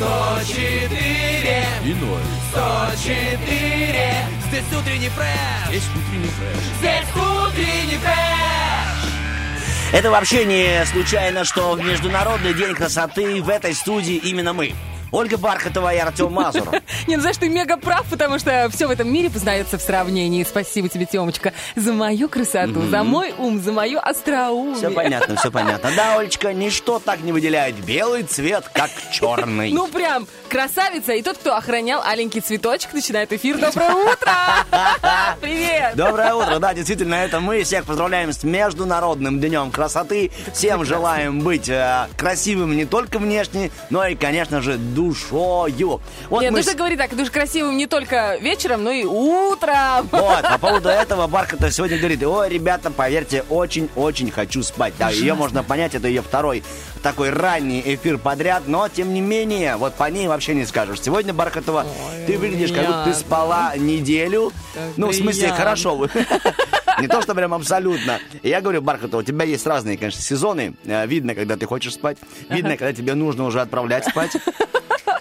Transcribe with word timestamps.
104 0.00 1.66
И 1.84 1.94
ноль. 1.94 2.20
104 2.52 4.14
Здесь 4.48 4.64
утренний 4.78 5.10
фреш 5.10 5.68
Здесь 5.68 5.84
утренний 5.94 6.30
фреш. 6.30 6.56
Здесь 6.78 7.08
утренний 7.14 7.98
фреш 7.98 9.92
Это 9.92 10.10
вообще 10.10 10.46
не 10.46 10.86
случайно, 10.86 11.44
что 11.44 11.74
в 11.74 11.84
Международный 11.84 12.54
день 12.54 12.74
красоты 12.74 13.42
в 13.42 13.50
этой 13.50 13.74
студии 13.74 14.14
именно 14.14 14.54
мы. 14.54 14.72
Ольга 15.12 15.36
Бархатова 15.38 15.92
и 15.94 15.98
Артем 15.98 16.32
Мазур. 16.32 16.68
Не, 17.06 17.16
ну 17.16 17.20
знаешь, 17.22 17.36
ты 17.38 17.48
мега 17.48 17.76
прав, 17.76 18.06
потому 18.08 18.38
что 18.38 18.68
все 18.72 18.86
в 18.86 18.90
этом 18.90 19.12
мире 19.12 19.30
познается 19.30 19.78
в 19.78 19.82
сравнении. 19.82 20.44
Спасибо 20.44 20.88
тебе, 20.88 21.06
Темочка, 21.06 21.52
за 21.76 21.92
мою 21.92 22.28
красоту, 22.28 22.82
за 22.88 23.02
мой 23.02 23.34
ум, 23.38 23.60
за 23.60 23.72
мою 23.72 23.98
остроумие. 23.98 24.76
Все 24.76 24.90
понятно, 24.90 25.36
все 25.36 25.50
понятно. 25.50 25.90
Да, 25.96 26.18
Олечка, 26.18 26.52
ничто 26.52 26.98
так 26.98 27.20
не 27.20 27.32
выделяет 27.32 27.76
белый 27.76 28.22
цвет, 28.22 28.70
как 28.72 28.90
черный. 29.10 29.72
Ну 29.72 29.88
прям 29.88 30.26
красавица. 30.48 31.12
И 31.12 31.22
тот, 31.22 31.38
кто 31.38 31.56
охранял 31.56 32.02
аленький 32.02 32.40
цветочек, 32.40 32.92
начинает 32.92 33.32
эфир. 33.32 33.58
Доброе 33.58 33.94
утро! 33.94 34.32
Привет! 35.40 35.96
Доброе 35.96 36.34
утро, 36.34 36.58
да, 36.58 36.74
действительно, 36.74 37.14
это 37.14 37.40
мы. 37.40 37.62
Всех 37.62 37.84
поздравляем 37.84 38.32
с 38.32 38.42
Международным 38.42 39.40
днем 39.40 39.70
красоты. 39.70 40.30
Всем 40.52 40.84
желаем 40.84 41.40
быть 41.40 41.68
э, 41.68 42.08
красивым 42.16 42.76
не 42.76 42.84
только 42.84 43.18
внешне, 43.18 43.70
но 43.90 44.06
и, 44.06 44.14
конечно 44.14 44.60
же, 44.60 44.76
душою. 45.00 46.00
Вот 46.28 46.42
Нет, 46.42 46.52
мы 46.52 46.58
нужно 46.58 46.74
говорить 46.74 46.98
так, 46.98 47.10
ты 47.10 47.24
же 47.24 47.30
красивым 47.30 47.76
не 47.76 47.86
только 47.86 48.36
вечером, 48.40 48.84
но 48.84 48.90
и 48.90 49.04
утром. 49.04 50.08
Вот, 50.20 50.42
по 50.42 50.58
поводу 50.58 50.88
этого 51.00 51.26
Бархата 51.26 51.70
сегодня 51.70 51.98
говорит, 51.98 52.22
ой, 52.22 52.48
ребята, 52.48 52.90
поверьте, 52.90 53.44
очень-очень 53.48 54.30
хочу 54.30 54.62
спать. 54.62 54.92
Да, 54.98 55.08
ее 55.10 55.34
можно 55.34 55.62
понять, 55.62 55.94
это 55.94 56.08
ее 56.08 56.22
второй 56.22 56.62
такой 57.02 57.30
ранний 57.30 57.82
эфир 57.84 58.18
подряд, 58.18 58.64
но 58.66 58.88
тем 58.88 59.14
не 59.14 59.20
менее, 59.20 59.76
вот 59.76 59.94
по 59.94 60.10
ней 60.10 60.28
вообще 60.28 60.54
не 60.54 60.66
скажешь. 60.66 61.00
Сегодня, 61.00 61.32
Бархатова, 61.32 61.86
ты 62.26 62.36
выглядишь, 62.36 62.72
как 62.72 62.86
будто 62.86 63.04
ты 63.06 63.14
спала 63.14 63.74
неделю. 63.76 64.52
Так 64.74 64.82
ну, 64.96 65.08
в 65.08 65.14
смысле, 65.14 65.52
хорошо. 65.52 66.08
Не 67.00 67.08
то, 67.08 67.22
что 67.22 67.34
прям 67.34 67.54
абсолютно. 67.54 68.18
Я 68.42 68.60
говорю, 68.60 68.82
Бархатова, 68.82 69.20
у 69.20 69.24
тебя 69.24 69.44
есть 69.44 69.66
разные, 69.66 69.96
конечно, 69.96 70.20
сезоны. 70.22 70.74
Э, 70.84 71.06
Видно, 71.06 71.34
когда 71.34 71.56
ты 71.56 71.66
хочешь 71.66 71.94
спать. 71.94 72.18
Видно, 72.48 72.76
когда 72.76 72.92
тебе 72.92 73.14
нужно 73.14 73.44
уже 73.44 73.60
отправлять 73.60 74.04
спать. 74.06 74.36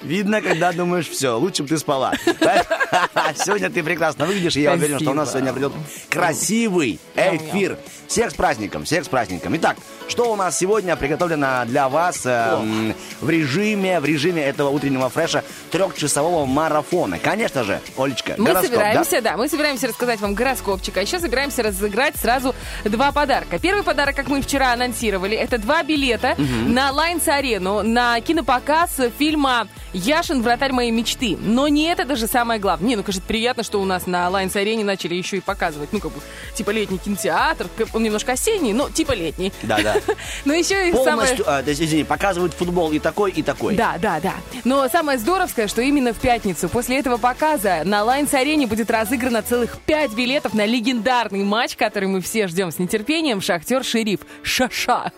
Видно, 0.01 0.41
когда 0.41 0.71
думаешь, 0.71 1.09
все, 1.09 1.37
лучше 1.37 1.63
бы 1.63 1.69
ты 1.69 1.77
спала. 1.77 2.13
Сегодня 3.35 3.69
ты 3.69 3.83
прекрасно 3.83 4.25
выглядишь, 4.25 4.55
и 4.55 4.61
я 4.61 4.73
уверен, 4.73 4.99
что 4.99 5.11
у 5.11 5.13
нас 5.13 5.31
сегодня 5.31 5.53
придет 5.53 5.73
красивый 6.09 6.99
эфир. 7.15 7.77
Всех 8.07 8.31
с 8.31 8.33
праздником, 8.33 8.85
всех 8.85 9.05
с 9.05 9.07
праздником. 9.07 9.55
Итак, 9.57 9.77
что 10.07 10.31
у 10.31 10.35
нас 10.35 10.57
сегодня 10.57 10.95
приготовлено 10.95 11.63
для 11.67 11.89
вас 11.89 12.21
э, 12.25 12.93
в 13.21 13.29
режиме, 13.29 13.99
в 13.99 14.05
режиме 14.05 14.41
этого 14.41 14.69
утреннего 14.69 15.09
фреша 15.09 15.43
трехчасового 15.69 16.47
марафона? 16.47 17.19
Конечно 17.19 17.63
же, 17.63 17.79
Олечка, 17.97 18.33
Мы 18.37 18.45
гороскоп, 18.45 18.63
да? 18.63 18.67
собираемся, 18.67 19.21
да? 19.21 19.37
мы 19.37 19.47
собираемся 19.47 19.87
рассказать 19.87 20.19
вам 20.21 20.33
гороскопчик, 20.33 20.97
а 20.97 21.01
еще 21.01 21.19
собираемся 21.19 21.61
разыграть 21.61 22.15
сразу 22.15 22.55
два 22.83 23.11
подарка. 23.11 23.59
Первый 23.59 23.83
подарок, 23.83 24.15
как 24.15 24.27
мы 24.27 24.41
вчера 24.41 24.73
анонсировали, 24.73 25.37
это 25.37 25.59
два 25.59 25.83
билета 25.83 26.35
на 26.37 26.91
Лайнс-арену 26.91 27.83
на 27.83 28.19
кинопоказ 28.21 28.99
фильма 29.19 29.67
«Яшин. 29.93 30.41
Вратарь 30.41 30.71
моей 30.71 30.91
мечты». 30.91 31.37
Но 31.39 31.67
не 31.67 31.85
это 31.85 32.05
даже 32.05 32.27
самое 32.27 32.59
главное. 32.59 32.89
Не, 32.89 32.95
ну, 32.95 33.03
конечно, 33.03 33.23
приятно, 33.27 33.63
что 33.63 33.81
у 33.81 33.85
нас 33.85 34.07
на 34.07 34.29
Лайнс-арене 34.29 34.83
начали 34.83 35.15
еще 35.15 35.37
и 35.37 35.41
показывать, 35.41 35.89
ну, 35.91 35.99
как 35.99 36.11
бы, 36.11 36.19
типа 36.53 36.71
летний 36.71 36.97
кинотеатр, 36.97 37.67
он 37.93 38.03
немножко 38.03 38.33
осенний, 38.33 38.73
но 38.73 38.89
типа 38.89 39.13
летний. 39.13 39.51
Да, 39.63 39.79
да. 39.81 39.95
Но 40.45 40.53
еще 40.53 40.89
и 40.89 40.93
самое... 40.93 41.37
А, 41.45 41.63
извини, 41.65 42.03
показывают 42.03 42.53
футбол 42.53 42.91
и 42.91 42.99
такой, 42.99 43.31
и 43.31 43.41
такой. 43.41 43.75
Да, 43.75 43.97
да, 44.01 44.19
да. 44.19 44.33
Но 44.63 44.87
самое 44.89 45.17
здоровское, 45.17 45.67
что 45.67 45.81
именно 45.81 46.13
в 46.13 46.17
пятницу 46.17 46.69
после 46.69 46.99
этого 46.99 47.17
показа 47.17 47.81
на 47.85 48.03
Лайнс-арене 48.03 48.67
будет 48.67 48.89
разыграно 48.91 49.41
целых 49.41 49.77
пять 49.79 50.13
билетов 50.13 50.53
на 50.53 50.65
легендарный 50.65 51.43
матч, 51.43 51.75
который 51.75 52.07
мы 52.07 52.21
все 52.21 52.47
ждем 52.47 52.71
с 52.71 52.79
нетерпением. 52.79 53.39
Шахтер-Шериф. 53.39 54.21
Ша-ша. 54.43 55.11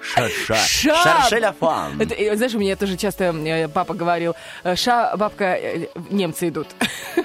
Ша-ша. 0.00 0.54
Ша. 0.54 1.02
Шаршеля 1.02 1.54
фан. 1.58 2.00
Это, 2.00 2.14
э, 2.14 2.36
знаешь, 2.36 2.54
у 2.54 2.58
меня 2.58 2.76
тоже 2.76 2.96
часто 2.96 3.24
э, 3.24 3.68
папа 3.68 3.94
говорил, 4.04 4.34
э, 4.62 4.76
ша, 4.76 5.16
бабка, 5.16 5.56
э, 5.56 5.86
немцы 6.10 6.48
идут. 6.48 6.68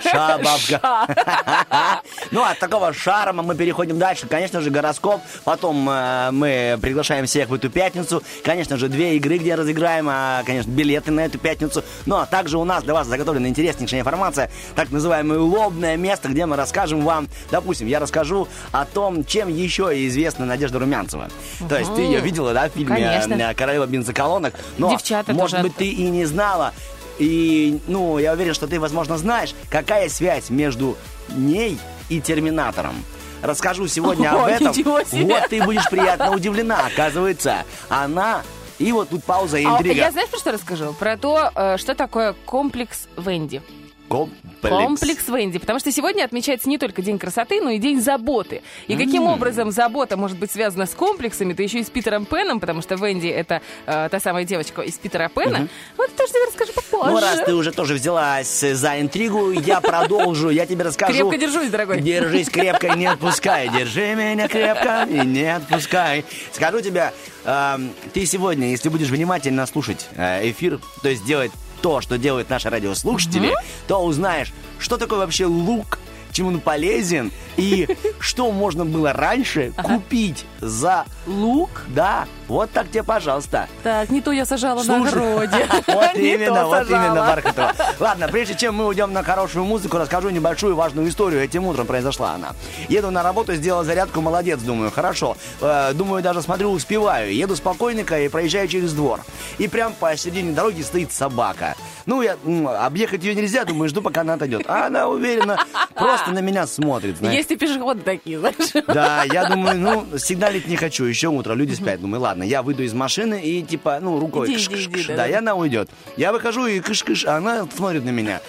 Ша, 0.03 0.37
бабка. 0.43 1.07
Ну, 2.31 2.43
от 2.43 2.59
такого 2.59 2.93
шарма 2.93 3.43
мы 3.43 3.55
переходим 3.55 3.97
дальше. 3.97 4.27
Конечно 4.27 4.61
же, 4.61 4.69
гороскоп. 4.69 5.21
Потом 5.43 5.89
э, 5.89 6.29
мы 6.31 6.77
приглашаем 6.81 7.25
всех 7.25 7.49
в 7.49 7.53
эту 7.53 7.69
пятницу. 7.69 8.21
Конечно 8.43 8.77
же, 8.77 8.87
две 8.87 9.15
игры, 9.17 9.37
где 9.37 9.55
разыграем, 9.55 10.07
а, 10.09 10.43
конечно, 10.45 10.69
билеты 10.71 11.11
на 11.11 11.21
эту 11.21 11.39
пятницу. 11.39 11.83
Ну, 12.05 12.17
а 12.17 12.25
также 12.25 12.57
у 12.57 12.63
нас 12.63 12.83
для 12.83 12.93
вас 12.93 13.07
заготовлена 13.07 13.47
интереснейшая 13.47 14.01
информация, 14.01 14.51
так 14.75 14.91
называемое 14.91 15.39
лобное 15.39 15.97
место, 15.97 16.29
где 16.29 16.45
мы 16.45 16.55
расскажем 16.55 17.01
вам, 17.01 17.27
допустим, 17.51 17.87
я 17.87 17.99
расскажу 17.99 18.47
о 18.71 18.85
том, 18.85 19.25
чем 19.25 19.49
еще 19.49 19.91
известна 20.07 20.45
Надежда 20.45 20.79
Румянцева. 20.79 21.29
То 21.67 21.77
есть 21.77 21.93
ты 21.95 22.01
ее 22.01 22.19
видела, 22.19 22.53
да, 22.53 22.69
в 22.69 22.73
фильме 22.73 22.95
Конечно. 22.95 23.53
«Королева 23.55 23.85
бензоколонок». 23.85 24.53
Но, 24.77 24.91
Девчата 24.91 25.33
может 25.33 25.57
тоже. 25.57 25.63
быть, 25.63 25.75
ты 25.75 25.87
и 25.87 26.09
не 26.09 26.25
знала. 26.25 26.68
И, 27.17 27.79
ну, 27.87 28.17
я 28.17 28.33
уверен, 28.33 28.53
что 28.53 28.67
ты, 28.67 28.79
возможно, 28.79 29.17
знаешь, 29.17 29.53
какая 29.69 30.07
связь 30.09 30.49
между 30.49 30.97
ней 31.29 31.77
и 32.07 32.21
Терминатором. 32.21 32.93
Расскажу 33.41 33.87
сегодня 33.87 34.31
об 34.33 34.43
Ой, 34.45 34.51
этом. 34.53 34.73
Вот 34.83 35.07
ты 35.49 35.63
будешь 35.63 35.89
приятно 35.89 36.31
удивлена. 36.31 36.85
Оказывается, 36.87 37.65
она... 37.89 38.43
И 38.77 38.93
вот 38.93 39.09
тут 39.09 39.25
пауза 39.25 39.57
и 39.57 39.65
А 39.65 39.71
интрига. 39.71 39.95
я 39.95 40.11
знаешь, 40.11 40.29
про 40.29 40.39
что 40.39 40.51
расскажу? 40.53 40.93
Про 40.93 41.17
то, 41.17 41.51
э, 41.53 41.75
что 41.77 41.95
такое 41.95 42.33
комплекс 42.45 43.09
Венди. 43.17 43.61
Комплекс. 44.09 44.39
Комплекс 44.61 45.27
Венди. 45.27 45.59
Потому 45.59 45.79
что 45.79 45.91
сегодня 45.91 46.23
отмечается 46.23 46.67
не 46.67 46.77
только 46.77 47.01
День 47.01 47.19
красоты, 47.19 47.61
но 47.61 47.69
и 47.69 47.77
День 47.77 48.01
заботы. 48.01 48.61
И 48.87 48.95
каким 48.95 49.23
образом 49.23 49.71
забота 49.71 50.17
может 50.17 50.37
быть 50.37 50.51
связана 50.51 50.85
с 50.85 50.91
комплексами, 50.91 51.53
то 51.53 51.63
еще 51.63 51.79
и 51.79 51.83
с 51.83 51.89
Питером 51.89 52.25
Пеном, 52.25 52.59
потому 52.59 52.81
что 52.81 52.95
Венди 52.95 53.27
это 53.27 53.61
э, 53.85 54.09
та 54.09 54.19
самая 54.19 54.43
девочка 54.43 54.81
из 54.81 54.95
Питера 54.95 55.29
Пена. 55.33 55.67
Вот 55.95 56.13
тоже 56.15 56.33
тебе 56.33 56.45
расскажу 56.47 56.73
попозже. 56.73 57.11
Ну, 57.11 57.19
раз 57.19 57.39
ты 57.45 57.53
уже 57.53 57.71
тоже 57.71 57.93
взялась 57.93 58.59
за 58.59 58.99
интригу, 58.99 59.51
я 59.51 59.79
продолжу, 59.79 60.49
я 60.49 60.65
тебе 60.65 60.83
расскажу. 60.83 61.13
Крепко 61.13 61.37
держусь, 61.37 61.69
дорогой. 61.69 62.01
Держись 62.01 62.49
крепко 62.49 62.87
и 62.87 62.97
не 62.97 63.05
отпускай. 63.05 63.69
Держи 63.69 64.15
меня 64.15 64.47
крепко 64.47 65.07
и 65.09 65.25
не 65.25 65.55
отпускай. 65.55 66.25
Скажу 66.51 66.81
тебе, 66.81 67.13
эм, 67.45 67.91
ты 68.13 68.25
сегодня, 68.25 68.69
если 68.69 68.89
будешь 68.89 69.09
внимательно 69.09 69.65
слушать 69.65 70.07
э, 70.15 70.49
эфир, 70.49 70.79
то 71.01 71.09
есть 71.09 71.25
делать 71.25 71.51
то, 71.81 72.01
что 72.01 72.17
делают 72.17 72.49
наши 72.49 72.69
радиослушатели, 72.69 73.53
то 73.87 74.03
узнаешь, 74.03 74.53
что 74.79 74.97
такое 74.97 75.19
вообще 75.19 75.45
лук, 75.45 75.99
чем 76.31 76.47
он 76.47 76.59
полезен 76.59 77.31
и 77.57 77.87
что 78.19 78.51
можно 78.51 78.85
было 78.85 79.13
раньше 79.13 79.73
купить 79.81 80.45
за 80.59 81.05
лук. 81.25 81.69
Да, 81.89 82.27
вот 82.49 82.71
так 82.71 82.89
тебе, 82.89 83.03
пожалуйста. 83.03 83.67
Так, 83.83 84.09
не 84.09 84.21
то 84.21 84.31
я 84.31 84.43
сажала 84.43 84.83
на 84.83 84.83
Слушай, 84.83 85.11
огороде. 85.11 85.67
Вот 85.87 86.09
именно, 86.15 86.65
вот 86.65 86.89
именно, 86.89 87.15
Бархатова. 87.15 87.73
Ладно, 87.99 88.27
прежде 88.27 88.55
чем 88.55 88.75
мы 88.75 88.87
уйдем 88.87 89.13
на 89.13 89.23
хорошую 89.23 89.65
музыку, 89.65 89.97
расскажу 89.97 90.29
небольшую 90.29 90.75
важную 90.75 91.07
историю. 91.09 91.41
Этим 91.43 91.65
утром 91.65 91.85
произошла 91.85 92.33
она. 92.33 92.53
Еду 92.89 93.11
на 93.11 93.23
работу, 93.23 93.53
сделал 93.55 93.83
зарядку, 93.83 94.21
молодец, 94.21 94.59
думаю, 94.59 94.91
хорошо. 94.91 95.37
Э, 95.61 95.93
думаю, 95.93 96.23
даже 96.23 96.41
смотрю, 96.41 96.71
успеваю. 96.71 97.33
Еду 97.33 97.55
спокойненько 97.55 98.19
и 98.19 98.27
проезжаю 98.29 98.67
через 98.67 98.93
двор. 98.93 99.21
И 99.57 99.67
прям 99.67 99.93
посередине 99.93 100.53
дороги 100.53 100.81
стоит 100.81 101.11
собака. 101.11 101.75
Ну, 102.05 102.23
я 102.23 102.37
объехать 102.83 103.23
ее 103.23 103.35
нельзя, 103.35 103.65
думаю, 103.65 103.89
жду, 103.89 104.01
пока 104.01 104.21
она 104.21 104.33
отойдет. 104.33 104.63
А 104.67 104.87
она 104.87 105.07
уверенно 105.07 105.57
просто 105.93 106.31
на 106.31 106.39
меня 106.39 106.65
смотрит, 106.65 107.17
знаешь. 107.17 107.37
Есть 107.37 107.51
и 107.51 107.55
пешеходы 107.55 108.01
такие, 108.01 108.39
знаешь. 108.39 108.85
Да, 108.87 109.23
я 109.25 109.45
думаю, 109.45 109.77
ну, 109.79 110.17
сигналить 110.17 110.67
не 110.67 110.75
хочу, 110.75 111.03
еще 111.05 111.27
утро, 111.27 111.53
люди 111.53 111.73
спят. 111.73 112.01
Думаю, 112.01 112.21
ладно, 112.21 112.38
я 112.43 112.61
выйду 112.61 112.83
из 112.83 112.93
машины 112.93 113.41
и, 113.41 113.61
типа, 113.63 113.99
ну, 114.01 114.19
рукой 114.19 114.47
Иди, 114.47 114.55
кыш, 114.55 114.65
иди, 114.65 114.73
кыш, 114.75 114.85
иди, 114.85 114.93
кыш. 114.93 115.07
да, 115.07 115.15
Да, 115.15 115.27
и 115.27 115.33
она 115.33 115.55
уйдет. 115.55 115.89
Я 116.17 116.31
выхожу 116.31 116.65
и 116.65 116.79
кыш-кыш, 116.79 117.25
а 117.25 117.37
она 117.37 117.67
смотрит 117.75 118.03
на 118.05 118.09
меня. 118.09 118.41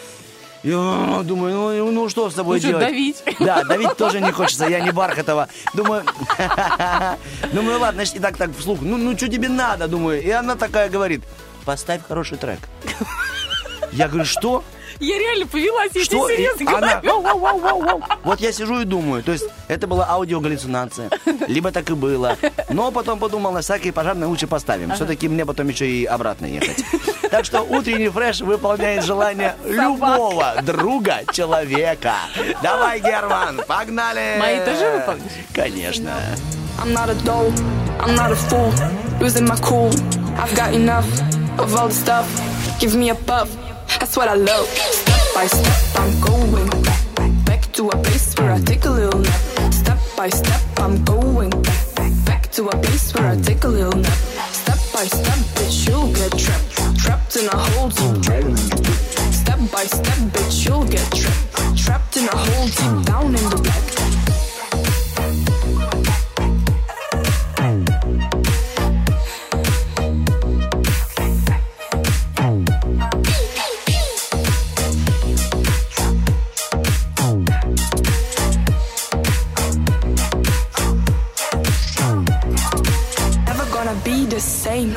Я 0.62 1.22
думаю, 1.24 1.54
ну, 1.54 1.90
ну 1.90 2.08
что 2.10 2.28
с 2.28 2.34
тобой 2.34 2.56
Ну 2.56 2.60
что, 2.60 2.68
делать? 2.68 2.86
давить? 2.86 3.22
Да, 3.40 3.64
давить 3.64 3.96
тоже 3.96 4.20
не 4.20 4.30
хочется, 4.30 4.66
я 4.66 4.80
не 4.80 4.90
Бархатова. 4.90 5.48
Думаю, 5.72 6.04
думаю, 7.52 7.78
ладно, 7.80 7.92
значит, 8.04 8.16
и 8.16 8.18
так, 8.18 8.36
так, 8.36 8.50
вслух, 8.58 8.80
ну, 8.82 8.96
ну, 8.98 9.16
что 9.16 9.28
тебе 9.28 9.48
надо, 9.48 9.88
думаю. 9.88 10.22
И 10.22 10.30
она 10.30 10.56
такая 10.56 10.90
говорит, 10.90 11.22
поставь 11.64 12.02
хороший 12.06 12.36
трек. 12.36 12.58
Я 13.92 14.08
говорю, 14.08 14.24
что? 14.26 14.62
Я 15.00 15.18
реально 15.18 15.46
повелась, 15.46 15.92
я 15.94 16.04
Что? 16.04 16.28
тебе 16.28 16.34
И 16.34 16.36
серьезно 16.36 16.76
она, 16.76 17.00
говорю. 17.00 18.02
Вот 18.22 18.40
я 18.40 18.52
сижу 18.52 18.80
и 18.80 18.84
думаю, 18.84 19.22
то 19.22 19.32
есть 19.32 19.46
это 19.66 19.86
была 19.86 20.06
аудиогаллюцинация, 20.10 21.10
либо 21.48 21.72
так 21.72 21.88
и 21.88 21.94
было. 21.94 22.36
Но 22.68 22.90
потом 22.92 23.18
подумал, 23.18 23.52
на 23.52 23.62
всякий 23.62 23.92
пожарный 23.92 24.26
лучше 24.26 24.46
поставим. 24.46 24.92
Все-таки 24.94 25.28
мне 25.28 25.46
потом 25.46 25.68
еще 25.68 25.86
и 25.88 26.04
обратно 26.04 26.46
ехать. 26.46 26.84
Так 27.30 27.44
что 27.46 27.62
утренний 27.62 28.08
фреш 28.10 28.40
выполняет 28.40 29.04
желание 29.04 29.56
любого 29.64 30.56
друга 30.62 31.20
человека. 31.32 32.14
Давай, 32.62 33.00
Герман, 33.00 33.62
погнали! 33.66 34.38
Мои 34.38 34.58
тоже 34.60 34.90
выполнишь? 34.90 35.32
Конечно. 35.54 36.10
I'm 36.82 36.92
not 36.92 37.08
a 37.10 37.14
doll, 37.24 37.52
I'm 38.00 38.14
not 38.14 38.32
a 38.32 38.36
fool, 38.36 38.72
losing 39.20 39.46
my 39.46 39.56
cool. 39.60 39.90
I've 40.38 40.54
got 40.54 40.74
enough 40.74 41.06
of 41.58 41.74
all 41.74 41.88
the 41.88 41.94
stuff. 41.94 42.26
Give 42.80 42.94
me 42.94 43.10
a 43.10 43.14
puff, 43.14 43.48
that's 43.98 44.16
what 44.16 44.28
I 44.28 44.34
love. 44.34 44.66
Step 44.68 45.34
by 45.34 45.46
step, 45.46 46.00
I'm 46.00 46.20
going 46.20 46.82
back, 46.82 47.44
back 47.44 47.72
to 47.72 47.88
a 47.88 47.96
place 48.02 48.34
where 48.38 48.52
I 48.52 48.60
take 48.60 48.84
a 48.84 48.90
little 48.90 49.20
nap. 49.20 49.72
Step 49.72 49.98
by 50.16 50.28
step, 50.28 50.60
I'm 50.78 51.02
going 51.04 51.50
back, 51.50 51.86
back 52.24 52.50
to 52.52 52.68
a 52.68 52.76
place 52.82 53.12
where 53.14 53.26
I 53.26 53.36
take 53.36 53.64
a 53.64 53.68
little 53.68 53.98
nap. 54.00 54.18
Step 54.52 54.78
by 54.92 55.04
step, 55.04 55.38
bitch, 55.56 55.88
you'll 55.88 56.12
get 56.12 56.30
trapped, 56.38 56.98
trapped 56.98 57.36
in 57.36 57.46
a 57.46 57.56
hole 57.56 57.88
deep 57.88 58.22
down. 58.22 58.56
Step 58.56 59.60
by 59.72 59.84
step, 59.84 60.18
bitch, 60.34 60.66
you'll 60.66 60.84
get 60.84 61.10
trapped, 61.12 61.78
trapped 61.78 62.16
in 62.16 62.28
a 62.28 62.36
hole 62.36 62.66
deep 62.66 63.06
down 63.06 63.26
in 63.26 63.50
the 63.50 63.60
black. 63.62 63.99
Gonna 84.40 84.94
be 84.94 84.94
the 84.94 84.96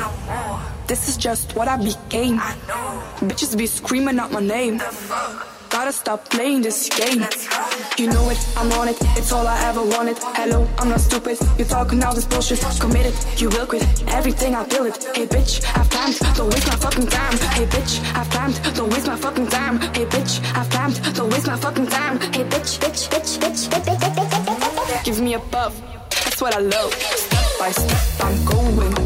This 0.86 1.08
is 1.08 1.16
just 1.16 1.56
what 1.56 1.68
I 1.68 1.76
became. 1.76 2.38
Bitches 3.20 3.56
be 3.56 3.66
screaming 3.66 4.18
out 4.18 4.32
my 4.32 4.40
name. 4.40 4.80
Gotta 5.70 5.92
stop 5.92 6.28
playing 6.30 6.62
this 6.62 6.88
game. 6.88 7.26
You 7.98 8.06
know 8.08 8.30
it, 8.30 8.38
I'm 8.56 8.70
on 8.72 8.88
it. 8.88 8.96
It's 9.16 9.32
all 9.32 9.46
I 9.46 9.58
ever 9.68 9.82
wanted. 9.82 10.18
Hello, 10.36 10.68
I'm 10.78 10.88
not 10.88 11.00
stupid. 11.00 11.38
You 11.58 11.64
talking 11.64 12.02
all 12.04 12.14
this 12.14 12.26
bullshit. 12.26 12.60
Committed, 12.80 13.14
you 13.40 13.48
will 13.48 13.66
quit 13.66 13.82
everything. 14.08 14.54
I 14.54 14.64
feel 14.64 14.86
it. 14.86 15.02
Hey 15.16 15.26
bitch, 15.26 15.64
I've 15.76 15.90
planned. 15.90 16.18
Don't 16.36 16.52
waste 16.52 16.68
my 16.68 16.76
fucking 16.76 17.08
time. 17.08 17.36
Hey 17.56 17.66
bitch, 17.66 17.92
I've 18.14 18.30
planned. 18.30 18.76
Don't 18.76 18.90
waste 18.92 19.06
my 19.06 19.16
fucking 19.16 19.48
time. 19.48 19.80
Hey 19.94 20.06
bitch, 20.06 20.32
I've 20.54 20.70
planned. 20.70 21.14
Don't 21.14 21.30
waste 21.30 21.46
my 21.46 21.56
fucking 21.56 21.86
time. 21.86 22.20
Hey 22.20 22.44
bitch, 22.44 22.78
bitch, 22.78 23.08
bitch, 23.10 23.38
bitch, 23.38 23.68
bitch, 23.68 23.98
bitch, 23.98 23.98
bitch, 23.98 24.30
bitch, 24.30 24.86
bitch. 24.86 25.04
Give 25.04 25.20
me 25.20 25.34
a 25.34 25.40
puff. 25.40 25.74
That's 26.24 26.40
what 26.40 26.54
I 26.54 26.60
love. 26.60 26.92
Step 26.92 27.58
by 27.58 27.70
step, 27.70 28.24
I'm 28.24 28.44
going 28.44 29.03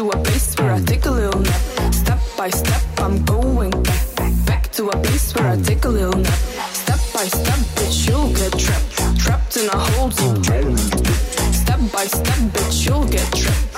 to 0.00 0.08
a 0.08 0.22
place 0.22 0.54
where 0.58 0.72
I 0.72 0.80
take 0.80 1.04
a 1.04 1.10
little 1.10 1.40
nap. 1.40 1.92
Step 1.92 2.20
by 2.34 2.48
step, 2.48 2.82
I'm 2.96 3.22
going 3.26 3.70
back, 3.82 4.06
back 4.16 4.32
back 4.46 4.72
to 4.72 4.88
a 4.88 4.96
place 5.02 5.34
where 5.34 5.46
I 5.46 5.56
take 5.60 5.84
a 5.84 5.90
little 5.90 6.18
nap. 6.18 6.40
Step 6.72 7.00
by 7.12 7.24
step, 7.24 7.60
bitch, 7.76 8.08
you'll 8.08 8.32
get 8.32 8.50
trapped, 8.58 9.20
trapped 9.20 9.56
in 9.58 9.68
a 9.68 9.76
hole 9.76 10.08
deep 10.08 10.42
down. 10.42 10.72
Oh, 10.72 11.52
step 11.52 11.80
by 11.92 12.06
step, 12.06 12.40
bitch, 12.54 12.86
you'll 12.86 13.04
get 13.08 13.30
trapped 13.34 13.69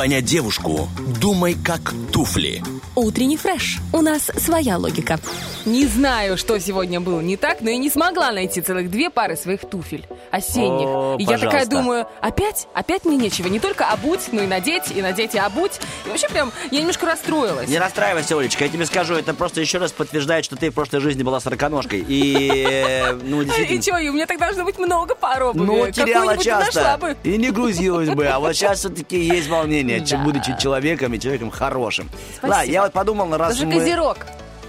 понять 0.00 0.24
девушку, 0.24 0.88
думай 1.20 1.54
как 1.62 1.92
туфли. 2.10 2.62
Утренний 2.94 3.36
фреш. 3.36 3.80
У 3.92 4.00
нас 4.00 4.30
своя 4.38 4.78
логика. 4.78 5.20
Не 5.66 5.86
знаю, 5.86 6.38
что 6.38 6.58
сегодня 6.58 7.00
было 7.00 7.20
не 7.20 7.36
так, 7.36 7.60
но 7.60 7.70
я 7.70 7.76
не 7.76 7.90
смогла 7.90 8.32
найти 8.32 8.60
целых 8.60 8.90
две 8.90 9.10
пары 9.10 9.36
своих 9.36 9.60
туфель 9.60 10.06
осенних. 10.30 10.86
О, 10.88 11.16
и 11.18 11.24
я 11.24 11.38
такая 11.38 11.66
думаю, 11.66 12.06
опять? 12.20 12.66
Опять 12.74 13.04
мне 13.04 13.16
нечего. 13.16 13.48
Не 13.48 13.60
только 13.60 13.86
обуть, 13.86 14.28
но 14.32 14.42
и 14.42 14.46
надеть, 14.46 14.90
и 14.94 15.02
надеть, 15.02 15.34
и 15.34 15.38
обуть. 15.38 15.80
И 16.06 16.08
вообще 16.08 16.28
прям, 16.28 16.52
я 16.70 16.80
немножко 16.80 17.06
расстроилась. 17.06 17.68
Не 17.68 17.78
расстраивайся, 17.78 18.38
Олечка, 18.38 18.64
я 18.64 18.70
тебе 18.70 18.86
скажу, 18.86 19.14
это 19.14 19.34
просто 19.34 19.60
еще 19.60 19.78
раз 19.78 19.92
подтверждает, 19.92 20.44
что 20.44 20.56
ты 20.56 20.70
в 20.70 20.74
прошлой 20.74 21.00
жизни 21.00 21.22
была 21.22 21.40
сороконожкой. 21.40 22.04
И, 22.08 22.64
э, 22.66 23.12
ну, 23.12 23.42
И 23.42 23.44
действительно... 23.44 23.82
что, 23.82 23.98
и 23.98 24.08
у 24.08 24.12
меня 24.12 24.26
так 24.26 24.38
должно 24.38 24.64
быть 24.64 24.78
много 24.78 25.14
пар 25.14 25.42
обуви. 25.42 25.66
Ну, 25.66 25.90
теряла 25.90 26.38
часто. 26.38 26.96
бы. 26.98 27.16
И 27.22 27.36
не 27.36 27.50
грузилась 27.50 28.08
бы. 28.08 28.26
А 28.26 28.38
вот 28.38 28.54
сейчас 28.54 28.78
все-таки 28.80 29.18
есть 29.20 29.48
волнение, 29.48 30.04
чем 30.04 30.20
Да. 30.20 30.24
будучи 30.24 30.56
человеком 30.58 31.12
и 31.14 31.20
человеком 31.20 31.50
хорошим. 31.50 32.08
Ладно, 32.42 32.70
я 32.70 32.82
вот 32.82 32.92
подумал, 32.92 33.36
раз 33.36 33.54
Даже 33.54 33.66
мы... 33.66 33.78
козерог. 33.78 34.18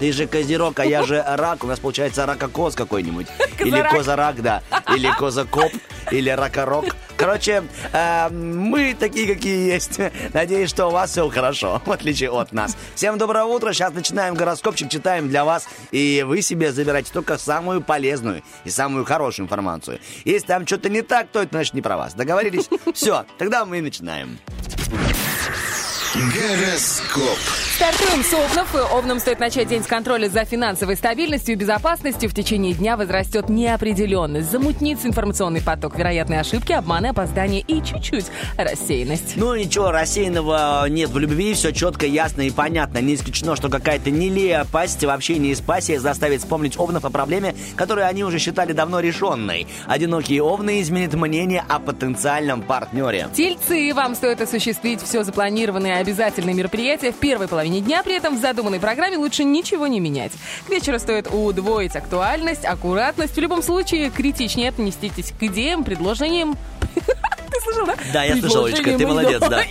Ты 0.02 0.10
же 0.10 0.26
козерог, 0.26 0.80
а 0.80 0.84
я 0.84 1.04
же 1.04 1.22
рак. 1.24 1.62
У 1.62 1.68
нас 1.68 1.78
получается 1.78 2.26
ракокоз 2.26 2.74
какой-нибудь. 2.74 3.28
Или 3.60 3.88
Козарак. 3.88 4.42
да. 4.42 4.60
Или 4.92 5.08
козакоп. 5.16 5.70
Или 6.10 6.28
ракорок. 6.28 6.96
Короче, 7.16 7.62
э, 7.92 8.28
мы 8.30 8.96
такие, 8.98 9.32
какие 9.32 9.72
есть. 9.72 10.00
Надеюсь, 10.34 10.70
что 10.70 10.88
у 10.88 10.90
вас 10.90 11.12
все 11.12 11.28
хорошо, 11.28 11.80
в 11.86 11.92
отличие 11.92 12.32
от 12.32 12.50
нас. 12.50 12.76
Всем 12.96 13.16
доброе 13.16 13.44
утро. 13.44 13.72
Сейчас 13.72 13.92
начинаем 13.94 14.34
гороскопчик, 14.34 14.88
читаем 14.90 15.28
для 15.28 15.44
вас. 15.44 15.68
И 15.92 16.24
вы 16.26 16.42
себе 16.42 16.72
забирайте 16.72 17.12
только 17.12 17.38
самую 17.38 17.80
полезную 17.80 18.42
и 18.64 18.70
самую 18.70 19.04
хорошую 19.04 19.44
информацию. 19.44 20.00
Если 20.24 20.48
там 20.48 20.66
что-то 20.66 20.88
не 20.88 21.02
так, 21.02 21.28
то 21.28 21.40
это 21.42 21.50
значит 21.52 21.74
не 21.74 21.80
про 21.80 21.96
вас. 21.96 22.14
Договорились? 22.14 22.68
Все, 22.92 23.24
тогда 23.38 23.64
мы 23.64 23.80
начинаем. 23.80 24.36
Гороскоп. 26.14 27.38
Стартуем 27.76 28.22
с 28.22 28.34
Овнов. 28.34 28.92
Овнам 28.92 29.18
стоит 29.18 29.40
начать 29.40 29.68
день 29.68 29.82
с 29.82 29.86
контроля 29.86 30.28
за 30.28 30.44
финансовой 30.44 30.94
стабильностью 30.96 31.54
и 31.54 31.56
безопасностью. 31.56 32.28
В 32.28 32.34
течение 32.34 32.74
дня 32.74 32.98
возрастет 32.98 33.48
неопределенность. 33.48 34.50
Замутнится 34.50 35.08
информационный 35.08 35.62
поток. 35.62 35.96
Вероятные 35.96 36.40
ошибки, 36.40 36.72
обманы, 36.72 37.06
опоздания 37.06 37.60
и 37.60 37.82
чуть-чуть 37.82 38.26
рассеянность. 38.58 39.36
Ну 39.36 39.54
ничего, 39.54 39.90
рассеянного 39.90 40.86
нет 40.90 41.08
в 41.08 41.16
любви, 41.16 41.54
все 41.54 41.72
четко, 41.72 42.04
ясно 42.04 42.42
и 42.42 42.50
понятно. 42.50 42.98
Не 42.98 43.14
исключено, 43.14 43.56
что 43.56 43.70
какая-то 43.70 44.10
нелепость 44.10 45.02
в 45.02 45.08
общении 45.08 45.54
с 45.54 45.62
пассией 45.62 45.96
заставит 45.96 46.42
вспомнить 46.42 46.78
овнов 46.78 47.06
о 47.06 47.10
проблеме, 47.10 47.54
которую 47.74 48.06
они 48.06 48.22
уже 48.22 48.38
считали 48.38 48.74
давно 48.74 49.00
решенной. 49.00 49.66
Одинокие 49.86 50.42
овны 50.42 50.82
изменят 50.82 51.14
мнение 51.14 51.64
о 51.66 51.78
потенциальном 51.78 52.60
партнере. 52.60 53.28
Тельцы, 53.34 53.94
вам 53.94 54.14
стоит 54.14 54.42
осуществить 54.42 55.00
все 55.00 55.24
запланированные 55.24 56.01
обязательные 56.02 56.54
мероприятия 56.54 57.12
в 57.12 57.16
первой 57.16 57.48
половине 57.48 57.80
дня, 57.80 58.02
при 58.02 58.14
этом 58.16 58.36
в 58.36 58.40
задуманной 58.40 58.80
программе 58.80 59.16
лучше 59.16 59.44
ничего 59.44 59.86
не 59.86 60.00
менять. 60.00 60.32
К 60.66 60.70
вечеру 60.70 60.98
стоит 60.98 61.28
удвоить 61.32 61.96
актуальность, 61.96 62.64
аккуратность. 62.64 63.34
В 63.34 63.40
любом 63.40 63.62
случае, 63.62 64.10
критичнее 64.10 64.68
отнеститесь 64.68 65.32
к 65.38 65.42
идеям, 65.44 65.84
предложениям. 65.84 66.56
Ты 67.52 67.60
слышал, 67.60 67.86
да? 67.86 67.94
Да, 68.12 68.24
я 68.24 68.36
слышал, 68.36 68.64
Олечка, 68.64 68.96
ты 68.96 69.06
молодец, 69.06 69.40
да. 69.40 69.62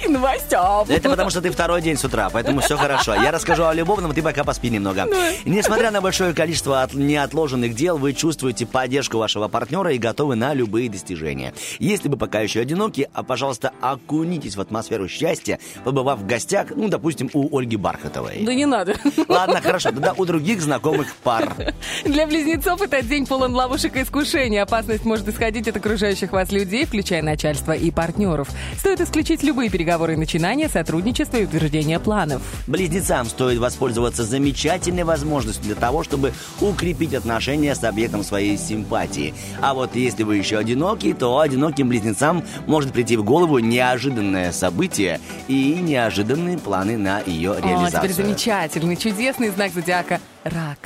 Это 0.89 1.09
потому, 1.09 1.29
что 1.29 1.41
ты 1.41 1.49
второй 1.51 1.81
день 1.81 1.97
с 1.97 2.03
утра, 2.05 2.29
поэтому 2.29 2.61
все 2.61 2.77
хорошо. 2.77 3.13
Я 3.15 3.31
расскажу 3.31 3.65
о 3.65 3.73
любовном, 3.73 4.13
ты 4.13 4.21
пока 4.21 4.43
поспи 4.43 4.69
немного. 4.69 5.07
Несмотря 5.45 5.91
на 5.91 6.01
большое 6.01 6.33
количество 6.33 6.81
от- 6.83 6.93
неотложенных 6.93 7.73
дел, 7.75 7.97
вы 7.97 8.13
чувствуете 8.13 8.65
поддержку 8.65 9.17
вашего 9.17 9.47
партнера 9.47 9.91
и 9.93 9.97
готовы 9.97 10.35
на 10.35 10.53
любые 10.53 10.89
достижения. 10.89 11.53
Если 11.79 12.07
вы 12.09 12.17
пока 12.17 12.39
еще 12.41 12.61
одиноки, 12.61 13.09
а, 13.13 13.23
пожалуйста, 13.23 13.71
окунитесь 13.81 14.55
в 14.55 14.61
атмосферу 14.61 15.07
счастья, 15.07 15.59
побывав 15.83 16.19
в 16.19 16.25
гостях, 16.25 16.67
ну, 16.75 16.87
допустим, 16.87 17.29
у 17.33 17.57
Ольги 17.57 17.77
Бархатовой. 17.77 18.39
Да 18.43 18.53
не 18.53 18.65
надо. 18.65 18.95
Ладно, 19.27 19.61
хорошо, 19.61 19.89
тогда 19.91 20.13
у 20.17 20.25
других 20.25 20.61
знакомых 20.61 21.13
пар. 21.23 21.53
Для 22.05 22.27
близнецов 22.27 22.81
этот 22.81 23.07
день 23.07 23.25
полон 23.25 23.53
ловушек 23.55 23.95
и 23.97 24.03
искушений. 24.03 24.57
Опасность 24.61 25.05
может 25.05 25.27
исходить 25.27 25.67
от 25.67 25.77
окружающих 25.77 26.31
вас 26.31 26.51
людей, 26.51 26.85
включая 26.85 27.21
начальство. 27.21 27.70
Партнерства 27.71 27.73
и 27.73 27.91
партнеров. 27.91 28.49
Стоит 28.77 29.01
исключить 29.01 29.43
любые 29.43 29.69
переговоры 29.69 30.13
и 30.13 30.17
начинания, 30.17 30.69
сотрудничества 30.69 31.37
и 31.37 31.45
утверждения 31.45 31.99
планов. 31.99 32.41
Близнецам 32.67 33.25
стоит 33.27 33.59
воспользоваться 33.59 34.23
замечательной 34.23 35.03
возможностью 35.03 35.65
для 35.65 35.75
того, 35.75 36.03
чтобы 36.03 36.33
укрепить 36.59 37.13
отношения 37.13 37.75
с 37.75 37.83
объектом 37.83 38.23
своей 38.23 38.57
симпатии. 38.57 39.33
А 39.61 39.73
вот 39.73 39.95
если 39.95 40.23
вы 40.23 40.37
еще 40.37 40.57
одиноки, 40.57 41.13
то 41.13 41.39
одиноким 41.39 41.89
близнецам 41.89 42.43
может 42.67 42.91
прийти 42.91 43.17
в 43.17 43.23
голову 43.23 43.59
неожиданное 43.59 44.51
событие 44.51 45.19
и 45.47 45.75
неожиданные 45.81 46.57
планы 46.57 46.97
на 46.97 47.19
ее 47.19 47.51
О, 47.51 47.61
реализацию. 47.61 48.09
теперь 48.09 48.25
замечательный, 48.25 48.97
чудесный 48.97 49.49
знак 49.49 49.71
зодиака– 49.73 50.19
рак. 50.43 50.79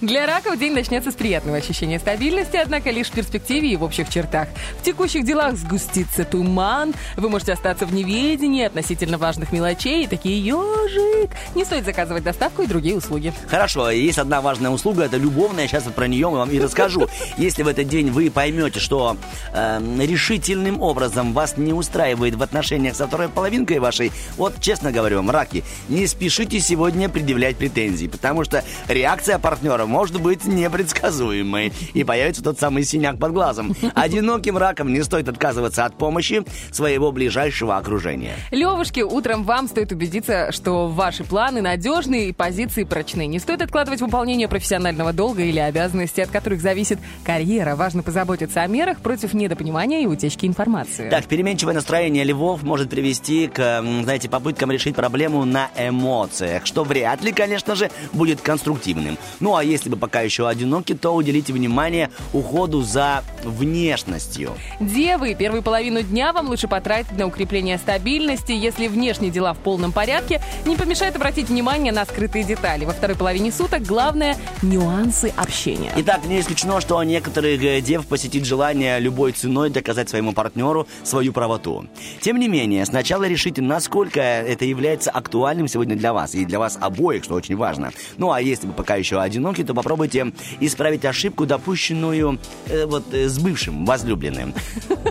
Для 0.00 0.26
раков 0.26 0.58
день 0.58 0.72
начнется 0.72 1.10
с 1.10 1.14
приятного 1.14 1.58
ощущения 1.58 1.98
стабильности, 1.98 2.56
однако 2.56 2.90
лишь 2.90 3.08
в 3.08 3.12
перспективе 3.12 3.72
и 3.72 3.76
в 3.76 3.82
общих 3.82 4.08
чертах. 4.08 4.48
В 4.80 4.84
текущих 4.84 5.24
делах 5.24 5.56
сгустится 5.56 6.24
туман, 6.24 6.94
вы 7.16 7.28
можете 7.28 7.52
остаться 7.52 7.86
в 7.86 7.94
неведении 7.94 8.64
относительно 8.64 9.18
важных 9.18 9.52
мелочей, 9.52 10.04
и 10.04 10.06
такие 10.06 10.40
ежик. 10.40 11.30
Не 11.54 11.64
стоит 11.64 11.84
заказывать 11.84 12.24
доставку 12.24 12.62
и 12.62 12.66
другие 12.66 12.96
услуги. 12.96 13.32
Хорошо, 13.48 13.90
есть 13.90 14.18
одна 14.18 14.40
важная 14.40 14.70
услуга, 14.70 15.04
это 15.04 15.16
любовная, 15.16 15.66
сейчас 15.66 15.84
вот 15.84 15.94
про 15.94 16.06
нее 16.06 16.28
мы 16.30 16.38
вам 16.38 16.50
и 16.50 16.58
расскажу. 16.58 17.08
Если 17.36 17.62
в 17.62 17.68
этот 17.68 17.88
день 17.88 18.10
вы 18.10 18.30
поймете, 18.30 18.80
что 18.80 19.16
э, 19.52 19.80
решительным 19.98 20.80
образом 20.80 21.32
вас 21.32 21.56
не 21.56 21.72
устраивает 21.72 22.34
в 22.34 22.42
отношениях 22.42 22.94
со 22.94 23.06
второй 23.06 23.28
половинкой 23.28 23.78
вашей, 23.78 24.12
вот 24.36 24.60
честно 24.60 24.92
говорю 24.92 25.16
вам, 25.16 25.30
раки, 25.30 25.64
не 25.88 26.06
спешите 26.06 26.60
сегодня 26.60 27.08
предъявлять 27.08 27.56
претензии, 27.56 28.06
потому 28.06 28.44
что 28.44 28.64
реакция 28.88 29.38
партнера 29.38 29.69
может 29.78 30.20
быть 30.20 30.44
непредсказуемой, 30.44 31.72
и 31.94 32.04
появится 32.04 32.42
тот 32.42 32.58
самый 32.58 32.84
синяк 32.84 33.18
под 33.18 33.32
глазом. 33.32 33.74
Одиноким 33.94 34.58
раком 34.58 34.92
не 34.92 35.02
стоит 35.02 35.28
отказываться 35.28 35.84
от 35.84 35.96
помощи 35.96 36.42
своего 36.72 37.12
ближайшего 37.12 37.76
окружения. 37.76 38.34
Левушки, 38.50 39.00
утром 39.00 39.44
вам 39.44 39.68
стоит 39.68 39.92
убедиться, 39.92 40.52
что 40.52 40.88
ваши 40.88 41.24
планы 41.24 41.62
надежные 41.62 42.28
и 42.28 42.32
позиции 42.32 42.84
прочны. 42.84 43.26
Не 43.26 43.38
стоит 43.38 43.62
откладывать 43.62 44.00
выполнение 44.00 44.48
профессионального 44.48 45.12
долга 45.12 45.42
или 45.42 45.58
обязанностей, 45.58 46.22
от 46.22 46.30
которых 46.30 46.60
зависит 46.60 46.98
карьера. 47.24 47.76
Важно 47.76 48.02
позаботиться 48.02 48.62
о 48.62 48.66
мерах 48.66 48.98
против 49.00 49.34
недопонимания 49.34 50.02
и 50.02 50.06
утечки 50.06 50.46
информации. 50.46 51.08
Так, 51.10 51.26
переменчивое 51.26 51.74
настроение 51.74 52.24
львов 52.24 52.62
может 52.62 52.90
привести 52.90 53.46
к, 53.48 53.82
знаете, 54.02 54.28
попыткам 54.28 54.70
решить 54.70 54.94
проблему 54.94 55.44
на 55.44 55.70
эмоциях, 55.78 56.66
что 56.66 56.84
вряд 56.84 57.22
ли, 57.22 57.32
конечно 57.32 57.74
же, 57.74 57.90
будет 58.12 58.40
конструктивным. 58.40 59.18
Ну 59.40 59.56
а 59.56 59.59
если 59.60 59.88
вы 59.88 59.96
пока 59.96 60.20
еще 60.20 60.48
одиноки, 60.48 60.94
то 60.94 61.14
уделите 61.14 61.52
внимание 61.52 62.10
уходу 62.32 62.82
за 62.82 63.22
внешностью. 63.44 64.52
Девы, 64.80 65.34
первую 65.34 65.62
половину 65.62 66.02
дня 66.02 66.32
вам 66.32 66.48
лучше 66.48 66.68
потратить 66.68 67.16
на 67.16 67.26
укрепление 67.26 67.78
стабильности. 67.78 68.52
Если 68.52 68.88
внешние 68.88 69.30
дела 69.30 69.54
в 69.54 69.58
полном 69.58 69.92
порядке, 69.92 70.42
не 70.66 70.76
помешает 70.76 71.16
обратить 71.16 71.48
внимание 71.48 71.92
на 71.92 72.04
скрытые 72.04 72.44
детали. 72.44 72.84
Во 72.84 72.92
второй 72.92 73.16
половине 73.16 73.52
суток 73.52 73.82
главное– 73.82 74.36
нюансы 74.62 75.32
общения. 75.36 75.92
Итак, 75.96 76.24
не 76.26 76.40
исключено, 76.40 76.80
что 76.80 77.02
некоторых 77.02 77.62
э, 77.62 77.80
дев 77.80 78.06
посетит 78.06 78.44
желание 78.44 79.00
любой 79.00 79.32
ценой 79.32 79.70
доказать 79.70 80.08
своему 80.08 80.32
партнеру 80.32 80.86
свою 81.02 81.32
правоту. 81.32 81.86
Тем 82.20 82.38
не 82.38 82.48
менее, 82.48 82.84
сначала 82.86 83.24
решите, 83.24 83.62
насколько 83.62 84.20
это 84.20 84.64
является 84.64 85.10
актуальным 85.10 85.68
сегодня 85.68 85.96
для 85.96 86.12
вас, 86.12 86.34
и 86.34 86.44
для 86.44 86.58
вас 86.58 86.78
обоих, 86.80 87.24
что 87.24 87.34
очень 87.34 87.56
важно. 87.56 87.90
Ну, 88.16 88.32
а 88.32 88.40
если 88.40 88.66
вы 88.66 88.72
пока 88.72 88.96
еще 88.96 89.20
одиноки, 89.50 89.64
то 89.66 89.74
попробуйте 89.74 90.32
исправить 90.60 91.04
ошибку, 91.04 91.46
допущенную 91.46 92.38
э, 92.66 92.86
вот 92.86 93.12
э, 93.12 93.28
с 93.28 93.38
бывшим 93.38 93.84
возлюбленным. 93.84 94.54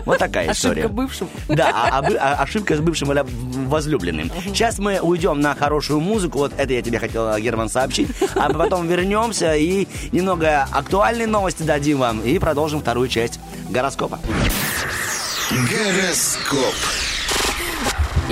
Вот 0.06 0.18
такая 0.18 0.52
история. 0.52 0.82
Ошибка 0.84 0.88
бывшим. 0.94 1.28
Да, 1.48 1.68
а- 1.74 1.98
а 1.98 2.06
а- 2.18 2.42
ошибка 2.42 2.76
с 2.76 2.80
бывшим 2.80 3.12
или 3.12 3.24
возлюбленным. 3.68 4.30
Сейчас 4.46 4.78
мы 4.78 4.98
уйдем 5.00 5.40
на 5.40 5.54
хорошую 5.54 6.00
музыку, 6.00 6.38
вот 6.38 6.52
это 6.56 6.72
я 6.72 6.80
тебе 6.82 6.98
хотел, 6.98 7.36
Герман, 7.38 7.68
сообщить, 7.68 8.08
а 8.34 8.50
потом 8.52 8.88
вернемся 8.88 9.54
и 9.54 9.86
немного 10.12 10.66
актуальной 10.72 11.26
новости 11.26 11.62
дадим 11.64 11.98
вам 11.98 12.20
и 12.20 12.38
продолжим 12.38 12.80
вторую 12.80 13.08
часть 13.08 13.40
гороскопа. 13.68 14.18
Гороскоп. 15.50 16.74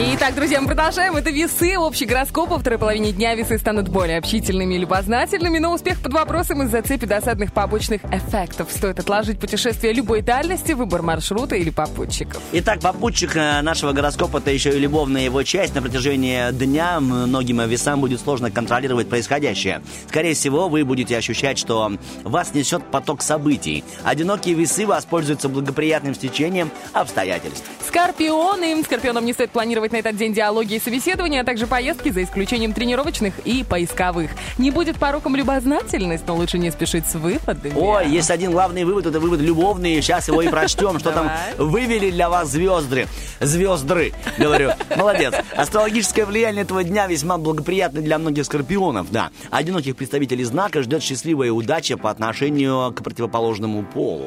Итак, 0.01 0.37
друзья, 0.37 0.61
мы 0.61 0.69
продолжаем. 0.69 1.17
Это 1.17 1.31
весы. 1.31 1.77
Общий 1.77 2.05
гороскоп. 2.05 2.51
Во 2.51 2.59
второй 2.59 2.79
половине 2.79 3.11
дня 3.11 3.35
весы 3.35 3.59
станут 3.59 3.89
более 3.89 4.19
общительными 4.19 4.75
и 4.75 4.79
любознательными, 4.79 5.59
но 5.59 5.73
успех 5.73 6.01
под 6.01 6.13
вопросом 6.13 6.63
из-за 6.63 6.83
цепи 6.83 7.05
досадных 7.05 7.53
побочных 7.53 8.03
эффектов. 8.05 8.71
Стоит 8.71 9.01
отложить 9.01 9.41
путешествие 9.41 9.93
любой 9.93 10.23
дальности, 10.23 10.71
выбор 10.71 11.03
маршрута 11.03 11.57
или 11.57 11.71
попутчиков. 11.71 12.41
Итак, 12.53 12.81
попутчик 12.81 13.35
э, 13.35 13.61
нашего 13.63 13.93
гороскопа 13.93 14.39
это 14.39 14.53
еще 14.53 14.77
и 14.77 14.79
любовная 14.79 15.23
его 15.23 15.43
часть. 15.43 15.75
На 15.75 15.83
протяжении 15.83 16.53
дня 16.53 17.01
многим 17.01 17.61
весам 17.69 18.01
будет 18.01 18.21
сложно 18.21 18.53
контролировать 18.53 19.09
происходящее. 19.09 19.83
Скорее 20.09 20.35
всего, 20.35 20.69
вы 20.69 20.85
будете 20.85 21.17
ощущать, 21.17 21.59
что 21.59 21.93
вас 22.23 22.55
несет 22.55 22.85
поток 22.85 23.21
событий. 23.21 23.83
Одинокие 24.05 24.55
весы 24.55 24.87
воспользуются 24.87 25.49
благоприятным 25.49 26.15
стечением 26.15 26.71
обстоятельств. 26.93 27.65
Скорпионы. 27.87 28.81
Скорпионам 28.85 29.25
не 29.25 29.33
стоит 29.33 29.51
планировать 29.51 29.68
на 29.69 29.97
этот 29.97 30.17
день 30.17 30.33
диалоги 30.33 30.75
и 30.75 30.81
собеседования, 30.81 31.43
а 31.43 31.45
также 31.45 31.67
поездки, 31.67 32.11
за 32.11 32.23
исключением 32.23 32.73
тренировочных 32.73 33.39
и 33.41 33.65
поисковых. 33.65 34.31
Не 34.57 34.71
будет 34.71 34.97
пороком 34.97 35.37
любознательность, 35.37 36.25
но 36.27 36.35
лучше 36.37 36.59
не 36.59 36.71
спешить 36.71 37.07
с 37.07 37.15
выводами. 37.15 37.75
Ой, 37.77 38.09
есть 38.09 38.31
один 38.31 38.51
главный 38.51 38.85
вывод, 38.85 39.07
это 39.07 39.21
вывод 39.21 39.41
любовный. 39.41 40.01
Сейчас 40.01 40.29
его 40.29 40.43
и 40.43 40.49
прочтем, 40.49 40.99
что 40.99 41.13
там 41.13 41.31
вывели 41.59 42.11
для 42.11 42.29
вас 42.29 42.49
звезды. 42.49 43.07
Звездры, 43.41 44.13
говорю. 44.39 44.71
Молодец. 44.97 45.35
Астрологическое 45.57 46.27
влияние 46.27 46.63
этого 46.63 46.83
дня 46.83 47.07
весьма 47.07 47.39
благоприятно 47.39 48.01
для 48.01 48.19
многих 48.19 48.45
скорпионов, 48.45 49.11
да. 49.11 49.31
Одиноких 49.51 49.97
представителей 49.97 50.45
знака 50.45 50.83
ждет 50.83 51.03
счастливая 51.03 51.53
удача 51.53 51.97
по 51.97 52.11
отношению 52.11 52.93
к 52.93 53.03
противоположному 53.03 53.85
полу. 53.85 54.25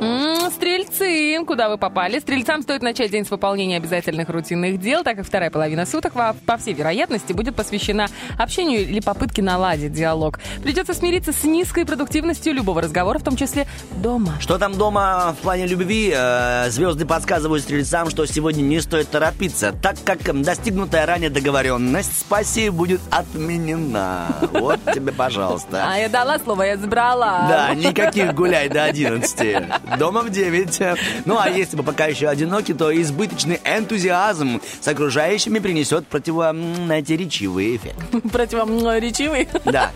Стрельцы, 0.51 1.37
куда 1.45 1.69
вы 1.69 1.77
попали? 1.77 2.19
Стрельцам 2.19 2.61
стоит 2.61 2.81
начать 2.81 3.11
день 3.11 3.25
с 3.25 3.31
выполнения 3.31 3.77
обязательных 3.77 4.29
рутинных 4.29 4.79
дел, 4.79 5.03
так 5.03 5.17
как 5.17 5.25
вторая 5.31 5.49
половина 5.49 5.85
суток, 5.85 6.11
по 6.11 6.57
всей 6.57 6.73
вероятности, 6.73 7.31
будет 7.31 7.55
посвящена 7.55 8.07
общению 8.37 8.81
или 8.81 8.99
попытке 8.99 9.41
наладить 9.41 9.93
диалог. 9.93 10.41
Придется 10.61 10.93
смириться 10.93 11.31
с 11.31 11.45
низкой 11.45 11.85
продуктивностью 11.85 12.53
любого 12.53 12.81
разговора, 12.81 13.17
в 13.17 13.23
том 13.23 13.37
числе 13.37 13.65
дома. 13.91 14.33
Что 14.41 14.57
там 14.57 14.77
дома 14.77 15.33
в 15.39 15.41
плане 15.41 15.67
любви? 15.67 16.11
Э, 16.13 16.69
звезды 16.69 17.05
подсказывают 17.05 17.63
стрельцам, 17.63 18.09
что 18.09 18.25
сегодня 18.25 18.61
не 18.61 18.81
стоит 18.81 19.09
торопиться, 19.09 19.73
так 19.81 19.95
как 20.03 20.19
достигнутая 20.41 21.05
ранее 21.05 21.29
договоренность 21.29 22.19
спаси 22.19 22.69
будет 22.69 22.99
отменена. 23.09 24.27
Вот 24.51 24.81
тебе, 24.93 25.13
пожалуйста. 25.13 25.85
А 25.87 25.97
я 25.97 26.09
дала 26.09 26.39
слово, 26.39 26.63
я 26.63 26.75
забрала. 26.77 27.47
Да, 27.47 27.73
никаких 27.73 28.33
гуляй 28.33 28.67
до 28.67 28.83
11. 28.83 29.97
Дома 29.97 30.23
в 30.23 30.29
9. 30.29 31.23
Ну, 31.23 31.39
а 31.39 31.47
если 31.47 31.77
вы 31.77 31.83
пока 31.83 32.07
еще 32.07 32.27
одиноки, 32.27 32.73
то 32.73 32.91
избыточный 33.01 33.61
энтузиазм 33.63 34.61
с 34.81 34.87
окружающими 34.89 35.20
принесет 35.25 36.07
противо, 36.07 36.49
м, 36.49 36.75
знаете, 36.85 37.15
речивый 37.17 37.75
эффект. 37.75 37.97
Противоречивый. 38.31 39.47
Да. 39.65 39.91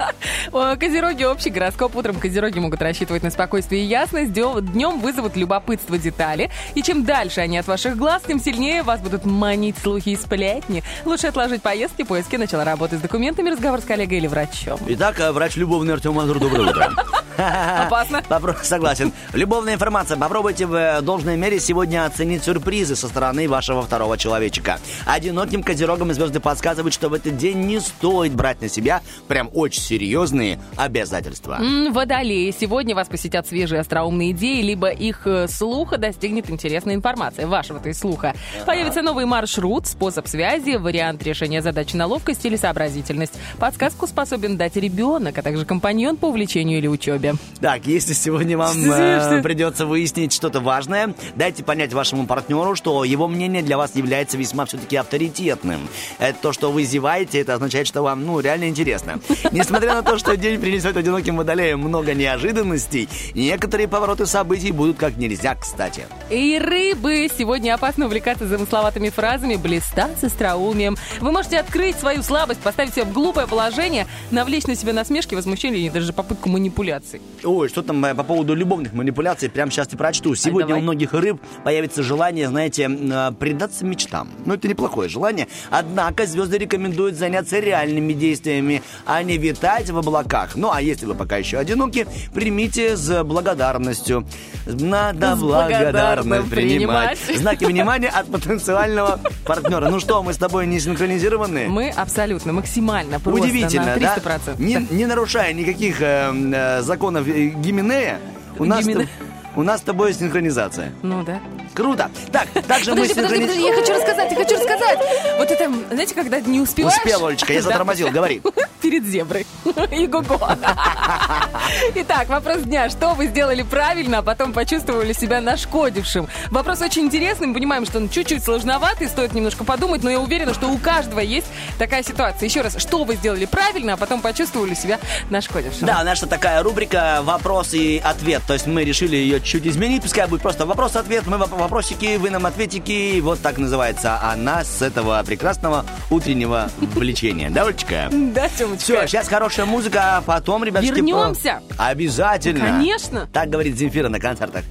Козероги, 0.80 1.24
общий 1.24 1.50
гороскоп. 1.50 1.96
Утром 1.96 2.16
козероги 2.20 2.60
могут 2.60 2.82
рассчитывать 2.82 3.24
на 3.24 3.32
спокойствие 3.32 3.84
и 3.84 3.86
ясность. 3.86 4.32
Днем 4.34 5.00
вызовут 5.00 5.36
любопытство 5.36 5.98
детали. 5.98 6.50
И 6.76 6.82
чем 6.82 7.04
дальше 7.06 7.42
они 7.42 7.58
от 7.58 7.68
ваших 7.68 7.98
глаз, 7.98 8.24
тем 8.28 8.40
сильнее 8.40 8.84
вас 8.84 9.00
будут 9.02 9.26
манить 9.26 9.78
слухи 9.78 10.10
и 10.10 10.16
сплетни. 10.16 10.84
Лучше 11.06 11.28
отложить 11.28 11.62
поездки, 11.62 12.04
поиски, 12.04 12.36
начала 12.36 12.64
работы 12.64 12.98
с 12.98 13.02
документами, 13.02 13.50
разговор 13.50 13.80
с 13.82 13.84
коллегой 13.84 14.18
или 14.20 14.28
врачом. 14.28 14.80
Итак, 14.88 15.20
э, 15.20 15.32
врач 15.32 15.56
любовный 15.56 15.94
Артем 15.94 16.14
Мазур, 16.14 16.40
доброе 16.40 16.70
утро. 16.70 16.92
Опасно. 17.38 18.24
Попро- 18.30 18.64
Согласен. 18.64 19.12
Любовная 19.34 19.74
информация. 19.74 20.18
Попробуйте 20.18 20.66
в 20.66 20.74
э, 20.76 21.02
должной 21.02 21.36
мере 21.38 21.60
сегодня 21.60 22.06
оценить 22.06 22.44
сюрпризы 22.44 22.96
со 22.96 23.08
стороны 23.08 23.48
вашего 23.50 23.82
второго 23.82 24.18
человечка. 24.18 24.80
Одиноким 25.16 25.64
козерогам 25.64 26.12
звезды 26.14 26.42
подсказывают, 26.42 26.94
что 26.94 27.08
в 27.08 27.14
этот 27.14 27.38
день 27.38 27.60
не 27.60 27.80
стоит 27.80 28.34
брать 28.34 28.62
на 28.62 28.68
себя 28.68 29.02
прям 29.30 29.50
очень 29.54 29.82
серьезные 29.82 30.60
обязательства. 30.76 31.56
М, 31.58 31.94
Водолеи. 31.94 32.52
Сегодня 32.52 32.94
вас 32.96 33.08
посетят 33.08 33.48
свежие 33.48 33.80
остроумные 33.80 34.32
идеи, 34.32 34.62
либо 34.62 34.90
их 34.90 35.26
э, 35.26 35.48
слуха 35.48 35.98
достигнет 35.98 36.50
интересная 36.50 36.96
информация, 36.96 37.48
вашего-то 37.48 37.88
и 37.88 37.94
слуха. 37.94 38.36
Появится 38.66 39.02
новый 39.02 39.26
маршрут, 39.26 39.88
способ 39.88 40.28
связи, 40.28 40.76
вариант 40.76 41.24
решения 41.24 41.62
задачи 41.62 41.96
на 41.96 42.08
ловкость 42.08 42.46
или 42.46 42.58
сообразительность. 42.58 43.36
Подсказку 43.58 44.08
способен 44.08 44.58
дать 44.58 44.76
ребенок, 44.76 45.38
а 45.38 45.42
также 45.42 45.64
компаньон 45.64 46.18
по 46.18 46.26
увлечению 46.26 46.80
или 46.80 46.88
учебе. 46.88 47.36
Так, 47.62 47.88
если 47.88 48.12
сегодня 48.12 48.58
вам 48.58 48.76
э, 48.86 49.42
придется 49.42 49.86
выяснить 49.86 50.34
что-то 50.34 50.60
важное, 50.60 51.16
дайте 51.38 51.64
понять 51.64 51.94
вашему 51.94 52.28
партнеру, 52.28 52.76
что 52.76 53.06
его 53.06 53.30
мнение 53.30 53.62
для 53.64 53.78
вас 53.78 53.96
является 53.96 54.36
весьма 54.36 54.66
все-таки 54.66 55.05
авторитетным. 55.06 55.88
Это 56.20 56.38
то, 56.42 56.52
что 56.52 56.72
вы 56.72 56.84
зеваете, 56.84 57.40
это 57.40 57.54
означает, 57.54 57.88
что 57.88 58.02
вам, 58.02 58.26
ну, 58.26 58.40
реально 58.40 58.68
интересно. 58.68 59.20
Несмотря 59.52 59.94
на 59.94 60.04
то, 60.04 60.18
что 60.18 60.36
день 60.36 60.60
принесет 60.60 60.98
одиноким 60.98 61.38
водолеям 61.38 61.80
много 61.80 62.14
неожиданностей, 62.14 63.08
некоторые 63.34 63.88
повороты 63.88 64.26
событий 64.26 64.72
будут 64.72 64.98
как 64.98 65.18
нельзя 65.18 65.56
кстати. 65.56 66.06
И 66.30 66.60
рыбы! 66.60 67.30
Сегодня 67.38 67.76
опасно 67.76 68.06
увлекаться 68.06 68.48
замысловатыми 68.48 69.10
фразами, 69.10 69.56
блистать 69.56 70.24
остроумием. 70.24 70.98
Вы 71.20 71.32
можете 71.32 71.60
открыть 71.60 71.98
свою 71.98 72.24
слабость, 72.24 72.60
поставить 72.62 72.94
себя 72.94 73.06
в 73.06 73.14
глупое 73.14 73.48
положение, 73.48 74.08
навлечь 74.32 74.66
на 74.66 74.76
себя 74.76 74.94
насмешки, 74.94 75.36
возмущение 75.36 75.86
и 75.86 75.90
даже 75.90 76.14
попытку 76.14 76.50
манипуляций. 76.50 77.22
Ой, 77.44 77.70
что 77.70 77.84
там 77.84 78.04
э, 78.06 78.16
по 78.16 78.24
поводу 78.24 78.56
любовных 78.56 78.94
манипуляций, 78.94 79.50
прямо 79.50 79.72
сейчас 79.72 79.94
и 79.94 79.96
прочту. 79.96 80.36
Сегодня 80.36 80.70
давай. 80.70 80.82
у 80.82 80.84
многих 80.84 81.14
рыб 81.14 81.40
появится 81.64 82.02
желание, 82.02 82.50
знаете, 82.50 82.90
э, 82.90 83.32
предаться 83.40 83.86
мечтам. 83.86 84.30
Ну, 84.46 84.56
это 84.56 84.68
неплохое 84.96 85.10
желание. 85.10 85.48
Однако 85.70 86.26
звезды 86.26 86.58
рекомендуют 86.58 87.16
заняться 87.16 87.60
реальными 87.60 88.14
действиями, 88.14 88.82
а 89.06 89.22
не 89.24 89.38
витать 89.38 89.90
в 89.90 89.98
облаках. 89.98 90.56
Ну, 90.56 90.72
а 90.72 90.82
если 90.82 91.06
вы 91.06 91.16
пока 91.16 91.38
еще 91.38 91.58
одиноки, 91.58 92.08
примите 92.34 92.96
с 92.96 93.24
благодарностью. 93.24 94.26
Надо 94.66 95.36
С 95.36 95.40
принимать. 95.40 96.50
принимать. 96.50 97.20
Знаки 97.36 97.66
внимания 97.66 98.10
от 98.14 98.32
потенциального 98.32 99.20
партнера. 99.46 99.90
Ну 99.90 100.00
что, 100.00 100.24
мы 100.24 100.34
с 100.34 100.38
тобой 100.38 100.66
не 100.68 100.80
синхронизированы? 100.80 101.68
Мы 101.68 101.90
абсолютно, 101.90 102.54
максимально, 102.54 103.20
просто 103.20 103.44
Удивительно, 103.44 103.96
на 103.96 104.00
да? 104.00 104.16
300%. 104.18 104.62
Не, 104.62 104.80
Так. 104.80 104.92
не 104.92 105.06
нарушая 105.06 105.54
никаких 105.54 106.02
э, 106.02 106.32
э, 106.34 106.82
законов 106.82 107.28
э, 107.28 107.48
Гименея, 107.48 108.20
у 108.58 108.66
нас, 108.66 108.86
Гименея. 108.86 109.10
У 109.56 109.64
нас 109.64 109.82
с 109.82 109.84
тобой 109.84 110.14
синхронизация. 110.14 110.92
Ну 111.02 111.24
да. 111.24 111.40
Круто. 111.74 112.10
Так, 112.32 112.48
также 112.68 112.96
мы 112.96 113.08
Подожди, 113.08 113.62
я 113.62 113.74
хочу 113.74 113.94
рассказать, 113.94 114.32
я 114.32 114.38
хочу 114.38 114.56
рассказать. 114.56 115.00
Вот 115.38 115.52
это, 115.52 115.72
знаете, 115.92 116.16
когда 116.16 116.40
не 116.40 116.62
успеваешь... 116.62 116.98
Успел, 116.98 117.26
Олечка, 117.26 117.54
я 117.54 117.62
затормозил, 117.62 118.10
говори. 118.10 118.42
Перед 118.82 119.06
зеброй. 119.06 119.46
И 119.92 120.08
го 120.08 120.24
Итак, 121.96 122.30
вопрос 122.30 122.62
дня. 122.62 122.90
Что 122.90 123.14
вы 123.14 123.28
сделали 123.28 123.64
правильно, 123.64 124.20
а 124.20 124.22
потом 124.22 124.54
почувствовали 124.54 125.12
себя 125.12 125.42
нашкодившим? 125.42 126.28
Вопрос 126.52 126.82
очень 126.82 127.04
интересный. 127.04 127.48
Мы 127.48 127.56
понимаем, 127.56 127.86
что 127.86 127.98
он 127.98 128.10
чуть-чуть 128.10 128.44
сложноватый, 128.44 129.08
стоит 129.08 129.34
немножко 129.34 129.64
подумать, 129.64 130.04
но 130.04 130.10
я 130.10 130.20
уверена, 130.20 130.54
что 130.54 130.68
у 130.68 130.78
каждого 130.78 131.20
есть 131.20 131.48
такая 131.78 132.04
ситуация. 132.04 132.48
Еще 132.48 132.62
раз, 132.62 132.78
что 132.78 133.04
вы 133.04 133.16
сделали 133.16 133.46
правильно, 133.46 133.94
а 133.94 133.98
потом 133.98 134.22
почувствовали 134.22 134.76
себя 134.76 135.00
нашкодившим? 135.30 135.88
Да, 135.88 136.04
наша 136.04 136.28
такая 136.28 136.62
рубрика 136.64 137.20
«Вопрос 137.24 137.74
и 137.74 138.02
ответ». 138.04 138.44
То 138.48 138.54
есть 138.54 138.68
мы 138.68 138.84
решили 138.84 139.16
ее 139.16 139.42
чуть 139.46 139.66
изменить. 139.68 140.02
Пускай 140.02 140.28
будет 140.28 140.42
просто 140.42 140.66
вопрос-ответ. 140.66 141.26
Мы 141.28 141.38
воп- 141.38 141.58
вопросики, 141.58 142.18
вы 142.18 142.30
нам 142.32 142.46
ответики. 142.46 143.20
Вот 143.22 143.40
так 143.40 143.58
называется 143.58 144.20
она 144.22 144.64
с 144.64 144.82
этого 144.82 145.24
прекрасного 145.26 145.86
утреннего 146.10 146.70
влечения. 146.96 147.50
Да, 147.50 147.64
Олечка? 147.64 148.10
Да, 148.12 148.50
Тёмочка? 148.50 148.84
Все, 148.84 149.08
сейчас 149.08 149.28
хорошая 149.28 149.66
музыка, 149.66 150.18
а 150.18 150.22
потом, 150.22 150.64
ребятки... 150.64 150.88
Вернемся. 150.88 151.62
по- 151.78 151.86
Обязательно. 151.86 152.60
Конечно. 152.66 153.28
Так 153.32 153.50
говорит 153.50 153.78
Земфира 153.78 154.10
на 154.10 154.20
концертах. 154.20 154.64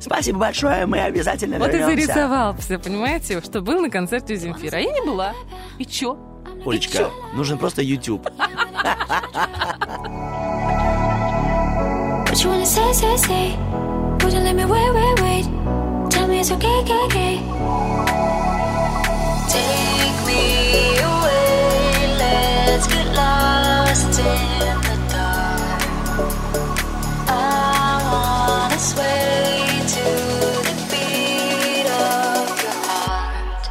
Спасибо 0.00 0.38
большое, 0.38 0.86
мы 0.86 1.00
обязательно 1.00 1.58
Вот 1.58 1.68
и 1.74 1.78
вернемся. 1.78 2.06
зарисовал 2.06 2.56
все, 2.58 2.78
понимаете, 2.78 3.40
что 3.42 3.60
был 3.60 3.80
на 3.80 3.90
концерте 3.90 4.36
Земфира. 4.36 4.76
А 4.76 4.80
я 4.80 4.92
не 4.92 5.00
была. 5.04 5.32
И 5.78 5.84
чё? 5.84 6.16
Олечка, 6.64 7.10
нужен 7.34 7.58
просто 7.58 7.82
YouTube. 7.82 8.26
What 12.26 12.42
you 12.42 12.50
wanna 12.50 12.64
say, 12.66 12.92
say, 12.92 13.16
say? 13.16 13.83
Would 14.34 14.40
you 14.40 14.46
let 14.46 14.56
me 14.56 14.64
wait, 14.64 14.92
wait, 14.92 15.20
wait? 15.22 15.44
Tell 16.10 16.26
me 16.26 16.40
it's 16.40 16.50
okay, 16.50 16.66
okay, 16.80 17.04
okay. 17.04 17.36
Take 19.48 20.26
me 20.26 20.98
away, 20.98 22.16
let's 22.18 22.86
get 22.88 23.06
lost 23.14 24.18
in 24.18 24.24
the 24.88 24.96
dark. 25.08 25.82
I 27.28 28.00
wanna 28.10 28.78
sway 28.80 29.68
to 29.94 30.04
the 30.66 30.74
beat 30.90 31.86
of 31.86 32.60
your 32.60 32.78
heart. 32.90 33.70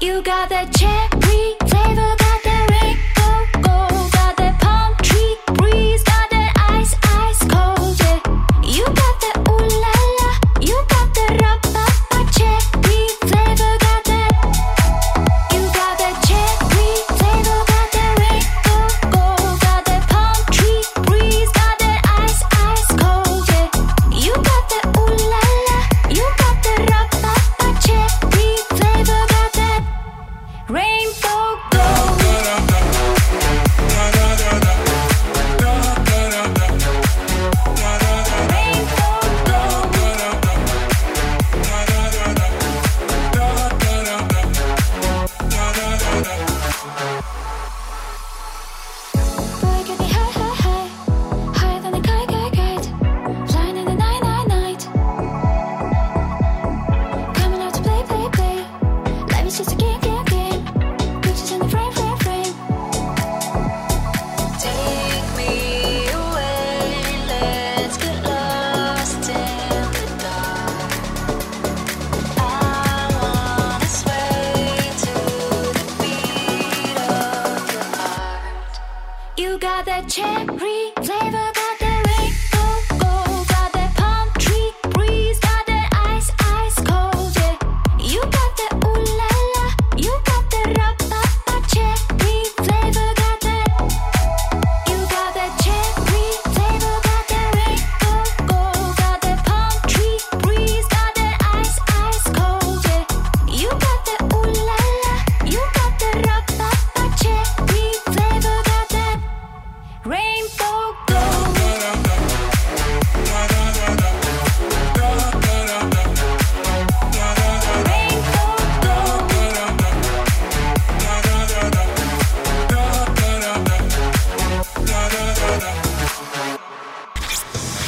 You 0.00 0.22
got 0.22 0.48
that 0.48 0.72
cherry 0.74 1.07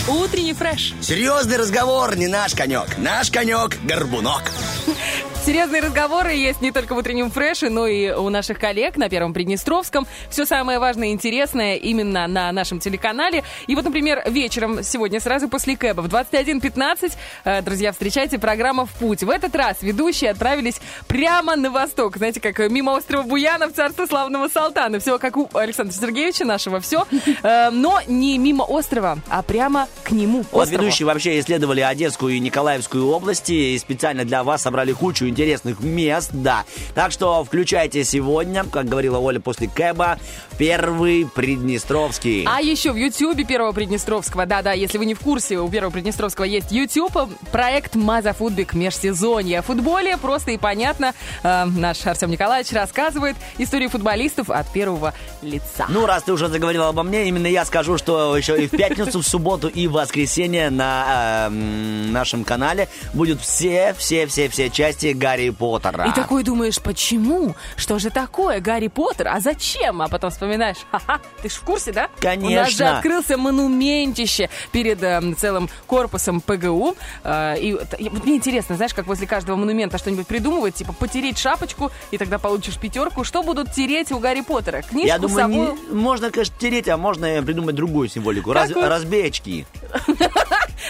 Утренний 0.09 0.55
фреш. 0.55 0.95
Серьезный 1.01 1.57
разговор, 1.57 2.17
не 2.17 2.27
наш 2.27 2.55
конек. 2.55 2.99
Наш 2.99 3.31
конек– 3.31 3.79
горбунок. 3.85 4.43
Серьезные 5.43 5.81
разговоры 5.81 6.33
есть 6.35 6.61
не 6.61 6.71
только 6.71 6.95
в 6.95 6.99
утреннем 6.99 7.31
фреше, 7.31 7.71
но 7.71 7.87
и 7.87 8.11
у 8.11 8.29
наших 8.29 8.59
коллег 8.59 8.99
на 8.99 9.09
Первом 9.09 9.33
Приднестровском. 9.33 10.07
Все 10.29 10.45
самое 10.45 10.79
важное 10.79 11.09
и 11.09 11.13
интересное 11.13 11.77
именно 11.77 12.27
на 12.27 12.53
нашем 12.53 12.79
телеканале. 12.79 13.43
И 13.67 13.75
вот, 13.75 13.87
например, 13.87 14.23
вечером 14.27 14.83
сегодня, 14.83 15.19
сразу 15.19 15.49
после 15.49 15.79
Кэба, 15.79 16.03
в 16.03 16.09
21.15, 16.09 17.13
э, 17.45 17.63
друзья, 17.63 17.93
встречайте 17.93 18.39
программа 18.39 18.85
«В 18.85 18.93
путь». 18.93 19.23
В 19.23 19.31
этот 19.31 19.57
раз 19.57 19.79
ведущие 19.81 20.31
отправились 20.31 20.79
прямо 21.09 21.57
на 21.57 21.71
восток. 21.71 22.19
Знаете, 22.19 22.39
как 22.41 22.59
мимо 22.71 22.91
острова 22.91 23.23
Буяна 23.23 23.69
в 23.69 23.73
царство 23.73 24.05
славного 24.05 24.49
Салтана. 24.49 25.01
Все 25.01 25.19
как 25.19 25.39
у 25.39 25.49
Александра 25.55 25.95
Сергеевича 25.95 26.45
нашего, 26.45 26.81
все. 26.81 27.07
Но 27.43 28.01
не 28.07 28.37
мимо 28.37 28.65
острова, 28.65 29.19
а 29.31 29.43
прямо 29.43 29.89
к 30.05 30.11
нему. 30.11 30.45
Вот 30.53 30.69
ведущие 30.69 31.07
вообще 31.07 31.41
исследовали 31.41 31.81
Одесскую 31.81 32.35
и 32.35 32.41
Николаевскую 32.41 33.09
области 33.09 33.53
и 33.53 33.79
специально 33.79 34.27
для 34.27 34.45
вас 34.45 34.63
собрали 34.63 34.93
кучу 34.93 35.30
интересных 35.31 35.81
мест, 35.81 36.31
да. 36.33 36.65
Так 36.95 37.13
что 37.13 37.43
включайте 37.45 38.05
сегодня, 38.05 38.65
как 38.65 38.87
говорила 38.87 39.19
Оля 39.19 39.41
после 39.41 39.69
Кэба, 39.69 40.19
первый 40.59 41.27
Приднестровский. 41.27 42.45
А 42.47 42.61
еще 42.61 42.93
в 42.93 42.97
Ютьюбе 42.97 43.45
Первого 43.45 43.73
Приднестровского, 43.73 44.47
да-да, 44.47 44.73
если 44.73 44.99
вы 44.99 45.07
не 45.07 45.15
в 45.15 45.21
курсе, 45.21 45.59
у 45.59 45.69
Первого 45.69 45.93
Приднестровского 45.93 46.45
есть 46.45 46.71
Ютьюб, 46.71 47.13
проект 47.51 47.95
Маза 47.95 48.33
Футбик 48.33 48.75
межсезонье. 48.75 49.61
О 49.61 49.63
футболе 49.63 50.17
просто 50.17 50.51
и 50.51 50.59
понятно. 50.59 51.15
Э, 51.43 51.65
наш 51.65 52.07
Артем 52.07 52.31
Николаевич 52.31 52.73
рассказывает 52.73 53.37
историю 53.59 53.89
футболистов 53.91 54.51
от 54.51 54.71
первого 54.73 55.15
лица. 55.43 55.87
Ну, 55.89 56.07
раз 56.07 56.25
ты 56.25 56.33
уже 56.33 56.49
заговорил 56.49 56.85
обо 56.85 57.03
мне, 57.03 57.29
именно 57.29 57.47
я 57.47 57.65
скажу, 57.65 57.97
что 57.97 58.37
еще 58.37 58.63
и 58.63 58.67
в 58.67 58.71
пятницу, 58.71 59.21
в 59.21 59.27
субботу 59.27 59.69
и 59.69 59.87
в 59.87 59.93
воскресенье 59.93 60.71
на 60.71 61.47
эм, 61.47 62.13
нашем 62.13 62.45
канале 62.45 62.89
будут 63.15 63.41
все, 63.41 63.95
все, 63.97 64.27
все, 64.27 64.49
все 64.49 64.71
части 64.71 65.13
Гарри 65.21 65.51
Поттера. 65.51 66.07
И 66.09 66.13
такой 66.13 66.43
думаешь, 66.43 66.81
почему? 66.81 67.55
Что 67.77 67.99
же 67.99 68.09
такое 68.11 68.61
Гарри 68.61 68.89
Поттер? 68.89 69.29
А 69.29 69.39
зачем? 69.41 70.01
А 70.01 70.09
потом 70.09 70.31
вспоминаешь, 70.31 70.79
ха-ха, 70.91 71.21
ты 71.43 71.51
ж 71.51 71.53
в 71.53 71.61
курсе, 71.61 71.93
да? 71.93 72.09
У 72.23 72.25
нас 72.25 72.71
же 72.71 72.79
Конечно. 72.79 72.97
открылся 72.97 73.37
монументище 73.37 74.49
перед 74.73 75.03
эм, 75.03 75.37
целым 75.37 75.69
корпусом 75.87 76.41
ПГУ. 76.41 76.97
Э, 77.23 77.59
и, 77.61 77.75
вот 77.75 78.25
мне 78.25 78.37
интересно, 78.37 78.77
знаешь, 78.77 78.95
как 78.95 79.07
возле 79.07 79.27
каждого 79.27 79.57
монумента 79.57 79.99
что-нибудь 79.99 80.27
придумывать, 80.27 80.75
типа 80.75 80.93
потереть 80.95 81.39
шапочку, 81.39 81.91
и 82.11 82.17
тогда 82.19 82.39
получишь 82.39 82.79
пятерку. 82.79 83.23
Что 83.25 83.43
будут 83.43 83.73
тереть 83.73 84.11
у 84.13 84.19
Гарри 84.19 84.41
Поттера? 84.41 84.81
Книжку 84.83 85.07
Я 85.07 85.19
думаю, 85.19 85.39
сову? 85.41 85.53
не- 85.55 85.95
можно, 85.95 86.31
конечно, 86.31 86.55
тереть, 86.59 86.89
а 86.89 86.97
можно 86.97 87.43
придумать 87.43 87.75
другую 87.75 88.09
символику. 88.09 88.53
Раз- 88.53 88.71
разбей 88.73 89.27
очки. 89.29 89.67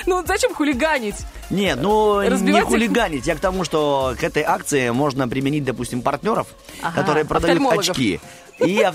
Ну 0.07 0.25
зачем 0.27 0.55
хулиганить? 0.55 1.17
Нет, 1.51 1.79
ну 1.81 2.23
не 2.23 2.61
хулиганить. 2.63 3.27
Я 3.27 3.35
к 3.35 3.41
тому, 3.41 3.65
что 3.65 4.15
к 4.21 4.25
этой 4.25 4.43
акции 4.43 4.91
можно 4.91 5.27
применить, 5.27 5.65
допустим, 5.65 6.03
партнеров, 6.03 6.49
Ага, 6.83 7.01
которые 7.01 7.25
продают 7.25 7.63
очки. 7.73 8.21
И. 8.59 8.65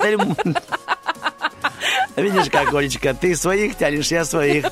Видишь, 2.15 2.49
как, 2.51 2.73
Олечка, 2.73 3.13
ты 3.15 3.35
своих 3.35 3.75
тянешь, 3.75 4.11
я 4.11 4.23
своих. 4.23 4.65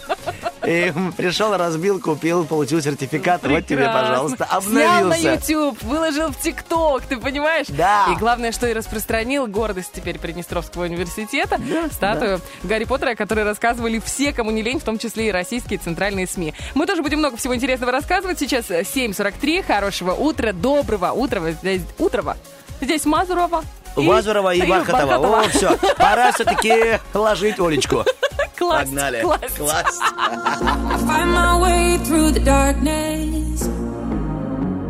И 0.66 0.94
пришел, 1.18 1.56
разбил, 1.58 2.00
купил, 2.00 2.46
получил 2.46 2.82
сертификат. 2.82 3.42
Вот 3.44 3.66
тебе, 3.66 3.78
Прекрасно. 3.86 4.02
пожалуйста, 4.10 4.48
Снял 4.62 4.62
на 5.06 5.16
обновился. 5.16 5.52
YouTube, 5.52 5.82
выложил 5.84 6.30
в 6.32 6.38
ТикТок, 6.40 7.04
ты 7.04 7.18
понимаешь? 7.18 7.68
Да. 7.70 8.08
И 8.12 8.16
главное, 8.16 8.52
что 8.52 8.68
и 8.68 8.74
распространил 8.74 9.48
гордость 9.48 9.92
теперь 9.94 10.20
Приднестровского 10.20 10.84
университета, 10.84 11.60
статую 11.92 12.40
Гарри 12.64 12.86
Поттера, 12.86 13.12
о 13.12 13.16
которой 13.16 13.44
рассказывали 13.44 14.00
все, 14.04 14.32
кому 14.34 14.52
не 14.52 14.62
лень, 14.62 14.80
в 14.80 14.84
том 14.84 14.98
числе 14.98 15.28
и 15.28 15.32
российские 15.32 15.80
центральные 15.80 16.28
СМИ. 16.28 16.54
Мы 16.76 16.86
тоже 16.86 17.02
будем 17.02 17.20
много 17.20 17.36
всего 17.38 17.56
интересного 17.56 17.92
рассказывать. 17.92 18.40
Сейчас 18.40 18.70
7.43. 18.70 19.64
Хорошего 19.66 20.12
утра, 20.14 20.54
доброго 20.54 21.12
утра. 21.12 21.42
Здесь 21.52 21.82
утрова. 22.00 22.38
Здесь 22.82 23.06
Мазурова. 23.06 23.64
и- 23.98 24.08
Вазурова 24.08 24.54
и 24.54 24.62
Бархатова. 24.66 25.18
Бархатова. 25.20 25.40
О, 25.42 25.50
все, 25.50 25.78
пора 25.98 26.32
все-таки 26.32 27.00
ложить 27.14 27.60
Олечку. 27.60 28.04
Класть, 28.63 28.91
Погнали. 28.91 29.21
класть. 29.23 29.57
Класть. 29.57 30.01
I 30.01 30.97
find 31.07 31.31
my 31.33 31.61
way 31.63 31.99
through 32.07 32.31
the 32.33 32.41
darkness. 32.41 33.69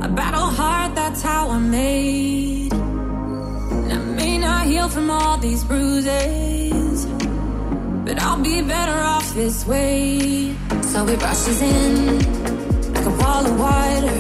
I 0.03 0.07
battle 0.09 0.47
hard, 0.61 0.95
that's 0.95 1.23
how 1.23 1.51
I'm 1.51 1.71
made. 1.71 2.73
And 2.73 3.93
I 3.93 3.99
may 4.21 4.39
not 4.39 4.67
heal 4.67 4.89
from 4.89 5.11
all 5.11 5.37
these 5.39 5.65
bruises, 5.65 7.07
but 8.05 8.21
I'll 8.23 8.41
be 8.43 8.63
better 8.63 8.99
off 9.15 9.35
this 9.35 9.67
way. 9.67 10.55
So 10.93 11.07
it 11.07 11.21
rushes 11.23 11.61
in 11.63 12.19
like 12.95 13.07
a 13.07 13.11
wall 13.21 13.45
of 13.47 13.55
water. 13.61 14.19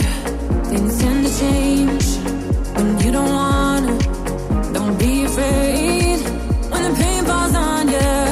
Things 0.70 0.98
tend 1.00 1.26
to 1.26 1.32
change 1.40 2.06
when 2.76 2.98
you 3.00 3.10
don't 3.12 3.32
wanna. 3.32 3.98
Don't 4.72 4.98
be 4.98 5.24
afraid 5.24 6.18
when 6.70 6.82
the 6.86 6.94
pain 7.02 7.24
falls 7.24 7.54
on 7.54 7.88
you. 7.88 8.31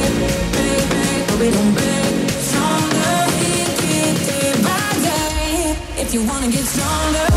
you 6.13 6.21
wanna 6.25 6.47
get 6.47 6.65
stronger, 6.65 7.31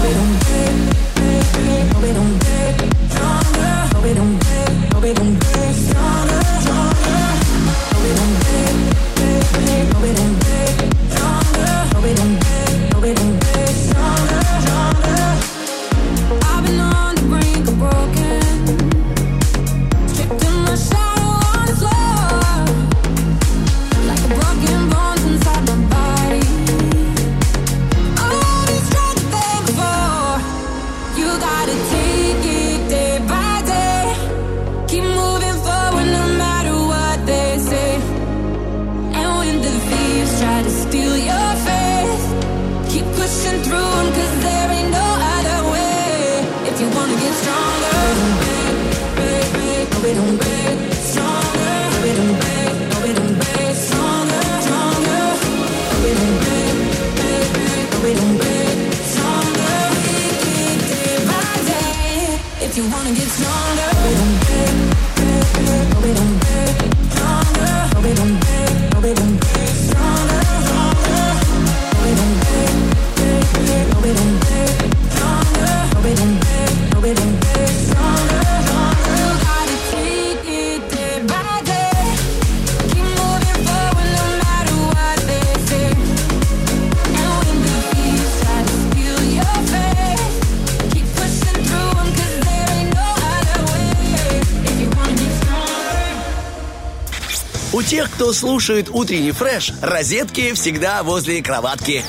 кто 98.24 98.32
слушает 98.32 98.88
утренний 98.88 99.32
фреш, 99.32 99.70
розетки 99.82 100.54
всегда 100.54 101.02
возле 101.02 101.42
кроватки. 101.42 102.02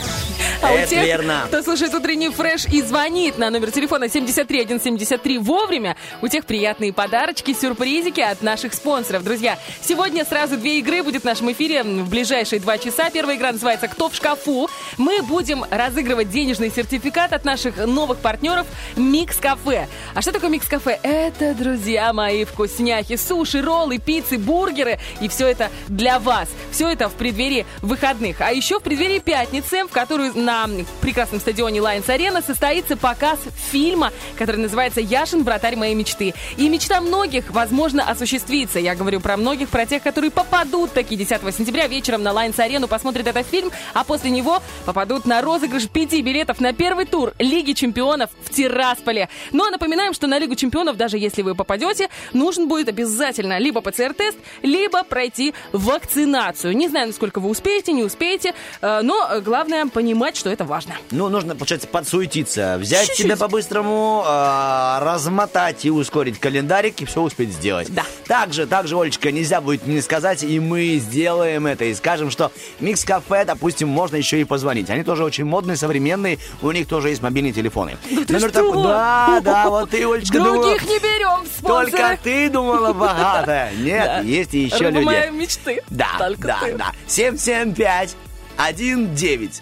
А 0.62 0.71
у 0.71 0.75
Это 0.78 0.91
тех, 0.91 1.04
верно. 1.04 1.43
кто 1.47 1.62
слушает 1.62 1.93
утренний 1.93 2.30
фреш 2.30 2.65
и 2.67 2.82
звонит 2.82 3.38
на 3.38 3.49
номер 3.49 3.71
телефона 3.71 4.08
73173 4.08 5.38
вовремя, 5.39 5.97
у 6.21 6.30
тех 6.30 6.45
приятные 6.45 6.93
подарочки, 6.93 7.54
сюрпризики 7.54 8.21
от 8.21 8.41
наших 8.41 8.73
спонсоров. 8.73 9.25
Друзья, 9.25 9.60
сегодня 9.82 10.23
сразу 10.23 10.56
две 10.56 10.80
игры 10.80 11.04
будет 11.04 11.23
в 11.23 11.25
нашем 11.25 11.51
эфире 11.51 11.84
в 11.84 12.10
ближайшие 12.10 12.62
два 12.62 12.78
часа. 12.78 13.10
Первая 13.10 13.36
игра 13.36 13.51
называется 13.51 13.89
«Кто 13.89 14.08
в 14.08 14.15
шкафу?». 14.15 14.69
Мы 14.97 15.21
будем 15.21 15.65
разыгрывать 15.69 16.29
денежный 16.29 16.71
сертификат 16.71 17.34
от 17.34 17.43
наших 17.43 17.77
новых 17.77 18.19
партнеров 18.19 18.65
«Микс 18.95 19.38
Кафе». 19.38 19.88
А 20.13 20.21
что 20.21 20.31
такое 20.31 20.49
«Микс 20.49 20.67
Кафе»? 20.67 20.99
Это, 21.03 21.53
друзья 21.53 22.13
мои, 22.13 22.45
вкусняхи, 22.45 23.17
суши, 23.17 23.62
роллы, 23.62 23.97
пиццы, 23.97 24.38
бургеры. 24.38 24.99
И 25.19 25.27
все 25.27 25.47
это 25.47 25.69
для 25.88 26.19
вас. 26.19 26.47
Все 26.71 26.88
это 26.89 27.10
в 27.10 27.13
преддверии 27.13 27.65
выходных. 27.81 28.39
А 28.39 28.51
еще 28.51 28.79
в 28.79 28.84
преддверии 28.84 29.19
пятницы, 29.19 29.84
в 29.84 29.89
которую 29.89 30.38
на 30.38 30.69
прекрасном 31.01 31.41
стадионе 31.41 31.81
Лайнс 31.81 32.08
Арена 32.08 32.41
состоится 32.41 32.95
показ 32.95 33.39
фильма, 33.71 34.12
который 34.38 34.58
называется 34.58 35.01
«Яшин. 35.01 35.43
Вратарь 35.43 35.75
моей 35.75 35.95
мечты». 35.95 36.34
И 36.55 36.69
мечта 36.69 37.01
многих, 37.01 37.51
возможно, 37.51 38.10
осуществится. 38.10 38.79
Я 38.79 38.95
говорю 38.95 39.19
про 39.19 39.36
многих, 39.36 39.69
про 39.69 39.86
тех, 39.86 40.01
которые 40.03 40.31
попадут 40.31 40.93
таки 40.93 41.17
10 41.17 41.41
сентября 41.53 41.88
вечером 41.88 42.23
на 42.23 42.31
Лайнс 42.31 42.58
Арену, 42.60 42.88
посмотрят 42.88 43.27
этот 43.27 43.45
фильм, 43.45 43.71
а 43.93 44.03
после 44.05 44.29
него 44.29 44.62
попадут 44.86 45.26
на 45.26 45.41
розыгрыш 45.41 45.88
пяти 45.89 46.21
билетов 46.21 46.62
на 46.62 46.71
первый 46.71 47.06
тур 47.06 47.34
Лиги 47.39 47.74
Чемпионов 47.74 48.30
в 48.43 48.50
Тирасполе. 48.52 49.30
Ну 49.52 49.65
а 49.65 49.71
напоминаем, 49.71 50.13
что 50.13 50.28
на 50.28 50.38
Лигу 50.38 50.56
Чемпионов, 50.56 50.95
даже 50.95 51.17
если 51.17 51.41
вы 51.41 51.56
попадете, 51.56 52.10
нужен 52.34 52.67
будет 52.67 52.88
обязательно 52.89 53.58
либо 53.58 53.82
ПЦР-тест, 53.82 54.38
либо 54.62 55.04
пройти 55.04 55.54
вакцинацию. 55.71 56.76
Не 56.76 56.88
знаю, 56.88 57.08
насколько 57.08 57.39
вы 57.39 57.50
успеете, 57.50 57.91
не 57.91 58.04
успеете, 58.04 58.54
э, 58.82 59.02
но 59.02 59.41
главное 59.41 59.88
понимать, 59.88 60.38
что 60.38 60.50
это 60.50 60.63
важно. 60.65 60.95
Ну, 61.12 61.30
нужно, 61.30 61.56
получается, 61.56 61.88
подсуетиться. 61.88 62.78
Взять 62.80 63.08
Чуть-чуть. 63.08 63.26
себя 63.26 63.38
по-быстрому, 63.38 64.24
э, 64.26 64.98
размотать 65.02 65.86
и 65.86 65.91
ускорить 65.91 66.39
календарик, 66.39 67.02
и 67.02 67.06
все 67.06 67.21
успеть 67.21 67.52
сделать. 67.52 67.93
Да. 67.93 68.04
Также, 68.28 68.67
также, 68.67 69.00
Олечка, 69.00 69.32
нельзя 69.32 69.62
будет 69.62 69.88
не 69.88 70.02
сказать, 70.02 70.43
и 70.43 70.60
мы 70.60 70.98
сделаем 70.98 71.65
это, 71.65 71.86
и 71.86 71.93
скажем, 71.93 72.30
что 72.30 72.52
Микс 72.80 73.04
Кафе, 73.04 73.45
допустим, 73.45 73.88
можно 73.88 74.15
еще 74.15 74.39
и 74.39 74.43
позвонить. 74.43 74.74
Они 74.89 75.03
тоже 75.03 75.23
очень 75.23 75.45
модные, 75.45 75.77
современные, 75.77 76.38
у 76.61 76.71
них 76.71 76.88
тоже 76.88 77.09
есть 77.09 77.21
мобильные 77.21 77.53
телефоны. 77.53 77.97
ты 78.27 78.33
Номер 78.33 78.51
такой- 78.51 78.83
Да, 78.83 79.39
да, 79.43 79.69
вот 79.69 79.89
ты, 79.89 80.05
Олечка, 80.05 80.38
думала, 80.39 80.63
Других 80.63 80.83
не 80.83 80.99
берем 80.99 81.45
спонсоры. 81.45 81.91
Только 81.91 82.19
ты 82.23 82.49
думала 82.49 82.93
богатая. 82.93 83.71
Нет, 83.77 84.05
Да. 84.05 84.19
есть 84.21 84.53
еще 84.53 84.77
Рыба 84.85 84.89
люди. 84.91 85.05
моей 85.05 85.29
мечты. 85.31 85.81
Да, 85.89 86.07
Только 86.17 86.47
да, 86.47 86.59
ты. 86.61 86.73
да. 86.77 86.91
775 87.07 88.15
19000. 88.57 89.61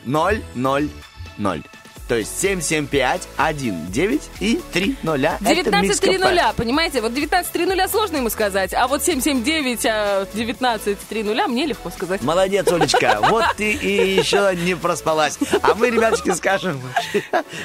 То 2.07 2.15
есть 2.15 2.39
775 2.39 3.27
19 3.37 4.29
и 4.39 4.61
3 4.71 4.97
нуля. 5.03 5.37
Это 5.43 5.77
Микс 5.77 5.99
Кафе. 5.99 6.17
19.30, 6.17 6.55
понимаете? 6.55 7.01
Вот 7.01 7.11
19.30 7.11 7.87
сложно 7.89 8.17
ему 8.17 8.29
сказать, 8.29 8.73
а 8.73 8.87
вот 8.87 9.03
779, 9.03 9.85
а 9.85 10.27
19.30 10.33 11.47
мне 11.47 11.65
легко 11.65 11.89
сказать. 11.89 12.21
Молодец, 12.21 12.71
Олечка. 12.71 13.19
Вот 13.33 13.45
ты 13.57 13.71
и 13.71 14.17
еще 14.17 14.51
не 14.55 14.75
проспалась. 14.75 15.39
А 15.61 15.73
мы, 15.75 15.89
ребяточки, 15.89 16.31
скажем, 16.31 16.79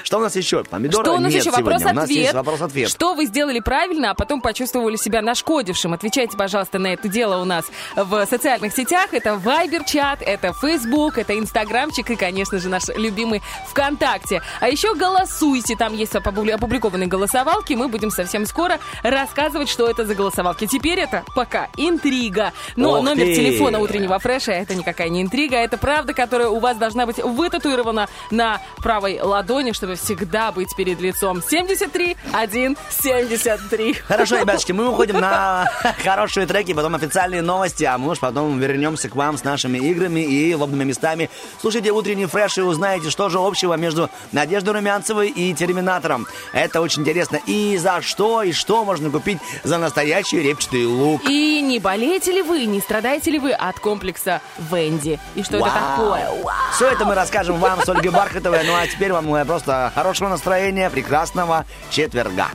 что 0.02 0.18
у 0.18 0.20
нас 0.20 0.36
еще? 0.36 0.64
Помидора 0.64 1.04
Что 1.04 1.14
у 1.14 1.18
нас 1.18 1.32
нет 1.32 1.42
еще? 1.42 1.50
Вопрос-ответ. 1.50 1.92
У 1.92 1.96
нас 1.96 2.10
есть 2.10 2.32
вопрос-ответ. 2.32 2.88
Что 2.88 3.14
вы 3.14 3.26
сделали 3.26 3.60
правильно, 3.60 4.10
а 4.10 4.14
потом 4.14 4.40
почувствовали 4.40 4.96
себя 4.96 5.20
нашкодившим? 5.20 5.92
Отвечайте, 5.92 6.36
пожалуйста, 6.36 6.78
на 6.78 6.88
это 6.88 7.08
дело 7.08 7.40
у 7.40 7.44
нас 7.44 7.66
в 7.96 8.26
социальных 8.26 8.72
сетях. 8.72 9.12
Это 9.12 9.34
Вайбер-чат, 9.34 10.22
это 10.22 10.52
Facebook, 10.52 11.18
это 11.18 11.38
Инстаграмчик 11.38 12.10
и, 12.10 12.16
конечно 12.16 12.58
же, 12.58 12.68
наш 12.68 12.88
любимый 12.88 13.42
ВКонтакте. 13.68 14.27
А 14.60 14.68
еще 14.68 14.94
голосуйте. 14.94 15.76
Там 15.76 15.94
есть 15.94 16.14
опубли- 16.14 16.52
опубликованные 16.52 17.06
голосовалки. 17.08 17.74
Мы 17.74 17.88
будем 17.88 18.10
совсем 18.10 18.46
скоро 18.46 18.78
рассказывать, 19.02 19.68
что 19.68 19.86
это 19.88 20.04
за 20.04 20.14
голосовалки. 20.14 20.66
Теперь 20.66 21.00
это 21.00 21.24
пока 21.34 21.68
интрига. 21.76 22.52
Но 22.76 22.98
Ох 22.98 23.04
номер 23.04 23.24
ты. 23.26 23.34
телефона 23.34 23.78
утреннего 23.78 24.18
фреша 24.18 24.52
это 24.52 24.74
никакая 24.74 25.08
не 25.08 25.22
интрига, 25.22 25.56
это 25.56 25.76
правда, 25.78 26.12
которая 26.14 26.48
у 26.48 26.58
вас 26.58 26.76
должна 26.76 27.06
быть 27.06 27.18
вытатуирована 27.18 28.08
на 28.30 28.60
правой 28.78 29.20
ладони, 29.20 29.72
чтобы 29.72 29.94
всегда 29.94 30.52
быть 30.52 30.74
перед 30.76 31.00
лицом. 31.00 31.42
73 31.42 32.16
1 32.32 32.76
73. 32.90 33.94
Хорошо, 33.94 34.36
ребяточки, 34.40 34.72
мы 34.72 34.88
уходим 34.88 35.20
на 35.20 35.66
хорошие 36.04 36.46
треки, 36.46 36.72
потом 36.74 36.94
официальные 36.94 37.42
новости, 37.42 37.84
а 37.84 37.98
мы 37.98 38.12
уж 38.12 38.18
потом 38.18 38.58
вернемся 38.58 39.08
к 39.08 39.16
вам 39.16 39.38
с 39.38 39.44
нашими 39.44 39.78
играми 39.78 40.20
и 40.20 40.54
лобными 40.54 40.84
местами. 40.84 41.30
Слушайте 41.60 41.90
утренний 41.92 42.26
фреш 42.26 42.58
и 42.58 42.62
узнаете, 42.62 43.10
что 43.10 43.28
же 43.28 43.38
общего 43.38 43.74
между 43.74 44.10
Надеждой 44.32 44.74
Румянцевой 44.74 45.28
и 45.28 45.54
Терминатором. 45.54 46.26
Это 46.52 46.80
очень 46.80 47.02
интересно. 47.02 47.40
И 47.46 47.76
за 47.78 48.02
что, 48.02 48.42
и 48.42 48.52
что 48.52 48.84
можно 48.84 49.10
купить 49.10 49.38
за 49.64 49.78
настоящий 49.78 50.40
репчатый 50.40 50.86
лук. 50.86 51.22
И 51.28 51.60
не 51.62 51.78
болеете 51.78 52.32
ли 52.32 52.42
вы, 52.42 52.64
не 52.66 52.80
страдаете 52.80 53.30
ли 53.30 53.38
вы 53.38 53.52
от 53.52 53.78
комплекса 53.80 54.40
Венди? 54.70 55.18
И 55.34 55.42
что 55.42 55.58
это 55.58 55.70
такое? 55.70 56.28
Все 56.74 56.88
это 56.88 57.04
мы 57.04 57.14
расскажем 57.14 57.58
вам 57.58 57.82
с 57.82 57.88
Ольгой 57.88 58.10
Бархатовой. 58.10 58.64
Ну 58.64 58.74
а 58.74 58.86
теперь 58.86 59.12
вам 59.12 59.34
э, 59.34 59.44
просто 59.44 59.92
хорошего 59.94 60.28
настроения, 60.28 60.90
прекрасного 60.90 61.66
четверга. 61.90 62.48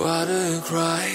Why 0.00 0.24
do 0.24 0.32
you 0.32 0.60
cry? 0.62 1.08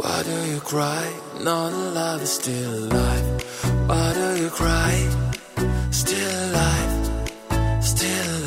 Why 0.00 0.22
do 0.22 0.36
you 0.50 0.60
cry? 0.60 1.12
The 1.40 1.44
love 1.44 2.22
is 2.22 2.32
still 2.32 2.74
alive. 2.84 3.42
Why 3.86 4.14
do 4.14 4.42
you 4.42 4.48
cry? 4.48 4.94
Still 5.90 6.32
alive, 6.48 7.84
still 7.84 8.38
alive. 8.38 8.45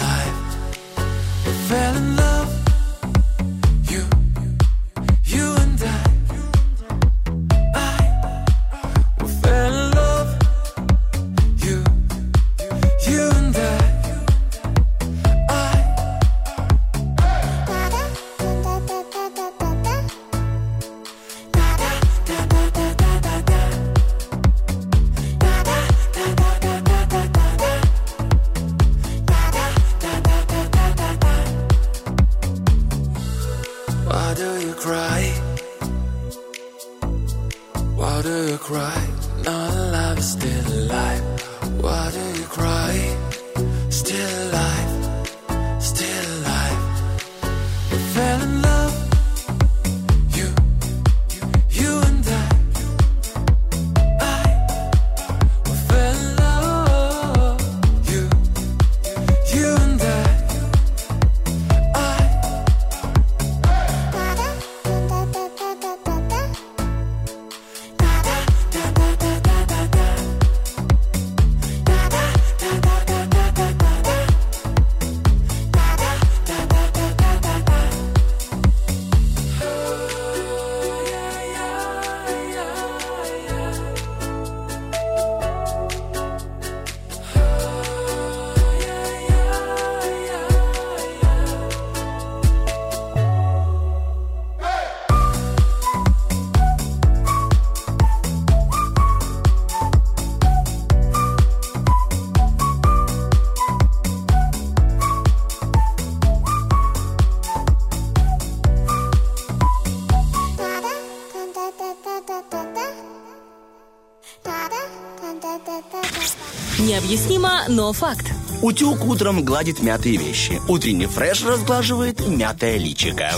Но 117.69 117.93
факт. 117.93 118.25
Утюг 118.61 119.05
утром 119.05 119.43
гладит 119.43 119.81
мятые 119.81 120.17
вещи. 120.17 120.61
Утренний 120.67 121.05
фреш 121.05 121.43
разглаживает 121.43 122.25
мятое 122.27 122.77
личико. 122.77 123.31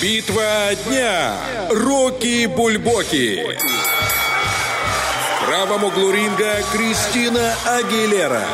Битва 0.00 0.74
дня. 0.86 1.36
Рокки 1.70 2.46
Бульбоки. 2.46 3.58
В 5.40 5.46
правом 5.46 5.84
углу 5.84 6.10
ринга 6.10 6.62
Кристина 6.72 7.54
Агилера. 7.66 8.44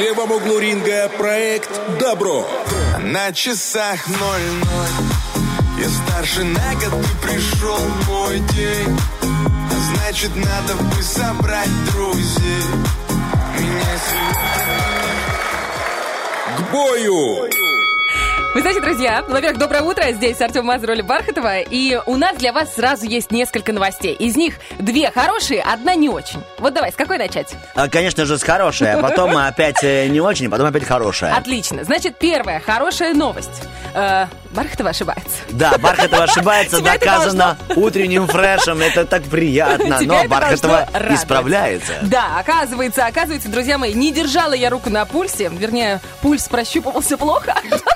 Левом 0.00 0.32
углу 0.32 0.58
ринга 0.58 1.10
проект 1.18 1.70
Добро. 1.98 2.48
На 3.00 3.32
часах 3.32 4.06
ноль-ноль 4.08 4.88
Я 5.78 5.88
старше 5.88 6.44
на 6.44 6.74
год, 6.74 7.04
и 7.04 7.26
пришел 7.26 7.78
мой 8.08 8.38
день 8.54 8.98
Значит, 9.92 10.30
надо 10.36 10.74
бы 10.82 11.02
собрать 11.02 11.68
друзей 11.92 12.62
Меня 13.58 13.98
сегодня 14.08 14.78
К 16.56 16.72
бою! 16.72 17.48
Вы 18.52 18.62
знаете, 18.62 18.80
друзья, 18.80 19.24
во-первых, 19.28 19.58
доброе 19.58 19.82
утро. 19.82 20.10
Здесь 20.10 20.40
Артем 20.40 20.64
Мазур, 20.66 20.90
Оля 20.90 21.04
Бархатова. 21.04 21.60
И 21.60 22.00
у 22.04 22.16
нас 22.16 22.36
для 22.36 22.52
вас 22.52 22.74
сразу 22.74 23.06
есть 23.06 23.30
несколько 23.30 23.72
новостей. 23.72 24.12
Из 24.14 24.34
них 24.34 24.54
две 24.80 25.12
хорошие, 25.12 25.62
одна 25.62 25.94
не 25.94 26.08
очень. 26.08 26.42
Вот 26.60 26.74
давай, 26.74 26.92
с 26.92 26.94
какой 26.94 27.18
начать? 27.18 27.54
А, 27.74 27.88
Конечно 27.88 28.26
же, 28.26 28.38
с 28.38 28.42
хорошей, 28.42 28.92
а 28.92 29.00
потом 29.02 29.36
опять 29.36 29.82
э, 29.82 30.06
не 30.08 30.20
очень, 30.20 30.46
а 30.46 30.50
потом 30.50 30.66
опять 30.66 30.84
хорошая. 30.84 31.34
Отлично. 31.34 31.84
Значит, 31.84 32.18
первая 32.18 32.60
хорошая 32.60 33.14
новость. 33.14 33.62
Э, 33.94 34.26
Бархатова 34.52 34.90
ошибается. 34.90 35.38
Да, 35.50 35.78
Бархатова 35.78 36.24
ошибается, 36.24 36.78
Тебя 36.78 36.98
доказано 36.98 37.56
утренним 37.76 38.26
фрешем, 38.26 38.80
это 38.80 39.04
так 39.04 39.22
приятно, 39.24 39.98
Тебя 39.98 40.22
но 40.22 40.28
Бархатова 40.28 40.88
исправляется. 41.10 41.92
Да, 42.02 42.38
оказывается, 42.38 43.06
оказывается, 43.06 43.48
друзья 43.48 43.78
мои, 43.78 43.94
не 43.94 44.12
держала 44.12 44.52
я 44.52 44.70
руку 44.70 44.90
на 44.90 45.04
пульсе, 45.04 45.50
вернее, 45.52 46.00
пульс 46.20 46.48
прощупывался 46.48 47.16
плохо, 47.16 47.54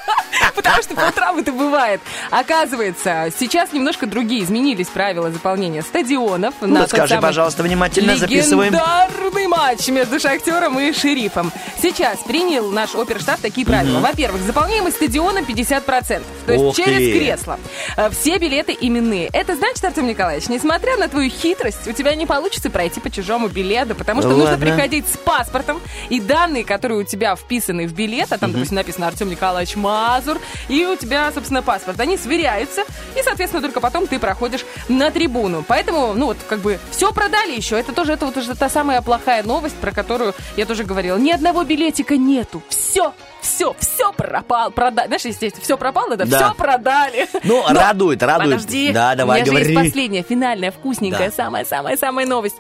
потому 0.55 0.83
что 0.83 0.95
по 0.95 1.09
утрам 1.09 1.39
это 1.39 1.51
бывает. 1.53 2.01
Оказывается, 2.31 3.33
сейчас 3.37 3.73
немножко 3.73 4.07
другие 4.07 4.45
изменились 4.45 4.89
правила 4.89 5.31
заполнения 5.33 5.83
стадионов. 5.83 6.55
на 6.61 6.67
Ну, 6.69 6.77
тот 6.81 6.91
скажи, 6.91 7.19
пожалуйста, 7.21 7.63
внимательно 7.63 8.17
записываем. 8.17 8.73
Легендарный 8.73 9.47
матч 9.49 9.89
между 9.89 10.21
Шахтером 10.21 10.79
и 10.79 10.93
Шерифом. 10.93 11.53
Сейчас 11.81 12.21
принял 12.21 12.71
наш 12.71 12.95
оперштаб 12.95 13.41
такие 13.41 13.67
правила. 13.67 13.99
Во-первых, 13.99 14.43
заполняемость 14.43 14.97
стадиона 14.97 15.41
50%. 15.41 16.23
То 16.47 16.53
есть 16.53 16.65
Ух 16.65 16.77
через 16.77 16.99
ты. 16.99 17.19
кресло. 17.19 17.59
Э, 17.97 18.11
Все 18.11 18.39
билеты 18.39 18.77
именные. 18.79 19.29
Это 19.33 19.57
значит, 19.57 19.85
Артем 19.85 20.07
Николаевич, 20.07 20.49
несмотря 20.49 20.97
на 20.97 21.09
твою 21.09 21.31
хитрость, 21.31 21.87
у 21.87 21.93
тебя 21.93 22.15
не 22.15 22.27
получится 22.27 22.71
пройти 22.71 23.01
по 23.01 23.11
чужому 23.11 23.49
билету, 23.49 23.95
потому 23.95 24.21
что 24.21 24.31
нужно 24.31 24.51
Ладно. 24.53 24.67
приходить 24.67 25.07
с 25.09 25.17
паспортом 25.17 25.81
и 26.09 26.21
данные, 26.21 26.65
которые 26.65 27.01
у 27.01 27.05
тебя 27.05 27.35
вписаны 27.37 27.87
в 27.87 27.95
билет, 27.95 28.33
а 28.33 28.39
там, 28.39 28.53
допустим, 28.53 28.77
написано 28.77 29.07
Артем 29.09 29.31
Николаевич 29.31 29.77
Мазур, 29.77 30.39
и 30.69 30.85
у 30.87 30.97
тебя, 30.97 31.31
собственно, 31.33 31.63
паспорт. 31.63 31.99
Они 32.01 32.17
сверяются, 32.17 32.83
и, 33.17 33.23
соответственно, 33.23 33.63
только 33.63 33.81
потом 33.81 34.07
ты 34.07 34.19
проходишь 34.19 34.65
на 34.89 35.11
трибуну. 35.11 35.65
Поэтому, 35.67 36.15
ну 36.15 36.27
вот, 36.27 36.37
как 36.49 36.61
бы, 36.61 36.79
все 36.91 37.13
продали 37.13 37.57
еще. 37.57 37.79
Это 37.79 37.93
тоже, 37.93 38.13
это 38.13 38.27
вот 38.27 38.37
уже 38.37 38.55
та 38.55 38.69
самая 38.69 39.03
плохая 39.03 39.43
новость, 39.43 39.77
про 39.77 39.91
которую 39.93 40.35
я 40.57 40.67
тоже 40.67 40.85
говорила. 40.85 41.17
Ни 41.17 41.31
одного 41.31 41.65
билетика 41.65 42.17
нету. 42.17 42.63
Все, 42.69 43.13
все, 43.41 43.75
все 43.79 44.13
пропало. 44.13 44.71
Прода... 44.71 45.07
Знаешь, 45.07 45.25
естественно, 45.25 45.63
все 45.65 45.77
пропало, 45.77 46.17
да, 46.17 46.25
Да. 46.39 46.47
все 46.49 46.55
продали. 46.55 47.29
Ну, 47.45 47.63
Но- 47.69 47.79
радует, 47.81 48.23
радует. 48.23 48.57
Подожди, 48.57 48.93
Да, 48.93 49.15
давай, 49.15 49.41
у 49.41 49.45
меня 49.45 49.47
же 49.47 49.51
говори. 49.59 49.75
есть 49.75 49.89
последняя, 49.93 50.23
финальная, 50.23 50.71
вкусненькая, 50.71 51.31
Да. 51.31 51.35
самая-самая-самая 51.35 52.27
новость. 52.27 52.57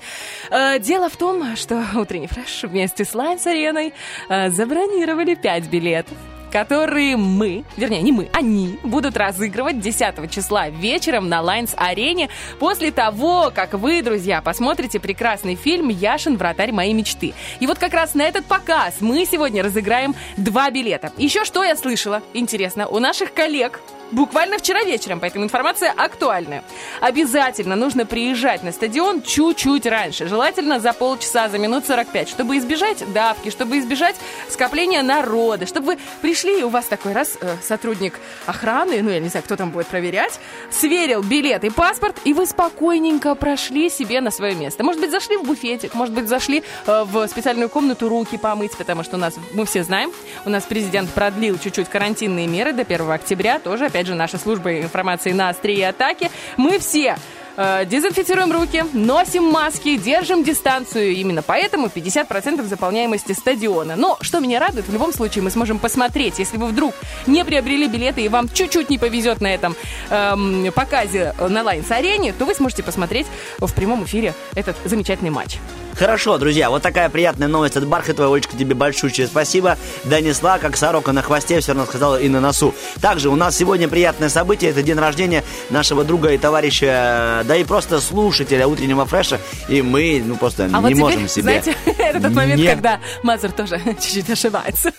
Э, 0.50 0.78
дело 0.78 1.08
в 1.08 1.16
том, 1.16 1.56
что 1.56 1.82
утренний 1.94 2.26
фреш 2.26 2.62
вместе 2.62 3.04
с 3.04 3.14
Лайнс 3.14 3.46
Ареной 3.46 3.94
э, 4.28 4.50
забронировали 4.50 5.34
5 5.34 5.64
билетов 5.68 6.16
которые 6.54 7.16
мы, 7.16 7.64
вернее, 7.76 8.00
не 8.00 8.12
мы, 8.12 8.28
они 8.32 8.78
будут 8.84 9.16
разыгрывать 9.16 9.80
10 9.80 10.30
числа 10.30 10.68
вечером 10.68 11.28
на 11.28 11.40
Лайнс 11.40 11.74
Арене 11.76 12.28
после 12.60 12.92
того, 12.92 13.50
как 13.52 13.72
вы, 13.74 14.02
друзья, 14.02 14.40
посмотрите 14.40 15.00
прекрасный 15.00 15.56
фильм 15.56 15.88
«Яшин. 15.88 16.36
Вратарь 16.36 16.70
моей 16.70 16.92
мечты». 16.92 17.34
И 17.58 17.66
вот 17.66 17.80
как 17.80 17.92
раз 17.92 18.14
на 18.14 18.22
этот 18.22 18.44
показ 18.44 18.98
мы 19.00 19.26
сегодня 19.26 19.64
разыграем 19.64 20.14
два 20.36 20.70
билета. 20.70 21.12
Еще 21.18 21.44
что 21.44 21.64
я 21.64 21.74
слышала, 21.74 22.22
интересно, 22.34 22.86
у 22.86 23.00
наших 23.00 23.34
коллег 23.34 23.80
буквально 24.14 24.58
вчера 24.58 24.82
вечером, 24.84 25.20
поэтому 25.20 25.44
информация 25.44 25.92
актуальная. 25.92 26.64
Обязательно 27.00 27.76
нужно 27.76 28.06
приезжать 28.06 28.62
на 28.62 28.72
стадион 28.72 29.22
чуть-чуть 29.22 29.86
раньше, 29.86 30.28
желательно 30.28 30.80
за 30.80 30.92
полчаса, 30.92 31.48
за 31.48 31.58
минут 31.58 31.86
45, 31.86 32.28
чтобы 32.28 32.56
избежать 32.58 33.12
давки, 33.12 33.50
чтобы 33.50 33.78
избежать 33.78 34.16
скопления 34.48 35.02
народа, 35.02 35.66
чтобы 35.66 35.86
вы 35.86 35.98
пришли, 36.22 36.60
и 36.60 36.62
у 36.62 36.68
вас 36.68 36.86
такой 36.86 37.12
раз 37.12 37.36
э, 37.40 37.56
сотрудник 37.62 38.18
охраны, 38.46 39.02
ну 39.02 39.10
я 39.10 39.20
не 39.20 39.28
знаю, 39.28 39.44
кто 39.44 39.56
там 39.56 39.70
будет 39.70 39.88
проверять, 39.88 40.38
сверил 40.70 41.22
билет 41.22 41.64
и 41.64 41.70
паспорт, 41.70 42.16
и 42.24 42.32
вы 42.32 42.46
спокойненько 42.46 43.34
прошли 43.34 43.90
себе 43.90 44.20
на 44.20 44.30
свое 44.30 44.54
место. 44.54 44.84
Может 44.84 45.00
быть, 45.00 45.10
зашли 45.10 45.36
в 45.36 45.42
буфетик, 45.42 45.94
может 45.94 46.14
быть, 46.14 46.28
зашли 46.28 46.62
э, 46.86 47.04
в 47.04 47.26
специальную 47.26 47.68
комнату 47.68 48.08
руки 48.08 48.38
помыть, 48.38 48.76
потому 48.76 49.02
что 49.02 49.16
у 49.16 49.20
нас, 49.20 49.34
мы 49.52 49.66
все 49.66 49.82
знаем, 49.82 50.12
у 50.44 50.50
нас 50.50 50.64
президент 50.64 51.10
продлил 51.10 51.58
чуть-чуть 51.58 51.88
карантинные 51.88 52.46
меры 52.46 52.72
до 52.72 52.82
1 52.82 53.10
октября, 53.10 53.58
тоже, 53.58 53.86
опять 53.86 54.03
же, 54.06 54.14
наша 54.14 54.38
служба 54.38 54.80
информации 54.80 55.32
на 55.32 55.48
острие 55.48 55.88
атаки. 55.88 56.30
Мы 56.56 56.78
все 56.78 57.16
э, 57.56 57.84
дезинфицируем 57.86 58.52
руки, 58.52 58.84
носим 58.92 59.44
маски, 59.44 59.96
держим 59.96 60.44
дистанцию. 60.44 61.12
Именно 61.12 61.42
поэтому 61.42 61.86
50% 61.86 62.62
заполняемости 62.64 63.32
стадиона. 63.32 63.96
Но 63.96 64.18
что 64.20 64.40
меня 64.40 64.60
радует, 64.60 64.86
в 64.86 64.92
любом 64.92 65.12
случае 65.12 65.42
мы 65.42 65.50
сможем 65.50 65.78
посмотреть, 65.78 66.38
если 66.38 66.56
вы 66.56 66.66
вдруг 66.66 66.94
не 67.26 67.44
приобрели 67.44 67.86
билеты 67.88 68.22
и 68.22 68.28
вам 68.28 68.48
чуть-чуть 68.48 68.90
не 68.90 68.98
повезет 68.98 69.40
на 69.40 69.54
этом 69.54 69.76
эм, 70.10 70.72
показе 70.72 71.34
на 71.38 71.62
Лайнс-арене, 71.62 72.32
то 72.32 72.44
вы 72.44 72.54
сможете 72.54 72.82
посмотреть 72.82 73.26
в 73.58 73.72
прямом 73.74 74.04
эфире 74.04 74.34
этот 74.54 74.76
замечательный 74.84 75.30
матч. 75.30 75.58
Хорошо, 75.96 76.38
друзья, 76.38 76.70
вот 76.70 76.82
такая 76.82 77.08
приятная 77.08 77.46
новость 77.46 77.76
от 77.76 77.86
Бархатова. 77.86 78.34
Олечка, 78.34 78.56
тебе 78.56 78.74
большущее 78.74 79.26
спасибо. 79.26 79.78
Донесла, 80.04 80.58
как 80.58 80.76
сорока 80.76 81.12
на 81.12 81.22
хвосте, 81.22 81.60
все 81.60 81.72
равно 81.72 81.86
сказала 81.86 82.16
и 82.20 82.28
на 82.28 82.40
носу. 82.40 82.74
Также 83.00 83.28
у 83.28 83.36
нас 83.36 83.56
сегодня 83.56 83.86
приятное 83.88 84.28
событие. 84.28 84.70
Это 84.72 84.82
день 84.82 84.98
рождения 84.98 85.44
нашего 85.70 86.02
друга 86.04 86.30
и 86.32 86.38
товарища, 86.38 87.42
да 87.46 87.56
и 87.56 87.64
просто 87.64 88.00
слушателя 88.00 88.66
утреннего 88.66 89.06
фреша. 89.06 89.38
И 89.68 89.82
мы, 89.82 90.20
ну, 90.24 90.36
просто 90.36 90.64
А 90.64 90.68
не 90.68 90.74
вот 90.74 90.88
теперь, 90.88 91.00
можем 91.00 91.28
себе... 91.28 91.42
знаете, 91.42 91.76
это 91.98 92.20
тот 92.20 92.32
момент, 92.32 92.60
не- 92.60 92.66
когда 92.68 92.98
Мазур 93.22 93.52
тоже 93.52 93.80
чуть-чуть 94.00 94.30
ошибается. 94.30 94.92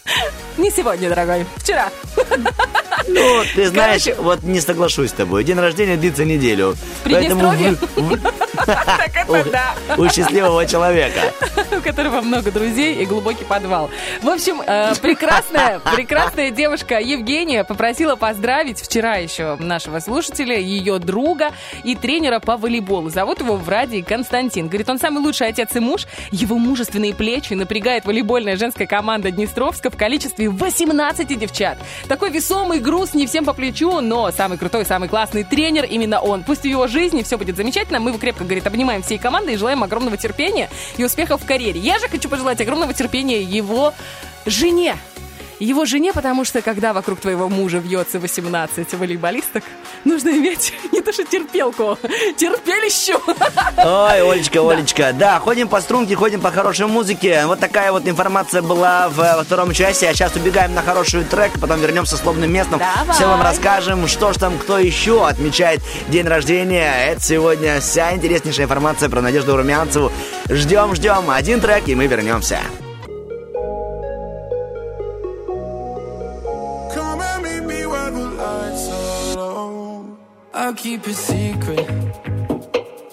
Не 0.57 0.71
сегодня, 0.71 1.09
дорогой, 1.09 1.45
вчера. 1.57 1.89
Ну, 3.07 3.43
ты 3.53 3.67
знаешь, 3.67 4.03
Короче. 4.05 4.21
вот 4.21 4.43
не 4.43 4.61
соглашусь 4.61 5.09
с 5.09 5.13
тобой. 5.13 5.43
День 5.43 5.59
рождения 5.59 5.97
длится 5.97 6.23
неделю. 6.23 6.75
Приднестровье? 7.03 7.75
в- 7.95 8.01
в- 8.15 8.19
Так 8.65 9.11
это 9.13 9.43
да. 9.51 9.75
у 9.97 10.07
счастливого 10.09 10.65
человека. 10.65 10.84
у 11.77 11.81
которого 11.81 12.21
много 12.21 12.51
друзей 12.51 12.95
и 12.95 13.05
глубокий 13.05 13.45
подвал. 13.45 13.89
В 14.21 14.29
общем, 14.29 14.61
э, 14.65 14.93
прекрасная, 15.01 15.79
прекрасная 15.95 16.51
девушка 16.51 16.99
Евгения 16.99 17.63
попросила 17.63 18.15
поздравить 18.15 18.81
вчера 18.81 19.15
еще 19.15 19.55
нашего 19.57 19.99
слушателя, 19.99 20.57
ее 20.57 20.99
друга 20.99 21.51
и 21.83 21.95
тренера 21.95 22.39
по 22.39 22.57
волейболу. 22.57 23.09
Зовут 23.09 23.39
его 23.39 23.55
Врадий 23.55 24.01
Константин. 24.01 24.67
Говорит, 24.67 24.89
он 24.89 24.99
самый 24.99 25.23
лучший 25.23 25.47
отец 25.47 25.75
и 25.75 25.79
муж. 25.79 26.05
Его 26.31 26.57
мужественные 26.57 27.13
плечи 27.13 27.53
напрягает 27.53 28.05
волейбольная 28.05 28.57
женская 28.57 28.87
команда 28.87 29.31
Днестровска 29.31 29.89
в 29.89 29.97
количестве 29.97 30.49
18 30.49 31.37
девчат. 31.37 31.77
Такой 32.07 32.29
весомый 32.29 32.79
груз 32.79 33.13
не 33.13 33.27
всем 33.27 33.45
по 33.45 33.53
плечу, 33.53 34.01
но 34.01 34.31
самый 34.31 34.57
крутой, 34.57 34.85
самый 34.85 35.09
классный 35.09 35.43
тренер 35.43 35.85
именно 35.85 36.19
он. 36.19 36.43
Пусть 36.43 36.61
в 36.61 36.65
его 36.65 36.87
жизни 36.87 37.23
все 37.23 37.37
будет 37.37 37.57
замечательно. 37.57 37.99
Мы 37.99 38.11
его 38.11 38.19
крепко, 38.19 38.43
говорит, 38.43 38.67
обнимаем 38.67 39.01
всей 39.01 39.17
командой 39.17 39.55
и 39.55 39.57
желаем 39.57 39.83
огромного 39.83 40.17
терпения 40.17 40.69
и 40.97 41.03
успехов 41.03 41.41
в 41.41 41.45
карьере. 41.45 41.79
Я 41.79 41.99
же 41.99 42.07
хочу 42.07 42.29
пожелать 42.29 42.61
огромного 42.61 42.93
терпения 42.93 43.41
его 43.41 43.93
жене. 44.45 44.97
Его 45.59 45.85
жене, 45.85 46.13
потому 46.13 46.45
что 46.45 46.61
когда 46.61 46.93
вокруг 46.93 47.19
твоего 47.19 47.49
мужа 47.49 47.77
вьется 47.77 48.19
18 48.19 48.93
волейболисток, 48.93 49.63
нужно 50.03 50.29
иметь 50.29 50.73
не 50.91 51.01
то 51.01 51.13
что 51.13 51.23
терпелку, 51.23 51.97
терпелищу. 52.37 53.19
Ой, 53.77 54.31
Олечка, 54.31 54.59
Олечка, 54.69 55.13
да, 55.13 55.39
ходим 55.39 55.67
по 55.67 55.81
струнке, 55.81 56.15
ходим 56.15 56.41
по 56.41 56.51
хорошей 56.51 56.87
музыке. 56.87 57.45
Вот 57.45 57.59
такая 57.59 57.91
вот 57.91 58.07
информация 58.07 58.61
была 58.61 59.09
в, 59.09 59.17
во 59.17 59.43
втором 59.43 59.73
часе, 59.73 60.09
а 60.09 60.13
сейчас 60.13 60.35
убегаем 60.35 60.73
на 60.73 60.81
хороший 60.81 61.23
трек, 61.23 61.53
потом 61.59 61.79
вернемся 61.79 62.17
с 62.17 62.25
лобным 62.25 62.51
местом. 62.51 62.79
Давай. 62.79 63.15
Все 63.15 63.27
вам 63.27 63.41
расскажем, 63.41 64.07
что 64.07 64.33
ж 64.33 64.37
там, 64.37 64.57
кто 64.57 64.77
еще 64.77 65.27
отмечает 65.27 65.81
день 66.09 66.27
рождения. 66.27 66.91
Это 67.07 67.21
сегодня 67.21 67.79
вся 67.79 68.13
интереснейшая 68.13 68.65
информация 68.65 69.09
про 69.09 69.21
Надежду 69.21 69.55
Румянцеву. 69.55 70.11
Ждем, 70.49 70.95
ждем, 70.95 71.29
один 71.29 71.61
трек, 71.61 71.87
и 71.87 71.95
мы 71.95 72.07
вернемся. 72.07 72.59
I'll 80.57 80.73
keep 80.73 81.05
it 81.05 81.15
secret. 81.15 81.85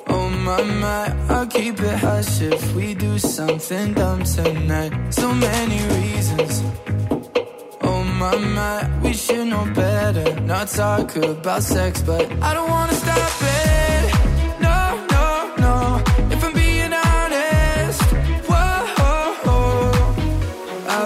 Oh 0.07 0.29
my 0.29 0.63
my, 0.63 1.13
I'll 1.29 1.47
keep 1.49 1.81
it 1.81 1.99
hush 1.99 2.41
if 2.41 2.73
we 2.73 2.95
do 2.95 3.19
something 3.19 3.95
dumb 3.95 4.23
tonight. 4.23 4.93
So 5.13 5.35
many 5.35 5.81
reasons. 5.97 6.63
Oh 7.81 8.05
my 8.05 8.37
my, 8.37 9.01
we 9.01 9.13
should 9.13 9.49
know 9.49 9.65
better. 9.75 10.41
Not 10.43 10.69
talk 10.69 11.17
about 11.17 11.65
sex, 11.65 12.01
but 12.01 12.31
I 12.41 12.55
don't 12.55 12.71
wanna 12.71 12.95
stop 12.95 13.43
it. 13.43 13.52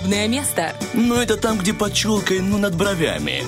Лобное 0.00 0.28
место. 0.28 0.74
Ну, 0.94 1.16
это 1.16 1.36
там, 1.36 1.58
где 1.58 1.74
под 1.74 1.92
челкой, 1.92 2.40
ну, 2.40 2.56
над 2.56 2.74
бровями. 2.74 3.44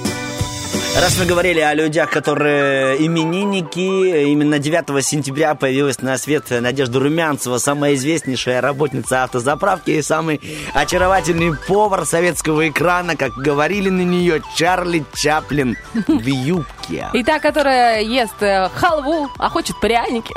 Раз 1.00 1.18
мы 1.18 1.24
говорили 1.24 1.58
о 1.60 1.74
людях, 1.74 2.10
которые 2.10 3.04
именинники, 3.04 4.30
именно 4.30 4.58
9 4.60 5.04
сентября 5.04 5.54
появилась 5.54 6.00
на 6.00 6.16
свет 6.18 6.44
Надежда 6.50 7.00
Румянцева, 7.00 7.58
самая 7.58 7.94
известнейшая 7.94 8.60
работница 8.60 9.24
автозаправки 9.24 9.90
и 9.90 10.02
самый 10.02 10.40
очаровательный 10.74 11.56
повар 11.66 12.04
советского 12.06 12.68
экрана, 12.68 13.16
как 13.16 13.32
говорили 13.32 13.88
на 13.88 14.02
нее 14.02 14.42
Чарли 14.54 15.04
Чаплин 15.14 15.76
в 16.06 16.26
юбке. 16.26 17.08
И 17.14 17.24
та, 17.24 17.38
которая 17.40 18.02
ест 18.02 18.40
э, 18.40 18.68
халву, 18.74 19.28
а 19.38 19.48
хочет 19.48 19.80
пряники. 19.80 20.34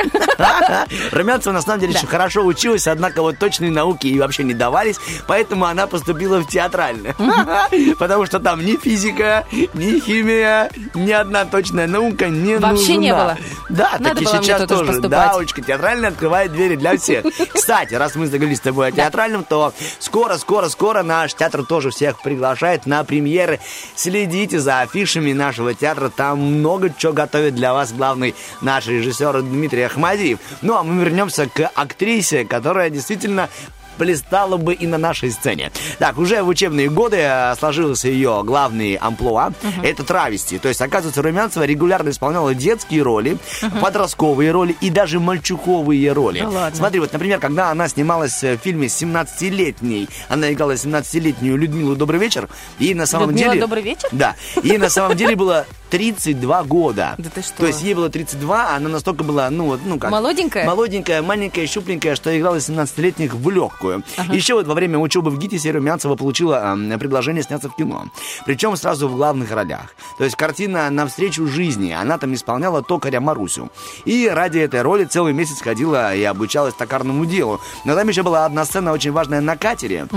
Румянцева 1.14 1.54
на 1.54 1.62
самом 1.62 1.82
деле 1.82 1.94
Да. 1.94 2.00
очень 2.00 2.08
хорошо 2.08 2.44
училась, 2.46 2.88
однако 2.88 3.22
вот 3.22 3.38
точные 3.38 3.72
науки 3.72 4.08
ей 4.08 4.20
вообще 4.20 4.44
не 4.44 4.54
давались, 4.54 4.98
поэтому 5.28 5.66
она 5.66 5.86
поступила 5.86 6.40
в 6.40 6.48
театральное. 6.48 7.14
Потому 8.00 8.26
что 8.26 8.40
там 8.40 8.66
ни 8.66 8.78
физика, 8.78 9.46
ни 9.74 10.00
химия, 10.00 10.45
ни 10.94 11.12
одна 11.12 11.46
точная 11.46 11.88
наука 11.88 12.28
не 12.30 12.58
Вообще 12.58 12.94
нужна. 12.94 12.96
не 12.98 13.14
было. 13.14 13.38
Да, 13.70 13.92
Надо 14.00 14.04
так 14.04 14.22
и 14.22 14.26
мне 14.26 14.44
сейчас 14.44 14.62
тоже. 14.68 14.86
поступать. 14.86 15.10
Да, 15.12 15.32
Олечка, 15.36 15.62
театральная 15.62 16.10
открывает 16.10 16.52
двери 16.52 16.76
для 16.76 16.98
всех. 16.98 17.26
Кстати, 17.54 17.94
раз 17.96 18.16
мы 18.16 18.28
заговорили 18.28 18.56
с 18.56 18.60
тобой 18.60 18.88
о 18.88 18.92
театральном, 18.92 19.44
то 19.44 19.74
скоро, 20.00 20.38
скоро, 20.38 20.70
скоро 20.70 21.04
наш 21.04 21.34
театр 21.34 21.64
тоже 21.66 21.90
всех 21.92 22.22
приглашает 22.22 22.86
на 22.86 23.04
премьеры. 23.04 23.60
Следите 23.96 24.60
за 24.60 24.82
афишами 24.82 25.34
нашего 25.34 25.74
театра, 25.74 26.10
там 26.10 26.40
много 26.40 26.92
чего 26.96 27.14
готовит 27.14 27.56
для 27.56 27.74
вас 27.74 27.92
главный 27.92 28.36
наш 28.62 28.88
режиссер 28.88 29.42
Дмитрий 29.42 29.84
Ахмадиев. 29.84 30.40
Ну, 30.62 30.76
а 30.76 30.84
мы 30.84 31.04
вернемся 31.04 31.48
к 31.48 31.70
актрисе, 31.76 32.46
которая 32.46 32.90
действительно 32.90 33.50
блистала 33.98 34.58
бы 34.58 34.74
и 34.74 34.88
на 34.88 34.98
нашей 34.98 35.32
сцене. 35.32 35.72
Так, 36.00 36.18
уже 36.18 36.44
в 36.44 36.48
учебные 36.48 36.90
годы 36.90 37.18
э, 37.20 37.56
сложился 37.58 38.08
ее 38.08 38.42
главный 38.44 38.96
амплуа. 38.96 39.52
Это 39.84 40.04
травести. 40.04 40.58
То 40.58 40.68
есть, 40.70 40.82
оказывается, 40.82 41.22
Румянцева 41.22 41.64
регулярно 41.64 42.10
исполняла 42.10 42.54
детские 42.54 43.02
роли, 43.02 43.38
подростковые 43.82 44.52
роли 44.52 44.76
и 44.82 44.90
даже 44.90 45.20
мальчуковые 45.20 46.12
роли. 46.12 46.40
Да 46.40 46.50
ладно. 46.50 46.78
Смотри, 46.78 47.00
вот, 47.00 47.14
например, 47.14 47.40
когда 47.40 47.72
она 47.72 47.88
снималась 47.88 48.44
э, 48.44 48.58
в 48.58 48.62
фильме 48.62 48.88
«17-летней», 48.88 50.10
она 50.30 50.52
играла 50.52 50.74
17-летнюю 50.74 51.58
Людмилу 51.58 51.96
«Добрый 51.96 52.20
вечер», 52.20 52.50
и 52.80 52.94
на 52.94 53.06
самом 53.06 53.30
Людмила, 53.30 53.52
деле... 53.52 53.62
«Добрый 53.62 53.84
вечер»? 53.84 54.10
Да. 54.12 54.36
Ей 54.64 54.78
на 54.78 54.90
самом 54.90 55.16
деле 55.16 55.36
было 55.36 55.66
32 55.98 56.64
года. 56.64 57.16
Да 57.18 57.30
ты 57.30 57.42
что? 57.42 57.58
То 57.58 57.68
есть 57.68 57.82
ей 57.82 57.94
было 57.94 58.10
32, 58.10 58.74
а 58.74 58.76
она 58.76 58.90
настолько 58.90 59.24
была, 59.24 59.50
ну 59.50 59.68
вот, 59.68 59.80
ну 59.86 59.98
как... 59.98 60.12
Молоденькая? 60.12 60.66
Молоденькая, 60.66 61.22
маленькая, 61.22 61.66
щупленькая, 61.68 62.16
что 62.16 62.38
играла 62.38 62.58
17-летних 62.58 63.34
в 63.34 63.50
легкую. 63.50 64.04
Еще 64.32 64.56
вот 64.56 64.68
во 64.68 64.74
время 64.74 65.00
учебы 65.00 65.32
в 65.32 65.38
ГИТИСе 65.38 65.72
Румянцева 65.72 66.16
получила 66.16 66.74
м, 66.74 67.00
предложение 67.00 67.44
сняться 67.44 67.70
в 67.70 67.76
кино. 67.76 68.06
Причем 68.46 68.76
сразу 68.76 69.08
в 69.08 69.16
главных 69.16 69.52
ролях. 69.52 69.96
То 70.18 70.26
есть 70.26 70.36
картина 70.36 70.90
«Навстречу 70.90 71.48
жизни». 71.48 71.92
Она 71.92 72.18
там 72.18 72.34
исполняла 72.34 72.84
токаря 72.84 73.22
Марусю. 73.22 73.70
И 74.04 74.28
ради 74.28 74.60
этой 74.60 74.82
роли 74.82 75.06
целый 75.06 75.32
месяц 75.34 75.62
ходила 75.62 76.14
и 76.14 76.24
обучалась 76.24 76.74
токарному 76.74 77.26
делу. 77.26 77.62
Но 77.86 77.96
там 77.96 78.08
еще 78.10 78.24
была 78.24 78.46
одна 78.46 78.66
сцена 78.66 78.92
очень 78.92 79.12
важная 79.12 79.40
на 79.42 79.56
катере. 79.56 80.08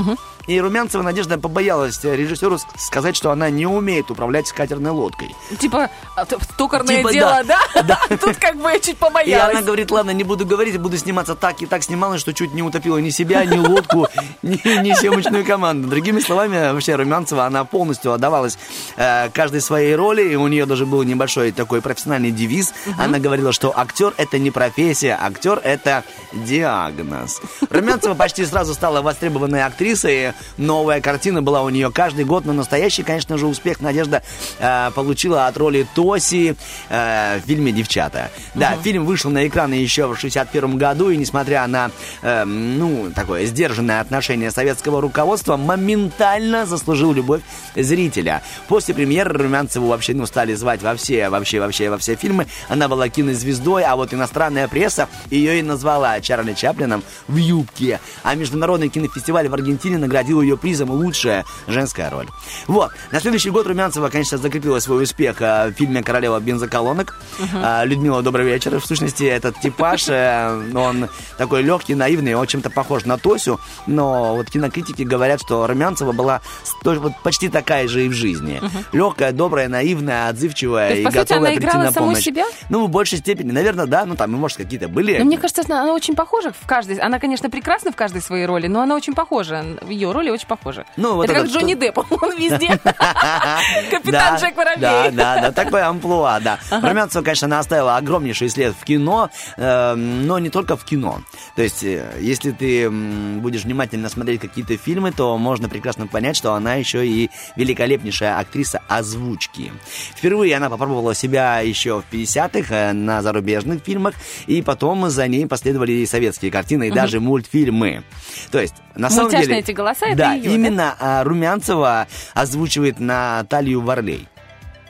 И 0.48 0.58
Румянцева 0.58 1.02
Надежда 1.02 1.38
побоялась 1.38 2.02
режиссеру 2.02 2.58
сказать, 2.76 3.14
что 3.14 3.30
она 3.30 3.50
не 3.50 3.66
умеет 3.66 4.10
управлять 4.10 4.50
катерной 4.50 4.90
лодкой. 4.92 5.36
Типа, 5.58 5.90
а, 6.16 6.24
токарное 6.24 6.96
Типа, 6.96 7.12
дело, 7.12 7.42
да. 7.44 7.60
да? 7.82 8.00
Тут 8.16 8.36
как 8.36 8.56
бы 8.56 8.70
я 8.70 8.80
чуть 8.80 8.96
И 8.96 8.96
она 8.98 9.08
побоялась. 9.08 9.64
говорит, 9.64 9.90
ладно, 9.90 10.10
не 10.12 10.24
буду 10.24 10.46
говорить, 10.46 10.80
буду 10.80 10.96
сниматься 10.96 11.34
так 11.34 11.60
и 11.60 11.66
так 11.66 11.82
снималась, 11.82 12.22
что 12.22 12.32
чуть 12.32 12.54
не 12.54 12.62
утопила 12.62 12.96
ни 12.96 13.10
себя, 13.10 13.44
ни 13.44 13.58
лодку, 13.58 14.08
ни, 14.42 14.82
ни 14.82 14.94
съемочную 14.94 15.44
команду. 15.44 15.86
Другими 15.86 16.20
словами, 16.20 16.72
вообще 16.72 16.94
Румянцева, 16.94 17.44
она 17.44 17.64
полностью 17.64 18.14
отдавалась 18.14 18.58
э, 18.96 19.28
каждой 19.28 19.60
своей 19.60 19.94
роли, 19.94 20.22
и 20.22 20.34
у 20.36 20.48
нее 20.48 20.64
даже 20.64 20.86
был 20.86 21.02
небольшой 21.02 21.52
такой 21.52 21.82
профессиональный 21.82 22.30
девиз. 22.30 22.72
Она 22.98 23.18
говорила, 23.18 23.52
что 23.52 23.78
актер 23.78 24.14
это 24.16 24.38
не 24.38 24.50
профессия, 24.50 25.18
актер 25.20 25.60
это 25.62 26.04
диагноз. 26.32 27.42
Румянцева 27.68 28.14
почти 28.14 28.46
сразу 28.46 28.72
стала 28.72 29.02
востребованной 29.02 29.62
актрисой, 29.62 30.32
новая 30.56 31.00
картина 31.00 31.42
была 31.42 31.62
у 31.62 31.68
нее 31.68 31.90
каждый 31.90 32.24
год, 32.24 32.44
но 32.44 32.52
настоящий, 32.52 33.02
конечно 33.02 33.38
же, 33.38 33.46
успех 33.46 33.80
Надежда 33.80 34.22
э, 34.58 34.90
получила 34.94 35.46
от 35.46 35.56
роли 35.56 35.86
Тоси 35.94 36.56
э, 36.88 37.38
в 37.38 37.46
фильме 37.46 37.72
«Девчата». 37.72 38.30
Да, 38.54 38.76
фильм 38.82 39.04
вышел 39.04 39.30
на 39.30 39.46
экраны 39.46 39.74
еще 39.74 40.06
в 40.06 40.18
61 40.18 40.78
году, 40.78 41.10
и 41.10 41.16
несмотря 41.16 41.66
на, 41.66 41.90
э, 42.22 42.44
ну, 42.44 43.10
такое 43.14 43.46
сдержанное 43.46 44.00
отношение 44.00 44.50
советского 44.50 45.00
руководства, 45.00 45.56
моментально 45.56 46.66
заслужил 46.66 47.12
любовь 47.12 47.42
зрителя. 47.74 48.42
После 48.68 48.94
премьеры 48.94 49.32
Румянцеву 49.32 49.88
вообще, 49.88 50.14
ну, 50.14 50.26
стали 50.26 50.54
звать 50.54 50.82
во 50.82 50.94
все, 50.94 51.28
вообще, 51.28 51.60
вообще, 51.60 51.90
во 51.90 51.98
все 51.98 52.14
фильмы. 52.16 52.46
Она 52.68 52.88
была 52.88 53.08
кинозвездой, 53.08 53.84
а 53.84 53.96
вот 53.96 54.12
иностранная 54.12 54.68
пресса 54.68 55.08
ее 55.30 55.58
и 55.60 55.62
назвала 55.62 56.20
Чарли 56.20 56.54
Чаплином 56.54 57.02
в 57.26 57.36
юбке. 57.36 58.00
А 58.22 58.34
Международный 58.34 58.88
кинофестиваль 58.88 59.48
в 59.48 59.54
Аргентине 59.54 59.98
наградил 59.98 60.17
ее 60.40 60.56
призом 60.56 60.90
«Лучшая 60.90 61.44
женская 61.66 62.10
роль». 62.10 62.26
Вот. 62.66 62.92
На 63.12 63.20
следующий 63.20 63.50
год 63.50 63.66
Румянцева, 63.66 64.08
конечно, 64.08 64.38
закрепила 64.38 64.78
свой 64.80 65.02
успех 65.02 65.40
э, 65.40 65.68
в 65.68 65.72
фильме 65.72 66.02
«Королева 66.02 66.38
бензоколонок». 66.40 67.18
А, 67.54 67.84
Людмила, 67.84 68.22
добрый 68.22 68.46
вечер. 68.46 68.78
В 68.78 68.86
сущности, 68.86 69.24
этот 69.24 69.60
типаж, 69.60 70.08
э, 70.08 70.72
он 70.74 71.08
такой 71.36 71.62
легкий, 71.62 71.94
наивный, 71.94 72.34
он 72.34 72.46
чем-то 72.46 72.70
похож 72.70 73.04
на 73.04 73.18
Тосю, 73.18 73.60
но 73.86 74.36
вот 74.36 74.50
кинокритики 74.50 75.02
говорят, 75.02 75.40
что 75.40 75.66
Румянцева 75.66 76.12
была 76.12 76.40
вот 76.84 77.12
почти 77.22 77.48
такая 77.48 77.88
же 77.88 78.06
и 78.06 78.08
в 78.08 78.12
жизни. 78.12 78.60
Легкая, 78.92 79.32
добрая, 79.32 79.68
наивная, 79.68 80.28
отзывчивая 80.28 80.90
есть, 80.90 81.00
и 81.00 81.04
по 81.04 81.10
сути, 81.10 81.20
готовая 81.20 81.50
она 81.50 81.60
прийти 81.60 81.76
на 81.76 81.92
помощь. 81.92 82.22
себя? 82.22 82.44
Ну, 82.68 82.86
в 82.86 82.90
большей 82.90 83.18
степени, 83.18 83.52
наверное, 83.52 83.86
да. 83.86 84.04
Ну, 84.04 84.14
там, 84.14 84.32
может, 84.32 84.56
какие-то 84.58 84.88
были. 84.88 85.18
Но 85.18 85.24
мне 85.24 85.38
кажется, 85.38 85.62
она 85.68 85.82
она 85.82 85.94
очень 85.94 86.14
похожа 86.14 86.52
в 86.52 86.66
каждой. 86.66 86.98
Она, 86.98 87.18
конечно, 87.18 87.50
прекрасна 87.50 87.92
в 87.92 87.96
каждой 87.96 88.20
своей 88.22 88.46
роли, 88.46 88.66
но 88.66 88.80
она 88.80 88.94
очень 88.94 89.14
похожа. 89.14 89.64
Ее 89.88 90.07
роли 90.12 90.30
очень 90.30 90.46
похожи. 90.46 90.84
Ну, 90.96 91.14
вот 91.14 91.24
Это 91.24 91.34
как 91.34 91.44
этот, 91.44 91.54
Джонни 91.54 91.74
Депп, 91.74 91.98
он 91.98 92.36
везде. 92.36 92.68
Капитан 93.90 94.38
Джек 94.38 94.56
Воробей. 94.56 94.80
Да, 94.80 95.10
да, 95.10 95.40
да, 95.40 95.52
такое 95.52 95.86
амплуа, 95.86 96.40
да. 96.40 96.58
Румянцева, 96.70 97.22
конечно, 97.22 97.46
она 97.46 97.58
оставила 97.58 97.96
огромнейший 97.96 98.48
след 98.48 98.74
в 98.74 98.84
кино, 98.84 99.30
э, 99.56 99.94
но 99.94 100.38
не 100.38 100.50
только 100.50 100.76
в 100.76 100.84
кино. 100.84 101.20
То 101.56 101.62
есть, 101.62 101.82
э, 101.84 102.04
если 102.20 102.50
ты 102.50 102.90
будешь 102.90 103.64
внимательно 103.64 104.08
смотреть 104.08 104.40
какие-то 104.40 104.76
фильмы, 104.76 105.12
то 105.12 105.36
можно 105.38 105.68
прекрасно 105.68 106.06
понять, 106.06 106.36
что 106.36 106.54
она 106.54 106.74
еще 106.74 107.06
и 107.06 107.30
великолепнейшая 107.56 108.38
актриса 108.38 108.82
озвучки. 108.88 109.72
Впервые 110.16 110.56
она 110.56 110.70
попробовала 110.70 111.14
себя 111.14 111.60
еще 111.60 112.02
в 112.02 112.14
50-х 112.14 112.74
э, 112.74 112.92
на 112.92 113.22
зарубежных 113.22 113.82
фильмах, 113.82 114.14
и 114.46 114.62
потом 114.62 115.08
за 115.10 115.26
ней 115.28 115.46
последовали 115.46 115.92
и 115.92 116.06
советские 116.06 116.50
картины, 116.50 116.88
и 116.88 116.90
даже 116.90 117.20
мультфильмы. 117.20 118.02
То 118.50 118.60
есть, 118.60 118.74
на 118.94 119.10
самом 119.10 119.30
деле... 119.30 119.58
эти 119.58 119.72
голоса, 119.72 119.97
это 120.06 120.16
да, 120.16 120.28
да? 120.30 120.36
именно 120.36 120.96
а, 120.98 121.24
Румянцева 121.24 122.06
озвучивает 122.34 123.00
Наталью 123.00 123.80
Варлей 123.82 124.28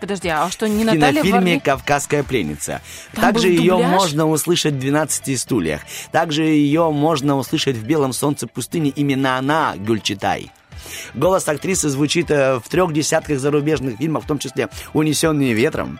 Подожди, 0.00 0.28
а 0.28 0.48
что, 0.50 0.68
не 0.68 0.84
в 0.84 0.86
Наталья 0.86 1.22
кинофильме 1.22 1.32
Варлей? 1.32 1.60
«Кавказская 1.60 2.22
пленница». 2.22 2.80
Там 3.14 3.24
Также 3.24 3.48
ее 3.48 3.72
дубляж? 3.72 3.90
можно 3.90 4.28
услышать 4.28 4.74
в 4.74 4.78
«12 4.78 5.36
стульях». 5.36 5.80
Также 6.12 6.44
ее 6.44 6.90
можно 6.90 7.36
услышать 7.36 7.76
в 7.76 7.84
«Белом 7.84 8.12
солнце 8.12 8.46
пустыни». 8.46 8.92
Именно 8.94 9.38
она 9.38 9.74
Гюльчатай. 9.76 10.52
Голос 11.14 11.48
актрисы 11.48 11.88
звучит 11.88 12.30
э, 12.30 12.60
в 12.60 12.68
трех 12.68 12.92
десятках 12.92 13.40
зарубежных 13.40 13.98
фильмов, 13.98 14.24
в 14.24 14.26
том 14.28 14.38
числе 14.38 14.68
«Унесенные 14.92 15.52
ветром», 15.52 15.98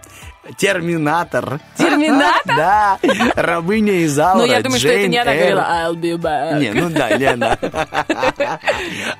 «Терминатор». 0.56 1.60
Терминатор? 1.76 2.56
Да, 2.56 2.98
«Рабыня 3.34 4.04
Изаура», 4.04 4.38
Ну, 4.38 4.46
я 4.46 4.62
думаю, 4.62 4.78
что 4.78 4.88
это 4.88 4.98
«Джейн 4.98 5.10
не 5.10 5.18
она 5.18 5.32
Эйр». 5.34 5.38
говорила 5.38 5.66
«I'll 5.70 5.94
be 5.94 6.16
back». 6.16 6.58
Не, 6.58 6.72
ну 6.72 6.90
да, 6.90 7.16
не 7.16 7.24
она. 7.24 7.54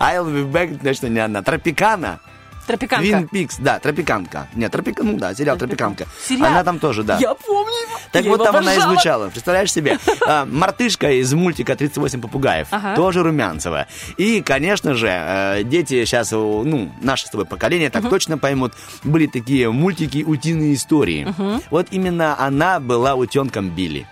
I'll 0.00 0.26
be 0.26 0.50
back, 0.50 0.82
точно 0.82 1.06
не 1.08 1.20
она. 1.20 1.42
«Тропикана». 1.42 2.20
Тропиканка. 2.68 3.02
Твин 3.04 3.26
Пикс, 3.28 3.56
да, 3.58 3.80
Тропиканка. 3.80 4.46
Нет, 4.54 4.70
Тропика, 4.70 5.02
ну 5.02 5.16
да, 5.18 5.34
сериал 5.34 5.56
Тропиканка. 5.56 6.06
Сериал? 6.24 6.46
Она 6.52 6.62
там 6.62 6.78
тоже, 6.78 7.02
да. 7.02 7.18
Я 7.18 7.34
помню 7.34 7.72
его. 7.72 7.98
Так 8.12 8.22
Я 8.24 8.30
вот 8.30 8.36
его 8.36 8.44
там 8.44 8.56
она 8.56 8.72
и 8.72 8.76
обожала. 8.76 8.92
звучала, 8.94 9.28
представляешь 9.30 9.72
себе? 9.72 9.98
А, 10.26 10.44
Мартышка 10.46 11.10
из 11.10 11.32
мультика 11.34 11.72
«38 11.72 12.20
попугаев», 12.20 12.68
Ага. 12.70 12.94
тоже 12.94 13.22
Румянцева. 13.22 13.86
И, 14.16 14.40
конечно 14.42 14.94
же, 14.94 15.08
э, 15.10 15.62
дети 15.64 16.04
сейчас, 16.04 16.30
ну, 16.30 16.92
наше 17.02 17.26
с 17.26 17.30
тобой 17.30 17.46
поколение 17.46 17.90
так 17.90 18.08
точно 18.08 18.38
поймут, 18.38 18.74
были 19.02 19.26
такие 19.26 19.70
мультики 19.70 20.22
«Утиные 20.26 20.74
истории». 20.74 21.26
Вот 21.70 21.88
именно 21.90 22.38
она 22.38 22.78
была 22.80 23.14
утенком 23.14 23.70
Билли. 23.70 24.06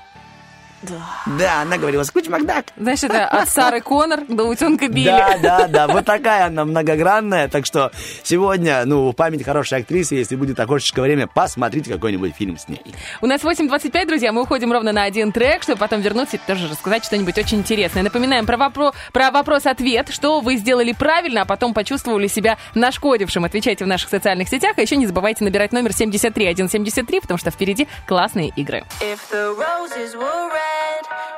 Да, 1.38 1.62
она 1.62 1.78
говорила 1.78 2.02
«Скуч 2.02 2.28
Макдак». 2.28 2.66
Знаешь, 2.76 3.02
это 3.02 3.26
от 3.26 3.48
Сары 3.48 3.80
Коннор 3.80 4.20
до 4.28 4.44
утенка 4.44 4.88
Билли. 4.88 5.06
Да, 5.06 5.38
да, 5.42 5.68
да, 5.68 5.88
вот 5.88 6.04
такая 6.04 6.46
она 6.46 6.64
многогранная, 6.64 7.48
так 7.48 7.66
что 7.66 7.90
сегодня, 8.22 8.84
ну, 8.84 9.10
в 9.10 9.14
память 9.14 9.44
хорошей 9.44 9.78
актрисы, 9.78 10.14
если 10.14 10.36
будет 10.36 10.58
окошечко 10.60 11.00
время, 11.00 11.26
посмотрите 11.26 11.92
какой-нибудь 11.92 12.34
фильм 12.34 12.58
с 12.58 12.68
ней. 12.68 12.82
У 13.20 13.26
нас 13.26 13.42
8.25, 13.42 14.06
друзья, 14.06 14.32
мы 14.32 14.42
уходим 14.42 14.72
ровно 14.72 14.92
на 14.92 15.04
один 15.04 15.32
трек, 15.32 15.62
чтобы 15.62 15.78
потом 15.78 16.00
вернуться 16.00 16.36
и 16.36 16.40
тоже 16.46 16.68
рассказать 16.68 17.04
что-нибудь 17.04 17.36
очень 17.38 17.58
интересное. 17.58 18.02
Напоминаем 18.02 18.46
про, 18.46 18.56
вопро- 18.56 18.94
про 19.12 19.30
вопрос-ответ, 19.30 20.10
что 20.10 20.40
вы 20.40 20.56
сделали 20.56 20.92
правильно, 20.92 21.42
а 21.42 21.44
потом 21.44 21.74
почувствовали 21.74 22.26
себя 22.26 22.58
нашкодившим. 22.74 23.44
Отвечайте 23.44 23.84
в 23.84 23.88
наших 23.88 24.10
социальных 24.10 24.48
сетях, 24.48 24.74
а 24.76 24.80
еще 24.80 24.96
не 24.96 25.06
забывайте 25.06 25.44
набирать 25.44 25.72
номер 25.72 25.92
73173, 25.92 27.20
потому 27.20 27.38
что 27.38 27.50
впереди 27.50 27.88
классные 28.06 28.48
игры. 28.56 28.84
If 29.00 29.18
the 29.30 29.54
roses 29.56 30.14
were 30.14 30.50
red 30.50 30.75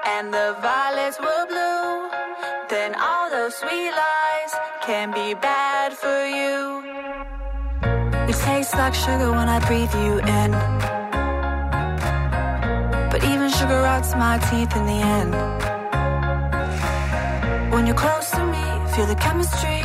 and 0.06 0.32
the 0.32 0.56
violets 0.60 1.18
were 1.20 1.46
blue, 1.46 2.10
then 2.68 2.94
all 2.94 3.30
those 3.30 3.54
sweet 3.54 3.90
lies 3.90 4.52
can 4.82 5.10
be 5.12 5.34
bad 5.34 5.92
for 5.92 6.20
you. 6.26 6.82
It 8.30 8.36
tastes 8.36 8.74
like 8.74 8.94
sugar 8.94 9.30
when 9.30 9.48
I 9.48 9.58
breathe 9.66 9.94
you 10.04 10.18
in. 10.40 10.50
But 13.10 13.24
even 13.24 13.48
sugar 13.50 13.80
rots 13.82 14.14
my 14.14 14.38
teeth 14.48 14.76
in 14.76 14.84
the 14.86 15.00
end. 15.18 15.32
When 17.72 17.86
you're 17.86 18.02
close 18.06 18.30
to 18.30 18.44
me, 18.44 18.64
feel 18.92 19.06
the 19.06 19.14
chemistry. 19.14 19.82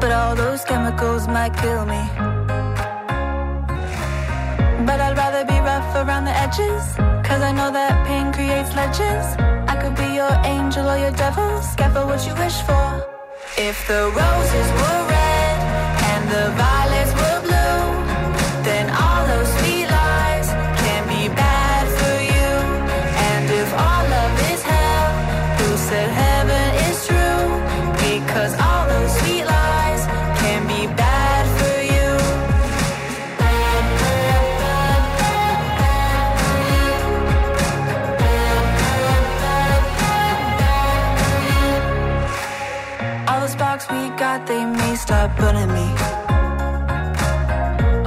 But 0.00 0.10
all 0.12 0.34
those 0.34 0.64
chemicals 0.64 1.26
might 1.28 1.54
kill 1.56 1.84
me. 1.86 2.33
But 4.86 5.00
I'd 5.00 5.16
rather 5.16 5.44
be 5.46 5.58
rough 5.60 5.94
around 5.96 6.24
the 6.26 6.36
edges. 6.44 6.84
Cause 7.26 7.40
I 7.40 7.52
know 7.52 7.70
that 7.72 8.06
pain 8.06 8.32
creates 8.32 8.74
ledges. 8.76 9.24
I 9.72 9.74
could 9.80 9.96
be 9.96 10.08
your 10.20 10.34
angel 10.44 10.86
or 10.86 10.98
your 10.98 11.12
devil. 11.12 11.50
Careful 11.76 12.06
what 12.06 12.20
you 12.26 12.34
wish 12.34 12.58
for. 12.68 12.86
If 13.56 13.76
the 13.88 14.02
roses 14.22 14.68
were 14.80 15.00
red 15.08 15.58
and 16.10 16.22
the 16.28 16.44
violets 16.58 16.83
got, 44.24 44.46
they 44.46 44.64
may 44.80 44.94
start 45.06 45.28
burning 45.38 45.70
me. 45.78 45.88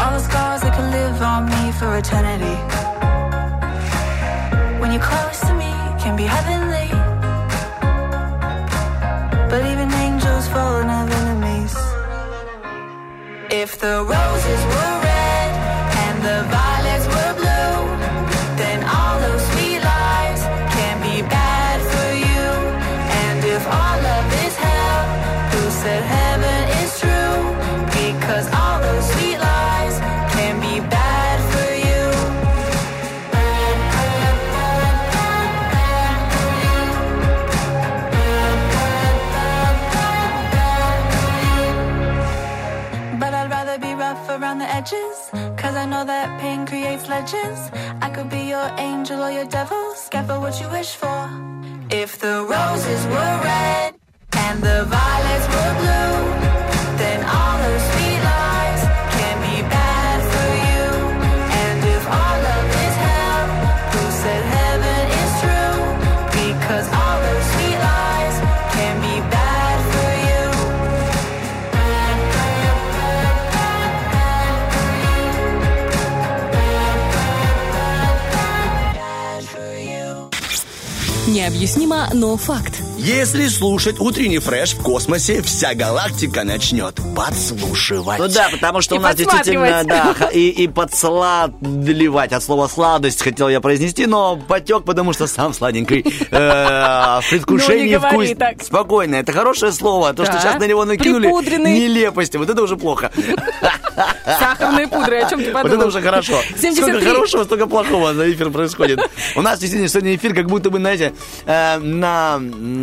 All 0.01 0.13
the 0.18 0.24
scars 0.30 0.61
that 0.63 0.72
could 0.76 0.89
live 0.99 1.18
on 1.34 1.41
me 1.53 1.63
for 1.80 1.89
eternity. 2.01 2.57
When 4.80 4.89
you're 4.93 5.07
close 5.13 5.39
to 5.47 5.53
me, 5.63 5.72
can 6.03 6.13
be 6.22 6.28
heavenly. 6.36 6.89
But 9.51 9.61
even 9.72 9.88
angels 10.05 10.45
fall 10.53 10.76
and 10.82 10.89
have 10.97 11.11
enemies. 11.22 11.76
If 13.63 13.70
the 13.84 13.95
roses 14.15 14.61
were 14.72 14.93
red 15.09 15.51
and 16.03 16.15
the 16.28 16.38
violets 16.51 16.66
edges. 44.88 45.29
Cause 45.57 45.75
I 45.75 45.85
know 45.85 46.05
that 46.05 46.39
pain 46.39 46.65
creates 46.65 47.07
legends. 47.07 47.71
I 48.01 48.09
could 48.09 48.29
be 48.29 48.43
your 48.49 48.69
angel 48.77 49.21
or 49.21 49.31
your 49.31 49.45
devil. 49.45 49.93
Careful 50.09 50.41
what 50.41 50.59
you 50.61 50.69
wish 50.69 50.95
for. 50.95 51.29
If 51.89 52.19
the 52.19 52.45
roses 52.49 53.05
were 53.05 53.35
red 53.43 53.95
and 54.33 54.61
the 54.61 54.85
violets 54.85 55.47
were 55.53 55.73
blue, 55.79 56.46
Необъяснимо, 81.38 81.95
но 82.13 82.38
факт. 82.38 82.86
Если 82.97 83.47
слушать 83.47 83.99
утренний 83.99 84.39
фреш 84.39 84.73
в 84.73 84.81
космосе, 84.81 85.41
вся 85.43 85.75
галактика 85.75 86.43
начнет 86.43 86.99
подслушивать. 87.15 88.17
Ну 88.17 88.27
да, 88.27 88.49
потому 88.51 88.81
что 88.81 88.95
И 88.95 88.97
у 88.97 89.01
нас 89.01 89.15
действительно, 89.15 89.83
да, 89.85 90.15
и, 90.33 90.49
и 90.49 90.67
подсладливать 90.67 92.33
от 92.33 92.43
слова 92.43 92.67
сладость 92.67 93.21
хотел 93.21 93.49
я 93.49 93.61
произнести, 93.61 94.07
но 94.07 94.35
потек, 94.35 94.83
потому 94.83 95.13
что 95.13 95.27
сам 95.27 95.53
сладенький. 95.53 96.03
Э, 96.31 97.19
Ну, 97.47 97.99
говори 97.99 98.27
вкус. 98.27 98.37
так. 98.37 98.63
Спокойно, 98.63 99.15
это 99.15 99.31
хорошее 99.31 99.71
слово. 99.71 100.13
То, 100.13 100.25
что 100.25 100.39
сейчас 100.39 100.59
на 100.59 100.65
него 100.65 100.83
накинули 100.85 101.27
нелепости, 101.27 102.37
вот 102.37 102.49
это 102.49 102.61
уже 102.61 102.77
плохо. 102.77 103.11
Сахарные 104.25 104.87
пудры, 104.87 105.19
о 105.21 105.29
чем 105.29 105.39
ты 105.39 105.51
Вот 105.51 105.63
подумал? 105.63 105.77
это 105.79 105.87
уже 105.87 106.01
хорошо. 106.01 106.39
73. 106.61 106.71
Сколько 106.83 107.05
хорошего, 107.05 107.43
столько 107.43 107.67
плохого 107.67 108.11
на 108.11 108.29
эфир 108.31 108.49
происходит. 108.49 108.99
У 109.35 109.41
нас 109.41 109.59
действительно 109.59 109.87
сегодня 109.89 110.15
эфир, 110.15 110.33
как 110.35 110.47
будто 110.47 110.69
бы, 110.69 110.77
знаете, 110.79 111.13
э, 111.45 111.77
на, 111.79 112.37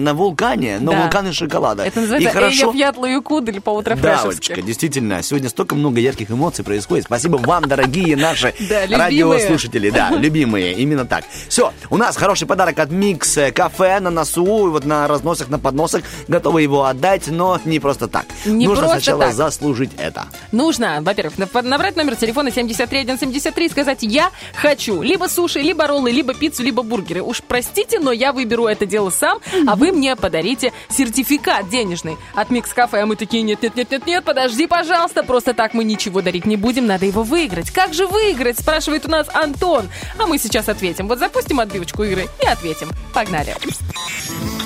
на 0.04 0.14
вулкане, 0.14 0.78
но 0.80 0.92
Да. 0.92 1.02
вулкан 1.02 1.28
из 1.28 1.34
шоколада. 1.34 1.84
Это 1.84 1.98
И 1.98 2.02
называется 2.02 2.30
хорошо. 2.30 2.66
Эйя 2.66 2.72
Фьятлу 2.72 3.22
Кудель 3.22 3.60
по 3.60 3.82
Да. 3.82 4.22
Олечка, 4.22 4.62
действительно, 4.62 5.22
сегодня 5.22 5.48
столько 5.48 5.74
много 5.74 6.00
ярких 6.00 6.30
эмоций 6.30 6.64
происходит. 6.64 7.06
Спасибо 7.06 7.36
вам, 7.36 7.64
дорогие 7.64 8.16
наши 8.16 8.54
радиослушатели. 8.90 9.90
Да, 9.90 10.10
любимые, 10.16 10.74
именно 10.74 11.04
так. 11.06 11.24
Все, 11.48 11.72
у 11.90 11.96
нас 11.96 12.16
хороший 12.16 12.46
подарок 12.46 12.78
от 12.78 12.90
Микс 12.90 13.36
э, 13.36 13.52
Кафе 13.52 14.00
на 14.00 14.10
носу, 14.10 14.68
и 14.68 14.70
вот 14.70 14.84
на 14.84 15.08
разносах, 15.08 15.48
на 15.48 15.58
подносах. 15.58 16.02
Готовы 16.28 16.62
его 16.62 16.84
отдать, 16.84 17.28
но 17.28 17.60
не 17.64 17.80
просто 17.80 18.08
так. 18.08 18.26
Не 18.44 18.66
Нужно 18.66 18.84
просто 18.84 19.00
сначала 19.00 19.24
так. 19.24 19.34
заслужить 19.34 19.90
это. 19.96 20.26
Нужно, 20.52 20.98
во-первых, 21.00 21.34
набрать 21.38 21.96
номер 21.96 22.16
телефона 22.16 22.50
73173 22.50 23.66
и 23.66 23.68
сказать 23.70 23.98
«Я 24.02 24.30
хочу 24.54 25.02
либо 25.02 25.26
суши, 25.26 25.60
либо 25.60 25.86
роллы, 25.86 26.10
либо 26.10 26.34
пиццу, 26.34 26.62
либо 26.62 26.82
бургеры». 26.82 27.22
Уж 27.22 27.42
простите, 27.42 27.98
но 28.00 28.12
я 28.12 28.32
выберу 28.32 28.66
это 28.66 28.86
дело 28.86 29.10
сам, 29.10 29.38
а 29.66 29.76
вы 29.76 29.92
мне 29.94 30.16
подарите 30.16 30.72
сертификат 30.88 31.68
денежный 31.68 32.18
от 32.34 32.50
Микс 32.50 32.72
Кафе. 32.72 33.00
А 33.02 33.06
мы 33.06 33.16
такие 33.16 33.42
«Нет-нет-нет-нет-нет, 33.42 34.24
подожди, 34.24 34.66
пожалуйста, 34.66 35.22
просто 35.22 35.54
так 35.54 35.74
мы 35.74 35.84
ничего 35.84 36.20
дарить 36.20 36.46
не 36.46 36.56
будем, 36.56 36.86
надо 36.86 37.06
его 37.06 37.22
выиграть». 37.22 37.70
Как 37.70 37.94
же 37.94 38.06
выиграть, 38.06 38.58
спрашивает 38.58 39.06
у 39.06 39.10
нас 39.10 39.28
Антон. 39.32 39.88
А 40.18 40.26
мы 40.26 40.38
сейчас 40.38 40.68
ответим. 40.68 41.08
Вот 41.08 41.18
запустим 41.18 41.60
отбивочку 41.60 42.02
игры 42.04 42.28
и 42.42 42.46
ответим. 42.46 42.90
Погнали. 43.12 43.54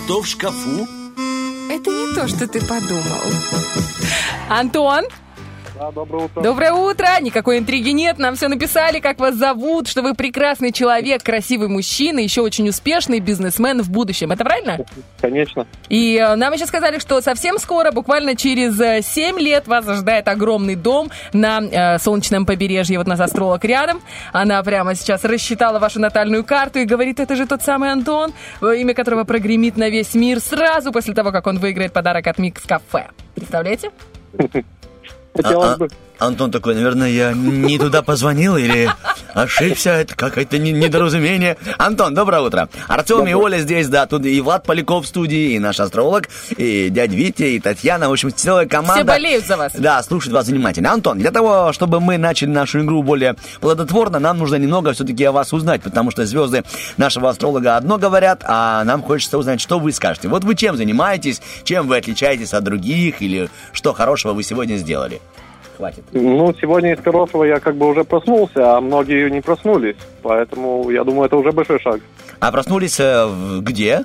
Кто 0.05 0.23
в 0.23 0.27
шкафу? 0.27 0.87
Это 1.71 1.91
не 1.91 2.15
то, 2.15 2.27
что 2.27 2.49
ты 2.49 2.61
подумал. 2.61 3.21
Антон? 4.49 5.05
Да, 5.79 5.93
доброе 5.93 6.25
утро. 6.25 6.43
Доброе 6.43 6.73
утро! 6.73 7.07
Никакой 7.21 7.59
интриги 7.59 7.91
нет, 7.91 8.19
нам 8.19 8.35
все 8.35 8.49
написали, 8.49 8.99
как 8.99 9.21
вас 9.21 9.37
зовут, 9.37 9.87
что 9.87 10.03
вы 10.03 10.15
прекрасный 10.15 10.73
человек, 10.73 11.23
красивый 11.23 11.69
мужчина, 11.69 12.19
еще 12.19 12.41
очень 12.41 12.69
успешный 12.69 13.21
бизнесмен 13.21 13.81
в 13.83 13.89
будущем. 13.89 14.33
Это 14.33 14.45
правильно? 14.45 14.85
Конечно. 15.21 15.69
И 15.89 16.17
э, 16.17 16.35
нам 16.35 16.53
еще 16.53 16.67
сказали, 16.67 16.99
что 16.99 17.21
совсем 17.21 17.59
скоро, 17.59 17.93
буквально 17.93 18.35
через 18.35 18.81
э, 18.81 19.03
7 19.03 19.39
лет, 19.39 19.69
вас 19.69 19.87
ожидает 19.87 20.27
огромный 20.27 20.75
дом 20.75 21.11
на 21.33 21.61
э, 21.61 21.99
солнечном 22.01 22.45
побережье. 22.45 22.99
Вот 22.99 23.07
нас 23.07 23.21
астролог 23.21 23.65
рядом. 23.65 24.01
Она 24.33 24.61
прямо 24.65 24.97
сейчас 24.97 25.23
рассчитала 25.23 25.79
вашу 25.79 26.01
натальную 26.01 26.43
карту 26.43 26.81
и 26.81 26.87
говорит, 26.87 27.21
это 27.21 27.37
же 27.37 27.47
тот 27.47 27.63
самый 27.63 27.93
Антон, 27.93 28.33
э, 28.61 28.79
имя 28.79 28.95
которого 28.95 29.23
прогремит 29.23 29.77
на 29.77 29.91
весь 29.91 30.15
мир 30.15 30.41
сразу 30.41 30.91
после 30.91 31.15
того, 31.15 31.31
как 31.31 31.47
он 31.47 31.61
выиграет 31.61 31.93
подарок 31.93 32.27
от 32.27 32.39
Микс 32.39 32.63
Кафе. 32.65 33.11
Представляете? 33.37 33.93
Хотелось 35.43 35.69
А- 35.71 35.75
а- 35.75 35.77
бы. 35.77 35.89
Антон 36.19 36.51
такой, 36.51 36.75
наверное, 36.75 37.09
я 37.09 37.33
не 37.33 37.79
туда 37.79 38.03
позвонил 38.03 38.57
или 38.57 38.91
ошибся, 39.35 39.91
это 39.91 40.17
какое-то 40.17 40.59
не- 40.59 40.73
недоразумение. 40.73 41.57
Антон, 41.79 42.13
доброе 42.15 42.41
утро. 42.41 42.69
Артем 42.89 43.29
и 43.29 43.35
Оля 43.35 43.59
здесь, 43.59 43.87
да, 43.89 44.07
тут 44.07 44.25
и 44.27 44.41
Влад 44.41 44.65
Поляков 44.65 45.05
в 45.05 45.09
студии, 45.09 45.53
и 45.53 45.59
наш 45.61 45.79
астролог, 45.79 46.29
и 46.57 46.89
дядя 46.91 47.15
Витя, 47.15 47.45
и 47.45 47.61
Татьяна, 47.61 48.09
в 48.09 48.13
общем, 48.13 48.33
целая 48.35 48.67
команда. 48.67 48.95
Все 48.95 49.05
болеют 49.05 49.47
за 49.47 49.57
вас. 49.57 49.73
Да, 49.77 50.03
слушает 50.03 50.35
вас 50.35 50.47
внимательно. 50.49 50.93
Антон, 50.93 51.19
для 51.19 51.31
того, 51.31 51.73
чтобы 51.73 52.01
мы 52.01 52.19
начали 52.19 52.49
нашу 52.49 52.81
игру 52.81 53.05
более 53.05 53.37
плодотворно, 53.61 54.19
нам 54.19 54.39
нужно 54.39 54.57
немного 54.57 54.93
все-таки 54.95 55.23
о 55.23 55.31
вас 55.31 55.53
узнать, 55.53 55.83
потому 55.83 56.11
что 56.11 56.27
звезды 56.27 56.65
нашего 56.97 57.29
астролога 57.31 57.77
одно 57.77 57.97
говорят, 57.97 58.43
а 58.45 58.83
нам 58.83 59.03
хочется 59.05 59.39
узнать, 59.39 59.61
что 59.61 59.79
вы 59.79 59.93
скажете. 59.93 60.27
Вот 60.27 60.43
вы 60.43 60.57
чем 60.57 60.77
занимаетесь, 60.77 61.41
чем 61.63 61.87
вы 61.87 61.97
отличаетесь 61.99 62.55
от 62.55 62.65
других, 62.65 63.23
или 63.23 63.49
что 63.73 63.93
хорошего 63.93 64.33
вы 64.33 64.43
сегодня 64.43 64.77
сделали? 64.79 65.21
Хватит. 65.79 66.05
Ну, 66.13 66.53
сегодня 66.61 66.93
из 66.93 67.01
хорошего 67.01 67.45
я 67.45 67.61
как 67.61 67.77
бы 67.77 67.87
уже 67.87 68.03
проснулся, 68.05 68.77
а 68.77 68.81
многие 68.81 69.31
не 69.31 69.41
проснулись. 69.41 69.97
Поэтому, 70.23 70.91
я 70.91 71.05
думаю, 71.05 71.27
это 71.27 71.37
уже 71.37 71.53
большой 71.53 71.79
шаг. 71.81 72.01
А 72.41 72.51
проснулись 72.53 72.99
э, 72.99 73.29
где? 73.61 74.05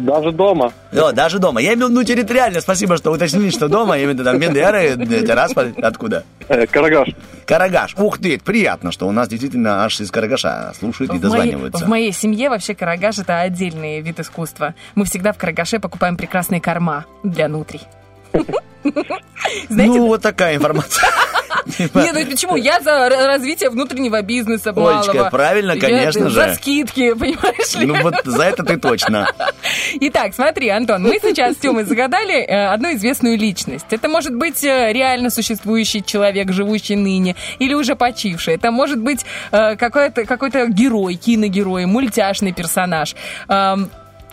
Даже 0.00 0.30
дома. 0.30 0.72
О, 0.92 1.10
даже 1.12 1.38
дома. 1.40 1.60
Я 1.60 1.74
имел 1.74 1.88
в 1.88 1.90
виду 1.90 2.04
территориально. 2.04 2.60
Спасибо, 2.60 2.96
что 2.96 3.10
уточнили, 3.10 3.50
что 3.50 3.68
дома. 3.68 3.96
Я 3.96 4.04
имею 4.04 4.10
в 4.10 4.12
виду 4.14 4.24
там 4.24 4.38
Бендеры, 4.38 4.94
э, 4.96 4.96
Тирасполь. 5.26 5.72
Откуда? 5.82 6.24
Э, 6.48 6.66
Карагаш. 6.66 7.08
Карагаш. 7.44 7.96
Ух 7.98 8.18
ты, 8.18 8.36
это 8.36 8.44
приятно, 8.44 8.92
что 8.92 9.08
у 9.08 9.12
нас 9.12 9.28
действительно 9.28 9.84
аж 9.84 10.00
из 10.00 10.12
Карагаша 10.12 10.72
слушают 10.78 11.12
и 11.12 11.16
В 11.18 11.22
моей, 11.22 11.22
дозваниваются. 11.22 11.84
в 11.84 11.88
моей 11.88 12.12
семье 12.12 12.50
вообще 12.50 12.74
карагаш 12.76 13.18
это 13.18 13.40
отдельный 13.40 14.00
вид 14.00 14.20
искусства. 14.20 14.74
Мы 14.94 15.06
всегда 15.06 15.32
в 15.32 15.38
карагаше 15.38 15.80
покупаем 15.80 16.16
прекрасные 16.16 16.60
корма 16.60 17.04
для 17.24 17.48
нутрий. 17.48 17.80
Знаете, 19.68 19.98
Ну, 19.98 20.06
вот 20.06 20.22
такая 20.22 20.56
информация. 20.56 21.08
нет, 21.78 21.90
ну 21.94 22.26
почему? 22.26 22.56
Я 22.56 22.80
за 22.80 23.08
развитие 23.08 23.70
внутреннего 23.70 24.22
бизнеса 24.22 24.70
Олечка, 24.70 25.14
малого. 25.14 25.30
правильно, 25.30 25.72
Я 25.72 25.80
конечно 25.80 26.30
За 26.30 26.48
же. 26.48 26.54
скидки, 26.54 27.12
понимаешь 27.18 27.74
ли? 27.74 27.86
Ну, 27.86 28.02
вот 28.02 28.14
за 28.24 28.44
это 28.44 28.62
ты 28.62 28.76
точно. 28.76 29.28
Итак, 30.00 30.34
смотри, 30.34 30.68
Антон, 30.68 31.02
мы 31.02 31.18
сейчас 31.20 31.54
с 31.54 31.58
Тёмой 31.58 31.84
загадали 31.84 32.34
э, 32.34 32.68
одну 32.68 32.94
известную 32.94 33.36
личность. 33.38 33.86
Это 33.90 34.08
может 34.08 34.34
быть 34.34 34.62
э, 34.64 34.92
реально 34.92 35.30
существующий 35.30 36.04
человек, 36.04 36.52
живущий 36.52 36.96
ныне, 36.96 37.34
или 37.58 37.74
уже 37.74 37.96
почивший. 37.96 38.54
Это 38.54 38.70
может 38.70 39.00
быть 39.00 39.24
э, 39.50 39.76
какой-то 39.76 40.24
какой-то 40.24 40.66
герой, 40.68 41.14
киногерой, 41.14 41.86
мультяшный 41.86 42.52
персонаж. 42.52 43.14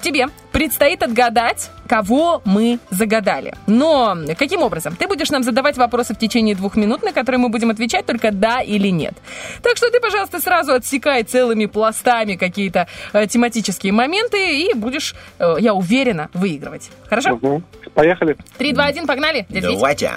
Тебе 0.03 0.27
предстоит 0.51 1.01
отгадать, 1.01 1.71
кого 1.87 2.41
мы 2.43 2.77
загадали. 2.89 3.55
Но 3.67 4.17
каким 4.37 4.61
образом? 4.61 4.97
Ты 4.97 5.07
будешь 5.07 5.29
нам 5.31 5.43
задавать 5.43 5.77
вопросы 5.77 6.13
в 6.13 6.19
течение 6.19 6.55
двух 6.55 6.75
минут, 6.75 7.03
на 7.03 7.13
которые 7.13 7.39
мы 7.39 7.47
будем 7.47 7.69
отвечать 7.69 8.05
только 8.05 8.31
да 8.31 8.61
или 8.61 8.89
нет. 8.89 9.13
Так 9.61 9.77
что 9.77 9.89
ты, 9.89 10.01
пожалуйста, 10.01 10.41
сразу 10.41 10.73
отсекай 10.73 11.23
целыми 11.23 11.67
пластами 11.67 12.35
какие-то 12.35 12.87
э, 13.13 13.27
тематические 13.27 13.93
моменты 13.93 14.59
и 14.61 14.73
будешь, 14.73 15.15
э, 15.39 15.55
я 15.59 15.73
уверена, 15.73 16.29
выигрывать. 16.33 16.89
Хорошо? 17.09 17.35
Мгм. 17.37 17.63
Поехали. 17.93 18.35
Три, 18.57 18.73
два, 18.73 18.85
один, 18.85 19.07
погнали. 19.07 19.45
Дядя 19.47 19.67
Витя. 19.67 19.75
Давайте. 19.77 20.11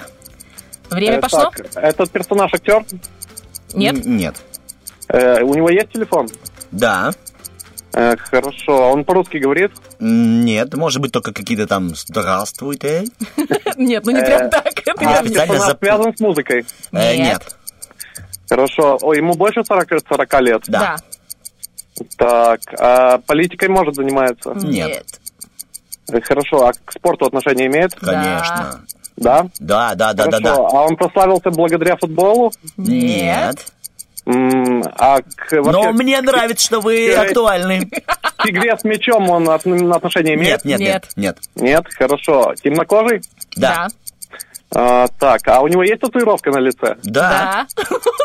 Время 0.89 1.17
Э, 1.17 1.21
пошло? 1.21 1.51
так, 1.51 1.61
этот 1.75 2.11
персонаж 2.11 2.53
актер? 2.53 2.83
Нет? 3.73 4.05
Н- 4.05 4.17
Нет. 4.17 4.35
Э, 5.07 5.41
у 5.43 5.53
него 5.55 5.69
есть 5.69 5.91
телефон? 5.93 6.27
Да. 6.71 7.11
Э, 7.97 8.15
хорошо. 8.15 8.91
Он 8.91 9.03
по-русски 9.03 9.37
говорит? 9.37 9.71
Нет, 9.99 10.75
может 10.75 11.01
быть, 11.01 11.11
только 11.11 11.33
какие-то 11.33 11.65
там 11.65 11.95
«Здравствуйте». 11.95 13.05
Нет, 13.77 14.05
ну 14.05 14.11
не 14.11 14.21
прям 14.21 14.51
так. 14.51 14.67
Это 14.85 15.71
А 15.71 15.75
связан 15.77 16.15
с 16.15 16.19
музыкой? 16.19 16.63
Э, 16.91 17.17
Нет. 17.17 17.55
Хорошо. 18.47 18.99
О, 19.01 19.13
ему 19.13 19.33
больше 19.33 19.63
40, 19.63 19.87
40 20.07 20.41
лет? 20.41 20.63
Да. 20.67 20.97
Так, 22.17 22.59
а 22.79 23.17
политикой 23.25 23.69
может 23.69 23.95
заниматься? 23.95 24.53
Нет. 24.53 25.03
Э, 26.11 26.21
Хорошо. 26.21 26.67
А 26.67 26.73
к 26.73 26.91
спорту 26.91 27.25
отношение 27.25 27.65
имеет? 27.65 27.95
Конечно. 27.95 28.81
Да? 29.15 29.47
Да, 29.59 29.95
да, 29.95 30.13
да, 30.13 30.27
да, 30.27 30.39
да. 30.39 30.53
А 30.55 30.83
он 30.83 30.95
прославился 30.95 31.49
благодаря 31.49 31.97
футболу? 31.97 32.51
Нет. 32.77 33.73
А 34.29 35.21
к, 35.21 35.51
Но 35.51 35.91
мне 35.93 36.19
нравится, 36.21 36.65
что 36.65 36.81
вы 36.81 37.07
Э, 37.11 37.15
актуальны. 37.27 37.89
к 38.37 38.45
игре 38.45 38.77
с 38.77 38.83
мячом 38.83 39.29
он 39.29 39.47
от- 39.49 39.65
отношение 39.65 40.35
имеет? 40.35 40.65
Нет, 40.65 40.79
нет, 40.79 40.79
нет, 40.79 41.05
Нет. 41.15 41.37
нет. 41.55 41.85
Хорошо. 41.97 42.53
Темнокожий? 42.61 43.21
Да. 43.55 43.87
А, 44.75 45.07
так, 45.17 45.47
а 45.47 45.61
у 45.61 45.67
него 45.69 45.81
есть 45.83 46.01
татуировка 46.01 46.51
на 46.51 46.57
лице? 46.59 46.97
Да. 47.03 47.65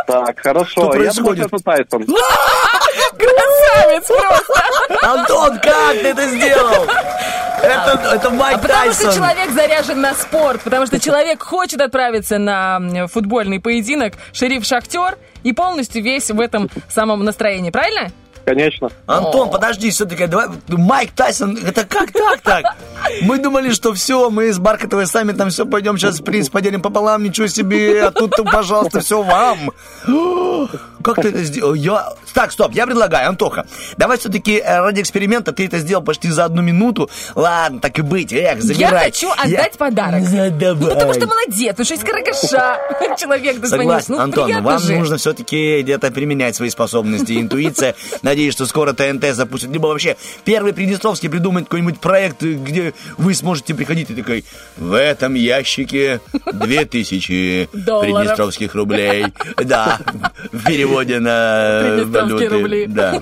Да. 0.09 0.25
Так, 0.27 0.41
хорошо. 0.41 0.67
Что 0.67 0.83
Я 0.83 0.89
думаю, 1.13 1.37
происходит? 1.37 1.47
что 1.47 1.57
это 1.57 1.65
Тайсон. 1.65 2.07
Красавец 3.19 4.07
просто! 4.09 5.07
Антон, 5.07 5.59
как 5.61 5.93
ты 5.93 6.09
это 6.09 6.29
сделал? 6.29 6.85
Это, 7.63 8.01
это 8.15 8.31
Майк 8.31 8.57
А 8.57 8.59
потому 8.59 8.93
что 8.93 9.05
Тайсон. 9.05 9.15
человек 9.23 9.51
заряжен 9.53 10.01
на 10.01 10.15
спорт, 10.15 10.63
потому 10.63 10.87
что 10.87 10.99
человек 10.99 11.43
хочет 11.43 11.81
отправиться 11.81 12.39
на 12.39 13.07
футбольный 13.07 13.61
поединок 13.61 14.15
шериф-шахтер 14.33 15.17
и 15.43 15.53
полностью 15.53 16.03
весь 16.03 16.31
в 16.31 16.41
этом 16.41 16.69
самом 16.89 17.25
настроении, 17.25 17.71
правильно? 17.71 18.11
Конечно. 18.45 18.89
Антон, 19.07 19.51
подожди, 19.51 19.91
все-таки, 19.91 20.27
давай, 20.27 20.49
Майк 20.69 21.13
Тайсон, 21.13 21.59
это 21.65 21.85
как 21.85 22.13
так 22.13 22.41
так? 22.41 22.65
Мы 23.23 23.39
думали, 23.39 23.71
что 23.73 23.93
все, 23.95 24.31
мы 24.31 24.53
с 24.53 24.59
Бархатовой 24.59 25.07
сами 25.07 25.33
там 25.33 25.51
все 25.51 25.67
пойдем 25.67 25.99
сейчас 25.99 26.21
приз 26.21 26.49
поделим 26.49 26.83
пополам, 26.83 27.23
ничего 27.23 27.47
себе, 27.47 28.05
а 28.05 28.11
тут, 28.11 28.33
пожалуйста, 28.51 29.01
все 29.01 29.23
вам. 29.23 29.71
Как 31.03 31.17
ты 31.17 31.29
это 31.31 31.43
сделал? 31.43 31.75
Я... 31.75 32.13
Так, 32.33 32.53
стоп, 32.53 32.73
я 32.75 32.87
предлагаю, 32.87 33.29
Антоха, 33.29 33.67
давай 33.97 34.19
все-таки 34.19 34.63
ради 34.65 35.01
эксперимента 35.01 35.53
ты 35.53 35.67
это 35.67 35.79
сделал 35.79 36.03
почти 36.05 36.29
за 36.29 36.45
одну 36.45 36.63
минуту. 36.63 37.11
Ладно, 37.35 37.81
так 37.81 37.99
и 37.99 38.03
быть, 38.03 38.33
эх, 38.33 38.57
Я 38.57 38.63
забирай. 38.63 39.05
хочу 39.07 39.29
отдать 39.37 39.77
подарок. 39.77 40.23
Ну, 40.23 40.51
давай. 40.51 40.75
Ну, 40.75 40.89
потому 40.95 41.13
что 41.13 41.27
молодец, 41.27 41.75
что 41.85 41.95
из 41.95 42.01
карагаша 42.01 42.79
человек 43.19 43.59
дозвонился. 43.61 44.07
Согласен, 44.07 44.15
Ну, 44.15 44.21
Антон, 44.21 44.63
вам 44.63 44.79
же. 44.79 44.97
нужно 44.97 45.17
все-таки 45.17 45.83
где-то 45.83 46.11
применять 46.13 46.55
свои 46.55 46.71
способности, 46.71 47.33
интуиция. 47.41 47.95
Надеюсь, 48.33 48.55
что 48.55 48.65
скоро 48.65 48.95
ТНТ 48.95 49.35
запустит, 49.35 49.69
либо 49.73 49.89
вообще 49.89 50.17
первый 50.47 50.73
Приднестровский 50.73 51.29
придумает 51.29 51.67
какой-нибудь 51.67 52.01
проект, 52.01 52.43
где 52.43 52.95
вы 53.19 53.35
сможете 53.35 53.75
приходить 53.75 54.09
и 54.09 54.15
такой, 54.15 54.47
в 54.79 54.95
этом 54.99 55.35
ящике 55.35 56.19
2000 56.51 57.69
Долларов. 57.75 58.21
приднестровских 58.21 58.75
рублей. 58.75 59.27
Да, 59.63 59.99
в 60.51 60.65
переводе 60.65 61.21
на 61.21 61.99
валюты. 62.07 62.49
рубли. 62.49 62.87
Да. 62.87 63.21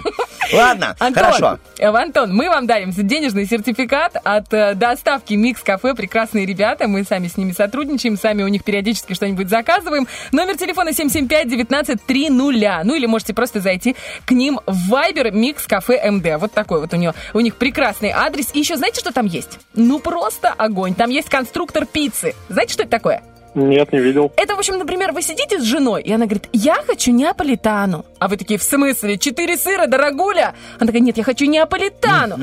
Ладно, 0.53 0.97
Антон, 1.01 1.25
хорошо. 1.25 1.59
э, 1.79 1.87
Антон, 1.87 2.35
мы 2.35 2.49
вам 2.49 2.67
дарим 2.67 2.91
денежный 2.93 3.47
сертификат 3.47 4.17
от 4.23 4.53
э, 4.53 4.75
доставки 4.75 5.35
Микс 5.35 5.63
Кафе. 5.63 5.95
Прекрасные 5.95 6.45
ребята, 6.47 6.89
мы 6.89 7.05
сами 7.05 7.29
с 7.29 7.37
ними 7.37 7.53
сотрудничаем, 7.53 8.17
сами 8.17 8.43
у 8.43 8.49
них 8.49 8.65
периодически 8.65 9.15
что-нибудь 9.15 9.49
заказываем. 9.49 10.07
Номер 10.33 10.57
телефона 10.57 10.91
775-1930. 10.91 12.81
Ну 12.85 12.95
или 12.95 13.07
можете 13.07 13.33
просто 13.35 13.61
зайти 13.61 13.95
к 14.25 14.33
ним 14.33 14.61
в 14.67 14.89
Viber 15.01 15.31
Микс 15.31 15.67
Кафе 15.67 16.11
МД. 16.11 16.39
Вот 16.39 16.53
такой 16.53 16.81
вот 16.81 16.93
у, 16.93 16.97
него, 16.97 17.15
у 17.33 17.41
них 17.41 17.57
прекрасный 17.57 18.11
адрес. 18.11 18.51
И 18.53 18.59
еще 18.59 18.77
знаете, 18.77 19.01
что 19.01 19.13
там 19.13 19.27
есть? 19.27 19.59
Ну 19.75 19.99
просто 19.99 20.51
огонь. 20.51 20.95
Там 20.95 21.11
есть 21.11 21.29
конструктор 21.29 21.87
пиццы. 21.87 22.35
Знаете, 22.49 22.75
что 22.75 22.83
это 22.83 22.91
такое? 22.91 23.23
Нет, 23.55 23.93
не 23.93 23.99
видел. 23.99 24.33
Это, 24.37 24.55
в 24.55 24.59
общем, 24.59 24.79
например, 24.79 25.11
вы 25.13 25.23
сидите 25.23 25.59
с 25.59 25.65
женой, 25.65 26.03
и 26.03 26.13
она 26.13 26.27
говорит, 26.27 26.49
я 26.53 26.77
хочу 26.87 27.11
неаполитану. 27.11 28.07
А 28.21 28.29
вы 28.29 28.37
такие, 28.37 28.61
в 28.61 28.63
смысле, 28.63 29.19
четыре 29.19 29.57
сыра, 29.57 29.87
дорогуля? 29.89 30.55
Она 30.79 30.87
такая, 30.87 31.01
нет, 31.01 31.17
я 31.17 31.25
хочу 31.25 31.47
неаполитану. 31.47 32.39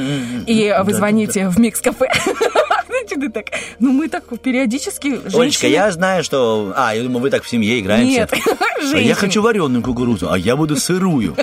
И 0.46 0.76
вы 0.84 0.94
звоните 0.94 1.48
в 1.48 1.58
микс-кафе. 1.60 2.12
Знаете, 2.88 3.16
ты 3.16 3.30
так, 3.30 3.46
ну 3.80 3.92
мы 3.92 4.10
так 4.10 4.24
периодически 4.40 5.20
Олечка, 5.38 5.68
я 5.68 5.92
знаю, 5.92 6.24
что... 6.24 6.74
А, 6.76 6.94
я 6.94 7.04
думаю, 7.04 7.22
вы 7.22 7.30
так 7.30 7.44
в 7.44 7.50
семье 7.50 7.80
играете. 7.80 8.06
Нет, 8.06 8.34
Я 8.94 9.16
хочу 9.16 9.42
вареную 9.42 9.84
кукурузу, 9.84 10.32
а 10.32 10.38
я 10.38 10.56
буду 10.56 10.76
сырую. 10.76 11.36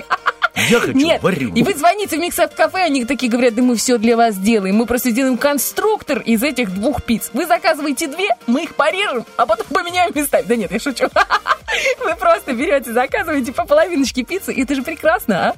Я 0.55 0.79
хочу 0.79 0.97
Нет, 0.97 1.21
вареную. 1.21 1.55
и 1.55 1.63
вы 1.63 1.73
звоните 1.73 2.17
в 2.17 2.19
микс 2.19 2.35
кафе, 2.35 2.83
они 2.83 3.05
такие 3.05 3.31
говорят, 3.31 3.55
да 3.55 3.61
мы 3.61 3.75
все 3.75 3.97
для 3.97 4.15
вас 4.15 4.37
делаем, 4.37 4.75
мы 4.75 4.85
просто 4.85 5.09
сделаем 5.11 5.37
конструктор 5.37 6.19
из 6.19 6.43
этих 6.43 6.73
двух 6.73 7.03
пиц. 7.03 7.29
Вы 7.33 7.45
заказываете 7.45 8.07
две, 8.07 8.29
мы 8.47 8.63
их 8.63 8.75
порежем, 8.75 9.25
а 9.37 9.45
потом 9.45 9.67
поменяем 9.67 10.11
местами. 10.15 10.45
Да 10.47 10.55
нет, 10.55 10.71
я 10.71 10.79
шучу. 10.79 11.07
Вы 11.99 12.15
просто 12.15 12.53
берете, 12.53 12.93
заказываете 12.93 13.51
по 13.51 13.65
половиночке 13.65 14.23
пиццы, 14.23 14.53
и 14.53 14.63
это 14.63 14.75
же 14.75 14.83
прекрасно, 14.83 15.49
а? 15.49 15.55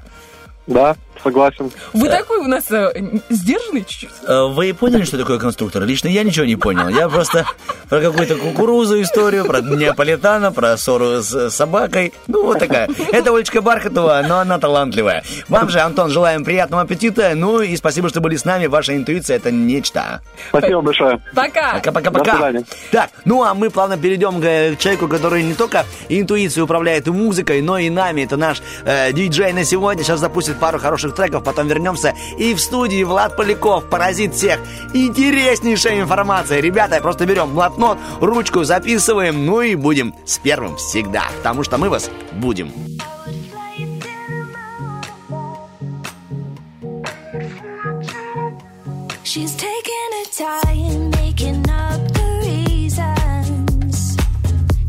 Да, 0.66 0.96
согласен. 1.24 1.72
Вы 1.94 2.10
такой 2.10 2.40
у 2.40 2.48
нас 2.48 2.70
э, 2.72 2.92
сдержанный 3.30 3.84
чуть-чуть. 3.86 4.10
Э, 4.28 4.48
Вы 4.48 4.74
поняли, 4.74 5.04
что 5.04 5.18
такое 5.18 5.40
конструктор? 5.40 5.84
Лично 5.84 6.08
я 6.08 6.24
ничего 6.24 6.46
не 6.46 6.56
понял. 6.56 6.88
Я 6.90 7.10
просто 7.10 7.46
про 7.90 8.02
какую-то 8.02 8.36
кукурузу 8.36 9.02
историю, 9.02 9.46
про 9.46 9.62
неаполитана, 9.62 10.52
про 10.52 10.78
ссору 10.78 11.22
с 11.22 11.50
собакой. 11.50 12.14
Ну, 12.28 12.44
вот 12.46 12.60
такая. 12.60 12.90
Это 13.12 13.34
Олечка 13.34 13.62
Бархатова, 13.62 14.24
но 14.28 14.40
она 14.40 14.60
талантливая. 14.60 15.24
Вам 15.50 15.70
же, 15.70 15.80
Антон, 15.80 16.10
желаем 16.10 16.44
приятного 16.44 16.84
аппетита. 16.84 17.34
Ну 17.36 17.62
и 17.62 17.76
спасибо, 17.76 18.10
что 18.10 18.22
были 18.22 18.36
с 18.36 18.46
нами. 18.46 18.68
Ваша 18.68 18.96
интуиция– 18.96 19.38
это 19.38 19.52
нечто. 19.52 20.22
Спасибо 20.50 20.82
большое. 20.82 21.22
Пока. 21.34 21.74
Пока-пока-пока. 21.74 22.52
Так, 22.92 23.10
ну 23.26 23.44
а 23.44 23.54
мы 23.54 23.70
плавно 23.70 23.98
перейдем 23.98 24.42
к 24.42 24.78
человеку, 24.80 25.08
который 25.08 25.44
не 25.44 25.54
только 25.54 25.86
интуицией 26.10 26.64
управляет 26.64 27.08
и 27.08 27.12
музыкой, 27.12 27.62
но 27.62 27.78
и 27.78 27.90
нами. 27.90 28.22
Это 28.22 28.38
наш 28.38 28.62
э, 28.86 29.12
диджей 29.14 29.54
на 29.54 29.64
сегодня. 29.64 30.04
Сейчас 30.04 30.20
запустит 30.20 30.58
пару 30.60 30.80
хороших 30.80 31.07
треков, 31.12 31.44
потом 31.44 31.68
вернемся. 31.68 32.16
И 32.38 32.54
в 32.54 32.60
студии 32.60 33.04
Влад 33.04 33.36
Поляков, 33.36 33.90
паразит 33.90 34.34
всех. 34.34 34.60
Интереснейшая 34.94 36.02
информация. 36.02 36.60
Ребята, 36.60 37.00
просто 37.02 37.26
берем 37.26 37.54
блокнот, 37.54 37.98
ручку, 38.22 38.64
записываем, 38.64 39.46
ну 39.46 39.62
и 39.62 39.76
будем 39.76 40.14
с 40.26 40.38
первым 40.38 40.78
всегда. 40.78 41.26
Потому 41.38 41.64
что 41.64 41.78
мы 41.78 41.90
вас 41.90 42.10
будем. 42.34 42.72
She's 49.24 49.56
taking 49.56 50.10
her 50.14 50.26
time 50.32 51.12
making 51.12 51.70
up 51.70 52.00
the 52.14 52.28
reasons 52.48 54.18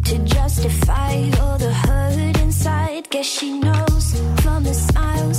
to 0.04 0.18
justify 0.24 1.14
all 1.40 1.58
the 1.58 1.72
hurt 1.72 2.40
inside. 2.40 3.10
Guess 3.10 3.26
she 3.26 3.58
knows 3.58 4.14
from 4.40 4.64
the 4.64 4.72
smiles 4.72 5.37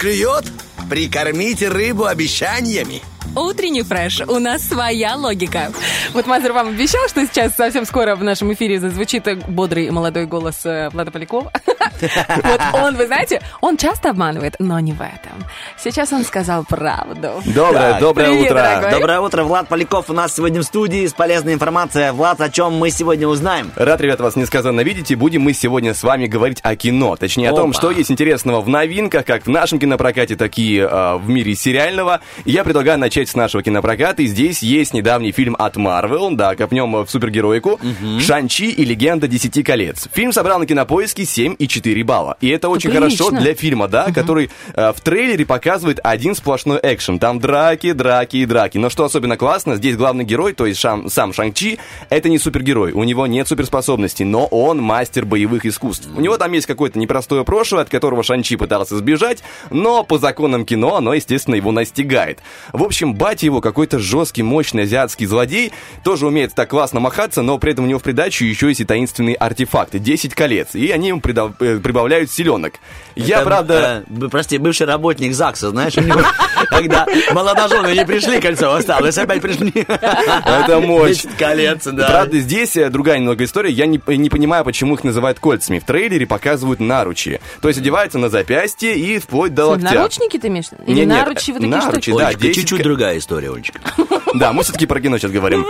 клюет? 0.00 0.50
Прикормите 0.88 1.68
рыбу 1.68 2.06
обещаниями. 2.06 3.02
Утренний 3.36 3.82
фреш. 3.82 4.22
У 4.26 4.38
нас 4.38 4.62
своя 4.62 5.14
логика. 5.14 5.72
Вот 6.14 6.26
Мазер 6.26 6.52
вам 6.52 6.68
обещал, 6.68 7.06
что 7.06 7.24
сейчас 7.26 7.54
совсем 7.54 7.84
скоро 7.84 8.16
в 8.16 8.24
нашем 8.24 8.52
эфире 8.54 8.80
зазвучит 8.80 9.28
бодрый 9.46 9.90
молодой 9.90 10.24
голос 10.26 10.64
э, 10.64 10.88
Влада 10.88 11.10
Полякова. 11.10 11.52
Вот 12.00 12.60
он, 12.74 12.96
вы 12.96 13.06
знаете, 13.06 13.40
он 13.60 13.76
часто 13.76 14.10
обманывает, 14.10 14.56
но 14.58 14.78
не 14.80 14.92
в 14.92 15.00
этом. 15.00 15.44
Сейчас 15.78 16.12
он 16.12 16.24
сказал 16.24 16.64
правду. 16.64 17.42
Доброе, 17.44 17.92
Так, 17.92 18.00
доброе 18.00 18.30
привет, 18.30 18.50
утро. 18.50 18.54
дорогой. 18.62 18.90
Доброе 18.92 19.20
утро, 19.20 19.44
Влад 19.44 19.68
Поляков 19.68 20.10
у 20.10 20.12
нас 20.12 20.34
сегодня 20.34 20.60
в 20.60 20.64
студии 20.64 21.06
с 21.06 21.12
полезной 21.12 21.54
информацией. 21.54 22.10
Влад, 22.12 22.40
о 22.40 22.48
чем 22.50 22.74
мы 22.74 22.90
сегодня 22.90 23.26
узнаем? 23.28 23.70
Рад, 23.76 24.00
ребята, 24.00 24.22
вас 24.22 24.36
несказанно 24.36 24.80
видеть, 24.80 25.10
и 25.10 25.14
будем 25.14 25.42
мы 25.42 25.52
сегодня 25.52 25.94
с 25.94 26.02
вами 26.02 26.26
говорить 26.26 26.60
о 26.62 26.76
кино. 26.76 27.16
Точнее, 27.16 27.50
о 27.50 27.54
том, 27.54 27.70
Опа. 27.70 27.78
что 27.78 27.90
есть 27.90 28.10
интересного 28.10 28.60
в 28.60 28.68
новинках, 28.68 29.24
как 29.24 29.46
в 29.46 29.50
нашем 29.50 29.78
кинопрокате, 29.78 30.36
так 30.36 30.58
и 30.58 30.78
э, 30.78 31.14
в 31.16 31.28
мире 31.28 31.54
сериального. 31.54 32.20
Я 32.44 32.64
предлагаю 32.64 32.98
начать 32.98 33.28
с 33.28 33.34
нашего 33.34 33.62
кинопроката. 33.62 34.22
И 34.22 34.26
здесь 34.26 34.62
есть 34.62 34.94
недавний 34.94 35.32
фильм 35.32 35.56
от 35.58 35.76
Marvel, 35.76 36.34
да, 36.34 36.54
копнем 36.54 37.04
в 37.04 37.08
супергероику, 37.10 37.80
«Шанчи 38.20 38.64
и 38.70 38.84
легенда 38.84 39.28
Десяти 39.28 39.62
колец». 39.62 40.08
Фильм 40.12 40.32
собрал 40.32 40.58
на 40.58 40.66
кинопоиске 40.66 41.22
7,4 41.22 41.89
балла. 42.02 42.36
И 42.40 42.48
это 42.48 42.68
очень 42.68 42.90
прилично. 42.90 43.24
хорошо 43.26 43.36
для 43.42 43.54
фильма, 43.54 43.88
да, 43.88 44.10
который 44.12 44.50
э, 44.74 44.92
в 44.92 45.00
трейлере 45.00 45.44
показывает 45.46 46.00
один 46.02 46.34
сплошной 46.34 46.78
экшен. 46.82 47.18
Там 47.18 47.38
драки, 47.40 47.92
драки 47.92 48.36
и 48.38 48.46
драки. 48.46 48.78
Но 48.78 48.88
что 48.90 49.04
особенно 49.04 49.36
классно, 49.36 49.76
здесь 49.76 49.96
главный 49.96 50.24
герой, 50.24 50.52
то 50.52 50.66
есть 50.66 50.80
Шам- 50.82 51.08
сам 51.08 51.32
Шанг-Чи, 51.32 51.78
это 52.08 52.28
не 52.28 52.38
супергерой. 52.38 52.92
У 52.92 53.04
него 53.04 53.26
нет 53.26 53.46
суперспособностей, 53.48 54.24
но 54.24 54.46
он 54.46 54.80
мастер 54.80 55.24
боевых 55.26 55.66
искусств. 55.66 56.08
У 56.16 56.20
него 56.20 56.38
там 56.38 56.52
есть 56.52 56.66
какое-то 56.66 56.98
непростое 56.98 57.44
прошлое, 57.44 57.82
от 57.82 57.88
которого 57.88 58.22
Шанчи 58.22 58.56
пытался 58.56 58.96
сбежать, 58.96 59.42
но 59.70 60.04
по 60.04 60.18
законам 60.18 60.64
кино 60.64 60.96
оно, 60.96 61.14
естественно, 61.14 61.54
его 61.56 61.72
настигает. 61.72 62.38
В 62.72 62.82
общем, 62.82 63.14
батя 63.14 63.46
его 63.46 63.60
какой-то 63.60 63.98
жесткий, 63.98 64.42
мощный 64.42 64.84
азиатский 64.84 65.26
злодей, 65.26 65.72
тоже 66.04 66.26
умеет 66.26 66.54
так 66.54 66.70
классно 66.70 67.00
махаться, 67.00 67.42
но 67.42 67.58
при 67.58 67.72
этом 67.72 67.84
у 67.84 67.88
него 67.88 67.98
в 67.98 68.02
придачу 68.02 68.44
еще 68.44 68.68
есть 68.68 68.80
и 68.80 68.84
таинственные 68.84 69.34
артефакты, 69.36 69.98
10 69.98 70.34
колец, 70.34 70.74
и 70.74 70.90
они 70.90 71.08
ему 71.08 71.20
придав- 71.20 71.52
э, 71.60 71.78
прибавляют 71.80 72.30
силенок. 72.30 72.74
Я, 73.16 73.36
Это, 73.38 73.44
правда... 73.46 74.04
э, 74.08 74.28
прости, 74.30 74.58
бывший 74.58 74.86
работник 74.86 75.34
ЗАГСа, 75.34 75.70
знаешь, 75.70 75.96
у 75.96 76.00
него, 76.00 76.20
когда 76.70 77.06
молодожены 77.32 77.94
не 77.94 78.06
пришли, 78.06 78.40
кольцо 78.40 78.72
осталось, 78.72 79.18
опять 79.18 79.42
пришли. 79.42 79.72
Это 79.86 80.80
мощь. 80.80 81.22
10 81.22 81.36
колец, 81.36 81.84
да. 81.84 82.08
Правда, 82.08 82.38
здесь 82.38 82.76
э, 82.76 82.88
другая 82.90 83.18
немного 83.18 83.44
история. 83.44 83.70
Я 83.70 83.86
не, 83.86 84.00
не 84.06 84.30
понимаю, 84.30 84.64
почему 84.64 84.94
их 84.94 85.04
называют 85.04 85.38
кольцами. 85.40 85.78
В 85.78 85.84
трейлере 85.84 86.26
показывают 86.26 86.80
наручи. 86.80 87.40
То 87.60 87.68
есть 87.68 87.80
одеваются 87.80 88.18
на 88.18 88.28
запястье 88.28 88.96
и 88.96 89.18
вплоть 89.18 89.54
до 89.54 89.66
локтя. 89.66 89.94
Наручники 89.94 90.38
ты 90.38 90.48
имеешь? 90.48 90.66
Или 90.86 91.04
наручи 91.04 91.50
вот 91.52 91.60
такие 91.60 91.70
наручи, 91.76 92.02
штуки? 92.02 92.18
да, 92.18 92.26
Олечка, 92.28 92.42
10 92.42 92.54
чуть-чуть 92.56 92.82
другая 92.82 93.18
история, 93.18 93.50
Олечка. 93.50 93.80
Да, 94.32 94.52
мы 94.52 94.62
все-таки 94.62 94.86
про 94.86 95.00
кино 95.00 95.18
сейчас 95.18 95.32
говорим. 95.32 95.66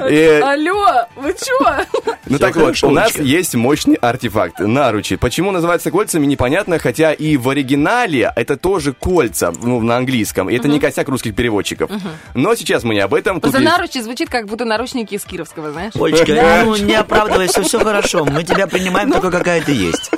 Э, 0.00 0.40
Алло, 0.40 1.06
вы 1.16 1.32
чё? 1.32 2.12
Ну 2.26 2.38
так 2.38 2.54
вот, 2.56 2.76
у 2.82 2.90
нас 2.90 3.16
есть 3.16 3.54
мощный 3.54 3.94
артефакт, 3.94 4.58
наручи. 4.60 5.16
Почему 5.16 5.50
называется 5.52 5.90
кольцами, 5.90 6.26
непонятно, 6.26 6.78
хотя 6.78 7.12
и 7.12 7.36
в 7.36 7.48
оригинале 7.48 8.32
это 8.34 8.56
тоже 8.56 8.92
кольца, 8.92 9.52
ну, 9.62 9.80
на 9.80 9.96
английском, 9.96 10.50
и 10.50 10.56
это 10.56 10.68
не 10.68 10.80
косяк 10.80 11.08
русских 11.08 11.34
переводчиков. 11.34 11.90
Но 12.34 12.54
сейчас 12.54 12.82
мы 12.82 12.94
не 12.94 13.00
об 13.00 13.14
этом. 13.14 13.40
Просто 13.40 13.58
есть- 13.60 13.70
наручи 13.70 13.98
звучит 14.00 14.28
как 14.30 14.46
будто 14.46 14.64
наручники 14.64 15.14
из 15.14 15.24
Кировского, 15.24 15.72
знаешь? 15.72 15.92
Олечка, 15.94 16.62
ну 16.64 16.76
не 16.76 16.94
оправдывайся, 16.94 17.62
все 17.62 17.78
хорошо. 17.78 18.24
Мы 18.24 18.42
тебя 18.44 18.66
принимаем 18.66 19.10
такой, 19.12 19.30
какая 19.30 19.60
ты 19.62 19.72
есть. 19.72 20.10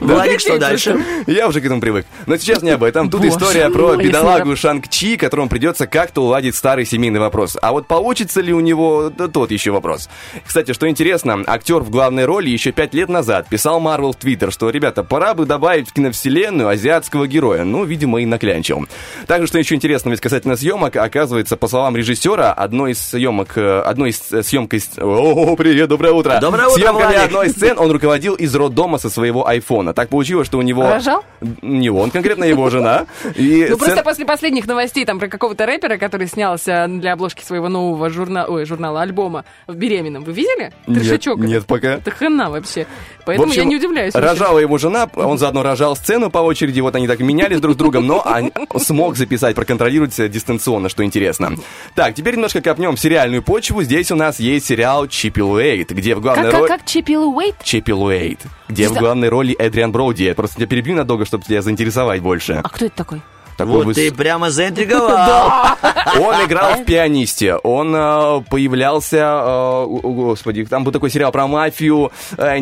Владик, 0.00 0.40
что 0.40 0.58
дальше? 0.58 1.00
Я 1.26 1.48
уже 1.48 1.60
к 1.60 1.64
этому 1.64 1.80
привык. 1.80 2.06
Но 2.26 2.36
сейчас 2.36 2.62
не 2.62 2.70
об 2.70 2.82
этом. 2.84 3.10
Тут 3.10 3.24
история 3.24 3.68
про 3.70 3.96
бедолагу. 3.96 4.56
Шанг-Чи, 4.56 5.16
которому 5.16 5.48
придется 5.48 5.86
как-то 5.86 6.22
уладить 6.22 6.54
старый 6.54 6.84
семейный 6.84 7.20
вопрос. 7.20 7.56
А 7.60 7.72
вот 7.72 7.86
получится 7.86 8.40
ли 8.40 8.52
у 8.52 8.60
него, 8.60 9.10
да 9.16 9.28
тот 9.28 9.50
еще 9.50 9.70
вопрос. 9.70 10.08
Кстати, 10.46 10.72
что 10.72 10.88
интересно, 10.88 11.42
актер 11.46 11.80
в 11.80 11.90
главной 11.90 12.24
роли 12.24 12.48
еще 12.50 12.72
пять 12.72 12.94
лет 12.94 13.08
назад 13.08 13.48
писал 13.48 13.80
Марвел 13.80 14.12
в 14.12 14.16
Твиттер, 14.16 14.52
что, 14.52 14.70
ребята, 14.70 15.02
пора 15.04 15.34
бы 15.34 15.46
добавить 15.46 15.88
в 15.88 15.92
киновселенную 15.92 16.68
азиатского 16.68 17.26
героя. 17.26 17.64
Ну, 17.64 17.84
видимо, 17.84 18.20
и 18.20 18.26
наклянчил. 18.26 18.86
Также, 19.26 19.46
что 19.46 19.58
еще 19.58 19.74
интересно, 19.74 20.10
ведь 20.10 20.20
касательно 20.20 20.56
съемок, 20.56 20.96
оказывается, 20.96 21.56
по 21.56 21.68
словам 21.68 21.96
режиссера, 21.96 22.52
одной 22.52 22.92
из 22.92 23.00
съемок, 23.00 23.56
э, 23.56 23.80
одной 23.80 24.10
из 24.10 24.20
э, 24.32 24.42
съемкой... 24.42 24.80
с- 24.80 24.90
О, 24.98 25.56
привет, 25.56 25.88
доброе 25.88 26.12
утро! 26.12 26.38
Доброе 26.40 26.68
утро, 26.68 26.78
Съемками 26.80 27.02
Владик. 27.04 27.22
одной 27.24 27.46
из 27.48 27.52
сцен 27.52 27.78
он 27.78 27.90
руководил 27.90 28.34
из 28.34 28.54
роддома 28.54 28.98
со 28.98 29.10
своего 29.10 29.46
айфона. 29.72 29.92
Так 29.94 30.08
получилось, 30.08 30.46
что 30.46 30.58
у 30.58 30.62
него... 30.62 30.82
Рожал? 30.82 31.24
Не 31.62 31.90
он, 31.90 32.10
конкретно 32.10 32.44
его 32.44 32.68
жена. 32.70 33.06
И 33.36 33.66
Ну, 33.68 33.76
сцен- 33.76 33.78
просто 33.78 34.02
после 34.04 34.24
последних 34.24 34.66
новостей 34.66 35.04
там 35.04 35.18
про 35.18 35.28
какого-то 35.28 35.66
рэпера, 35.66 35.96
который 35.96 36.26
снялся 36.26 36.86
для 36.88 37.12
обложки 37.14 37.42
своего 37.44 37.68
нового 37.68 38.10
журнала, 38.10 38.46
ой, 38.48 38.64
журнала, 38.64 39.02
альбома 39.02 39.44
в 39.66 39.74
«Беременном». 39.74 40.24
Вы 40.24 40.32
видели? 40.32 40.72
Нет, 40.86 41.00
Трешачок. 41.02 41.38
нет 41.40 41.66
пока. 41.66 41.94
Это 41.94 42.10
хана 42.10 42.50
вообще. 42.50 42.86
Поэтому 43.24 43.46
В 43.46 43.50
общем, 43.50 43.62
я 43.62 43.68
не 43.68 43.76
удивляюсь. 43.76 44.14
Рожала 44.14 44.58
его 44.58 44.78
жена, 44.78 45.08
он 45.14 45.38
заодно 45.38 45.62
рожал 45.62 45.96
сцену 45.96 46.30
по 46.30 46.38
очереди, 46.38 46.80
вот 46.80 46.94
они 46.96 47.06
так 47.06 47.20
менялись 47.20 47.60
друг 47.60 47.74
с 47.74 47.76
другом, 47.76 48.06
но 48.06 48.24
он 48.24 48.52
смог 48.80 49.16
записать, 49.16 49.54
проконтролировать 49.54 50.14
дистанционно, 50.30 50.88
что 50.88 51.04
интересно. 51.04 51.52
Так, 51.94 52.14
теперь 52.14 52.34
немножко 52.34 52.60
копнем 52.60 52.96
в 52.96 53.00
сериальную 53.00 53.42
почву. 53.42 53.82
Здесь 53.82 54.10
у 54.10 54.16
нас 54.16 54.40
есть 54.40 54.66
сериал 54.66 55.06
Чиппи 55.06 55.40
Луэйт, 55.40 55.90
где 55.90 56.14
в 56.14 56.20
главной 56.20 56.44
Как, 56.44 56.52
как, 56.52 56.60
роли... 56.60 56.68
как 56.68 56.86
Чиппи 56.86 57.16
Уэйт? 57.16 57.56
Чиппи 57.62 57.92
Луэйт, 57.92 58.40
где 58.68 58.88
в 58.88 58.94
главной 58.94 59.28
роли 59.28 59.54
Эдриан 59.54 59.92
Броуди. 59.92 60.24
Я 60.24 60.34
просто 60.34 60.56
тебя 60.56 60.66
перебью 60.66 60.96
надолго, 60.96 61.24
чтобы 61.24 61.44
тебя 61.44 61.62
заинтересовать 61.62 62.20
больше. 62.20 62.60
А 62.62 62.68
кто 62.68 62.86
это 62.86 62.96
такой? 62.96 63.22
Такой 63.62 63.84
Вот 63.84 63.86
выс- 63.86 63.94
ты 63.94 64.12
прямо 64.12 64.50
заинтриговал. 64.50 65.76
Он 66.20 66.34
играл 66.44 66.74
в 66.74 66.84
«Пианисте», 66.84 67.56
он 67.56 67.94
э, 67.94 68.42
появлялся, 68.50 69.42
э, 69.44 69.86
господи, 70.02 70.64
там 70.64 70.84
был 70.84 70.92
такой 70.92 71.10
сериал 71.10 71.32
про 71.32 71.46
мафию, 71.46 72.10
э, 72.36 72.58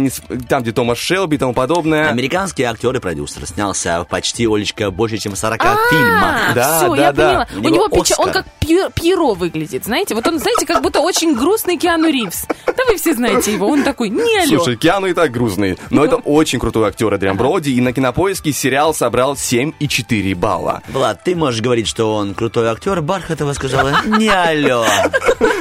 там, 0.49 0.63
где 0.63 0.73
Томас 0.73 0.99
Шелби 0.99 1.37
и 1.37 1.39
тому 1.39 1.53
подобное. 1.55 2.09
Американский 2.09 2.63
актер 2.65 2.95
и 2.95 3.01
продюсер 3.01 3.47
снялся 3.47 4.05
почти, 4.09 4.47
Олечка, 4.47 4.91
больше, 4.91 5.19
чем 5.19 5.37
40 5.37 5.61
А, 5.65 5.77
фильмах. 5.91 6.51
все, 6.79 6.95
я 6.95 7.13
поняла. 7.13 7.47
У 7.57 7.69
него 7.69 7.89
он 8.19 8.31
как 8.33 8.47
Пье- 8.61 8.91
Пьеро 8.95 9.35
выглядит, 9.35 9.85
знаете? 9.85 10.15
Вот 10.15 10.27
он, 10.29 10.39
знаете, 10.39 10.67
как 10.67 10.83
будто 10.83 11.01
очень 11.01 11.35
грустный 11.35 11.77
Киану 11.77 12.09
Ривз. 12.09 12.47
Да 12.67 12.85
вы 12.89 12.97
все 12.97 13.15
знаете 13.15 13.53
его, 13.53 13.67
он 13.69 13.83
такой, 13.83 14.11
не 14.11 14.39
алло. 14.39 14.57
Слушай, 14.63 14.77
Киану 14.77 15.07
и 15.07 15.15
так 15.15 15.31
грустный, 15.33 15.77
но 15.91 16.05
это 16.05 16.17
очень 16.17 16.61
крутой 16.61 16.89
актер 16.89 17.13
Эдриан 17.13 17.37
Броуди, 17.37 17.71
и 17.71 17.81
на 17.81 17.93
кинопоиске 17.93 18.53
сериал 18.53 18.95
собрал 18.95 19.35
7,4 19.35 20.35
балла. 20.37 20.83
Влад, 20.93 21.23
ты 21.23 21.37
можешь 21.37 21.61
говорить, 21.61 21.87
что 21.87 22.17
он 22.17 22.35
крутой 22.35 22.69
актер, 22.69 23.01
Бархатова 23.01 23.53
сказала, 23.53 23.93
не 24.07 24.29
алло. 24.29 24.85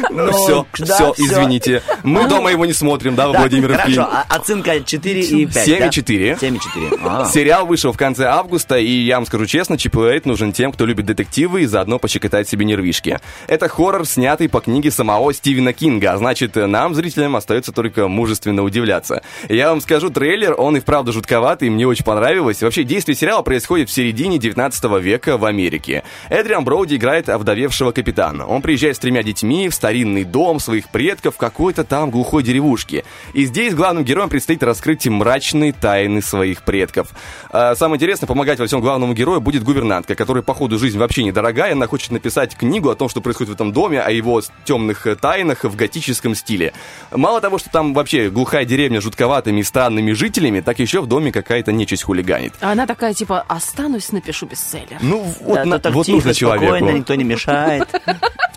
Ну, 0.09 0.31
все, 0.31 0.65
да, 0.79 0.95
все, 0.95 1.13
извините. 1.17 1.83
Мы 2.03 2.27
дома 2.27 2.49
его 2.49 2.65
не 2.65 2.73
смотрим, 2.73 3.13
да, 3.15 3.31
Да, 3.31 3.39
Владимировки? 3.39 3.81
Хорошо, 3.81 4.01
а 4.01 4.25
оценка 4.27 4.83
4 4.83 5.21
и 5.21 5.45
5, 5.45 5.67
7,4. 5.67 6.39
7,4. 6.39 6.99
А. 7.05 7.25
Сериал 7.31 7.67
вышел 7.67 7.93
в 7.93 7.97
конце 7.97 8.25
августа, 8.25 8.77
и 8.79 8.89
я 8.89 9.17
вам 9.17 9.27
скажу 9.27 9.45
честно, 9.45 9.77
Чип 9.77 9.97
и 9.97 10.01
Эйт 10.01 10.25
нужен 10.25 10.51
тем, 10.51 10.71
кто 10.71 10.85
любит 10.87 11.05
детективы 11.05 11.61
и 11.61 11.65
заодно 11.67 11.99
пощекотать 11.99 12.49
себе 12.49 12.65
нервишки. 12.65 13.19
Это 13.47 13.69
хоррор, 13.69 14.07
снятый 14.07 14.49
по 14.49 14.61
книге 14.61 14.89
самого 14.89 15.31
Стивена 15.31 15.73
Кинга, 15.73 16.13
а 16.13 16.17
значит, 16.17 16.55
нам, 16.55 16.95
зрителям, 16.95 17.35
остается 17.35 17.71
только 17.71 18.07
мужественно 18.07 18.63
удивляться. 18.63 19.21
Я 19.47 19.69
вам 19.69 19.79
скажу, 19.81 20.09
трейлер, 20.09 20.55
он 20.57 20.77
и 20.77 20.79
вправду 20.79 21.13
жутковатый, 21.13 21.67
и 21.67 21.71
мне 21.71 21.85
очень 21.85 22.03
понравилось. 22.03 22.63
Вообще, 22.63 22.83
действие 22.83 23.15
сериала 23.15 23.43
происходит 23.43 23.89
в 23.89 23.93
середине 23.93 24.39
19 24.39 24.83
века 25.01 25.08
в 25.17 25.45
Америке. 25.45 26.03
Эдриан 26.29 26.63
Броуди 26.63 26.95
играет 26.95 27.29
овдовевшего 27.29 27.91
капитана. 27.91 28.45
Он 28.45 28.61
приезжает 28.61 28.95
с 28.95 28.99
тремя 28.99 29.23
детьми 29.23 29.69
в 29.69 29.73
старинный 29.73 30.23
дом 30.23 30.59
своих 30.59 30.89
предков 30.89 31.35
в 31.35 31.37
какой-то 31.37 31.83
там 31.83 32.11
глухой 32.11 32.43
деревушке. 32.43 33.03
И 33.33 33.45
здесь 33.45 33.73
главным 33.73 34.03
героям 34.03 34.29
предстоит 34.29 34.63
раскрыть 34.63 35.07
мрачные 35.07 35.73
тайны 35.73 36.21
своих 36.21 36.63
предков. 36.63 37.09
А, 37.49 37.75
самое 37.75 37.97
интересное, 37.97 38.27
помогать 38.27 38.59
во 38.59 38.67
всем 38.67 38.81
главному 38.81 39.13
герою 39.13 39.41
будет 39.41 39.63
гувернантка, 39.63 40.15
которая 40.15 40.43
по 40.43 40.53
ходу 40.53 40.77
жизни 40.77 40.97
вообще 40.97 41.23
недорогая. 41.23 41.73
Она 41.73 41.87
хочет 41.87 42.11
написать 42.11 42.55
книгу 42.55 42.89
о 42.89 42.95
том, 42.95 43.09
что 43.09 43.21
происходит 43.21 43.49
в 43.49 43.53
этом 43.55 43.71
доме, 43.71 44.01
о 44.01 44.11
его 44.11 44.41
темных 44.65 45.07
тайнах 45.19 45.63
в 45.63 45.75
готическом 45.75 46.35
стиле. 46.35 46.73
Мало 47.11 47.41
того, 47.41 47.57
что 47.57 47.69
там 47.69 47.93
вообще 47.93 48.29
глухая 48.29 48.65
деревня 48.65 49.01
с 49.01 49.03
жутковатыми 49.03 49.61
и 49.61 49.63
странными 49.63 50.11
жителями, 50.11 50.61
так 50.61 50.79
еще 50.79 51.01
в 51.01 51.07
доме 51.07 51.31
какая-то 51.31 51.71
нечисть 51.71 52.03
хулиганит. 52.03 52.53
А 52.61 52.71
она 52.71 52.85
такая, 52.85 53.13
типа, 53.13 53.43
останусь, 53.47 54.11
напишу 54.11 54.45
бестселлер. 54.45 54.98
Ну, 55.01 55.23
вот, 55.41 55.55
Да, 55.55 55.65
на- 55.65 55.79
так 55.79 55.93
вот 55.93 56.05
тихо, 56.05 56.15
нужно 56.17 56.33
человеку. 56.33 56.65
спокойно, 56.75 56.97
никто 56.97 57.15
не 57.15 57.23
мешает. 57.23 57.87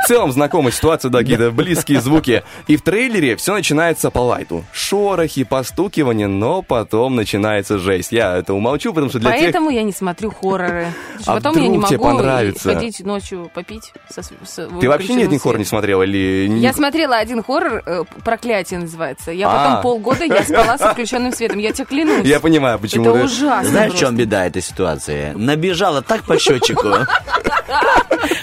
В 0.02 0.06
целом 0.08 0.32
знакомая 0.32 0.72
ситуация, 0.72 1.10
да, 1.10 1.20
какие-то 1.20 1.52
близкие 1.52 2.00
звуки. 2.00 2.42
И 2.66 2.76
в 2.76 2.82
трейлере 2.82 3.36
все 3.36 3.52
начинается 3.54 4.10
по 4.10 4.18
лайту. 4.18 4.64
Шорохи, 4.72 5.44
постукивание, 5.44 6.26
но 6.26 6.62
потом 6.62 7.14
начинается 7.14 7.78
жесть. 7.78 8.10
Я 8.10 8.36
это 8.38 8.52
умолчу, 8.52 8.92
потому 8.92 9.10
что 9.10 9.20
для 9.20 9.30
тех... 9.30 9.42
Поэтому 9.42 9.70
я 9.70 9.84
не 9.84 9.92
смотрю 9.92 10.32
хорроры. 10.32 10.88
А 11.24 11.34
Потом 11.34 11.54
я 11.56 11.62
не 11.68 11.78
вдруг 11.78 11.86
тебе 11.88 11.98
могу 11.98 12.16
понравится? 12.16 12.74
ходить 12.74 12.98
ночью 13.00 13.48
попить. 13.54 13.92
со 14.12 14.22
с- 14.24 14.32
с 14.44 14.68
Ты 14.80 14.88
вообще 14.88 15.14
ни 15.14 15.22
один 15.22 15.38
хоррор 15.38 15.58
не 15.60 15.64
смотрела 15.64 16.02
или... 16.02 16.48
не- 16.48 16.60
Я 16.60 16.72
смотрела 16.72 17.16
один 17.18 17.40
хоррор, 17.44 17.82
э, 17.86 18.02
«Проклятие» 18.24 18.80
называется. 18.80 19.30
Я 19.30 19.48
А. 19.48 19.56
потом 19.56 19.82
полгода 19.82 20.24
я 20.24 20.42
спала 20.42 20.78
с 20.78 20.80
включенным 20.92 21.32
светом. 21.32 21.58
Я 21.58 21.72
тебе 21.72 21.84
клянусь. 21.86 22.26
Я 22.26 22.40
понимаю, 22.40 22.80
почему 22.80 23.04
Это 23.14 23.24
ужасно 23.24 23.70
Знаешь, 23.70 23.92
в 23.92 23.98
чем 23.98 24.16
беда 24.16 24.46
этой 24.46 24.62
ситуации? 24.62 25.32
Набежала 25.36 26.02
так 26.02 26.24
по 26.32 26.38
счетчику. 26.38 26.88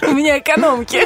У 0.04 0.12
меня 0.12 0.40
экономки. 0.40 1.02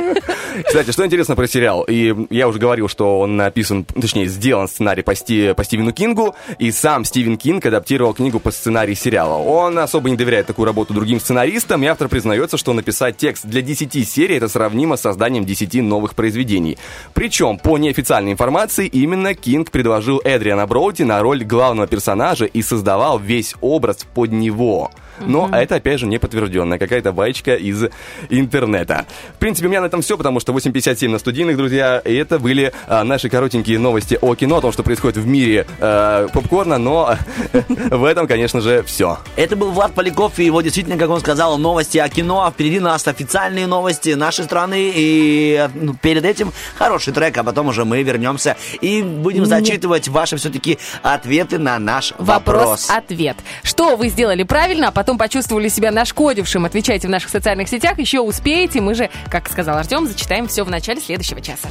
Кстати, 0.66 0.92
что 0.92 1.06
интересно 1.06 1.36
про 1.36 1.48
сериал, 1.48 1.84
и 1.84 2.14
я 2.30 2.48
уже 2.48 2.60
говорил, 2.60 2.88
что 2.88 3.20
он 3.20 3.38
написан, 3.38 3.86
точнее, 3.86 4.28
сделан 4.28 4.68
сценарий 4.68 5.02
по, 5.02 5.12
Сти- 5.16 5.54
по 5.54 5.64
Стивену 5.64 5.94
Кингу, 5.94 6.36
и 6.60 6.72
сам 6.72 7.06
Стивен 7.06 7.38
Кинг 7.38 7.66
адаптировал 7.66 8.14
книгу 8.14 8.40
по 8.40 8.52
сценарию 8.52 8.96
сериала. 8.96 9.38
Он 9.38 9.78
особо 9.80 10.10
не 10.10 10.16
доверяет 10.16 10.48
такую 10.48 10.66
работу 10.66 10.94
другим 10.94 11.20
сценаристам, 11.20 11.84
и 11.84 11.88
автор 11.88 12.08
признается, 12.08 12.58
что 12.58 12.74
написать 12.74 13.18
текст 13.18 13.46
для 13.46 13.62
10 13.62 14.08
серий 14.08 14.38
это 14.38 14.48
сравнимо 14.48 14.98
с 14.98 15.02
созданием 15.02 15.46
10 15.46 15.82
новых 15.82 16.16
произведений. 16.16 16.78
Причем, 17.14 17.58
по 17.60 17.78
неофициальной 17.78 18.32
информации, 18.34 18.88
именно 18.88 19.34
Кинг 19.34 19.72
предложил 19.72 20.22
Эдриана 20.24 20.66
Броуди 20.68 21.04
на 21.04 21.22
роль 21.22 21.44
главного 21.44 21.88
персонажа 21.88 22.46
и 22.46 22.62
создавал 22.62 23.20
весь 23.20 23.56
образ 23.62 24.06
под 24.14 24.32
него. 24.32 24.92
Но 25.20 25.46
Мгм. 25.48 25.56
это, 25.56 25.76
опять 25.76 26.00
же, 26.00 26.06
не 26.08 26.18
подтвержденная 26.18 26.78
какая-то 26.78 27.12
баечка 27.12 27.56
из 27.56 27.84
интернета. 28.30 29.06
В 29.36 29.40
принципе, 29.40 29.68
у 29.68 29.70
меня 29.70 29.82
на 29.82 29.86
этом 29.86 30.02
все, 30.02 30.18
потому 30.18 30.40
что 30.40 30.54
8.57 30.54 31.10
на 31.10 31.20
студийных, 31.20 31.58
друзья. 31.58 32.00
И 32.00 32.14
это 32.16 32.40
были 32.40 32.74
а, 32.88 33.04
наши 33.04 33.30
коротенькие 33.30 33.80
новости 33.80 34.18
о 34.22 34.36
кино, 34.36 34.58
о 34.58 34.62
том, 34.62 34.72
что 34.72 34.84
происходит 34.84 35.18
в 35.18 35.28
мире 35.28 35.66
э, 35.80 36.28
попкорна, 36.34 36.78
но 36.78 37.16
в 37.92 38.04
этом, 38.04 38.28
конечно 38.28 38.62
же, 38.62 38.84
все. 38.84 39.20
Это 39.36 39.56
был 39.56 39.72
Влад 39.72 39.94
Поляков, 39.94 40.40
и 40.40 40.46
его 40.46 40.62
действительно, 40.62 40.98
как 40.98 41.10
он 41.10 41.20
сказал, 41.20 41.58
новости 41.58 41.98
о 41.98 42.10
кино. 42.10 42.46
А 42.46 42.52
впереди 42.52 42.80
нас 42.80 43.08
официальные 43.08 43.68
новости 43.68 44.10
нашей 44.10 44.46
страны. 44.46 44.92
И 44.96 45.68
ну, 45.76 45.94
перед 45.96 46.26
этим 46.26 46.52
хороший 46.76 47.14
трек, 47.14 47.38
а 47.38 47.44
потом 47.44 47.68
уже 47.68 47.86
мы 47.86 48.02
вернемся 48.04 48.56
и 48.82 49.02
будем 49.02 49.46
зачитывать 49.46 50.08
ваши 50.08 50.38
все-таки 50.38 50.78
ответы 51.02 51.60
на 51.60 51.80
наш 51.80 52.14
вопрос. 52.18 52.90
Вопрос-ответ. 52.90 53.38
Что 53.64 53.96
вы 53.96 54.10
сделали 54.10 54.44
правильно, 54.44 54.88
а 54.88 54.92
потом 54.92 55.03
почувствовали 55.04 55.68
себя 55.68 55.92
нашкодившим? 55.92 56.66
Отвечайте 56.66 57.08
в 57.08 57.12
наших 57.12 57.30
социальных 57.30 57.68
сетях. 57.70 58.00
Еще 58.00 58.20
успеете. 58.20 58.82
Мы 58.82 58.96
же, 58.96 59.10
как 59.30 59.50
сказал 59.50 59.78
Артем, 59.78 60.08
зачитаем 60.08 60.48
все 60.48 60.64
в 60.64 60.70
начале 60.70 61.02
следующего 61.02 61.42
часа. 61.42 61.68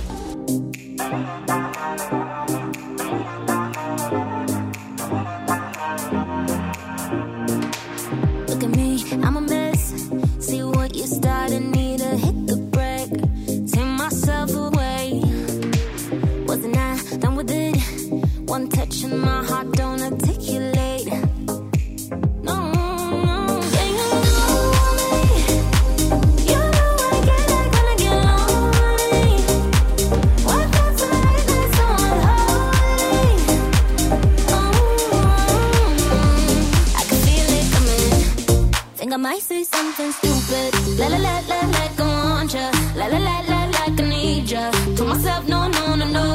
Something 39.83 40.13
stupid. 40.13 40.99
La 40.99 41.09
la 41.09 41.19
la 41.19 41.35
la 41.51 41.59
like 41.77 42.01
I 42.01 42.05
want 42.05 42.55
ya. 42.55 42.71
La 42.97 43.07
la 43.07 43.19
la 43.19 43.37
la 43.51 43.59
like 43.77 44.01
I 44.01 44.09
need 44.09 44.51
ya. 44.51 44.71
Told 44.97 45.09
myself 45.09 45.49
no 45.49 45.69
no 45.69 45.97
no 45.97 45.97
no 45.97 46.07
no 46.07 46.23
no 46.27 46.32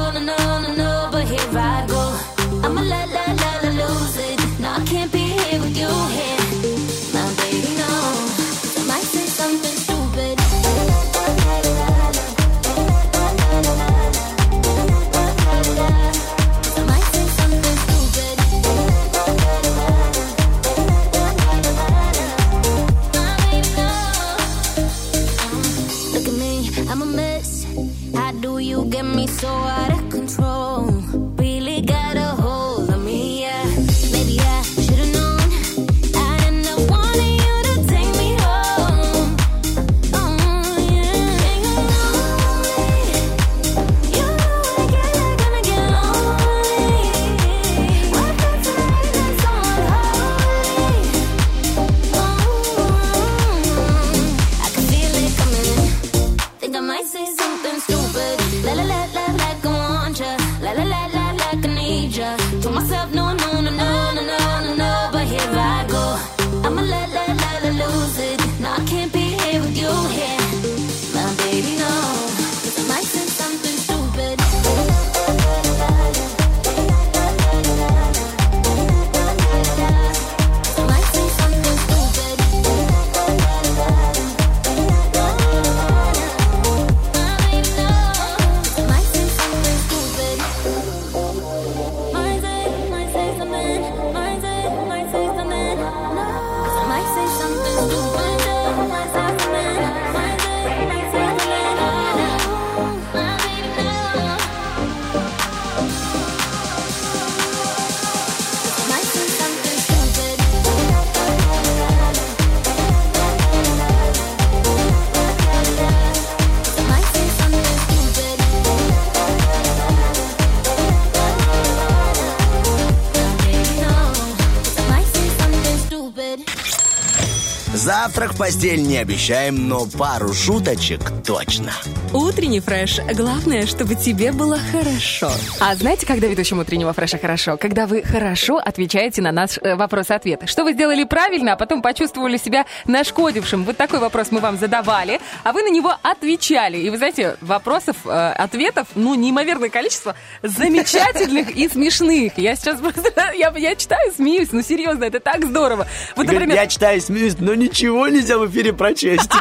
постель 128.38 128.84
не 128.84 128.98
обещаем, 128.98 129.68
но 129.68 129.86
пару 129.86 130.34
шуточек 130.34 131.12
точно. 131.26 131.74
Утренний 132.14 132.62
фреш. 132.62 133.00
Главное, 133.14 133.66
чтобы 133.66 133.96
тебе 133.96 134.32
было 134.32 134.58
хорошо. 134.72 135.30
А 135.60 135.76
знаете, 135.76 136.06
когда 136.06 136.28
ведущему 136.28 136.62
утреннего 136.62 136.94
фреша 136.94 137.18
хорошо? 137.18 137.58
Когда 137.58 137.86
вы 137.86 138.02
хорошо 138.02 138.58
отвечаете 138.58 139.22
на 139.22 139.34
наш 139.34 139.58
э, 139.58 139.76
вопрос-ответ. 139.76 140.44
Что 140.46 140.64
вы 140.64 140.74
сделали 140.74 141.04
правильно, 141.04 141.54
а 141.54 141.56
потом 141.58 141.82
почувствовали 141.82 142.38
себя 142.38 142.66
нашкодившим. 142.86 143.66
Вот 143.66 143.76
такой 143.76 144.00
вопрос 144.00 144.32
мы 144.32 144.40
вам 144.40 144.58
задавали, 144.58 145.20
а 145.44 145.52
вы 145.52 145.64
на 145.64 145.70
него 145.70 145.94
отвечали. 146.02 146.78
И 146.78 146.90
вы 146.90 146.98
знаете, 146.98 147.36
вопросов, 147.42 147.98
э, 148.06 148.10
ответов, 148.10 148.88
ну, 148.96 149.14
неимоверное 149.16 149.70
количество 149.70 150.16
замечательных 150.42 151.52
и 151.52 151.68
смешных. 151.68 152.38
Я 152.38 152.56
сейчас 152.56 152.80
просто, 152.80 153.12
я, 153.36 153.54
я 153.58 153.76
читаю, 153.76 154.14
смеюсь, 154.14 154.50
ну, 154.54 154.62
серьезно, 154.62 155.04
это 155.04 155.20
так 155.20 155.44
здорово. 155.46 155.86
Вот, 156.16 156.26
например, 156.26 156.56
Я 156.56 156.68
читаю, 156.68 157.02
смеюсь, 157.02 157.36
но 157.40 157.54
ничего 157.54 158.08
нельзя 158.08 158.38
в 158.38 158.50
эфире 158.50 158.72
прочесть. 158.72 159.32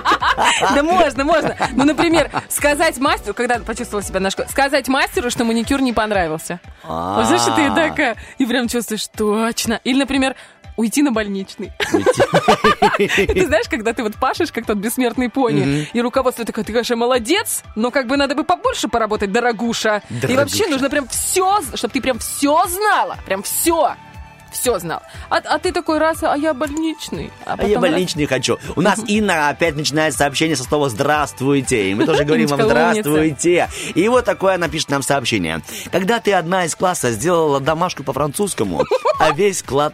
Да 0.75 0.83
можно, 0.83 1.25
можно. 1.25 1.57
Ну, 1.73 1.85
например, 1.85 2.31
сказать 2.57 2.99
мастеру, 2.99 3.35
когда 3.35 3.59
почувствовала 3.59 4.03
себя 4.03 4.21
на 4.21 4.31
школе, 4.31 4.49
сказать 4.49 4.89
мастеру, 4.89 5.31
что 5.31 5.45
маникюр 5.45 5.81
не 5.81 5.93
понравился. 5.93 6.61
А. 6.83 7.17
Вот 7.17 7.27
знаешь, 7.27 7.45
ты 7.45 7.75
такая, 7.75 8.17
и 8.39 8.47
прям 8.47 8.67
чувствуешь, 8.69 9.07
точно. 9.09 9.81
Или, 9.85 9.99
например, 9.99 10.35
уйти 10.77 11.03
на 11.03 11.13
больничный. 11.13 11.73
Ты 12.99 13.47
знаешь, 13.47 13.69
когда 13.69 13.93
ты 13.93 14.03
вот 14.03 14.17
пашешь, 14.17 14.53
как 14.53 14.67
тот 14.67 14.77
бессмертный 14.79 15.31
пони, 15.31 15.89
и 15.93 16.01
руководство 16.01 16.45
такое, 16.45 16.65
ты, 16.65 16.73
конечно, 16.73 16.97
молодец, 16.97 17.63
но 17.75 17.91
как 17.91 18.07
бы 18.07 18.17
надо 18.17 18.35
бы 18.35 18.45
побольше 18.45 18.89
поработать, 18.89 19.33
дорогуша. 19.33 20.03
И 20.29 20.37
вообще 20.37 20.67
нужно 20.67 20.91
прям 20.91 21.09
все, 21.09 21.61
чтобы 21.75 21.93
ты 21.93 22.01
прям 22.01 22.19
все 22.19 22.65
знала, 22.67 23.17
прям 23.27 23.43
все. 23.43 23.95
Все 24.53 24.79
знал. 24.79 25.03
А, 25.29 25.37
а 25.39 25.59
ты 25.59 25.73
такой 25.73 25.99
раз, 25.99 26.23
а 26.23 26.37
я 26.37 26.55
больничный. 26.55 27.31
А, 27.45 27.53
А 27.53 27.63
я 27.63 27.69
потом 27.69 27.83
раз- 27.85 27.93
больничный 27.93 28.27
хочу. 28.27 28.59
У 28.75 28.81
нас 28.81 29.01
Инна 29.07 29.49
опять 29.49 29.77
начинает 29.77 30.15
сообщение 30.15 30.57
со 30.57 30.65
слова 30.65 30.89
«здравствуйте». 30.89 31.91
И 31.91 31.95
мы 31.95 32.07
тоже 32.07 32.25
говорим 32.25 32.47
вам. 32.49 32.63
«здравствуйте». 32.63 33.69
И 33.95 34.09
вот 34.09 34.25
такое 34.25 34.55
она 34.55 34.69
пишет 34.69 34.91
нам 34.91 35.03
сообщение. 35.03 35.61
Когда 35.91 36.21
ты 36.21 36.33
одна 36.33 36.65
из 36.65 36.75
класса 36.75 37.11
сделала 37.13 37.61
домашку 37.61 38.03
по-французскому, 38.05 38.85
а 39.19 39.33
весь 39.33 39.63
класс 39.63 39.93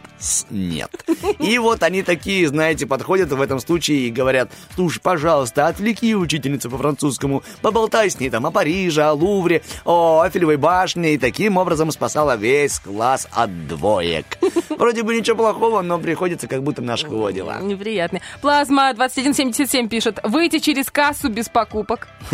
нет. 0.51 0.91
И 1.39 1.59
вот 1.59 1.83
они 1.83 2.03
такие, 2.03 2.47
знаете, 2.49 2.87
подходят 2.87 3.31
в 3.31 3.41
этом 3.41 3.59
случае 3.61 4.07
и 4.07 4.11
говорят, 4.11 4.51
слушай, 4.75 5.01
пожалуйста, 5.01 5.67
отвлеки 5.67 6.15
учительницу 6.15 6.71
по-французскому, 6.71 7.43
поболтай 7.63 8.11
с 8.11 8.21
ней 8.21 8.31
там 8.31 8.47
о 8.47 8.51
Париже, 8.51 9.03
о 9.03 9.13
Лувре, 9.13 9.63
о 9.85 10.25
Эфелевой 10.27 10.57
башне, 10.57 11.15
и 11.15 11.19
таким 11.19 11.57
образом 11.57 11.91
спасала 11.91 12.37
весь 12.37 12.79
класс 12.79 13.27
от 13.33 13.67
двоек. 13.67 14.39
Вроде 14.71 15.03
бы 15.03 15.17
ничего 15.17 15.37
плохого, 15.37 15.83
но 15.83 15.99
приходится 15.99 16.49
как 16.49 16.63
будто 16.63 16.83
на 16.83 16.97
шкодила. 16.97 17.59
Неприятный. 17.61 18.23
Плазма 18.41 18.93
2177 18.95 19.89
пишет, 19.89 20.21
выйти 20.23 20.59
через 20.59 20.91
кассу 20.91 21.29
без 21.29 21.49
покупок. 21.49 22.09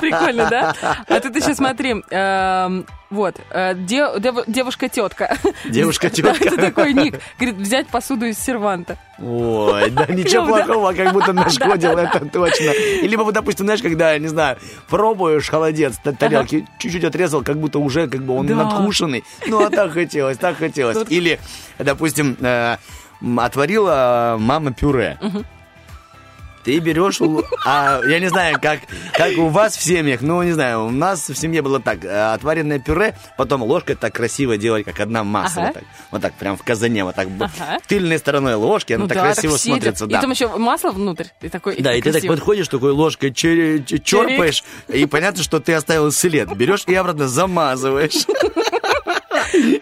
Прикольно, 0.00 0.48
да? 0.50 0.74
А 1.06 1.20
тут 1.20 1.36
еще 1.36 1.54
смотри, 1.54 2.02
эм, 2.10 2.86
вот, 3.10 3.36
э, 3.50 3.74
де- 3.74 4.18
дев- 4.20 4.44
девушка-тетка. 4.46 5.36
Девушка-тетка. 5.68 6.44
Это 6.44 6.56
такой 6.56 6.92
ник. 6.92 7.20
Говорит, 7.38 7.56
взять 7.60 7.86
посуду 7.88 8.26
из 8.26 8.38
серванта. 8.38 8.96
Ой, 9.18 9.90
да 9.90 10.06
ничего 10.06 10.46
плохого, 10.46 10.92
как 10.92 11.12
будто 11.12 11.32
нашкодил, 11.34 11.98
это 11.98 12.24
точно. 12.26 12.70
И 12.70 13.06
либо, 13.08 13.22
вот, 13.22 13.34
допустим, 13.34 13.66
знаешь, 13.66 13.82
когда, 13.82 14.16
не 14.18 14.28
знаю, 14.28 14.56
пробуешь 14.88 15.48
холодец, 15.48 15.98
т- 16.02 16.12
тарелки 16.12 16.66
чуть-чуть 16.78 17.04
отрезал, 17.04 17.42
как 17.42 17.58
будто 17.58 17.78
уже 17.80 18.06
как 18.08 18.22
бы 18.22 18.34
он 18.36 18.46
надкушенный. 18.46 19.24
Ну, 19.46 19.64
а 19.64 19.70
так 19.70 19.92
хотелось, 19.92 20.38
так 20.38 20.56
хотелось. 20.56 20.96
Или, 21.10 21.38
допустим, 21.78 22.36
э, 22.40 22.76
отварила 23.36 24.36
мама 24.38 24.72
пюре. 24.72 25.18
Ты 26.62 26.78
берешь, 26.78 27.20
а 27.64 28.00
я 28.06 28.20
не 28.20 28.28
знаю, 28.28 28.58
как, 28.60 28.80
как 29.14 29.36
у 29.38 29.48
вас 29.48 29.76
в 29.76 29.82
семьях, 29.82 30.20
ну, 30.20 30.42
не 30.42 30.52
знаю, 30.52 30.84
у 30.86 30.90
нас 30.90 31.28
в 31.30 31.34
семье 31.34 31.62
было 31.62 31.80
так, 31.80 32.04
э, 32.04 32.32
отваренное 32.34 32.78
пюре, 32.78 33.16
потом 33.38 33.62
ложкой 33.62 33.96
так 33.96 34.12
красиво 34.14 34.58
делать, 34.58 34.84
как 34.84 35.00
одна 35.00 35.24
масса, 35.24 35.60
Ага. 35.60 35.66
вот 35.66 35.74
так, 35.74 35.84
вот 36.10 36.22
так, 36.22 36.34
прям 36.34 36.56
в 36.58 36.62
казане, 36.62 37.04
вот 37.04 37.14
так, 37.14 37.28
Ага. 37.38 37.78
тыльной 37.86 38.18
стороной 38.18 38.54
ложки, 38.56 38.92
она 38.92 39.04
Ну 39.04 39.08
так 39.08 39.16
да, 39.16 39.22
красиво 39.32 39.54
так 39.54 39.62
смотрится, 39.62 40.04
И 40.04 40.08
да. 40.08 40.20
там 40.20 40.30
еще 40.32 40.48
масло 40.58 40.90
внутрь. 40.90 41.24
И 41.40 41.48
такой, 41.48 41.76
Да, 41.80 41.94
и 41.94 42.02
ты 42.02 42.04
так 42.04 42.12
красиво. 42.20 42.32
подходишь 42.34 42.68
такой 42.68 42.90
ложкой, 42.92 43.30
чере- 43.30 43.82
ч- 43.84 43.98
черпаешь, 43.98 44.62
и 44.88 45.06
понятно, 45.06 45.42
что 45.42 45.60
ты 45.60 45.72
оставил 45.72 46.12
след. 46.12 46.54
Берешь 46.56 46.84
и 46.86 46.94
обратно 46.94 47.26
замазываешь. 47.26 48.26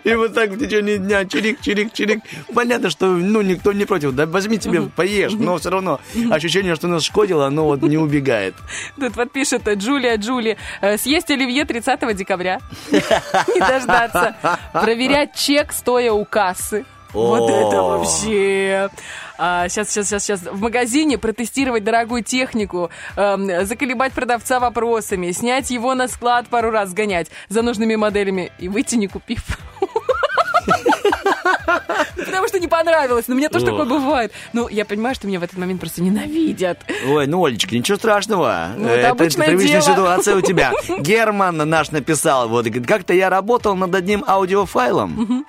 И 0.04 0.14
вот 0.14 0.34
так 0.34 0.50
в 0.50 0.58
течение 0.58 0.98
дня 0.98 1.24
чирик, 1.24 1.60
чирик, 1.60 1.92
чирик. 1.92 2.20
Понятно, 2.54 2.90
что 2.90 3.06
ну 3.06 3.42
никто 3.42 3.72
не 3.72 3.84
против. 3.84 4.12
Да 4.14 4.26
возьми 4.26 4.58
тебе, 4.58 4.82
поешь, 4.82 5.32
но 5.32 5.58
все 5.58 5.70
равно 5.70 6.00
ощущение, 6.30 6.74
что 6.74 6.88
нас 6.88 7.02
шкодило, 7.04 7.46
оно 7.46 7.64
вот 7.64 7.82
не 7.82 7.98
убегает. 7.98 8.54
Тут 8.98 9.14
подпишет 9.14 9.66
э, 9.68 9.74
Джулия 9.74 10.16
Джули. 10.16 10.56
э, 10.80 10.96
Съесть 10.98 11.30
оливье 11.30 11.64
30 11.64 12.16
декабря. 12.16 12.60
И 12.90 13.60
дождаться. 13.60 14.36
Проверять 14.72 15.34
чек, 15.34 15.72
стоя 15.72 16.12
у 16.12 16.24
кассы. 16.24 16.84
Вот 17.12 17.48
это 17.50 17.82
вообще. 17.82 18.90
Сейчас, 19.38 19.90
сейчас, 19.90 20.08
сейчас, 20.08 20.24
сейчас. 20.24 20.42
В 20.42 20.60
магазине 20.60 21.16
протестировать 21.16 21.84
дорогую 21.84 22.24
технику, 22.24 22.90
эм, 23.16 23.64
заколебать 23.64 24.12
продавца 24.12 24.58
вопросами, 24.60 25.30
снять 25.30 25.70
его 25.70 25.94
на 25.94 26.08
склад 26.08 26.48
пару 26.48 26.70
раз, 26.70 26.90
сгонять 26.90 27.28
за 27.48 27.62
нужными 27.62 27.94
моделями 27.94 28.50
и 28.58 28.68
выйти 28.68 28.96
не 28.96 29.08
купив. 29.08 29.44
Потому 32.28 32.48
что 32.48 32.58
не 32.60 32.68
понравилось. 32.68 33.26
Но 33.28 33.34
мне 33.34 33.48
тоже 33.48 33.64
Ох. 33.66 33.70
такое 33.72 33.86
бывает. 33.86 34.32
Ну, 34.52 34.68
я 34.68 34.84
понимаю, 34.84 35.14
что 35.14 35.26
меня 35.26 35.40
в 35.40 35.42
этот 35.42 35.58
момент 35.58 35.80
просто 35.80 36.02
ненавидят. 36.02 36.78
Ой, 37.06 37.26
ну, 37.26 37.44
Олечка, 37.44 37.74
ничего 37.74 37.98
страшного. 37.98 38.70
Ну, 38.76 38.88
это 38.88 39.10
обычное 39.10 39.48
привычная 39.48 39.80
дело. 39.80 39.94
ситуация 39.94 40.36
у 40.36 40.40
тебя. 40.40 40.72
Герман 40.98 41.56
наш 41.56 41.90
написал, 41.90 42.48
вот, 42.48 42.66
говорит, 42.66 42.86
как-то 42.86 43.12
я 43.14 43.30
работал 43.30 43.74
над 43.76 43.94
одним 43.94 44.24
аудиофайлом. 44.26 45.46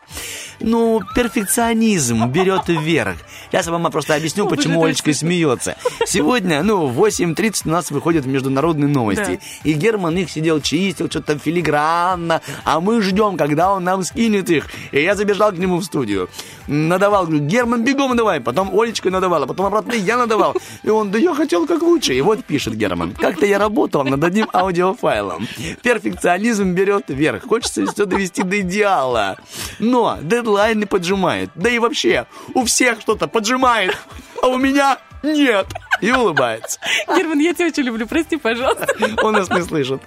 Ну, 0.62 1.02
перфекционизм 1.16 2.28
берет 2.28 2.68
вверх. 2.68 3.18
Сейчас 3.50 3.66
я 3.66 3.72
вам 3.72 3.90
просто 3.92 4.16
объясню, 4.16 4.46
О, 4.46 4.50
почему 4.50 4.84
Олечка 4.84 5.14
смеется. 5.14 5.76
Сегодня, 6.06 6.64
ну, 6.64 6.88
в 6.88 7.00
8.30 7.00 7.62
у 7.66 7.70
нас 7.70 7.92
выходят 7.92 8.26
международные 8.26 8.88
новости. 8.90 9.40
И 9.64 9.74
Герман 9.74 10.18
их 10.18 10.30
сидел, 10.30 10.62
чистил, 10.62 11.10
что-то 11.10 11.28
там 11.28 11.40
филигранно. 11.40 12.42
А 12.66 12.80
мы 12.80 13.02
ждем, 13.02 13.38
когда 13.38 13.74
он 13.74 13.84
нам 13.84 14.04
скинет 14.04 14.50
их. 14.50 14.68
И 14.92 15.02
я 15.02 15.16
забежал 15.16 15.52
к 15.52 15.58
нему 15.58 15.78
в 15.78 15.84
студию. 15.84 16.30
Надавал, 16.70 17.26
Герман, 17.28 17.84
бегом 17.84 18.16
давай. 18.16 18.40
Потом 18.40 18.80
Олечка 18.80 19.10
надавала, 19.10 19.48
потом 19.48 19.66
обратно 19.66 19.94
я 19.94 20.18
надавал. 20.18 20.56
И 20.84 20.90
он, 20.90 21.10
да 21.10 21.18
я 21.18 21.34
хотел 21.34 21.66
как 21.66 21.82
лучше. 21.82 22.14
И 22.14 22.22
вот 22.22 22.46
пишет 22.46 22.76
Герман, 22.76 23.16
как-то 23.16 23.48
я 23.48 23.58
работал 23.58 24.04
над 24.04 24.24
одним 24.24 24.48
аудиофайлом. 24.54 25.48
Перфекционизм 25.82 26.74
берет 26.74 27.06
вверх. 27.08 27.48
Хочется 27.48 27.88
все 27.88 28.06
довести 28.06 28.44
до 28.44 28.60
идеала. 28.60 29.38
Но 29.80 30.20
дедлайны 30.22 30.86
поджимает. 30.86 31.50
Да 31.56 31.72
и 31.72 31.80
вообще, 31.80 32.28
у 32.54 32.64
всех 32.66 33.02
что-то 33.02 33.28
поджимает, 33.28 33.98
а 34.44 34.48
у 34.48 34.58
меня 34.58 35.00
нет. 35.24 35.66
И 36.02 36.12
улыбается. 36.12 36.80
Герман, 37.08 37.40
я 37.40 37.54
тебя 37.54 37.68
очень 37.68 37.84
люблю, 37.84 38.08
прости, 38.08 38.38
пожалуйста. 38.38 38.88
Он 39.24 39.34
нас 39.34 39.50
не 39.50 39.62
слышит. 39.62 40.02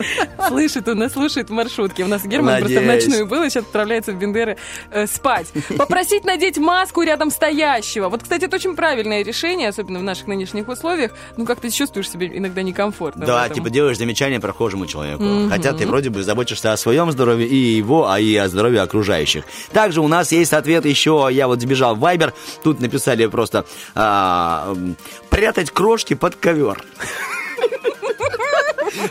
Слышит, 0.49 0.89
он 0.89 0.99
нас 0.99 1.13
слушает 1.13 1.51
в 1.51 1.53
маршрутке. 1.53 2.05
У 2.05 2.09
нас 2.09 2.25
Герман 2.25 2.59
просто 2.59 2.81
в 2.81 2.85
Надеюсь. 2.87 3.07
ночную 3.07 3.27
был 3.27 3.43
и 3.43 3.51
сейчас 3.51 3.65
отправляется 3.65 4.13
в 4.13 4.17
Бендеры 4.17 4.57
э, 4.91 5.07
спать. 5.07 5.47
Попросить 5.77 6.25
надеть 6.25 6.59
маску 6.59 7.03
рядом 7.03 7.31
стоящего. 7.31 8.09
Вот, 8.09 8.23
кстати, 8.23 8.45
это 8.45 8.57
очень 8.57 8.75
правильное 8.75 9.23
решение, 9.23 9.69
особенно 9.69 9.99
в 9.99 10.03
наших 10.03 10.27
нынешних 10.27 10.69
условиях. 10.69 11.13
Ну, 11.37 11.47
как 11.47 11.61
ты 11.61 11.71
чувствуешь 11.71 12.11
себя 12.11 12.27
иногда 12.27 12.63
некомфортно. 12.63 13.27
Да, 13.27 13.49
типа 13.49 13.71
делаешь 13.71 13.99
замечание 13.99 14.41
прохожему 14.41 14.87
человеку. 14.87 15.23
Мгм. 15.23 15.51
Хотя 15.51 15.73
ты 15.73 15.87
вроде 15.87 16.11
бы 16.11 16.23
заботишься 16.23 16.73
о 16.73 16.77
своем 16.77 17.11
здоровье 17.13 17.47
и 17.47 17.57
его, 17.57 18.09
а 18.09 18.21
и 18.21 18.35
о 18.37 18.49
здоровье 18.49 18.81
окружающих. 18.81 19.45
Также 19.73 20.01
у 20.01 20.09
нас 20.09 20.33
есть 20.33 20.53
ответ 20.53 20.85
еще, 20.85 21.29
я 21.31 21.47
вот 21.47 21.61
сбежал 21.61 21.95
в 21.95 22.01
Вайбер, 22.01 22.33
тут 22.63 22.81
написали 22.81 23.27
просто 23.27 23.65
а, 23.95 24.75
прятать 25.33 25.71
крошки 25.71 26.15
под 26.15 26.37
ковер. 26.37 26.85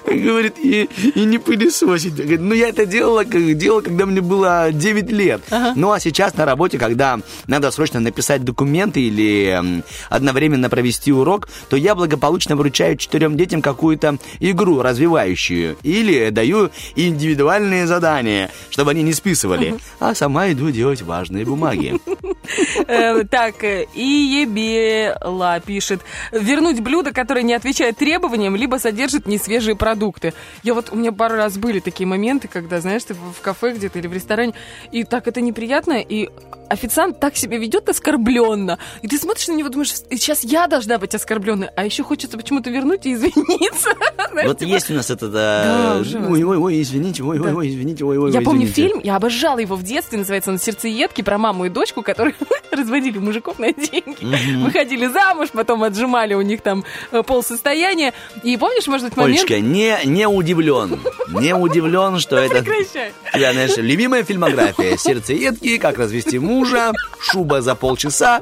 Говорит, 0.05 0.55
и, 0.59 0.83
и 1.15 1.25
не 1.25 1.39
пылесосить. 1.39 2.15
Говорит, 2.15 2.39
ну, 2.41 2.53
я 2.53 2.69
это 2.69 2.85
делала, 2.85 3.23
как, 3.23 3.57
делала, 3.57 3.81
когда 3.81 4.05
мне 4.05 4.21
было 4.21 4.71
9 4.71 5.11
лет. 5.11 5.41
Ну, 5.75 5.91
а 5.91 5.99
сейчас 5.99 6.35
на 6.35 6.45
работе, 6.45 6.77
когда 6.77 7.19
надо 7.47 7.71
срочно 7.71 7.99
написать 7.99 8.43
документы 8.43 9.01
или 9.01 9.83
одновременно 10.09 10.69
провести 10.69 11.11
урок, 11.11 11.49
то 11.69 11.75
я 11.75 11.95
благополучно 11.95 12.55
вручаю 12.55 12.97
четырем 12.97 13.35
детям 13.35 13.61
какую-то 13.61 14.17
игру 14.39 14.81
развивающую. 14.81 15.77
Или 15.81 16.29
даю 16.29 16.69
индивидуальные 16.95 17.87
задания, 17.87 18.51
чтобы 18.69 18.91
они 18.91 19.01
не 19.01 19.13
списывали. 19.13 19.79
А 19.99 20.13
сама 20.13 20.51
иду 20.51 20.69
делать 20.69 21.01
важные 21.01 21.45
бумаги. 21.45 21.99
Э, 22.87 23.23
Так, 23.23 23.63
э, 23.63 23.85
и 23.93 24.03
Ебела 24.41 25.59
пишет. 25.59 26.01
Вернуть 26.31 26.79
блюдо, 26.81 27.11
которое 27.11 27.43
не 27.43 27.53
отвечает 27.53 27.97
требованиям, 27.97 28.55
либо 28.55 28.77
содержит 28.77 29.27
несвежие 29.27 29.75
продукты. 29.75 30.33
Я 30.63 30.73
вот, 30.73 30.89
у 30.91 30.95
меня 30.95 31.11
пару 31.11 31.35
раз 31.35 31.57
были 31.57 31.79
такие 31.79 32.07
моменты, 32.07 32.47
когда, 32.47 32.81
знаешь, 32.81 33.03
ты 33.03 33.13
в 33.13 33.41
кафе 33.41 33.73
где-то 33.73 33.99
или 33.99 34.07
в 34.07 34.13
ресторане, 34.13 34.53
и 34.91 35.03
так 35.03 35.27
это 35.27 35.41
неприятно, 35.41 35.93
и 35.93 36.29
официант 36.69 37.19
так 37.19 37.35
себя 37.35 37.57
ведет 37.57 37.89
оскорбленно. 37.89 38.79
И 39.01 39.07
ты 39.07 39.17
смотришь 39.17 39.47
на 39.49 39.53
него, 39.53 39.69
думаешь, 39.69 39.91
сейчас 40.11 40.43
я 40.43 40.67
должна 40.67 40.97
быть 40.97 41.13
оскорбленной, 41.13 41.67
а 41.75 41.85
еще 41.85 42.03
хочется 42.03 42.37
почему-то 42.37 42.69
вернуть 42.69 43.05
и 43.05 43.13
извиниться. 43.13 43.89
Вот 44.45 44.59
типа, 44.59 44.69
есть 44.69 44.89
у 44.89 44.93
нас 44.93 45.09
это, 45.09 45.27
да, 45.27 45.63
Да, 45.95 45.99
ужасно. 45.99 46.31
ой, 46.31 46.41
ой, 46.43 46.57
ой, 46.57 46.81
извините, 46.81 47.21
ой, 47.21 47.37
ой, 47.37 47.49
Да. 47.51 47.53
ой, 47.53 47.67
извините, 47.67 48.05
ой, 48.05 48.17
ой, 48.17 48.31
Я 48.31 48.39
помню 48.41 48.65
фильм, 48.65 49.01
я 49.03 49.17
обожала 49.17 49.59
его 49.59 49.75
в 49.75 49.83
детстве, 49.83 50.17
называется 50.17 50.51
он 50.51 50.57
«Сердцеедки», 50.57 51.21
про 51.21 51.37
маму 51.37 51.65
и 51.65 51.69
дочку, 51.69 52.01
которые 52.01 52.33
разводили 52.71 53.17
мужиков 53.17 53.59
на 53.59 53.73
деньги. 53.73 54.17
Мгм. 54.21 54.65
Выходили 54.65 55.07
замуж, 55.07 55.49
потом 55.53 55.83
отжимали 55.83 56.33
у 56.33 56.41
них 56.41 56.61
там 56.61 56.83
э, 57.11 57.23
полсостояния. 57.23 58.13
И 58.43 58.57
помнишь, 58.57 58.87
может 58.87 59.07
быть, 59.07 59.17
момент... 59.17 59.39
Олечка, 59.39 59.59
не, 59.59 59.97
не 60.05 60.27
удивлен. 60.27 60.99
Не 61.29 61.55
удивлен, 61.55 62.19
что 62.19 62.37
это... 62.37 62.63
Тебя, 62.63 63.53
знаешь, 63.53 63.77
любимая 63.77 64.23
фильмография. 64.23 64.97
Сердцеедки, 64.97 65.77
как 65.77 65.97
развести 65.97 66.39
мужа, 66.39 66.91
шуба 67.19 67.61
за 67.61 67.75
полчаса. 67.75 68.41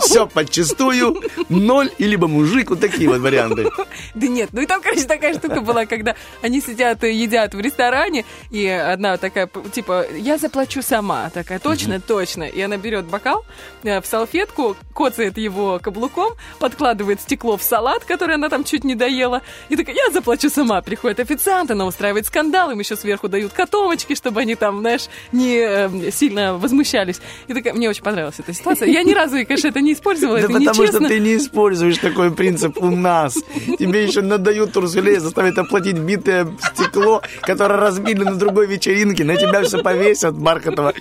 Все 0.00 0.26
подчистую, 0.26 1.22
ноль 1.48 1.90
и 1.98 2.04
либо 2.04 2.28
мужик, 2.28 2.70
вот 2.70 2.80
такие 2.80 3.08
вот 3.08 3.20
варианты. 3.20 3.70
Да 4.14 4.26
нет, 4.26 4.50
ну 4.52 4.60
и 4.60 4.66
там, 4.66 4.82
короче, 4.82 5.04
такая 5.04 5.34
штука 5.34 5.60
была, 5.60 5.86
когда 5.86 6.14
они 6.42 6.60
сидят 6.60 7.04
и 7.04 7.12
едят 7.12 7.54
в 7.54 7.60
ресторане, 7.60 8.24
и 8.50 8.66
одна 8.66 9.16
такая, 9.16 9.48
типа, 9.72 10.06
я 10.16 10.38
заплачу 10.38 10.82
сама, 10.82 11.30
такая, 11.30 11.58
точно, 11.58 12.00
точно. 12.00 12.44
И 12.44 12.60
она 12.60 12.76
берет 12.76 13.06
бокал 13.06 13.44
э, 13.82 14.00
в 14.00 14.06
салфетку, 14.06 14.76
коцает 14.94 15.38
его 15.38 15.78
каблуком, 15.80 16.32
подкладывает 16.58 17.20
стекло 17.20 17.56
в 17.56 17.62
салат, 17.62 18.04
который 18.04 18.34
она 18.34 18.48
там 18.48 18.64
чуть 18.64 18.84
не 18.84 18.94
доела, 18.94 19.42
и 19.68 19.76
такая, 19.76 19.94
я 19.94 20.10
заплачу 20.10 20.50
сама. 20.50 20.82
Приходит 20.82 21.20
официант, 21.20 21.70
она 21.70 21.86
устраивает 21.86 22.26
скандал, 22.26 22.70
им 22.70 22.78
еще 22.78 22.96
сверху 22.96 23.28
дают 23.28 23.52
котомочки, 23.52 24.14
чтобы 24.14 24.40
они 24.40 24.54
там, 24.54 24.80
знаешь, 24.80 25.08
не 25.32 25.56
э, 25.58 26.10
сильно 26.10 26.56
возмущались. 26.56 27.20
И 27.48 27.54
такая, 27.54 27.72
мне 27.74 27.88
очень 27.88 28.02
понравилась 28.02 28.38
эта 28.38 28.52
ситуация. 28.52 28.88
Я 28.92 29.04
ни 29.04 29.14
разу, 29.14 29.36
конечно, 29.46 29.68
это 29.68 29.80
не 29.80 29.94
использовала, 29.94 30.38
Да 30.38 30.48
потому 30.48 30.86
что 30.86 30.98
ты 30.98 31.18
не 31.18 31.36
используешь 31.36 31.96
такой 31.96 32.30
принцип 32.30 32.76
у 32.76 32.90
нас. 32.90 33.34
Тебе 33.78 34.04
еще 34.04 34.20
надают 34.20 34.72
турсулей, 34.72 35.16
заставят 35.16 35.56
оплатить 35.56 35.96
битое 35.96 36.46
стекло, 36.74 37.22
которое 37.40 37.80
разбили 37.80 38.22
на 38.22 38.34
другой 38.34 38.66
вечеринке, 38.66 39.24
на 39.24 39.36
тебя 39.36 39.62
все 39.62 39.82
повесят 39.82 40.34
бархатово. 40.34 40.92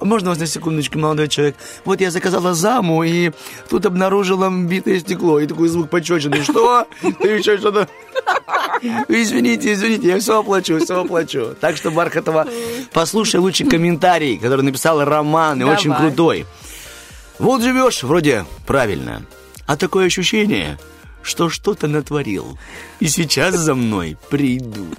Можно 0.00 0.30
вас 0.30 0.38
на 0.38 0.46
секундочку, 0.46 0.98
молодой 1.00 1.26
человек? 1.26 1.56
Вот 1.84 2.00
я 2.00 2.12
заказала 2.12 2.54
заму, 2.54 3.02
и 3.02 3.32
тут 3.68 3.86
обнаружила 3.86 4.48
битое 4.48 5.00
стекло. 5.00 5.40
И 5.40 5.46
такой 5.46 5.66
звук 5.66 5.90
пощечины. 5.90 6.42
Что? 6.42 6.86
Ты 7.20 7.28
еще 7.28 7.58
что-то... 7.58 7.88
Извините, 9.08 9.72
извините, 9.72 10.08
я 10.08 10.18
все 10.18 10.40
оплачу, 10.40 10.78
все 10.78 11.00
оплачу. 11.00 11.56
Так 11.60 11.76
что, 11.76 11.90
Бархатова, 11.90 12.46
послушай 12.92 13.36
лучше 13.40 13.64
комментарий, 13.64 14.38
который 14.38 14.62
написал 14.62 15.04
Роман, 15.04 15.58
и 15.58 15.60
Давай. 15.60 15.76
очень 15.76 15.92
крутой. 15.94 16.46
Вот 17.38 17.62
живешь, 17.62 18.02
вроде 18.02 18.44
правильно, 18.66 19.24
а 19.66 19.76
такое 19.76 20.06
ощущение, 20.06 20.78
что 21.22 21.48
что-то 21.48 21.88
натворил, 21.88 22.58
и 23.00 23.08
сейчас 23.08 23.54
за 23.54 23.74
мной 23.74 24.16
придут. 24.30 24.98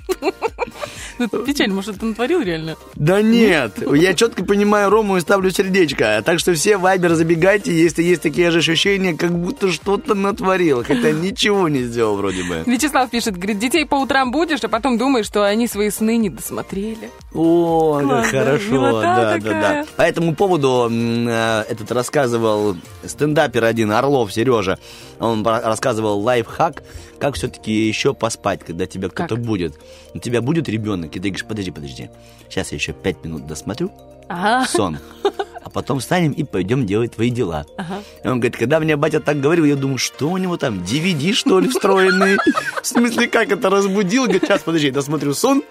Ну, 1.20 1.28
Печаль, 1.28 1.72
может, 1.72 2.00
ты 2.00 2.06
натворил 2.06 2.42
реально? 2.42 2.76
Да 2.96 3.22
нет, 3.22 3.74
я 3.94 4.14
четко 4.14 4.44
понимаю 4.44 4.90
Рому 4.90 5.18
и 5.18 5.22
ставлю 5.22 5.52
сердечко. 5.52 6.22
Так 6.26 6.40
что 6.40 6.54
все 6.54 6.78
вайбер 6.78 7.14
забегайте, 7.14 7.72
если 7.74 8.04
есть 8.04 8.22
такие 8.22 8.52
же 8.52 8.60
ощущения, 8.60 9.14
как 9.16 9.32
будто 9.38 9.72
что-то 9.72 10.14
натворил, 10.16 10.84
хотя 10.84 11.12
ничего 11.12 11.68
не 11.70 11.84
сделал 11.84 12.16
вроде 12.18 12.44
бы. 12.44 12.64
Вячеслав 12.66 13.10
пишет, 13.10 13.36
говорит, 13.38 13.60
детей 13.60 13.86
по 13.86 13.96
утрам 13.96 14.32
будешь, 14.32 14.64
а 14.64 14.70
потом 14.70 14.98
думаешь, 14.98 15.26
что 15.26 15.46
они 15.46 15.68
свои 15.68 15.90
сны 15.90 16.18
не 16.18 16.30
досмотрели. 16.30 17.10
О, 17.34 18.00
Класс, 18.02 18.32
да? 18.32 18.40
хорошо, 18.40 19.02
да, 19.02 19.16
да, 19.16 19.34
такая. 19.40 19.62
да. 19.62 19.86
По 19.96 20.02
этому 20.04 20.36
поводу 20.36 20.90
э, 20.92 21.64
этот 21.70 21.92
рассказывал 21.92 22.76
стендапер 23.06 23.64
один, 23.64 23.92
Орлов 23.92 24.34
Сережа. 24.34 24.80
Он 25.20 25.46
рассказывал 25.46 26.20
лайфхак, 26.20 26.84
как 27.24 27.36
все-таки 27.36 27.72
еще 27.72 28.14
поспать, 28.14 28.66
когда 28.66 28.86
тебя 28.86 29.08
кто-то 29.08 29.38
будет. 29.38 29.80
У 30.14 30.20
тебя 30.20 30.42
будет 30.42 30.68
ребенок, 30.68 31.16
и 31.16 31.22
ты 31.22 31.30
говоришь, 31.30 31.46
подожди, 31.46 31.72
подожди, 31.72 32.10
сейчас 32.50 32.74
я 32.74 32.76
еще 32.76 32.92
пять 32.92 33.24
минут 33.24 33.48
досмотрю 33.48 33.94
Ага. 34.28 34.68
сон, 34.68 34.98
а 35.64 35.70
потом 35.70 36.00
встанем 36.00 36.32
и 36.32 36.44
пойдем 36.44 36.86
делать 36.86 37.16
твои 37.16 37.30
дела. 37.30 37.66
Ага. 37.78 38.02
И 38.24 38.28
он 38.28 38.40
говорит, 38.40 38.58
когда 38.58 38.80
мне 38.80 38.96
батя 38.96 39.20
так 39.20 39.40
говорил, 39.40 39.66
я 39.66 39.76
думаю, 39.76 39.98
что 39.98 40.30
у 40.30 40.38
него 40.38 40.58
там, 40.58 40.80
DVD, 40.80 41.34
что 41.34 41.60
ли, 41.60 41.70
встроенный? 41.70 42.38
В 42.82 42.86
смысле, 42.86 43.28
как 43.28 43.52
это 43.52 43.70
разбудил? 43.70 44.24
Говорит, 44.24 44.44
сейчас, 44.44 44.62
подожди, 44.62 44.92
досмотрю 44.92 45.34
сон. 45.34 45.64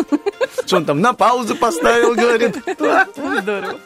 Что 0.67 0.77
он 0.77 0.85
там 0.85 1.01
на 1.01 1.13
паузу 1.13 1.57
поставил, 1.57 2.15
говорит. 2.15 2.57
Здорово. 3.43 3.79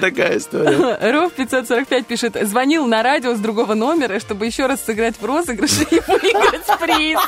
Такая 0.00 0.38
история. 0.38 1.12
Ров 1.12 1.32
545 1.32 2.06
пишет, 2.06 2.36
звонил 2.42 2.86
на 2.86 3.02
радио 3.02 3.34
с 3.34 3.38
другого 3.38 3.74
номера, 3.74 4.18
чтобы 4.20 4.46
еще 4.46 4.66
раз 4.66 4.84
сыграть 4.84 5.16
в 5.20 5.24
розыгрыше 5.24 5.82
и 5.90 6.00
выиграть 6.06 6.66
приз. 6.80 7.18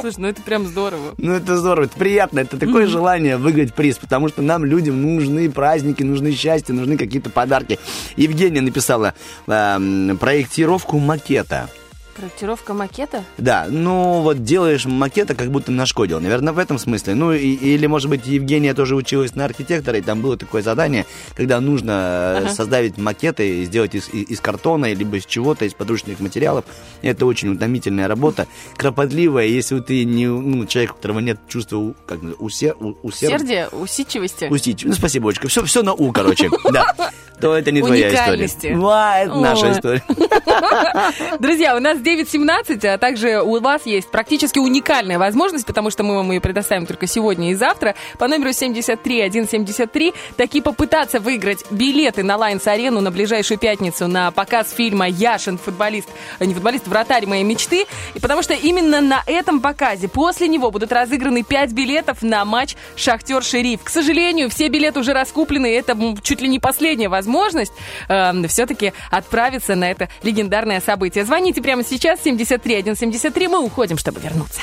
Слушай, 0.00 0.16
ну 0.18 0.28
это 0.28 0.42
прям 0.42 0.66
здорово. 0.66 1.14
Ну, 1.18 1.32
это 1.34 1.56
здорово, 1.56 1.84
это 1.84 1.96
приятно, 1.96 2.40
это 2.40 2.58
такое 2.58 2.86
желание 2.86 3.36
выиграть 3.36 3.74
приз, 3.74 3.98
потому 3.98 4.28
что 4.28 4.40
нам, 4.40 4.64
людям, 4.64 5.02
нужны 5.02 5.50
праздники, 5.50 6.02
нужны 6.02 6.19
счастья, 6.32 6.72
нужны 6.72 6.96
какие-то 6.96 7.30
подарки. 7.30 7.78
Евгения 8.16 8.60
написала 8.60 9.14
эм, 9.46 10.16
проектировку 10.18 10.98
макета. 10.98 11.68
Проектировка 12.16 12.74
макета? 12.74 13.24
Да, 13.38 13.66
ну 13.70 14.20
вот 14.22 14.42
делаешь 14.44 14.84
макета, 14.84 15.34
как 15.34 15.50
будто 15.50 15.70
нашкодил. 15.72 16.20
Наверное, 16.20 16.52
в 16.52 16.58
этом 16.58 16.78
смысле. 16.78 17.14
Ну, 17.14 17.32
и- 17.32 17.54
или, 17.54 17.86
может 17.86 18.10
быть, 18.10 18.26
Евгения 18.26 18.74
тоже 18.74 18.94
училась 18.96 19.34
на 19.34 19.44
архитектора, 19.44 19.98
и 19.98 20.02
там 20.02 20.20
было 20.20 20.36
такое 20.36 20.62
задание, 20.62 21.06
когда 21.34 21.60
нужно 21.60 21.90
э, 21.90 22.38
Ага. 22.44 22.54
создать 22.54 22.98
макеты, 22.98 23.64
сделать 23.64 23.94
из, 23.94 24.08
из- 24.08 24.40
картона, 24.40 24.92
либо 24.92 25.16
из 25.18 25.26
чего-то, 25.26 25.64
из 25.64 25.74
подручных 25.74 26.20
материалов. 26.20 26.64
Это 27.02 27.26
очень 27.26 27.48
утомительная 27.54 28.08
работа, 28.08 28.46
кропотливая. 28.76 29.46
Если 29.46 29.80
ты 29.80 30.04
не 30.04 30.26
ну, 30.26 30.66
человек, 30.66 30.92
у 30.92 30.94
которого 30.96 31.20
нет 31.20 31.38
чувства 31.48 31.94
как, 32.06 32.18
усе, 32.38 32.74
у, 32.78 32.90
усер- 33.06 33.28
Усердие, 33.28 33.68
усидчивости. 33.68 34.44
Усидчив- 34.44 34.88
Ну, 34.88 34.92
спасибо, 34.94 35.28
Олечка. 35.28 35.48
Все, 35.48 35.64
все 35.64 35.82
на 35.82 35.92
У, 35.94 36.12
короче. 36.12 36.50
Да. 36.72 36.94
То 37.40 37.56
это 37.56 37.72
не 37.72 37.80
твоя 37.80 38.10
история. 38.10 38.76
Ва, 38.76 39.20
это 39.20 39.34
наша 39.34 39.72
история. 39.72 40.02
Друзья, 41.38 41.74
у 41.74 41.80
нас 41.80 41.98
9.17, 41.98 42.86
а 42.86 42.98
также 42.98 43.40
у 43.40 43.60
вас 43.60 43.86
есть 43.86 44.10
практически 44.10 44.58
уникальная 44.58 45.18
возможность, 45.18 45.64
потому 45.64 45.90
что 45.90 46.02
мы 46.02 46.16
вам 46.16 46.30
ее 46.32 46.40
предоставим 46.40 46.86
только 46.86 47.06
сегодня 47.06 47.50
и 47.50 47.54
завтра, 47.54 47.94
по 48.18 48.28
номеру 48.28 48.52
73173, 48.52 50.12
таки 50.36 50.60
попытаться 50.60 51.18
выиграть 51.18 51.64
билеты 51.70 52.22
на 52.22 52.36
Лайнс 52.36 52.66
Арену 52.66 53.00
на 53.00 53.10
ближайшую 53.10 53.58
пятницу 53.58 54.06
на 54.06 54.30
показ 54.30 54.72
фильма 54.72 55.08
«Яшин. 55.08 55.56
Футболист», 55.56 56.08
э, 56.38 56.44
не 56.44 56.54
футболист, 56.54 56.86
вратарь 56.86 57.26
моей 57.26 57.44
мечты, 57.44 57.86
и 58.14 58.20
потому 58.20 58.42
что 58.42 58.54
именно 58.54 59.00
на 59.00 59.22
этом 59.26 59.60
показе, 59.60 60.08
после 60.08 60.48
него 60.48 60.70
будут 60.70 60.92
разыграны 60.92 61.42
5 61.42 61.72
билетов 61.72 62.22
на 62.22 62.44
матч 62.44 62.76
«Шахтер-Шериф». 62.96 63.80
К 63.82 63.88
сожалению, 63.88 64.50
все 64.50 64.68
билеты 64.68 65.00
уже 65.00 65.14
раскуплены, 65.14 65.70
и 65.70 65.74
это 65.74 65.96
чуть 66.22 66.42
ли 66.42 66.48
не 66.48 66.58
последняя 66.58 67.08
возможность 67.08 67.29
все-таки 68.48 68.92
отправиться 69.10 69.74
на 69.74 69.90
это 69.90 70.08
легендарное 70.22 70.80
событие. 70.80 71.24
Звоните 71.24 71.62
прямо 71.62 71.84
сейчас, 71.84 72.20
73173, 72.20 73.48
мы 73.48 73.58
уходим, 73.60 73.98
чтобы 73.98 74.20
вернуться. 74.20 74.60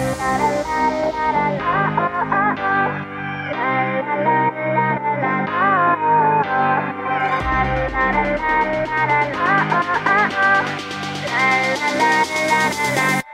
la 12.00 12.00
la 12.00 12.96
la 12.96 13.16
la 13.16 13.25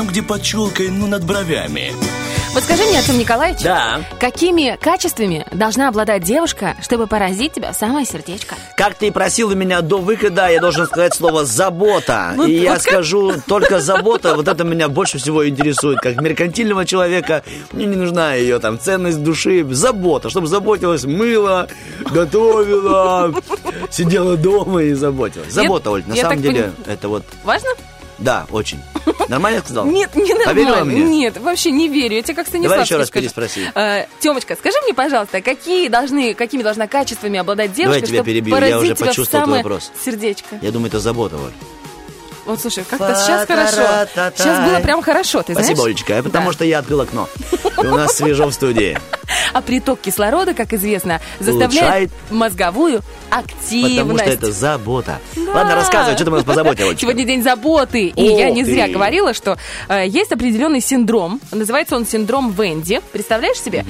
там, 0.00 0.08
где 0.08 0.22
под 0.22 0.40
челкой, 0.42 0.88
ну, 0.88 1.06
над 1.06 1.24
бровями. 1.24 1.92
Вот 2.54 2.62
скажи 2.62 2.84
мне, 2.84 2.98
Артем 3.00 3.18
Николаевич, 3.18 3.62
Да. 3.62 4.00
какими 4.18 4.78
качествами 4.80 5.46
должна 5.52 5.88
обладать 5.88 6.22
девушка, 6.22 6.74
чтобы 6.80 7.06
поразить 7.06 7.52
тебя 7.52 7.70
в 7.72 7.76
самое 7.76 8.06
сердечко? 8.06 8.54
Как 8.78 8.94
ты 8.94 9.08
и 9.08 9.10
просил 9.10 9.50
у 9.50 9.54
меня 9.54 9.82
до 9.82 9.98
выхода, 9.98 10.48
я 10.48 10.58
должен 10.58 10.86
сказать 10.86 11.14
слово 11.14 11.44
«забота». 11.44 12.32
Вот- 12.34 12.48
и 12.48 12.62
я 12.62 12.72
как? 12.72 12.82
скажу 12.82 13.34
только 13.46 13.80
«забота». 13.80 14.36
Вот 14.36 14.48
это 14.48 14.64
меня 14.64 14.88
больше 14.88 15.18
всего 15.18 15.46
интересует. 15.46 15.98
Как 16.00 16.18
меркантильного 16.18 16.86
человека, 16.86 17.42
мне 17.72 17.84
не 17.84 17.96
нужна 17.96 18.32
ее 18.32 18.58
там 18.58 18.80
ценность 18.80 19.22
души. 19.22 19.66
Забота, 19.70 20.30
чтобы 20.30 20.46
заботилась, 20.46 21.04
мыла, 21.04 21.68
готовила, 22.10 23.34
сидела 23.90 24.38
дома 24.38 24.82
и 24.82 24.94
заботилась. 24.94 25.52
Забота, 25.52 25.90
Оль, 25.90 26.04
на 26.06 26.14
я 26.14 26.22
самом 26.22 26.40
деле, 26.40 26.72
это 26.86 27.08
вот... 27.08 27.22
Важно? 27.44 27.68
Да, 28.18 28.46
очень. 28.50 28.80
Нормально 29.30 29.58
я 29.58 29.62
сказал? 29.62 29.86
Нет, 29.86 30.16
не 30.16 30.34
Поверила 30.44 30.76
нормально. 30.78 30.92
мне? 30.92 31.04
Нет, 31.04 31.38
вообще 31.38 31.70
не 31.70 31.86
верю. 31.86 32.16
Я 32.16 32.22
тебе 32.22 32.34
как 32.34 32.48
Станислав 32.48 32.72
Давай 32.72 32.84
еще 32.84 32.96
раз 32.96 33.06
скажу. 33.06 33.22
переспроси. 33.22 33.64
Э, 33.76 34.06
Тёмочка, 34.18 34.56
скажи 34.56 34.76
мне, 34.82 34.92
пожалуйста, 34.92 35.40
какие 35.40 35.86
должны, 35.86 36.34
какими 36.34 36.64
должна 36.64 36.88
качествами 36.88 37.38
обладать 37.38 37.72
девушка, 37.72 38.00
я 38.00 38.06
тебя 38.06 38.24
перебью, 38.24 38.56
я 38.56 38.80
уже 38.80 38.96
почувствовал 38.96 39.44
твой 39.44 39.58
вопрос. 39.58 39.92
сердечко? 40.04 40.58
Я 40.60 40.72
думаю, 40.72 40.88
это 40.88 40.98
забота, 40.98 41.36
Оль. 41.36 41.52
Вот 42.44 42.60
слушай, 42.60 42.82
как-то 42.82 43.14
сейчас 43.14 43.46
хорошо. 43.46 44.08
Сейчас 44.36 44.68
было 44.68 44.80
прям 44.80 45.00
хорошо, 45.00 45.42
ты 45.44 45.52
Спасибо, 45.52 45.76
знаешь? 45.76 45.86
Олечка, 45.90 46.22
потому 46.24 46.50
что 46.50 46.64
я 46.64 46.80
открыл 46.80 47.02
окно. 47.02 47.28
И 47.80 47.86
у 47.86 47.94
нас 47.96 48.12
свежо 48.16 48.46
в 48.48 48.52
студии. 48.52 48.98
А 49.52 49.60
приток 49.62 50.00
кислорода, 50.00 50.54
как 50.54 50.72
известно, 50.72 51.20
заставляет 51.38 51.70
Улучшает. 51.72 52.10
мозговую 52.30 53.00
активность. 53.30 53.98
Потому 53.98 54.18
что 54.18 54.28
это 54.30 54.52
забота. 54.52 55.18
Да. 55.36 55.52
Ладно, 55.54 55.74
рассказывай, 55.74 56.14
что 56.14 56.24
там 56.24 56.34
у 56.34 56.36
нас 56.36 56.44
по 56.44 56.54
заботе. 56.54 56.96
Сегодня 56.98 57.24
день 57.24 57.42
заботы, 57.42 58.06
и 58.06 58.28
О, 58.28 58.38
я 58.38 58.50
не 58.50 58.64
зря 58.64 58.86
ты. 58.86 58.92
говорила, 58.92 59.34
что 59.34 59.56
э, 59.88 60.06
есть 60.06 60.32
определенный 60.32 60.80
синдром, 60.80 61.40
называется 61.52 61.96
он 61.96 62.06
синдром 62.06 62.52
Венди, 62.52 63.00
представляешь 63.12 63.60
себе? 63.60 63.84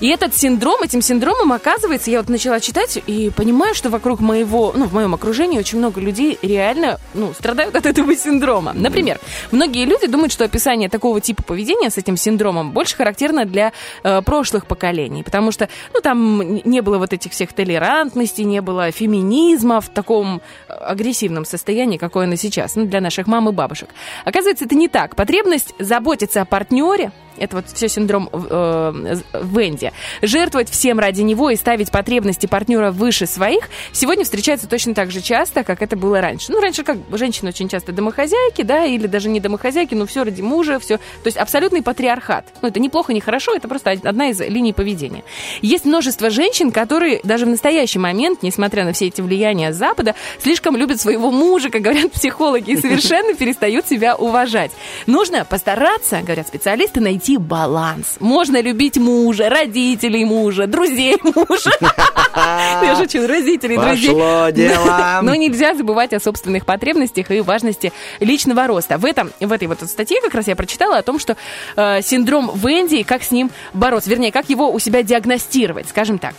И 0.00 0.08
этот 0.08 0.36
синдром, 0.36 0.82
этим 0.82 1.02
синдромом, 1.02 1.52
оказывается, 1.52 2.10
я 2.10 2.18
вот 2.18 2.28
начала 2.28 2.60
читать 2.60 2.98
и 3.06 3.30
понимаю, 3.34 3.74
что 3.74 3.90
вокруг 3.90 4.20
моего, 4.20 4.72
ну, 4.74 4.86
в 4.86 4.92
моем 4.94 5.14
окружении 5.14 5.58
очень 5.58 5.78
много 5.78 6.00
людей 6.00 6.38
реально, 6.42 6.98
ну, 7.14 7.32
страдают 7.34 7.74
от 7.76 7.86
этого 7.86 8.14
синдрома. 8.16 8.72
Например, 8.74 9.18
многие 9.52 9.84
люди 9.84 10.06
думают, 10.06 10.32
что 10.32 10.44
описание 10.44 10.88
такого 10.88 11.20
типа 11.20 11.42
поведения 11.42 11.90
с 11.90 11.98
этим 11.98 12.16
синдромом 12.16 12.72
больше 12.72 12.96
характерно 12.96 13.44
для 13.44 13.72
э, 14.02 14.22
прошлых 14.22 14.66
поколений, 14.66 15.05
потому 15.22 15.52
что, 15.52 15.68
ну, 15.94 16.00
там 16.00 16.60
не 16.64 16.80
было 16.80 16.98
вот 16.98 17.12
этих 17.12 17.32
всех 17.32 17.52
толерантностей, 17.52 18.44
не 18.44 18.60
было 18.60 18.90
феминизма 18.90 19.80
в 19.80 19.88
таком 19.88 20.40
э, 20.68 20.72
агрессивном 20.72 21.44
состоянии, 21.44 21.98
какое 21.98 22.26
оно 22.26 22.36
сейчас, 22.36 22.76
ну, 22.76 22.86
для 22.86 23.00
наших 23.00 23.26
мам 23.26 23.48
и 23.48 23.52
бабушек. 23.52 23.88
Оказывается, 24.24 24.64
это 24.64 24.74
не 24.74 24.88
так. 24.88 25.16
Потребность 25.16 25.74
заботиться 25.78 26.42
о 26.42 26.44
партнере, 26.44 27.12
это 27.38 27.56
вот 27.56 27.66
все 27.72 27.88
синдром 27.88 28.28
э, 28.32 29.16
Венди. 29.42 29.92
Жертвовать 30.22 30.70
всем 30.70 30.98
ради 30.98 31.22
него 31.22 31.50
и 31.50 31.56
ставить 31.56 31.90
потребности 31.90 32.46
партнера 32.46 32.90
выше 32.90 33.26
своих 33.26 33.68
сегодня 33.92 34.24
встречается 34.24 34.68
точно 34.68 34.94
так 34.94 35.10
же 35.10 35.20
часто, 35.20 35.64
как 35.64 35.82
это 35.82 35.96
было 35.96 36.20
раньше. 36.20 36.52
Ну, 36.52 36.60
раньше 36.60 36.84
как 36.84 36.98
женщины 37.12 37.48
очень 37.50 37.68
часто 37.68 37.92
домохозяйки, 37.92 38.62
да, 38.62 38.84
или 38.84 39.06
даже 39.06 39.28
не 39.28 39.40
домохозяйки, 39.40 39.94
но 39.94 40.06
все 40.06 40.24
ради 40.24 40.42
мужа, 40.42 40.78
все. 40.78 40.98
То 40.98 41.26
есть 41.26 41.36
абсолютный 41.36 41.82
патриархат. 41.82 42.46
Ну, 42.62 42.68
это 42.68 42.80
неплохо, 42.80 43.12
не 43.12 43.20
хорошо, 43.20 43.54
это 43.54 43.68
просто 43.68 43.90
одна 43.90 44.30
из 44.30 44.40
линий 44.40 44.72
поведения. 44.72 45.24
Есть 45.62 45.84
множество 45.84 46.30
женщин, 46.30 46.70
которые 46.70 47.20
даже 47.24 47.46
в 47.46 47.48
настоящий 47.48 47.98
момент, 47.98 48.42
несмотря 48.42 48.84
на 48.84 48.92
все 48.92 49.06
эти 49.06 49.20
влияния 49.20 49.72
Запада, 49.72 50.14
слишком 50.40 50.76
любят 50.76 51.00
своего 51.00 51.30
мужа, 51.30 51.70
как 51.70 51.82
говорят 51.82 52.12
психологи, 52.12 52.72
и 52.72 52.76
совершенно 52.76 53.34
перестают 53.34 53.86
себя 53.86 54.14
уважать. 54.14 54.70
Нужно 55.06 55.44
постараться, 55.44 56.20
говорят 56.22 56.46
специалисты, 56.46 57.00
найти 57.00 57.25
баланс. 57.34 58.16
Можно 58.20 58.60
любить 58.60 58.96
мужа, 58.96 59.48
родителей 59.48 60.24
мужа, 60.24 60.66
друзей 60.66 61.16
мужа. 61.22 61.70
Я 62.36 62.96
шучу, 62.96 63.26
родителей, 63.26 63.76
друзей. 63.76 64.10
Пошло 64.10 64.50
дело. 64.50 65.18
Но 65.22 65.34
нельзя 65.34 65.74
забывать 65.74 66.12
о 66.12 66.20
собственных 66.20 66.64
потребностях 66.66 67.30
и 67.30 67.40
важности 67.40 67.92
личного 68.20 68.66
роста. 68.66 68.98
В, 68.98 69.04
этом, 69.04 69.32
в 69.40 69.52
этой 69.52 69.68
вот 69.68 69.80
статье 69.80 70.20
как 70.22 70.34
раз 70.34 70.46
я 70.46 70.56
прочитала 70.56 70.98
о 70.98 71.02
том, 71.02 71.18
что 71.18 71.36
э, 71.76 72.02
синдром 72.02 72.52
Венди, 72.54 72.96
и 72.96 73.04
как 73.04 73.22
с 73.22 73.30
ним 73.30 73.50
бороться, 73.72 74.10
вернее, 74.10 74.32
как 74.32 74.48
его 74.48 74.70
у 74.70 74.78
себя 74.78 75.02
диагностировать, 75.02 75.88
скажем 75.88 76.18
так. 76.18 76.34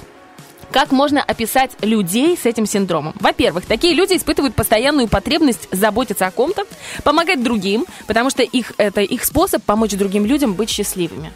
Как 0.71 0.91
можно 0.91 1.21
описать 1.21 1.71
людей 1.81 2.37
с 2.37 2.45
этим 2.45 2.65
синдромом? 2.65 3.13
Во-первых, 3.19 3.65
такие 3.65 3.93
люди 3.93 4.15
испытывают 4.15 4.53
постоянную 4.53 5.07
потребность 5.07 5.67
заботиться 5.71 6.27
о 6.27 6.31
ком-то, 6.31 6.65
помогать 7.03 7.41
другим, 7.41 7.85
потому 8.05 8.29
что 8.29 8.43
их, 8.43 8.73
это 8.77 9.01
их 9.01 9.23
способ 9.23 9.63
помочь 9.63 9.91
другим 9.91 10.25
людям 10.25 10.53
быть 10.53 10.69
счастливыми. 10.69 11.31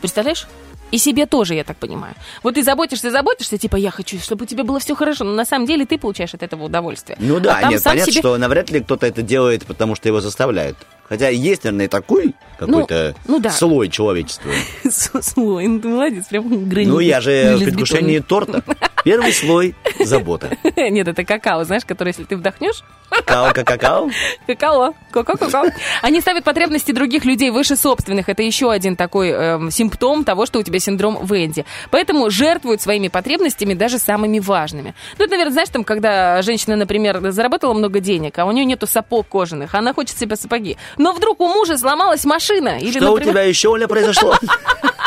Представляешь? 0.00 0.46
И 0.92 0.98
себе 0.98 1.26
тоже, 1.26 1.54
я 1.54 1.64
так 1.64 1.78
понимаю. 1.78 2.14
Вот 2.42 2.54
ты 2.54 2.62
заботишься, 2.62 3.10
заботишься, 3.10 3.56
типа, 3.58 3.76
я 3.76 3.90
хочу, 3.90 4.18
чтобы 4.18 4.44
у 4.44 4.46
тебя 4.46 4.62
было 4.62 4.78
все 4.78 4.94
хорошо, 4.94 5.24
но 5.24 5.32
на 5.32 5.44
самом 5.46 5.66
деле 5.66 5.86
ты 5.86 5.98
получаешь 5.98 6.34
от 6.34 6.42
этого 6.42 6.64
удовольствие. 6.64 7.16
Ну 7.18 7.40
да, 7.40 7.56
А 7.56 7.70
нет, 7.70 7.82
понятно, 7.82 8.12
себе- 8.12 8.20
что 8.20 8.36
навряд 8.36 8.70
ли 8.70 8.80
кто-то 8.80 9.06
это 9.06 9.22
делает, 9.22 9.64
потому 9.64 9.96
что 9.96 10.08
его 10.08 10.20
заставляют. 10.20 10.76
Хотя 11.08 11.28
есть, 11.28 11.64
наверное, 11.64 11.88
такой 11.88 12.34
какой-то 12.58 13.14
ну 13.26 13.38
да. 13.40 13.50
слой 13.50 13.88
человечества. 13.88 14.50
Слой, 15.20 15.66
ну 15.66 15.80
ты 15.80 15.88
молодец, 15.88 16.26
прям 16.26 16.68
гранит. 16.68 16.88
Ну, 16.88 17.00
я 17.00 17.20
же 17.20 17.30
в 17.30 17.34
Железобетонный. 17.34 17.64
предвкушении 17.64 18.18
торта. 18.20 18.62
Первый 19.04 19.32
слой– 19.32 19.74
забота. 20.00 20.56
Нет, 20.76 21.08
это 21.08 21.24
какао, 21.24 21.64
знаешь, 21.64 21.84
которое, 21.84 22.10
если 22.10 22.24
ты 22.24 22.36
вдохнешь, 22.36 22.82
Какао, 23.12 23.52
как 23.52 23.66
какао. 23.66 24.10
Какао, 24.46 24.94
какао, 25.12 25.66
Они 26.00 26.20
ставят 26.20 26.44
потребности 26.44 26.92
других 26.92 27.24
людей 27.24 27.50
выше 27.50 27.76
собственных. 27.76 28.28
Это 28.28 28.42
еще 28.42 28.70
один 28.70 28.96
такой 28.96 29.28
эм, 29.30 29.70
симптом 29.70 30.24
того, 30.24 30.46
что 30.46 30.58
у 30.58 30.62
тебя 30.62 30.78
синдром 30.78 31.24
Венди. 31.26 31.66
Поэтому 31.90 32.30
жертвуют 32.30 32.80
своими 32.80 33.08
потребностями 33.08 33.74
даже 33.74 33.98
самыми 33.98 34.38
важными. 34.38 34.94
Ну, 35.18 35.24
это, 35.24 35.32
наверное, 35.32 35.52
знаешь, 35.52 35.68
там, 35.68 35.84
когда 35.84 36.40
женщина, 36.42 36.76
например, 36.76 37.20
заработала 37.32 37.74
много 37.74 38.00
денег, 38.00 38.38
а 38.38 38.46
у 38.46 38.50
нее 38.52 38.64
нету 38.64 38.86
сапог 38.86 39.28
кожаных, 39.28 39.74
она 39.74 39.92
хочет 39.92 40.18
себе 40.18 40.36
сапоги. 40.36 40.78
Но 40.96 41.12
вдруг 41.12 41.40
у 41.40 41.48
мужа 41.48 41.76
сломалась 41.76 42.24
машина. 42.24 42.78
Или, 42.78 42.98
Что 42.98 43.10
у 43.10 43.14
например- 43.14 43.34
тебя 43.34 43.42
еще, 43.42 43.68
Оля, 43.68 43.86
произошло? 43.88 44.34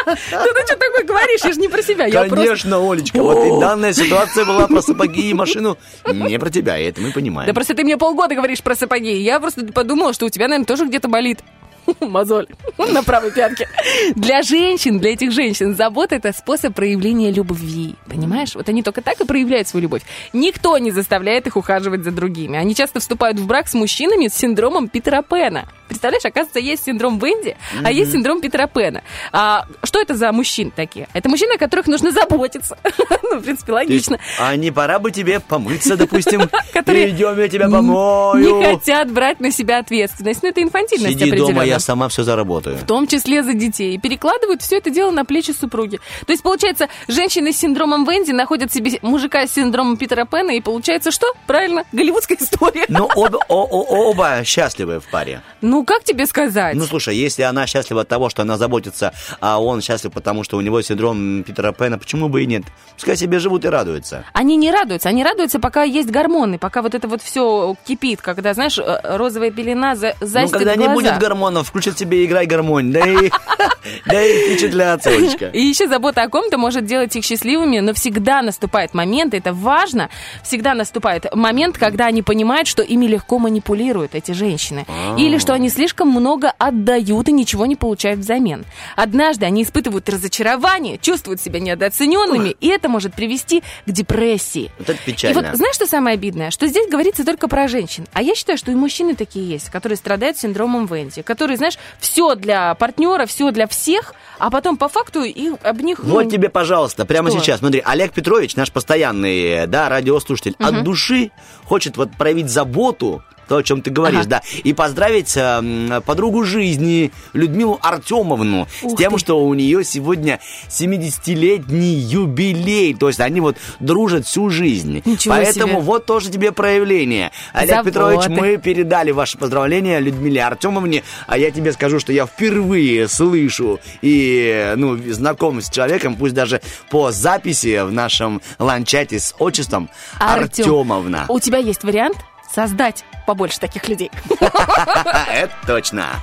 Да 0.06 0.16
ты 0.44 0.66
что 0.68 0.76
такое 0.78 1.04
говоришь? 1.04 1.42
Я 1.44 1.54
же 1.54 1.60
не 1.60 1.68
про 1.68 1.82
себя. 1.82 2.10
Конечно, 2.10 2.78
Олечка, 2.78 3.22
вот 3.24 3.46
и 3.46 3.60
данная 3.86 3.94
ситуация 3.94 4.46
была 4.46 4.68
про 4.68 4.82
сапоги 4.82 5.30
и 5.30 5.34
машину. 5.34 5.78
Не 6.12 6.40
про 6.40 6.50
тебя, 6.50 6.78
это 6.78 7.02
мы 7.02 7.12
понимаем. 7.12 7.48
Да 7.48 7.54
просто 7.54 7.74
ты 7.76 7.84
мне 7.84 7.98
полгода 7.98 8.36
говоришь 8.36 8.62
про 8.62 8.76
сапоги. 8.76 9.16
Я 9.18 9.40
просто 9.40 9.66
подумала, 9.68 10.14
что 10.14 10.26
у 10.26 10.30
тебя, 10.30 10.48
наверное, 10.48 10.66
тоже 10.66 10.86
где-то 10.86 11.08
болит. 11.08 11.40
Мозоль 12.00 12.48
на 12.78 13.04
правой 13.04 13.32
пятке. 13.32 13.68
Для 14.16 14.42
женщин, 14.42 15.00
для 15.00 15.14
этих 15.14 15.32
женщин, 15.32 15.76
забота– 15.76 16.16
это 16.18 16.34
способ 16.34 16.74
проявления 16.74 17.32
любви. 17.32 17.96
Понимаешь? 18.08 18.56
Вот 18.56 18.70
они 18.70 18.84
только 18.84 19.02
так 19.02 19.20
и 19.20 19.26
проявляют 19.26 19.68
свою 19.68 19.84
любовь. 19.84 20.02
Никто 20.34 20.78
не 20.78 20.92
заставляет 20.92 21.48
их 21.48 21.56
ухаживать 21.58 22.04
за 22.04 22.12
другими. 22.12 22.58
Они 22.58 22.76
часто 22.76 23.00
вступают 23.00 23.40
в 23.40 23.48
брак 23.48 23.68
с 23.68 23.74
мужчинами 23.74 24.28
с 24.28 24.34
синдромом 24.34 24.88
Питера 24.90 25.22
Пэна. 25.22 25.66
Представляешь, 25.88 26.26
оказывается, 26.26 26.60
есть 26.60 26.86
синдром 26.86 27.20
Венди, 27.20 27.56
а 27.84 27.92
есть 27.92 28.12
синдром 28.12 28.42
Питера 28.42 28.68
Пэна. 28.68 29.04
А 29.32 29.66
что 29.84 30.02
это 30.02 30.16
за 30.16 30.32
мужчин 30.32 30.72
такие? 30.72 31.08
Это 31.14 31.30
мужчины, 31.30 31.54
о 31.54 31.58
которых 31.58 31.88
нужно 31.88 32.12
заботиться. 32.12 32.78
Ну, 33.32 33.40
в 33.40 33.44
принципе, 33.44 33.72
То 33.74 33.80
есть, 33.80 34.08
логично. 34.10 34.20
а 34.40 34.56
не 34.56 34.70
пора 34.72 35.00
бы 35.00 35.12
тебе 35.12 35.40
помыться, 35.40 35.98
допустим? 35.98 36.48
Которые 36.74 37.10
Идем, 37.10 37.38
я 37.40 37.48
тебя 37.48 37.66
Не 37.66 37.72
помою. 37.74 38.62
хотят 38.62 39.12
брать 39.12 39.40
на 39.40 39.52
себя 39.52 39.80
ответственность. 39.80 40.44
Ну, 40.44 40.50
это 40.50 40.62
инфантильность 40.62 41.14
Сиди 41.20 41.32
дома, 41.32 41.44
определенная. 41.44 41.75
Я 41.76 41.80
сама 41.80 42.10
все 42.10 42.24
заработаю. 42.24 42.78
в 42.78 42.84
том 42.86 43.08
числе 43.08 43.44
за 43.44 43.54
детей, 43.54 43.96
и 43.96 43.98
перекладывают 43.98 44.62
все 44.62 44.78
это 44.78 44.90
дело 44.90 45.12
на 45.12 45.26
плечи 45.26 45.52
супруги. 45.52 46.00
То 46.26 46.32
есть, 46.34 46.44
получается, 46.44 46.88
женщины 47.08 47.52
с 47.54 47.58
синдромом 47.58 48.06
Венди 48.06 48.32
находят 48.32 48.72
себе 48.74 49.00
мужика 49.02 49.46
с 49.48 49.52
синдромом 49.54 49.98
Питера 49.98 50.26
Пэна, 50.26 50.52
и 50.52 50.62
получается 50.62 51.12
что? 51.12 51.28
Правильно, 51.48 51.84
голливудская 51.92 52.38
история. 52.40 52.86
Но 52.90 53.10
оба, 53.16 53.40
о- 53.48 53.64
о- 53.66 54.10
оба 54.10 54.44
счастливы 54.44 55.00
в 55.00 55.06
паре. 55.10 55.42
Ну, 55.62 55.84
как 55.86 56.04
тебе 56.04 56.26
сказать? 56.26 56.76
Ну, 56.76 56.86
слушай, 56.86 57.16
если 57.16 57.44
она 57.44 57.66
счастлива 57.68 58.02
от 58.02 58.08
того, 58.08 58.30
что 58.30 58.42
она 58.42 58.58
заботится, 58.58 59.14
а 59.40 59.62
он 59.62 59.82
счастлив, 59.82 60.12
потому 60.14 60.44
что 60.44 60.58
у 60.58 60.62
него 60.62 60.82
синдром 60.82 61.44
Питера 61.44 61.72
Пэна, 61.72 61.98
почему 61.98 62.30
бы 62.30 62.44
и 62.44 62.46
нет? 62.46 62.64
Пускай 62.96 63.18
себе 63.18 63.40
живут 63.40 63.66
и 63.66 63.70
радуются. 63.70 64.26
Они 64.34 64.56
не 64.58 64.72
радуются, 64.72 65.10
они 65.10 65.24
радуются, 65.24 65.60
пока 65.60 65.84
есть 65.84 66.10
гормоны, 66.10 66.58
пока 66.58 66.82
вот 66.82 66.96
это 66.96 67.08
вот 67.08 67.22
все 67.22 67.76
кипит, 67.86 68.22
когда, 68.22 68.54
знаешь, 68.54 68.78
э, 68.78 69.00
розовая 69.04 69.52
пелена 69.52 69.96
за, 69.96 70.16
Ну, 70.22 70.28
застит 70.28 70.52
когда 70.54 70.76
не 70.76 70.86
глаза. 70.86 70.94
будет 70.94 71.18
гормонов, 71.20 71.65
включат 71.66 71.98
себе 71.98 72.26
играй 72.26 72.46
гармонь, 72.46 72.92
да 72.92 73.06
и, 73.08 73.30
да 74.06 74.24
и 74.24 74.50
впечатляться, 74.52 75.10
Олечка. 75.10 75.48
И 75.48 75.62
еще 75.62 75.88
забота 75.88 76.24
о 76.24 76.30
ком-то 76.30 76.58
может 76.58 76.86
делать 76.86 77.16
их 77.16 77.24
счастливыми, 77.26 77.80
но 77.80 77.94
всегда 77.94 78.42
наступает 78.42 78.94
момент, 78.94 79.34
это 79.34 79.54
важно, 79.54 80.10
всегда 80.44 80.74
наступает 80.74 81.34
момент, 81.34 81.78
когда 81.78 82.06
они 82.08 82.22
понимают, 82.22 82.68
что 82.68 82.82
ими 82.82 83.06
легко 83.06 83.40
манипулируют 83.40 84.16
эти 84.16 84.32
женщины. 84.32 84.86
А. 84.88 85.16
Или 85.18 85.38
что 85.38 85.54
они 85.54 85.70
слишком 85.70 86.10
много 86.10 86.54
отдают 86.58 87.30
и 87.30 87.32
ничего 87.32 87.66
не 87.66 87.76
получают 87.76 88.20
взамен. 88.20 88.66
Однажды 88.96 89.46
они 89.46 89.64
испытывают 89.64 90.08
разочарование, 90.10 90.98
чувствуют 90.98 91.42
себя 91.42 91.60
недооцененными, 91.60 92.56
и 92.60 92.68
это 92.68 92.90
может 92.90 93.14
привести 93.14 93.62
к 93.86 93.92
депрессии. 93.92 94.72
Вот 94.80 94.90
это 94.90 95.00
И 95.06 95.12
печально. 95.12 95.42
вот 95.42 95.56
знаешь, 95.56 95.76
что 95.76 95.88
самое 95.88 96.16
обидное? 96.16 96.52
Что 96.52 96.68
здесь 96.68 96.90
говорится 96.90 97.26
только 97.26 97.48
про 97.48 97.68
женщин. 97.68 98.06
А 98.14 98.22
я 98.22 98.36
считаю, 98.36 98.58
что 98.58 98.72
и 98.72 98.76
мужчины 98.76 99.16
такие 99.16 99.48
есть, 99.48 99.70
которые 99.70 99.98
страдают 99.98 100.38
синдромом 100.38 100.86
Венди, 100.86 101.22
которые, 101.22 101.55
знаешь, 101.58 101.78
все 102.00 102.36
для 102.36 102.74
партнера, 102.76 103.26
все 103.26 103.52
для 103.52 103.68
всех, 103.68 104.14
а 104.40 104.50
потом 104.50 104.78
по 104.78 104.88
факту 104.90 105.24
их, 105.24 105.54
об 105.64 105.82
них... 105.82 106.00
ну, 106.04 106.16
Вот 106.16 106.30
тебе, 106.30 106.50
пожалуйста, 106.50 107.06
прямо 107.06 107.30
Что? 107.30 107.40
сейчас. 107.40 107.60
Смотри, 107.60 107.82
Олег 107.86 108.12
Петрович, 108.14 108.56
наш 108.56 108.72
постоянный, 108.72 109.68
да, 109.68 109.90
радиослушатель, 109.90 110.56
от 110.60 110.84
души 110.84 111.32
хочет 111.64 111.98
вот 111.98 112.12
проявить 112.18 112.50
заботу, 112.50 113.24
то, 113.48 113.58
о 113.58 113.64
чем 113.64 113.82
ты 113.82 113.92
говоришь, 113.92 114.22
Ага. 114.22 114.30
да, 114.30 114.42
и 114.64 114.74
поздравить 114.74 115.34
эм, 115.36 116.02
подругу 116.06 116.44
жизни 116.44 117.12
Людмилу 117.34 117.80
Артемовну 117.82 118.68
с 118.82 118.84
Ух 118.84 118.98
тем, 118.98 119.14
ты. 119.14 119.20
что 119.20 119.44
у 119.46 119.54
нее 119.54 119.84
сегодня 119.84 120.40
70-летний 120.70 121.94
юбилей. 121.96 122.94
То 122.94 123.08
есть 123.08 123.20
они 123.20 123.42
вот 123.42 123.58
дружат 123.80 124.26
всю 124.26 124.50
жизнь. 124.50 125.02
Ничего 125.06 125.36
Поэтому 125.36 125.74
себе. 125.74 125.82
вот 125.82 126.06
тоже 126.06 126.30
тебе 126.30 126.52
проявление. 126.52 127.32
Олег 127.54 127.70
Заботы. 127.70 127.90
Петрович, 127.92 128.28
мы 128.28 128.58
передали 128.58 129.12
ваши 129.12 129.38
поздравления 129.38 130.00
Людмиле 130.00 130.44
Артемовне, 130.44 131.04
а 131.28 131.38
я 131.38 131.52
тебе 131.52 131.72
скажу, 131.74 132.00
что 132.00 132.12
я 132.14 132.26
впервые 132.26 133.08
слышу 133.08 133.80
и 134.02 134.74
ну, 134.76 134.98
знаком 135.12 135.62
с 135.62 135.70
человеком, 135.70 136.16
пусть 136.16 136.34
даже 136.34 136.62
по 136.90 137.12
записи 137.12 137.84
в 137.84 137.92
нашем 137.92 138.42
ланчате 138.60 139.20
с 139.20 139.36
отчеством 139.40 139.90
Артём, 140.20 140.44
Артемовна. 140.44 141.26
У 141.30 141.40
тебя 141.40 141.58
есть 141.60 141.84
вариант 141.84 142.18
создать 142.54 143.04
побольше 143.26 143.60
таких 143.60 143.88
людей. 143.90 144.12
Это 144.40 145.54
точно. 145.66 146.22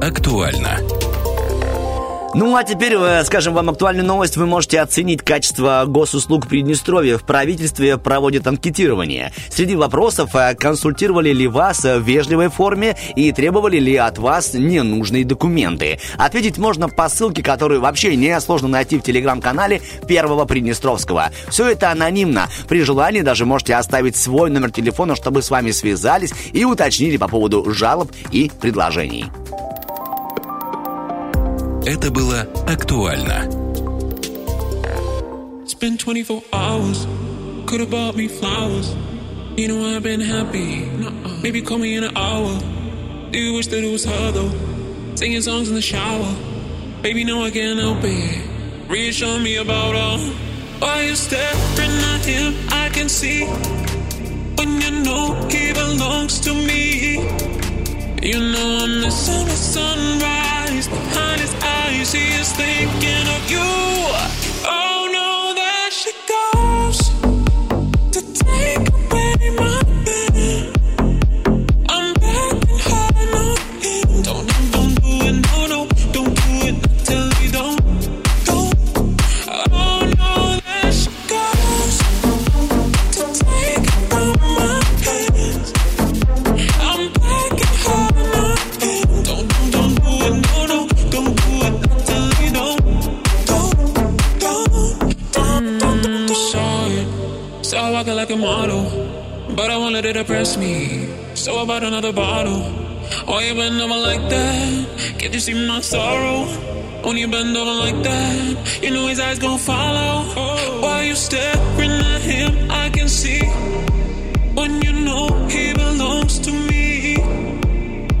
Актуально. 0.00 0.78
Ну, 2.34 2.56
а 2.56 2.64
теперь, 2.64 2.94
э, 2.94 3.24
скажем 3.24 3.52
вам 3.52 3.68
актуальную 3.68 4.06
новость. 4.06 4.38
Вы 4.38 4.46
можете 4.46 4.80
оценить 4.80 5.20
качество 5.20 5.84
госуслуг 5.86 6.46
Приднестровья. 6.46 7.18
В 7.18 7.24
правительстве 7.24 7.98
проводят 7.98 8.46
анкетирование. 8.46 9.32
Среди 9.50 9.76
вопросов, 9.76 10.34
э, 10.34 10.54
консультировали 10.54 11.30
ли 11.30 11.46
вас 11.46 11.84
в 11.84 12.00
вежливой 12.00 12.48
форме 12.48 12.96
и 13.16 13.32
требовали 13.32 13.78
ли 13.78 13.96
от 13.96 14.16
вас 14.16 14.54
ненужные 14.54 15.26
документы. 15.26 16.00
Ответить 16.16 16.56
можно 16.56 16.88
по 16.88 17.10
ссылке, 17.10 17.42
которую 17.42 17.82
вообще 17.82 18.16
не 18.16 18.40
сложно 18.40 18.68
найти 18.68 18.98
в 18.98 19.02
телеграм-канале 19.02 19.82
Первого 20.08 20.46
Приднестровского. 20.46 21.30
Все 21.48 21.68
это 21.68 21.90
анонимно. 21.90 22.48
При 22.66 22.82
желании 22.82 23.20
даже 23.20 23.44
можете 23.44 23.74
оставить 23.74 24.16
свой 24.16 24.48
номер 24.48 24.70
телефона, 24.70 25.16
чтобы 25.16 25.42
с 25.42 25.50
вами 25.50 25.70
связались 25.70 26.32
и 26.54 26.64
уточнили 26.64 27.18
по 27.18 27.28
поводу 27.28 27.70
жалоб 27.74 28.10
и 28.30 28.50
предложений. 28.58 29.26
Это 31.85 32.11
было 32.11 32.41
актуально. 32.67 33.47
It's 35.63 35.73
been 35.73 35.97
24 35.97 36.43
hours. 36.53 37.07
Could 37.65 37.81
have 37.81 37.89
bought 37.89 38.15
me 38.15 38.27
flowers. 38.27 38.95
You 39.57 39.67
know 39.67 39.95
I've 39.95 40.03
been 40.03 40.21
happy. 40.21 40.85
Nuh-uh. 40.85 41.41
Maybe 41.41 41.61
call 41.61 41.77
me 41.77 41.95
in 41.95 42.03
an 42.03 42.15
hour. 42.15 42.59
Do 43.31 43.39
you 43.39 43.53
wish 43.53 43.67
that 43.67 43.83
it 43.83 43.91
was 43.91 44.05
her 44.05 44.31
though? 44.31 44.51
Singing 45.15 45.41
songs 45.41 45.69
in 45.69 45.75
the 45.75 45.81
shower. 45.81 46.33
Baby, 47.01 47.23
no, 47.23 47.43
I 47.43 47.51
can't 47.51 47.79
help 47.79 47.99
it. 48.03 48.89
Reassure 48.89 49.39
me 49.39 49.57
about 49.57 49.95
her. 49.95 50.17
Why 50.79 51.01
you 51.03 51.15
staring 51.15 52.03
at 52.13 52.25
him? 52.25 52.53
I 52.69 52.89
can 52.89 53.09
see. 53.09 53.45
When 54.57 54.81
you 54.81 54.91
know 55.03 55.33
he 55.49 55.73
belongs 55.73 56.39
to 56.41 56.53
me. 56.53 57.15
You 58.21 58.39
know 58.51 58.79
I'm 58.83 59.01
missing 59.01 59.45
the 59.45 59.55
sunrise 59.55 60.50
behind 60.88 61.40
his 61.40 61.54
eyes. 61.62 62.12
He 62.12 62.28
is 62.40 62.52
thinking 62.52 63.26
of 63.36 63.50
you. 63.50 63.60
Oh 64.66 65.08
no, 65.12 65.54
there 65.54 65.90
she 65.90 66.12
goes 66.28 67.01
it, 97.88 97.92
walk 97.92 98.06
walking 98.06 98.16
like 98.16 98.30
a 98.30 98.36
model, 98.36 98.84
but 99.56 99.70
I 99.70 99.76
won't 99.76 99.94
let 99.94 100.04
it 100.04 100.16
oppress 100.16 100.56
me. 100.56 101.08
So 101.34 101.58
I 101.58 101.64
bought 101.64 101.82
another 101.82 102.12
bottle. 102.12 102.60
Why 103.26 103.44
you 103.44 103.54
bend 103.54 103.80
over 103.80 103.96
like 103.96 104.28
that? 104.30 105.18
Can't 105.18 105.34
you 105.34 105.40
see 105.40 105.66
my 105.66 105.80
sorrow? 105.80 106.46
When 107.04 107.16
you 107.16 107.28
bend 107.28 107.56
over 107.56 107.72
like 107.72 108.02
that, 108.04 108.82
you 108.82 108.90
know 108.90 109.06
his 109.08 109.18
eyes 109.18 109.38
gon' 109.38 109.58
follow. 109.58 110.24
Why 110.80 111.02
you 111.02 111.16
staring 111.16 111.90
at 112.14 112.22
him? 112.22 112.70
I 112.70 112.90
can 112.90 113.08
see 113.08 113.42
when 114.54 114.82
you 114.82 114.92
know 114.92 115.48
he 115.48 115.72
belongs 115.72 116.38
to 116.40 116.52
me. 116.52 117.16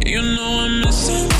You 0.04 0.22
know 0.22 0.50
I'm 0.64 0.80
missing 0.80 1.28
the 1.28 1.38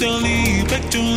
mentally, 0.00 0.64
back 0.64 0.90
to 0.90 1.09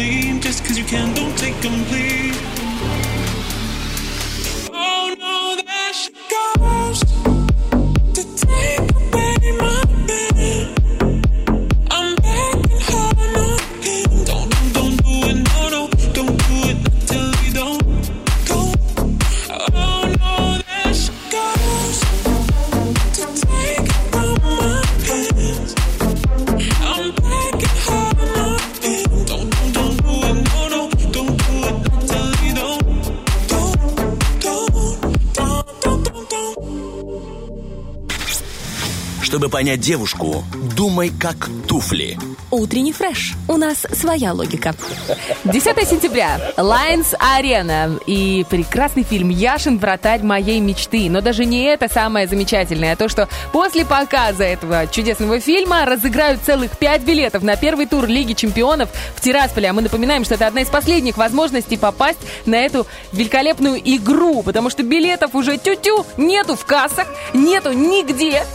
понять 39.54 39.82
девушку, 39.82 40.44
думай 40.76 41.12
как 41.12 41.48
туфли. 41.68 42.18
Утренний 42.50 42.92
фреш. 42.92 43.36
У 43.48 43.58
нас 43.58 43.86
своя 43.92 44.32
логика. 44.32 44.74
10 45.44 45.88
сентября. 45.88 46.40
Lions 46.56 47.14
Арена. 47.20 48.00
И 48.08 48.46
прекрасный 48.50 49.04
фильм 49.04 49.30
«Яшин. 49.30 49.80
Вратарь 49.80 50.22
моей 50.22 50.62
мечты». 50.62 51.10
Но 51.10 51.20
даже 51.20 51.44
не 51.44 51.64
это 51.66 51.90
самое 51.90 52.26
замечательное, 52.28 52.94
а 52.94 52.96
то, 52.96 53.10
что 53.10 53.28
после 53.52 53.86
показа 53.86 54.46
этого 54.46 54.88
чудесного 54.88 55.42
фильма 55.42 55.84
разыграют 55.86 56.42
целых 56.46 56.78
5 56.78 57.02
билетов 57.02 57.44
на 57.44 57.58
первый 57.58 57.86
тур 57.86 58.06
Лиги 58.08 58.32
Чемпионов 58.32 58.90
в 59.16 59.22
Тирасполе. 59.22 59.70
А 59.70 59.74
мы 59.74 59.82
напоминаем, 59.82 60.24
что 60.24 60.36
это 60.36 60.48
одна 60.48 60.62
из 60.62 60.70
последних 60.70 61.18
возможностей 61.18 61.76
попасть 61.76 62.20
на 62.46 62.56
эту 62.56 62.88
великолепную 63.12 63.78
игру, 63.84 64.42
потому 64.44 64.70
что 64.70 64.84
билетов 64.84 65.36
уже 65.36 65.58
тю-тю 65.58 66.06
нету 66.16 66.56
в 66.56 66.64
кассах, 66.66 67.08
нету 67.34 67.74
нигде. 67.74 68.46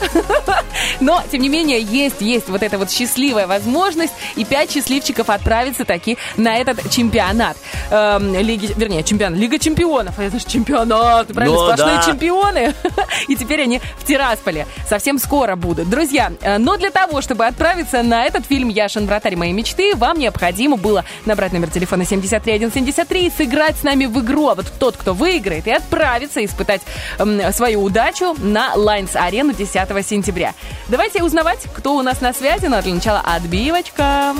Но, 1.00 1.22
тем 1.30 1.42
не 1.42 1.50
менее, 1.50 1.82
есть, 1.82 2.20
есть 2.20 2.48
вот 2.48 2.62
эта 2.62 2.78
вот 2.78 2.90
счастливая 2.90 3.46
возможность, 3.46 4.14
и 4.36 4.44
пять 4.44 4.77
счастливчиков 4.78 5.28
отправятся 5.30 5.84
таки 5.84 6.16
на 6.36 6.56
этот 6.56 6.90
чемпионат. 6.90 7.56
Эм, 7.90 8.34
Лиги, 8.34 8.72
вернее, 8.76 9.02
чемпионат, 9.02 9.38
Лига 9.38 9.58
чемпионов. 9.58 10.14
А 10.18 10.22
Это 10.22 10.38
же 10.38 10.44
чемпионат, 10.46 11.28
правильно, 11.28 11.56
Ну, 11.58 11.64
сплошные 11.64 11.96
да. 11.96 12.02
чемпионы. 12.02 12.74
И 13.28 13.36
теперь 13.36 13.62
они 13.62 13.80
в 13.98 14.04
Тирасполе. 14.04 14.66
Совсем 14.88 15.18
скоро 15.18 15.56
будут. 15.56 15.90
Друзья, 15.90 16.32
э, 16.40 16.58
но 16.58 16.76
для 16.76 16.90
того, 16.90 17.20
чтобы 17.22 17.46
отправиться 17.46 18.02
на 18.02 18.24
этот 18.24 18.46
фильм 18.46 18.68
«Яшин. 18.68 19.06
Вратарь 19.06 19.36
моей 19.36 19.52
мечты», 19.52 19.94
вам 19.96 20.18
необходимо 20.18 20.76
было 20.76 21.04
набрать 21.26 21.52
номер 21.52 21.70
телефона 21.70 22.04
73173 22.04 23.26
и 23.26 23.30
сыграть 23.30 23.76
с 23.78 23.82
нами 23.82 24.06
в 24.06 24.18
игру. 24.20 24.48
А 24.48 24.54
вот 24.54 24.66
тот, 24.78 24.96
кто 24.96 25.12
выиграет 25.14 25.66
и 25.66 25.70
отправится 25.72 26.44
испытать 26.44 26.82
м, 27.18 27.52
свою 27.52 27.82
удачу 27.82 28.34
на 28.38 28.74
Лайнс 28.74 29.16
Арену 29.16 29.52
10 29.52 30.02
сентября. 30.06 30.54
Давайте 30.88 31.22
узнавать, 31.22 31.60
кто 31.76 31.94
у 31.96 32.02
нас 32.02 32.20
на 32.20 32.32
связи. 32.32 32.66
Но 32.66 32.80
для 32.82 32.94
начала 32.94 33.20
отбивочка. 33.24 34.34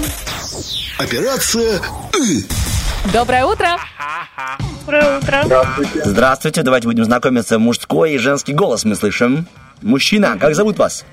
Операция 0.98 1.80
«Ы». 2.14 2.42
Доброе 3.12 3.44
утро. 3.46 3.68
Доброе 4.80 5.18
утро. 5.18 5.42
Здравствуйте. 5.44 6.02
Здравствуйте, 6.04 6.62
давайте 6.62 6.88
будем 6.88 7.04
знакомиться. 7.04 7.58
Мужской 7.58 8.12
и 8.12 8.18
женский 8.18 8.52
голос 8.52 8.84
мы 8.84 8.94
слышим. 8.96 9.46
Мужчина, 9.82 10.36
как 10.38 10.54
зовут 10.54 10.78
вас? 10.78 11.04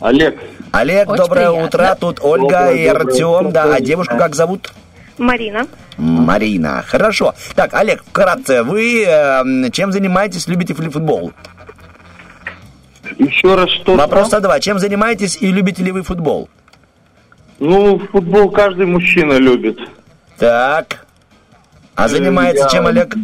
Олег. 0.00 0.38
Олег, 0.72 1.08
Очень 1.08 1.22
доброе 1.22 1.48
приятно. 1.50 1.66
утро. 1.66 1.96
Тут 2.00 2.18
Ольга 2.22 2.48
Доброе, 2.48 2.74
и 2.74 2.86
Артем. 2.86 3.50
Да, 3.52 3.74
а 3.74 3.80
девушку 3.80 4.16
как 4.16 4.34
зовут? 4.34 4.72
Марина. 5.18 5.66
Марина. 5.96 6.84
Хорошо. 6.86 7.34
Так, 7.54 7.72
Олег, 7.74 8.02
вкратце, 8.04 8.62
вы 8.62 9.04
э, 9.06 9.70
чем 9.70 9.92
занимаетесь, 9.92 10.48
любите 10.48 10.74
ли 10.74 10.88
футбол? 10.88 11.32
Еще 13.18 13.54
раз 13.54 13.70
что? 13.70 13.94
Вопрос 13.94 14.30
два. 14.30 14.58
Чем 14.60 14.78
занимаетесь 14.78 15.38
и 15.40 15.46
любите 15.52 15.82
ли 15.82 15.92
вы 15.92 16.02
футбол? 16.02 16.48
Ну, 17.58 17.98
футбол 17.98 18.50
каждый 18.50 18.86
мужчина 18.86 19.34
любит. 19.34 19.78
Так. 20.38 21.06
А 21.94 22.08
занимается 22.08 22.64
я- 22.64 22.68
чем, 22.70 22.86
Олег? 22.86 23.14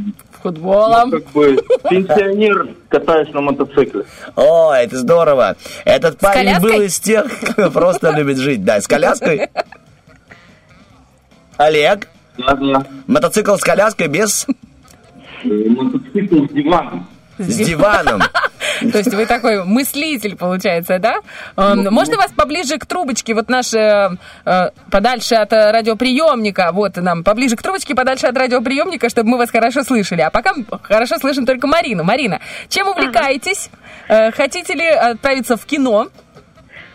Футболом. 0.43 1.11
Как 1.11 1.25
бы 1.33 1.57
пенсионер, 1.91 2.69
катаюсь 2.89 3.31
на 3.35 3.43
мотоцикле. 3.43 4.05
О, 4.37 4.73
это 4.73 4.97
здорово. 4.97 5.57
Этот 5.85 6.19
парень 6.19 6.45
коляской? 6.47 6.73
был 6.73 6.81
из 6.83 6.99
тех, 7.01 7.25
кто 7.41 7.71
просто 7.73 8.11
любит 8.13 8.39
жить. 8.39 8.65
Да, 8.65 8.81
с 8.81 8.87
коляской. 8.87 9.49
Олег, 11.59 12.09
Да, 12.39 12.55
да. 12.55 12.87
мотоцикл 13.07 13.57
с 13.57 13.61
коляской 13.61 14.07
без... 14.09 14.47
Э, 15.45 15.49
Мотоцикл 15.69 16.47
с 16.47 16.51
диваном. 16.53 17.07
С 17.39 17.57
диваном. 17.57 18.23
То 18.81 18.99
есть 18.99 19.13
вы 19.15 19.27
такой 19.27 19.65
мыслитель, 19.65 20.37
получается, 20.37 20.99
да? 20.99 21.17
Эм, 21.57 21.93
Можно 21.93 22.17
вас 22.17 22.33
поближе 22.33 22.79
к 22.79 22.87
трубочке, 22.87 23.35
вот 23.35 23.49
наш, 23.49 23.75
э, 23.75 24.11
э, 24.45 24.71
подальше 24.91 25.35
от 25.35 25.53
э, 25.53 25.71
радиоприемника, 25.71 26.71
вот 26.73 26.97
нам, 26.97 27.23
поближе 27.25 27.57
к 27.57 27.63
трубочке, 27.63 27.95
подальше 27.95 28.27
от 28.27 28.37
радиоприемника, 28.37 29.09
чтобы 29.09 29.31
мы 29.31 29.39
вас 29.39 29.51
хорошо 29.51 29.83
слышали. 29.83 30.23
А 30.23 30.31
пока 30.31 30.55
хорошо 30.83 31.17
слышим 31.19 31.47
только 31.47 31.67
Марину. 31.67 32.05
Марина, 32.05 32.41
чем 32.69 32.89
увлекаетесь? 32.89 33.71
Э, 34.09 34.31
Хотите 34.33 34.75
ли 34.75 34.87
отправиться 34.87 35.57
в 35.57 35.65
кино? 35.67 36.09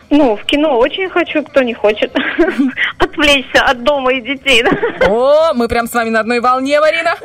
Ну, 0.10 0.36
в 0.36 0.46
кино 0.46 0.78
очень 0.78 1.10
хочу, 1.10 1.44
кто 1.44 1.62
не 1.62 1.74
хочет. 1.74 2.16
Отвлечься 3.00 3.64
от 3.64 3.84
дома 3.84 4.14
и 4.14 4.22
детей. 4.22 4.64
О, 5.08 5.54
мы 5.54 5.68
прям 5.68 5.88
с 5.88 5.94
вами 5.94 6.10
на 6.10 6.20
одной 6.20 6.40
волне, 6.40 6.80
Марина. 6.80 7.16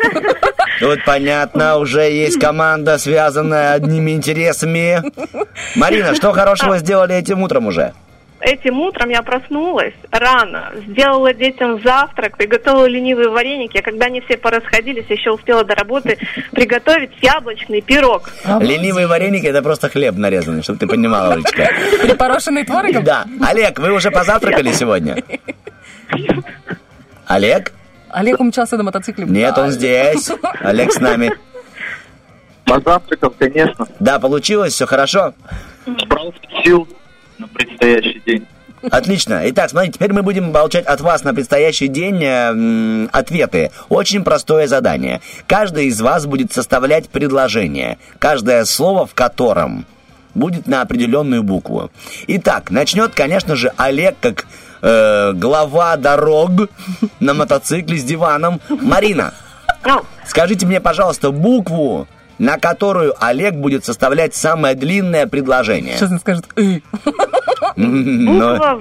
Тут 0.80 1.04
понятно, 1.04 1.76
уже 1.76 2.02
есть 2.10 2.40
команда, 2.40 2.98
связанная 2.98 3.74
одними 3.74 4.12
интересами. 4.12 5.02
Марина, 5.76 6.14
что 6.14 6.32
хорошего 6.32 6.78
сделали 6.78 7.14
этим 7.14 7.42
утром 7.42 7.66
уже? 7.66 7.92
Этим 8.40 8.80
утром 8.80 9.10
я 9.10 9.20
проснулась 9.20 9.92
рано, 10.10 10.72
сделала 10.88 11.34
детям 11.34 11.82
завтрак, 11.82 12.38
приготовила 12.38 12.86
ленивые 12.86 13.28
вареники, 13.28 13.76
а 13.76 13.82
когда 13.82 14.06
они 14.06 14.22
все 14.22 14.38
порасходились, 14.38 15.04
еще 15.10 15.32
успела 15.32 15.62
до 15.62 15.74
работы 15.74 16.16
приготовить 16.52 17.10
яблочный 17.20 17.82
пирог. 17.82 18.30
Ленивые 18.60 19.06
вареники 19.06 19.44
это 19.44 19.62
просто 19.62 19.90
хлеб 19.90 20.16
нарезанный, 20.16 20.62
чтобы 20.62 20.78
ты 20.78 20.86
понимала, 20.86 21.34
Олечка. 21.34 21.68
Припорошенный 22.02 22.64
творогом? 22.64 23.04
Да. 23.04 23.26
Олег, 23.46 23.78
вы 23.78 23.92
уже 23.92 24.10
позавтракали 24.10 24.72
сегодня? 24.72 25.22
Олег? 27.26 27.72
Олег 28.08 28.40
умчался 28.40 28.78
на 28.78 28.84
мотоцикле. 28.84 29.26
Нет, 29.26 29.56
он 29.58 29.70
здесь. 29.70 30.30
Олег 30.60 30.92
с 30.92 30.98
нами. 30.98 31.30
Позавтракал, 32.64 33.34
конечно. 33.38 33.86
Да, 34.00 34.18
получилось, 34.18 34.72
все 34.72 34.86
хорошо? 34.86 35.34
Набрался 35.84 36.38
сил 36.64 36.88
на 37.40 37.48
предстоящий 37.48 38.22
день. 38.24 38.46
Отлично. 38.90 39.42
Итак, 39.50 39.68
смотрите, 39.68 39.94
теперь 39.94 40.12
мы 40.12 40.22
будем 40.22 40.52
получать 40.52 40.86
от 40.86 41.00
вас 41.00 41.22
на 41.22 41.34
предстоящий 41.34 41.88
день 41.88 42.22
э, 42.22 43.08
ответы. 43.12 43.70
Очень 43.88 44.24
простое 44.24 44.66
задание. 44.66 45.20
Каждый 45.46 45.86
из 45.86 46.00
вас 46.00 46.26
будет 46.26 46.52
составлять 46.52 47.08
предложение, 47.10 47.98
каждое 48.18 48.64
слово 48.64 49.06
в 49.06 49.14
котором 49.14 49.84
будет 50.34 50.66
на 50.66 50.80
определенную 50.80 51.42
букву. 51.42 51.90
Итак, 52.26 52.70
начнет, 52.70 53.14
конечно 53.14 53.54
же, 53.56 53.72
Олег 53.76 54.16
как 54.20 54.46
э, 54.80 55.32
глава 55.34 55.96
дорог 55.96 56.70
на 57.20 57.34
мотоцикле 57.34 57.98
с 57.98 58.04
диваном. 58.04 58.60
Марина, 58.68 59.34
Ну, 59.84 60.02
скажите 60.26 60.64
мне, 60.66 60.80
пожалуйста, 60.80 61.30
букву, 61.30 62.06
на 62.40 62.56
которую 62.56 63.14
Олег 63.22 63.54
будет 63.54 63.84
составлять 63.84 64.34
самое 64.34 64.74
длинное 64.74 65.26
предложение. 65.26 65.96
Сейчас 65.96 66.10
он 66.10 66.18
скажет 66.20 66.46
«ы». 66.56 66.82
Буква, 67.76 68.80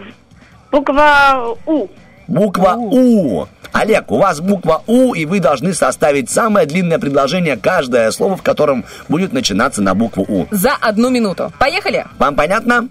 буква 0.72 1.58
У. 1.66 1.88
Буква 2.28 2.76
У. 2.78 3.48
Олег, 3.74 4.12
у 4.12 4.18
вас 4.18 4.40
буква 4.40 4.82
У, 4.88 5.14
и 5.14 5.26
вы 5.26 5.42
должны 5.42 5.74
составить 5.74 6.30
самое 6.30 6.66
длинное 6.66 7.00
предложение, 7.00 7.58
каждое 7.58 8.10
слово, 8.12 8.38
в 8.38 8.42
котором 8.44 8.86
будет 9.10 9.34
начинаться 9.34 9.82
на 9.82 9.94
букву 9.94 10.26
У. 10.28 10.48
За 10.52 10.76
одну 10.80 11.10
минуту. 11.10 11.52
Поехали. 11.60 12.06
Вам 12.18 12.36
понятно? 12.36 12.88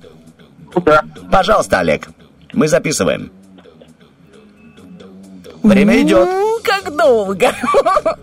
Да. 0.84 1.02
Пожалуйста, 1.32 1.78
Олег. 1.78 2.08
Мы 2.52 2.68
записываем. 2.68 3.32
Время 5.62 6.02
идет. 6.02 6.28
Как 6.62 6.94
долго. 6.96 7.52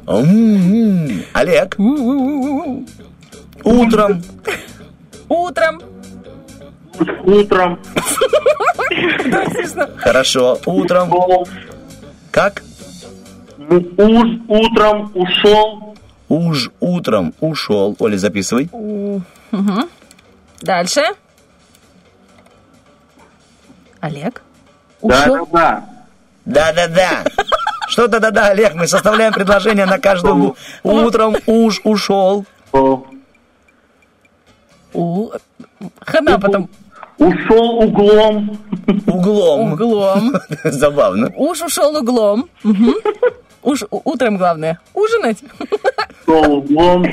М-м-м. 0.08 1.24
Олег. 1.34 1.76
Утром. 3.64 4.24
Утром. 5.30 5.82
Утром. 7.24 7.80
Хорошо. 9.98 10.60
Утром. 10.66 11.12
Как? 12.32 12.64
Уж 13.58 14.28
утром 14.48 15.12
ушел. 15.16 15.96
Уж 16.30 16.70
утром 16.80 17.34
ушел. 17.40 17.96
Оля, 18.00 18.18
записывай. 18.18 18.70
Дальше. 20.62 21.02
Олег. 24.00 24.42
Ушел. 25.02 25.48
Да-да-да. 25.52 25.86
Да-да-да. 26.46 27.24
Что 27.96 28.10
да-да-да, 28.10 28.48
Олег? 28.48 28.74
Мы 28.76 28.88
составляем 28.88 29.32
предложение 29.32 29.86
на 29.86 30.00
каждую 30.00 30.36
бу- 30.36 30.56
Утром 30.84 31.38
уж 31.46 31.80
ушел. 31.86 32.46
У... 34.94 35.30
Хана 36.02 36.38
потом. 36.38 36.70
Ушел 37.18 37.80
углом. 37.80 38.60
Углом. 39.08 39.72
Углом. 39.74 40.34
Забавно. 40.66 41.32
Уж 41.38 41.62
ушел 41.62 41.96
углом. 41.96 42.50
Мгм. 42.64 42.96
Уж 43.64 43.86
утром 43.90 44.36
главное. 44.36 44.78
Ужинать. 44.94 45.38
Ушел 46.28 46.54
углом. 46.58 47.06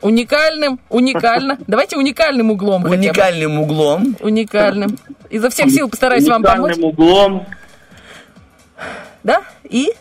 Уникальным, 0.00 0.80
уникально. 0.88 1.58
Давайте 1.66 1.98
уникальным 1.98 2.52
углом 2.52 2.84
хотя 2.84 2.94
бы. 2.94 3.00
Уникальным 3.02 3.58
углом. 3.60 4.16
Уникальным. 4.20 4.96
Изо 5.28 5.50
всех 5.50 5.70
сил 5.70 5.90
постараюсь 5.90 6.26
вам 6.26 6.42
помочь. 6.42 6.78
Уникальным 6.78 6.88
углом. 6.88 7.46
Да? 9.22 9.42
И? 9.68 9.92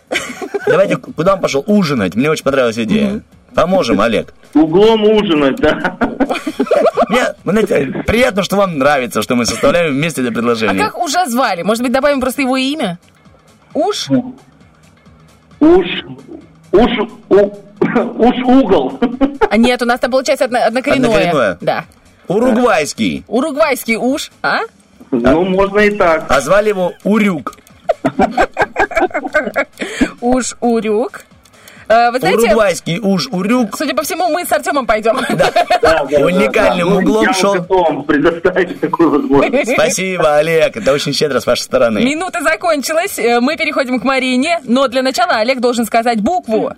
Давайте, 0.67 0.97
куда 0.97 1.35
он 1.35 1.41
пошел? 1.41 1.63
Ужинать. 1.67 2.15
Мне 2.15 2.29
очень 2.29 2.43
понравилась 2.43 2.77
идея. 2.77 3.21
Поможем, 3.55 4.01
Олег. 4.01 4.33
Углом 4.53 5.03
ужинать, 5.03 5.57
да. 5.57 5.97
Мне, 7.07 7.23
знаете, 7.43 8.03
приятно, 8.07 8.43
что 8.43 8.55
вам 8.55 8.77
нравится, 8.79 9.21
что 9.21 9.35
мы 9.35 9.45
составляем 9.45 9.93
вместе 9.93 10.21
это 10.21 10.31
А 10.31 10.33
предложение. 10.33 10.83
как 10.83 10.97
уже 10.97 11.25
звали? 11.27 11.61
Может 11.61 11.83
быть, 11.83 11.91
добавим 11.91 12.19
просто 12.19 12.41
его 12.41 12.57
имя? 12.57 12.97
Уж? 13.73 14.07
Уж, 15.59 15.85
уж, 16.71 16.91
у, 17.29 17.35
уж 17.37 18.35
угол. 18.43 18.99
А 19.49 19.57
нет, 19.57 19.81
у 19.81 19.85
нас 19.85 19.99
там 19.99 20.11
получается 20.11 20.45
одно- 20.45 20.63
однокоренное. 20.65 21.09
Однокоренное. 21.09 21.57
Да. 21.61 21.85
Уругвайский. 22.27 23.23
Уругвайский 23.27 23.95
уж, 23.97 24.31
а? 24.41 24.59
Ну, 25.11 25.45
можно 25.45 25.79
и 25.79 25.91
так. 25.95 26.25
А 26.29 26.41
звали 26.41 26.69
его 26.69 26.93
Урюк. 27.03 27.55
Уж 30.21 30.55
урюк. 30.61 31.25
Э, 31.89 32.11
Вы 32.11 32.19
знаете, 32.19 32.45
Уругвайский 32.47 32.99
уж 32.99 33.27
Урюк. 33.27 33.75
судя 33.77 33.93
по 33.93 34.03
всему, 34.03 34.29
мы 34.29 34.45
с 34.45 34.51
Артемом 34.53 34.85
пойдем. 34.85 35.17
Уникальным 35.17 36.89
Ну, 36.89 36.97
углом 36.99 37.23
я 37.25 37.33
шел. 37.33 37.53
готов 37.55 38.05
предоставить 38.05 38.79
такую 38.79 39.09
возможность. 39.11 39.73
Спасибо, 39.73 40.37
Олег. 40.37 40.77
Это 40.77 40.93
очень 40.93 41.11
щедро 41.13 41.39
с 41.41 41.45
вашей 41.45 41.61
стороны. 41.63 41.99
Минута 41.99 42.41
закончилась. 42.41 43.19
Э, 43.19 43.39
Мы 43.41 43.57
переходим 43.57 43.99
к 43.99 44.03
Марине. 44.05 44.59
Но 44.63 44.87
для 44.87 45.01
начала 45.01 45.33
Олег 45.37 45.59
должен 45.59 45.85
сказать 45.85 46.21
букву. 46.21 46.71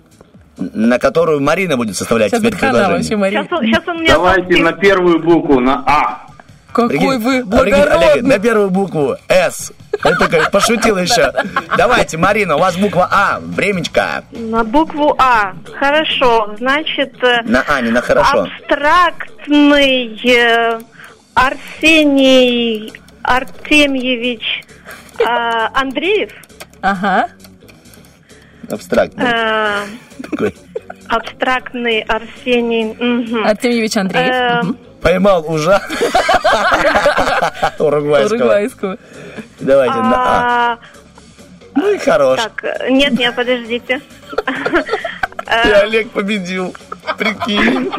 На 0.58 0.98
которую 0.98 1.40
Марина 1.40 1.76
будет 1.76 1.96
составлять 1.96 2.30
Сейчас 2.30 2.40
теперь 2.40 2.56
хана 2.56 2.72
вообще, 2.88 3.10
предложение. 3.10 3.16
Марина. 3.18 3.42
Сейчас 3.44 3.58
он, 3.58 3.64
сейчас 3.66 3.88
он 3.88 4.00
меня 4.02 4.12
Давайте 4.14 4.62
на 4.62 4.72
первую 4.72 5.22
букву, 5.22 5.60
на 5.60 5.84
А. 5.86 6.25
Какой 6.76 6.88
Прикинь, 6.90 7.18
вы 7.20 7.34
Олег, 7.36 7.46
благородный. 7.46 8.22
на 8.22 8.38
первую 8.38 8.68
букву 8.70 9.16
С. 9.28 9.72
Я 10.04 10.14
такой 10.16 10.50
пошутил 10.50 10.98
еще. 10.98 11.32
Давайте, 11.78 12.18
Марина, 12.18 12.56
у 12.56 12.58
вас 12.58 12.76
буква 12.76 13.08
А. 13.10 13.38
Времечко. 13.40 14.24
На 14.32 14.62
букву 14.62 15.14
А. 15.18 15.54
Хорошо. 15.78 16.54
Значит, 16.58 17.14
э, 17.24 17.40
На 17.44 17.64
А, 17.66 17.80
не 17.80 17.90
на 17.90 18.02
хорошо. 18.02 18.42
абстрактный 18.42 20.20
э, 20.22 20.78
Арсений 21.32 22.92
Артемьевич 23.22 24.42
э, 25.18 25.24
Андреев. 25.72 26.30
Ага. 26.82 27.28
Абстрактный. 28.70 29.24
Такой. 30.30 30.54
абстрактный 31.08 32.00
Арсений. 32.00 32.92
Артемьевич 33.48 33.96
Андреев. 33.96 34.76
Поймал 35.06 35.44
ужа. 35.46 35.80
Уругвайского. 37.78 38.36
Уругвайского. 38.38 38.98
Давайте 39.60 39.94
на 39.94 40.14
А. 40.16 40.72
а, 40.72 40.78
Ну 41.76 41.92
и 41.92 41.98
хорош. 41.98 42.40
Так, 42.40 42.64
нет, 42.90 43.12
нет, 43.12 43.36
подождите. 43.36 44.00
И 45.46 45.70
Олег 45.70 46.10
победил. 46.10 46.74
Прикинь. 47.18 47.92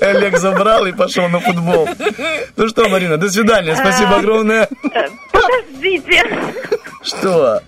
Олег 0.00 0.38
забрал 0.38 0.86
и 0.86 0.92
пошел 0.92 1.28
на 1.28 1.40
футбол. 1.40 1.88
Ну 2.56 2.68
что, 2.68 2.88
Марина, 2.88 3.16
до 3.16 3.28
свидания. 3.28 3.74
Спасибо 3.74 4.18
огромное. 4.18 4.68
Подождите. 5.32 6.22
Что? 7.02 7.60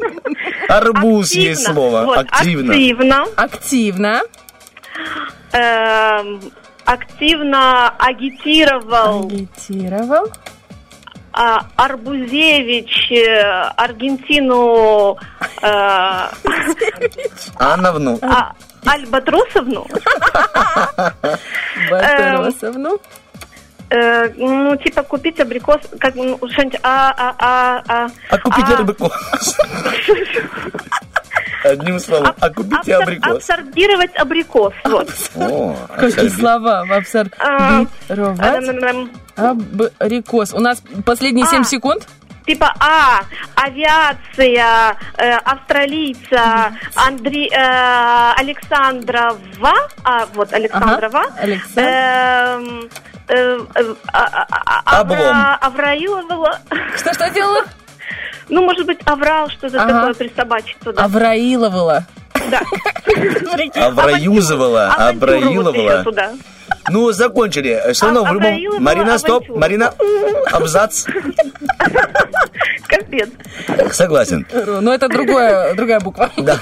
Арбуз 0.68 1.32
есть 1.32 1.62
Активно. 1.62 1.74
слово. 1.74 2.04
Вот, 2.04 2.18
Активно. 2.18 2.72
Активно. 2.72 3.24
Активно. 3.34 4.22
Эм, 5.52 6.40
активно 6.86 7.90
агитировал 7.98 9.26
Агитировал. 9.26 10.30
а, 11.32 11.66
Арбузевич 11.76 13.10
э, 13.12 13.42
Аргентину 13.76 15.18
э, 15.62 16.28
Анновну. 17.58 18.18
а, 18.22 18.52
Альбатросовну. 18.86 19.86
Э, 23.88 24.28
ну, 24.36 24.74
типа 24.76 25.04
купить 25.04 25.38
абрикос, 25.38 25.80
как 26.00 26.16
ну, 26.16 26.36
что-нибудь, 26.50 26.80
а, 26.82 27.14
а, 27.16 27.34
а, 27.38 27.82
а. 27.86 28.08
А 28.30 28.38
купите 28.38 28.72
а, 28.74 28.78
абрикос. 28.80 29.12
Одним 31.64 31.98
словом, 32.00 32.32
а 32.40 32.50
купите 32.50 32.92
абсор- 32.92 33.02
абрикос. 33.02 33.36
Абсорбировать 33.36 34.16
абрикос. 34.16 34.72
Вот. 34.84 35.08
О, 35.36 35.76
Какие 35.96 36.26
абсорби- 36.26 36.28
слова? 36.40 36.84
А, 36.90 36.96
Абсорбировать. 36.96 38.82
эм, 38.86 39.10
Абрикос. 39.98 40.52
У 40.54 40.60
нас 40.60 40.82
последние 41.04 41.46
7 41.46 41.62
А. 41.62 41.64
секунд. 41.64 42.06
Типа 42.46 42.72
А, 42.78 43.22
авиация, 43.56 44.96
э, 45.18 45.30
австралийца, 45.44 46.72
Андре, 46.94 47.48
э, 47.48 48.32
Александрова, 48.36 49.72
а, 50.04 50.26
вот 50.34 50.52
Александрова, 50.52 51.22
Ага, 51.24 51.34
Александр. 51.40 51.80
эм, 51.80 52.90
э, 53.28 53.58
э, 53.74 53.94
а- 54.12 54.46
а- 54.48 54.82
а- 54.86 55.00
Облом. 55.00 55.18
Авра- 55.20 55.56
Авраилова, 55.60 56.60
Что, 56.96 57.12
что 57.14 57.30
делала? 57.30 57.64
Ну, 58.48 58.62
может 58.64 58.86
быть, 58.86 58.98
Аврал, 59.04 59.48
что-то 59.48 59.82
Ага. 59.82 59.92
такое 59.92 60.14
присобачить 60.14 60.78
туда. 60.78 61.04
Авраиловала. 61.04 62.04
Да. 62.50 62.60
Авраюзовала, 63.86 64.88
Авантюру 64.92 65.72
Ну, 66.88 67.12
закончили. 67.12 67.82
Все 67.92 68.06
равно 68.06 68.24
в 68.24 68.32
любом... 68.32 68.46
Абраиловала 68.46 68.80
Марина, 68.80 69.18
стоп. 69.18 69.44
авантюра. 69.44 69.58
Марина, 69.58 69.94
абзац. 70.52 71.06
Капец. 72.86 73.28
Согласен. 73.92 74.46
Но 74.80 74.94
это 74.94 75.08
другое, 75.08 75.74
другая 75.74 76.00
буква. 76.00 76.30
Да, 76.36 76.58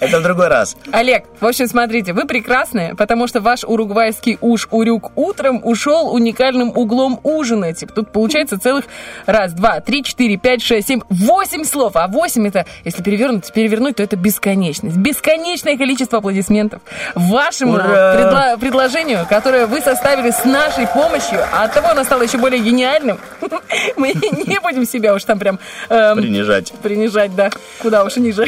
это 0.00 0.20
в 0.20 0.22
другой 0.22 0.48
раз. 0.48 0.76
Олег, 0.90 1.24
в 1.38 1.46
общем, 1.46 1.66
смотрите, 1.66 2.12
вы 2.12 2.26
прекрасны, 2.26 2.94
потому 2.96 3.26
что 3.26 3.40
ваш 3.40 3.64
уругвайский 3.64 4.38
уж 4.40 4.68
урюк 4.70 5.12
утром 5.16 5.60
ушел 5.62 6.14
уникальным 6.14 6.72
углом 6.74 7.20
ужинать. 7.24 7.84
Тут 7.94 8.12
получается 8.12 8.58
целых 8.58 8.86
раз, 9.26 9.52
два, 9.52 9.80
три, 9.80 10.02
четыре, 10.02 10.36
пять, 10.38 10.62
шесть, 10.62 10.88
семь, 10.88 11.00
восемь 11.10 11.64
слов. 11.64 11.96
А 11.96 12.06
восемь 12.06 12.46
это, 12.46 12.64
если 12.84 13.02
перевернуть, 13.02 13.52
перевернуть, 13.52 13.96
то 13.96 14.02
это 14.02 14.16
бесконечность. 14.16 14.96
Бесконечное 14.96 15.76
количество 15.76 16.18
аплодисментов 16.18 16.80
вашему 17.14 17.74
Ура! 17.74 17.84
предла- 17.84 18.58
предложению, 18.58 19.26
которое 19.28 19.49
вы 19.66 19.80
составили 19.80 20.30
с 20.30 20.44
нашей 20.44 20.86
помощью. 20.86 21.40
А 21.52 21.64
от 21.64 21.72
того 21.72 21.88
оно 21.88 22.04
стало 22.04 22.22
еще 22.22 22.38
более 22.38 22.60
гениальным. 22.60 23.18
Мы 23.96 24.08
не 24.12 24.58
будем 24.60 24.86
себя 24.86 25.14
уж 25.14 25.24
там 25.24 25.38
прям 25.38 25.58
эм, 25.88 26.16
Принижать. 26.18 26.72
принижать, 26.82 27.34
да. 27.34 27.50
Куда 27.80 28.04
уж 28.04 28.16
ниже. 28.16 28.46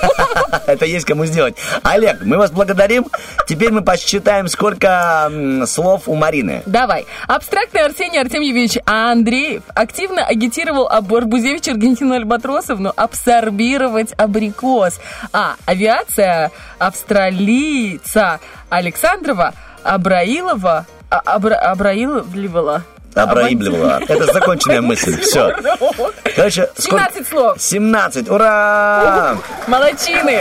Это 0.66 0.84
есть 0.84 1.06
кому 1.06 1.26
сделать. 1.26 1.56
Олег, 1.82 2.18
мы 2.22 2.36
вас 2.38 2.50
благодарим. 2.50 3.06
Теперь 3.46 3.70
мы 3.70 3.82
посчитаем, 3.82 4.48
сколько 4.48 5.30
слов 5.66 6.02
у 6.06 6.14
Марины. 6.14 6.62
Давай. 6.66 7.06
Абстрактный 7.26 7.82
Арсений 7.84 8.20
Артемьевич 8.20 8.78
Андреев 8.86 9.62
активно 9.74 10.24
агитировал 10.24 10.86
об 10.88 11.14
Арбузевиче 11.14 11.72
Аргентину 11.72 12.14
Альбатросовну 12.14 12.92
абсорбировать 12.96 14.12
абрикос. 14.16 15.00
А. 15.32 15.54
Авиация 15.66 16.50
австралийца 16.78 18.40
Александрова 18.70 19.54
Абраилова 19.84 20.86
а, 21.10 21.20
Абра, 21.24 21.54
Абраиловливала. 21.54 22.82
Абраиблевала. 23.14 24.00
Это 24.08 24.32
законченная 24.32 24.80
мысль. 24.80 25.20
Все. 25.20 25.52
Короче, 26.34 26.68
сколько? 26.76 27.04
17 27.12 27.28
слов. 27.28 27.60
17. 27.60 28.28
Ура! 28.28 29.36
Молодчины! 29.68 30.40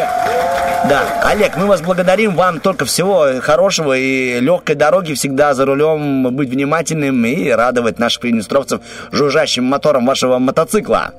Да, 0.89 1.03
Олег, 1.23 1.55
мы 1.55 1.67
вас 1.67 1.81
благодарим. 1.81 2.35
Вам 2.35 2.59
только 2.59 2.85
всего 2.85 3.27
хорошего 3.41 3.95
и 3.95 4.39
легкой 4.39 4.75
дороги 4.75 5.13
всегда 5.13 5.53
за 5.53 5.65
рулем 5.65 6.35
быть 6.35 6.49
внимательным 6.49 7.23
и 7.25 7.49
радовать 7.51 7.99
наших 7.99 8.21
приднестровцев 8.21 8.81
жужжащим 9.11 9.65
мотором 9.65 10.07
вашего 10.07 10.39
мотоцикла. 10.39 11.11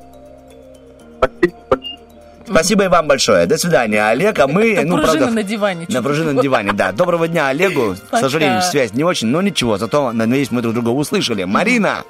Спасибо 1.19 1.84
и 2.47 2.89
вам 2.89 3.07
большое. 3.07 3.47
До 3.47 3.57
свидания, 3.59 4.03
Олег. 4.09 4.39
А 4.39 4.47
мы, 4.47 4.75
Как 4.75 4.85
ну, 4.85 4.97
пружина 4.97 5.19
правда, 5.19 5.35
на 5.35 5.43
диване. 5.43 5.87
на 5.89 6.03
пружинном 6.03 6.41
диване, 6.41 6.73
да. 6.73 6.93
Доброго 6.93 7.29
дня, 7.29 7.49
Олегу. 7.49 7.97
К 8.11 8.19
сожалению, 8.19 8.63
связь 8.63 8.93
не 8.93 9.05
очень, 9.05 9.29
но 9.29 9.43
ничего. 9.43 9.79
Зато, 9.79 10.13
надеюсь, 10.13 10.51
мы 10.51 10.63
друг 10.63 10.75
друга 10.75 10.91
услышали. 10.91 11.45
Марина! 11.45 12.05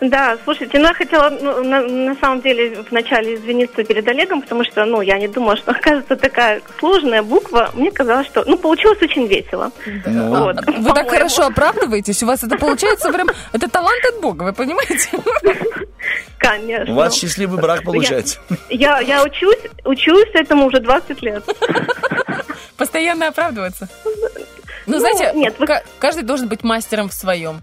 Да, 0.00 0.38
слушайте, 0.44 0.78
ну 0.78 0.86
я 0.86 0.94
хотела 0.94 1.28
ну, 1.30 1.64
на, 1.64 1.80
на 1.82 2.14
самом 2.16 2.40
деле 2.40 2.84
вначале 2.88 3.34
извиниться 3.34 3.82
перед 3.82 4.06
Олегом, 4.06 4.42
потому 4.42 4.62
что, 4.64 4.84
ну, 4.84 5.00
я 5.00 5.18
не 5.18 5.26
думала, 5.26 5.56
что 5.56 5.70
оказывается 5.72 6.16
такая 6.16 6.62
сложная 6.78 7.22
буква. 7.22 7.70
Мне 7.74 7.90
казалось, 7.90 8.26
что, 8.28 8.44
ну, 8.46 8.56
получилось 8.56 9.02
очень 9.02 9.26
весело. 9.26 9.72
Ну, 10.06 10.44
Вот. 10.44 10.56
Вы 10.66 10.92
так 10.94 11.10
хорошо 11.10 11.46
оправдываетесь, 11.46 12.22
у 12.22 12.26
вас 12.26 12.44
это 12.44 12.56
получается 12.56 13.12
прям... 13.12 13.28
Это 13.52 13.68
талант 13.68 14.04
от 14.04 14.20
Бога, 14.20 14.44
вы 14.44 14.52
понимаете? 14.52 15.10
Конечно. 16.38 16.92
у 16.92 16.96
вас 16.96 17.14
счастливый 17.14 17.60
брак 17.60 17.82
получается. 17.82 18.38
Я, 18.70 19.00
я 19.00 19.24
учусь, 19.24 19.58
учусь 19.84 20.28
этому 20.34 20.66
уже 20.66 20.78
20 20.80 21.22
лет. 21.22 21.44
Постоянно 22.76 23.28
оправдываться. 23.28 23.88
Ну, 24.04 24.12
Ну, 24.86 24.98
знаете, 25.00 25.32
нет, 25.34 25.58
вы- 25.58 25.66
ка- 25.66 25.82
каждый 25.98 26.22
должен 26.22 26.48
быть 26.48 26.62
мастером 26.62 27.08
в 27.08 27.12
своем. 27.12 27.60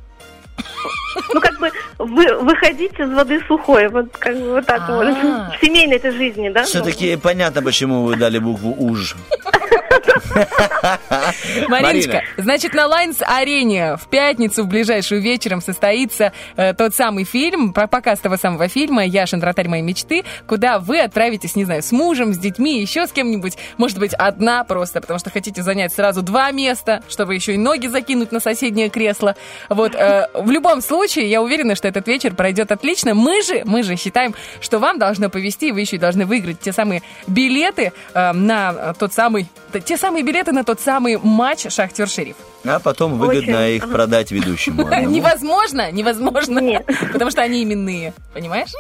Ну, 1.34 1.40
как 1.42 1.58
бы, 1.60 1.72
вы, 1.98 2.38
выходить 2.40 2.94
из 3.00 3.10
воды 3.10 3.40
сухой, 3.48 3.88
вот 3.88 4.12
как 4.18 4.36
бы 4.38 4.54
вот 4.54 4.66
так 4.66 4.82
А. 4.88 4.96
вот. 4.96 5.08
В 5.58 5.66
семейной 5.66 5.96
этой 5.96 6.12
жизни, 6.12 6.50
да? 6.50 6.64
Все-таки 6.64 7.16
понятно, 7.16 7.62
почему 7.62 8.04
вы 8.04 8.16
дали 8.16 8.38
букву 8.38 8.76
УЖ. 8.78 9.16
Мариночка, 11.68 12.24
значит, 12.38 12.74
на 12.74 12.88
Лайнс-арене 12.88 13.98
в 13.98 14.08
пятницу, 14.08 14.64
в 14.64 14.68
ближайшую 14.68 15.22
вечером, 15.22 15.62
состоится 15.62 16.34
э, 16.56 16.74
тот 16.74 16.96
самый 16.96 17.24
фильм, 17.24 17.74
про 17.74 17.88
показ 17.88 18.20
того 18.20 18.38
самого 18.38 18.68
фильма 18.68 19.06
«Яшин, 19.06 19.40
вратарь 19.40 19.68
моей 19.68 19.84
мечты», 19.84 20.24
куда 20.48 20.80
вы 20.80 21.00
отправитесь, 21.00 21.56
не 21.56 21.66
знаю, 21.66 21.82
с 21.82 21.92
мужем, 21.92 22.34
с 22.34 22.38
детьми, 22.38 22.80
еще 22.80 23.08
с 23.08 23.12
кем-нибудь, 23.12 23.58
может 23.78 24.00
быть, 24.00 24.14
одна 24.14 24.64
просто, 24.64 25.02
потому 25.02 25.20
что 25.20 25.30
хотите 25.30 25.62
занять 25.62 25.94
сразу 25.94 26.22
два 26.22 26.52
места, 26.52 27.04
чтобы 27.10 27.36
еще 27.36 27.54
и 27.54 27.58
ноги 27.58 27.88
закинуть 27.88 28.32
на 28.32 28.40
соседнее 28.40 28.90
кресло. 28.90 29.36
Вот, 29.70 29.96
э, 29.96 30.28
в 30.34 30.50
любом 30.52 30.82
случае, 30.82 31.30
я 31.30 31.42
уверена, 31.42 31.76
что 31.76 31.88
этот 31.88 32.08
вечер 32.08 32.34
пройдет 32.34 32.72
отлично. 32.72 33.14
Мы 33.14 33.42
же, 33.42 33.64
мы 33.66 33.84
же 33.84 33.96
считаем, 33.96 34.36
что 34.62 34.80
вам 34.80 35.00
должно 35.00 35.30
повезти, 35.30 35.72
вы 35.72 35.82
еще 35.82 35.98
и 35.98 36.00
должны 36.00 36.26
выиграть 36.26 36.60
те 36.60 36.72
самые 36.72 37.02
билеты 37.28 37.92
э, 38.14 38.32
на 38.34 38.74
э, 38.78 38.94
тот 38.98 39.14
самый, 39.14 39.48
те 39.86 39.98
самые 39.98 40.15
билеты 40.24 40.52
на 40.52 40.64
тот 40.64 40.80
самый 40.80 41.18
матч 41.18 41.66
Шахтер-Шериф. 41.66 42.36
А 42.64 42.80
потом 42.80 43.18
выгодно 43.18 43.64
Очень. 43.64 43.76
их 43.76 43.92
продать 43.92 44.32
ведущему. 44.32 44.88
Невозможно, 45.06 45.92
невозможно, 45.92 46.84
потому 47.12 47.32
что 47.32 47.42
они 47.42 47.64
именные, 47.64 48.14
понимаешь? 48.34 48.72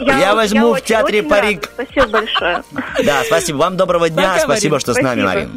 Я 0.00 0.34
возьму 0.34 0.68
в 0.68 0.72
очень- 0.72 0.86
театре 0.86 1.20
очень 1.20 1.28
парик. 1.30 1.70
рада. 1.76 1.84
Спасибо 1.90 2.06
большое. 2.08 2.62
Да, 3.04 3.22
спасибо. 3.24 3.56
Вам 3.58 3.76
доброго 3.76 4.08
дня. 4.10 4.32
Пока, 4.32 4.40
спасибо, 4.44 4.72
Марин. 4.74 4.80
что 4.80 4.94
с 4.94 4.98
нами, 5.00 5.20
Спасибо. 5.22 5.50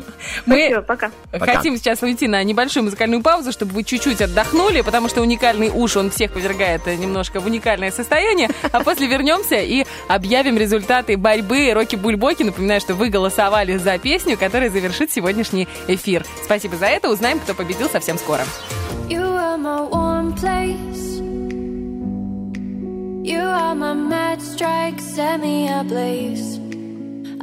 Марин. 0.45 0.75
Мы 0.75 0.81
пока. 0.81 1.11
Пока. 1.31 1.53
хотим 1.55 1.77
сейчас 1.77 2.01
уйти 2.01 2.27
на 2.27 2.43
небольшую 2.43 2.83
музыкальную 2.83 3.21
паузу, 3.21 3.51
чтобы 3.51 3.73
вы 3.73 3.83
чуть-чуть 3.83 4.21
отдохнули, 4.21 4.81
потому 4.81 5.07
что 5.09 5.21
уникальный 5.21 5.69
уж, 5.69 5.95
он 5.97 6.09
всех 6.11 6.33
повергает 6.33 6.85
немножко 6.87 7.39
в 7.39 7.45
уникальное 7.45 7.91
состояние. 7.91 8.49
А 8.71 8.81
после 8.81 9.07
вернемся 9.07 9.55
и 9.55 9.85
объявим 10.07 10.57
результаты 10.57 11.17
борьбы 11.17 11.71
Роки 11.73 11.95
Бульбоки. 11.95 12.43
Напоминаю, 12.43 12.81
что 12.81 12.93
вы 12.93 13.09
голосовали 13.09 13.77
за 13.77 13.97
песню, 13.97 14.37
которая 14.37 14.69
завершит 14.69 15.11
сегодняшний 15.11 15.67
эфир. 15.87 16.25
Спасибо 16.43 16.75
за 16.77 16.87
это. 16.87 17.09
Узнаем, 17.09 17.39
кто 17.39 17.53
победил 17.53 17.89
совсем 17.89 18.17
скоро. 18.17 18.43
You 19.09 19.21
are 19.21 19.57
my 19.57 19.89
warm 19.89 20.35
place. 20.37 21.06
You 23.27 23.41
are 23.41 23.75
my 23.75 23.93
mad 23.93 24.41
strike, 24.41 25.01
set 25.01 25.41
me 25.41 25.67
ablaze. 25.67 26.61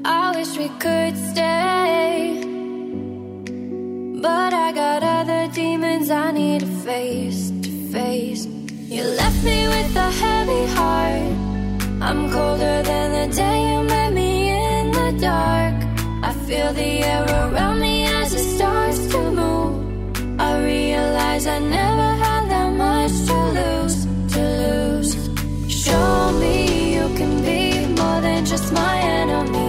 I 0.03 0.33
wish 0.35 0.57
we 0.57 0.71
could 0.85 1.15
stay. 1.31 2.41
But 4.23 4.55
I 4.55 4.73
got 4.73 5.03
other 5.03 5.47
demons 5.53 6.09
I 6.09 6.31
need 6.31 6.61
to 6.61 6.67
face, 6.89 7.51
to 7.65 7.71
face. 7.93 8.47
You 8.47 9.03
left 9.05 9.45
me 9.45 9.69
with 9.69 9.95
a 9.95 10.11
heavy 10.23 10.65
heart. 10.79 11.33
I'm 12.01 12.31
colder 12.33 12.83
than 12.83 13.29
the 13.29 13.37
day 13.37 13.59
you 13.71 13.83
met 13.83 14.15
me 14.15 14.31
in 14.49 14.91
the 14.91 15.11
dark. 15.21 15.75
I 16.23 16.33
feel 16.47 16.73
the 16.73 16.93
air 17.13 17.25
around 17.25 17.81
me 17.81 18.07
as 18.07 18.33
it 18.33 18.57
starts 18.57 19.07
to 19.09 19.21
move. 19.31 20.41
I 20.41 20.65
realize 20.65 21.47
I 21.47 21.59
never 21.59 22.09
had 22.25 22.49
that 22.49 22.73
much 22.73 23.13
to 23.29 23.37
lose, 23.59 23.97
to 23.97 24.01
lose. 24.01 24.04
Show 25.85 26.33
me 26.41 26.95
you 26.95 27.15
can 27.15 27.43
be 27.43 27.85
more 28.01 28.19
than 28.23 28.47
just 28.47 28.73
my 28.73 28.97
enemy. 29.01 29.64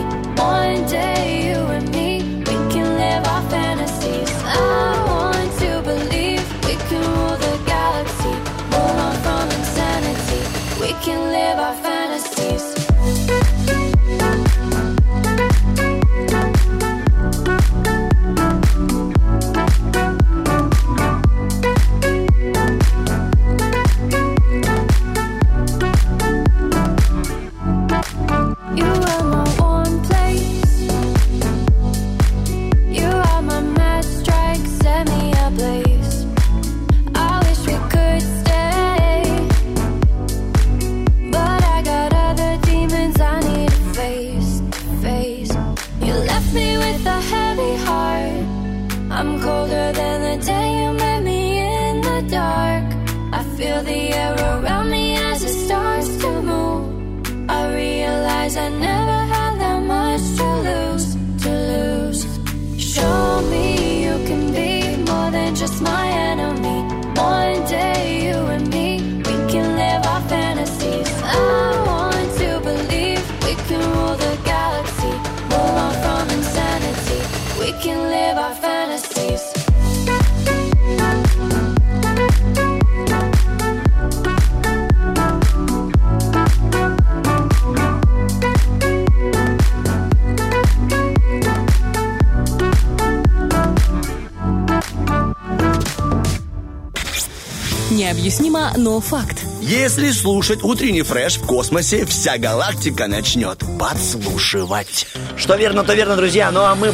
Но 98.76 99.00
факт. 99.00 99.38
Если 99.62 100.12
слушать 100.12 100.64
утренний 100.64 101.02
фреш 101.02 101.38
в 101.38 101.46
космосе, 101.46 102.06
вся 102.06 102.38
галактика 102.38 103.08
начнет 103.08 103.60
подслушивать. 103.80 105.08
Что 105.38 105.56
верно, 105.56 105.84
то 105.84 105.94
верно, 105.94 106.16
друзья. 106.16 106.52
Ну 106.52 106.62
а 106.62 106.76
мы... 106.76 106.94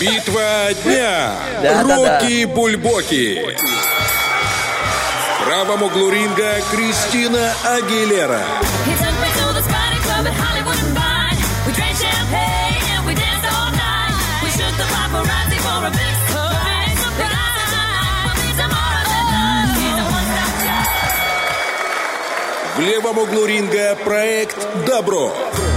Битва 0.00 0.74
дня. 0.84 1.32
Да-да-да. 1.62 2.20
Руки 2.20 2.44
Бульбоки. 2.46 3.56
В 5.40 5.44
правом 5.44 5.82
углу 5.82 6.10
ринга 6.10 6.56
Кристина 6.70 7.52
Агилера. 7.64 8.42
Левом 22.84 23.18
углу 23.18 23.46
ринга 23.46 23.96
проект 24.04 24.56
«Добро». 24.86 25.32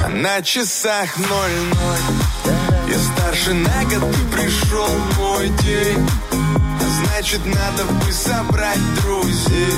На 0.09 0.41
часах 0.41 1.17
ноль-ноль. 1.17 2.53
Я 2.89 2.97
старше 2.99 3.53
на 3.53 3.83
год, 3.83 4.03
и 4.13 4.35
пришел 4.35 4.89
мой 5.17 5.49
день. 5.49 6.09
Значит, 6.99 7.41
надо 7.45 7.83
бы 7.85 8.11
собрать 8.11 8.95
друзей 9.01 9.73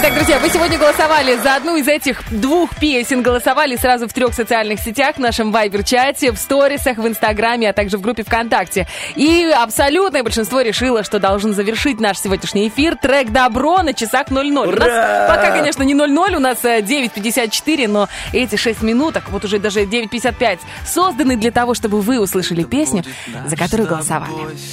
Итак, 0.00 0.14
друзья, 0.14 0.38
вы 0.38 0.48
сегодня 0.48 0.78
голосовали 0.78 1.36
за 1.38 1.56
одну 1.56 1.74
из 1.74 1.88
этих 1.88 2.22
двух 2.30 2.76
песен. 2.76 3.20
Голосовали 3.20 3.74
сразу 3.74 4.06
в 4.06 4.12
трех 4.12 4.32
социальных 4.32 4.78
сетях, 4.78 5.16
в 5.16 5.18
нашем 5.18 5.50
Вайбер-чате, 5.50 6.30
в 6.30 6.38
сторисах, 6.38 6.98
в 6.98 7.08
Инстаграме, 7.08 7.68
а 7.68 7.72
также 7.72 7.98
в 7.98 8.00
группе 8.00 8.22
ВКонтакте. 8.22 8.86
И 9.16 9.50
абсолютное 9.52 10.22
большинство 10.22 10.60
решило, 10.60 11.02
что 11.02 11.18
должен 11.18 11.52
завершить 11.52 11.98
наш 11.98 12.20
сегодняшний 12.20 12.68
эфир 12.68 12.94
трек 12.94 13.30
«Добро» 13.30 13.82
на 13.82 13.92
часах 13.92 14.30
00. 14.30 14.46
У 14.46 14.60
Ура! 14.60 14.86
нас 14.86 15.36
пока, 15.36 15.50
конечно, 15.50 15.82
не 15.82 15.94
00, 15.94 16.36
у 16.36 16.38
нас 16.38 16.58
э, 16.62 16.78
9.54, 16.78 17.88
но 17.88 18.08
эти 18.32 18.54
6 18.54 18.82
минуток, 18.82 19.24
вот 19.30 19.44
уже 19.44 19.58
даже 19.58 19.80
9.55, 19.80 20.60
созданы 20.86 21.36
для 21.36 21.50
того, 21.50 21.74
чтобы 21.74 22.02
вы 22.02 22.20
услышали 22.20 22.62
песню, 22.62 23.02
за 23.46 23.56
которую 23.56 23.88
голосовали. 23.88 24.32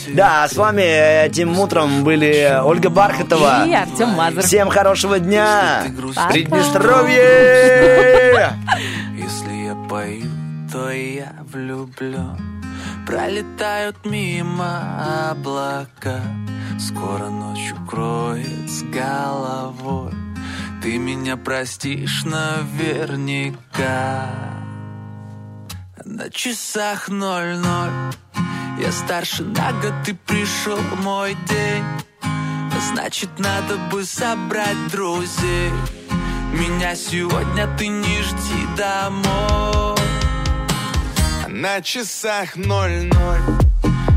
Да, 0.10 0.47
с 0.47 0.56
вами 0.56 1.26
этим 1.26 1.57
утром 1.57 2.03
были 2.03 2.61
Ольга 2.64 2.91
Бархатова. 2.91 3.65
И 3.65 3.73
Артем 3.73 4.10
Мазур. 4.10 4.43
Всем 4.43 4.69
хорошего 4.69 5.15
дня. 5.20 5.84
Пока. 5.96 6.30
Приднестровье! 6.30 8.54
Если 9.18 9.66
я 9.66 9.76
пою, 9.90 10.30
то 10.72 10.92
я 10.92 11.34
влюблен 11.52 12.64
Пролетают 13.06 14.06
мимо 14.06 15.32
облака 15.32 16.22
Скоро 16.80 17.30
ночь 17.30 17.74
укроет 17.74 18.70
с 18.70 18.84
головой 18.84 20.14
ты 20.86 21.00
меня 21.00 21.36
простишь 21.36 22.26
наверняка. 22.26 24.30
На 26.06 26.30
часах 26.30 27.10
ноль-ноль 27.10 28.14
Я 28.80 28.92
старше 28.92 29.46
на 29.46 29.72
год, 29.82 29.94
ты 30.06 30.14
пришел 30.14 30.78
мой 31.02 31.36
день 31.50 31.84
Значит, 32.95 33.30
надо 33.39 33.76
бы 33.91 34.05
собрать 34.05 34.88
друзей. 34.89 35.69
Меня 36.53 36.95
сегодня 36.95 37.67
ты 37.77 37.89
не 37.89 38.22
жди 38.22 38.65
домой. 38.77 39.97
На 41.49 41.81
часах 41.81 42.55
ноль-ноль. 42.55 43.41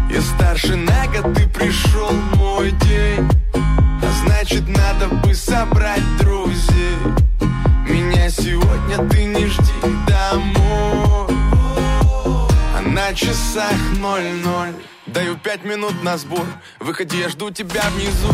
Я 0.08 0.20
старше 0.20 0.76
на 0.76 1.08
год, 1.08 1.34
ты 1.34 1.48
пришел 1.48 2.12
мой 2.36 2.70
день. 2.70 3.28
А 3.52 4.24
значит, 4.24 4.68
надо 4.68 5.08
бы 5.08 5.34
собрать 5.34 6.16
друзей. 6.18 6.98
Меня 7.84 8.30
сегодня 8.30 9.08
ты 9.08 9.24
не 9.24 9.46
жди 9.46 9.72
домой. 10.06 11.36
А 12.76 12.80
на 12.84 13.12
часах 13.12 13.74
ноль-ноль. 13.98 14.72
Даю 15.06 15.36
пять 15.36 15.64
минут 15.64 16.00
на 16.04 16.16
сбор. 16.16 16.46
Выходи, 16.78 17.18
я 17.18 17.28
жду 17.28 17.50
тебя 17.50 17.82
внизу 17.96 18.32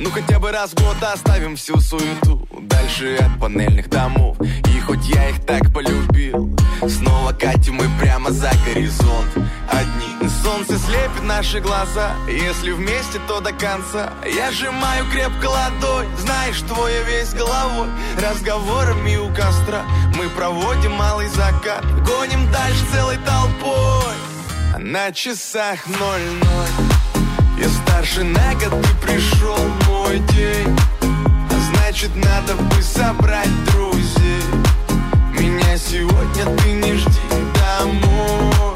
ну 0.00 0.10
хотя 0.10 0.38
бы 0.38 0.50
раз 0.50 0.72
в 0.72 0.82
год 0.82 0.96
оставим 1.02 1.56
всю 1.56 1.78
суету 1.78 2.46
Дальше 2.62 3.16
от 3.16 3.40
панельных 3.40 3.88
домов. 3.88 4.36
И 4.40 4.80
хоть 4.80 5.06
я 5.06 5.30
их 5.30 5.44
так 5.44 5.72
полюбил 5.72 6.56
Снова 6.88 7.32
катим 7.32 7.74
мы 7.74 7.86
прямо 8.00 8.30
за 8.30 8.50
горизонт. 8.66 9.28
Одни 9.68 10.28
Солнце 10.42 10.78
слепит 10.78 11.22
наши 11.22 11.60
глаза 11.60 12.12
Если 12.28 12.72
вместе, 12.72 13.20
то 13.28 13.40
до 13.40 13.52
конца. 13.52 14.12
Я 14.26 14.50
сжимаю 14.50 15.04
крепко 15.10 15.46
ладонь 15.46 16.08
Знаешь, 16.18 16.60
твоя 16.62 17.02
весь 17.02 17.32
головой. 17.34 17.88
Разговорами 18.18 19.16
у 19.16 19.28
костра 19.34 19.84
Мы 20.16 20.28
проводим 20.30 20.92
малый 20.92 21.28
закат. 21.28 21.84
Гоним 22.06 22.50
дальше 22.50 22.84
целой 22.92 23.18
толпой. 23.18 24.14
А 24.74 24.78
на 24.78 25.12
часах 25.12 25.86
ноль-ноль. 25.86 26.90
Я 27.58 27.68
старше 27.68 28.24
на 28.24 28.54
год, 28.54 28.82
ты 28.82 29.06
пришел 29.06 29.58
мой 30.10 30.18
день. 30.34 30.76
А 31.02 31.72
значит, 31.72 32.10
надо 32.16 32.56
бы 32.56 32.82
собрать 32.82 33.48
друзей. 33.66 34.42
Меня 35.38 35.78
сегодня 35.78 36.46
ты 36.56 36.72
не 36.72 36.94
жди 36.94 37.10
домой. 37.78 38.74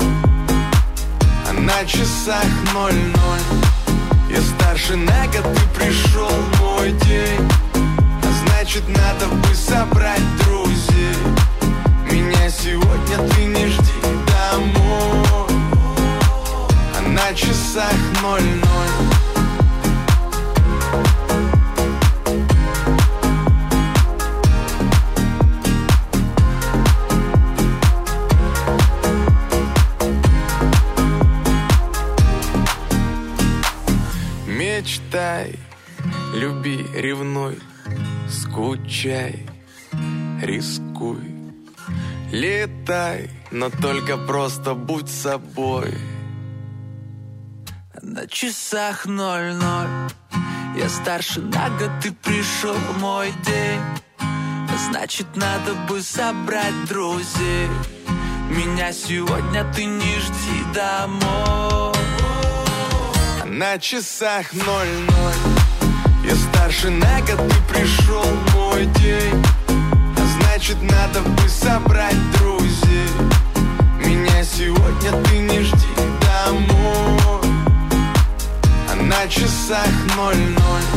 А 1.48 1.52
на 1.52 1.84
часах 1.86 2.46
ноль-ноль. 2.72 3.60
Я 4.30 4.40
старше 4.42 4.94
на 4.94 5.26
год, 5.26 5.42
ты 5.42 5.60
пришел 5.76 6.30
мой 6.60 6.92
день. 7.04 7.50
А 7.74 8.46
значит, 8.46 8.84
надо 8.86 9.26
бы 9.26 9.54
собрать 9.56 10.22
друзей. 10.44 11.16
Меня 12.12 12.48
сегодня 12.48 13.28
ты 13.30 13.44
не 13.44 13.66
жди 13.66 13.92
домой. 14.52 15.48
А 16.96 17.02
на 17.02 17.34
часах 17.34 17.92
ноль-ноль 18.22 19.03
Мечтай, 34.84 35.58
люби, 36.34 36.86
ревнуй, 36.94 37.58
скучай, 38.28 39.46
рискуй. 40.42 41.24
Летай, 42.30 43.30
но 43.50 43.70
только 43.70 44.18
просто 44.18 44.74
будь 44.74 45.08
собой. 45.08 45.94
На 48.02 48.26
часах 48.26 49.06
ноль-ноль 49.06 49.88
Я 50.76 50.90
старше 50.90 51.40
на 51.40 51.70
год, 51.78 51.90
ты 52.02 52.12
пришел 52.12 52.76
мой 53.00 53.32
день 53.46 53.80
Значит, 54.90 55.28
надо 55.34 55.72
бы 55.88 56.02
собрать 56.02 56.84
друзей 56.90 57.68
Меня 58.50 58.92
сегодня 58.92 59.64
ты 59.72 59.86
не 59.86 60.18
жди 60.18 60.74
домой 60.74 61.93
на 63.54 63.78
часах 63.78 64.52
ноль-ноль. 64.52 65.34
Я 66.24 66.34
старше 66.34 66.90
на 66.90 67.20
год, 67.20 67.38
ты 67.48 67.72
пришел 67.72 68.24
мой 68.52 68.86
день. 68.86 69.44
А 69.68 70.26
значит, 70.40 70.76
надо 70.82 71.20
бы 71.20 71.48
собрать 71.48 72.16
друзей. 72.32 73.08
Меня 74.04 74.42
сегодня 74.42 75.22
ты 75.22 75.38
не 75.38 75.60
жди 75.62 75.94
домой. 76.20 77.42
А 78.90 78.96
на 78.96 79.28
часах 79.28 79.88
ноль-ноль. 80.16 80.88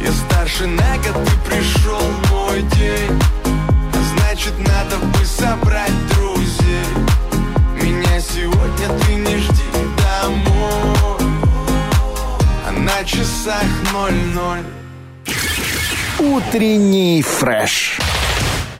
Я 0.00 0.12
старше 0.12 0.68
на 0.68 0.96
год, 0.98 1.24
ты 1.24 1.50
пришел 1.50 2.02
мой 2.30 2.62
день. 2.62 3.20
А 3.44 4.14
значит, 4.14 4.56
надо 4.56 4.98
бы 4.98 5.24
собрать 5.24 6.08
друзей. 6.14 6.86
Меня 7.74 8.20
сегодня 8.20 9.00
ты 9.00 9.14
не 9.16 9.36
жди 9.38 9.64
домой 9.96 11.01
на 12.82 13.04
часах 13.04 13.64
ноль-ноль 13.92 14.64
Утренний 16.18 17.22
фреш. 17.22 17.98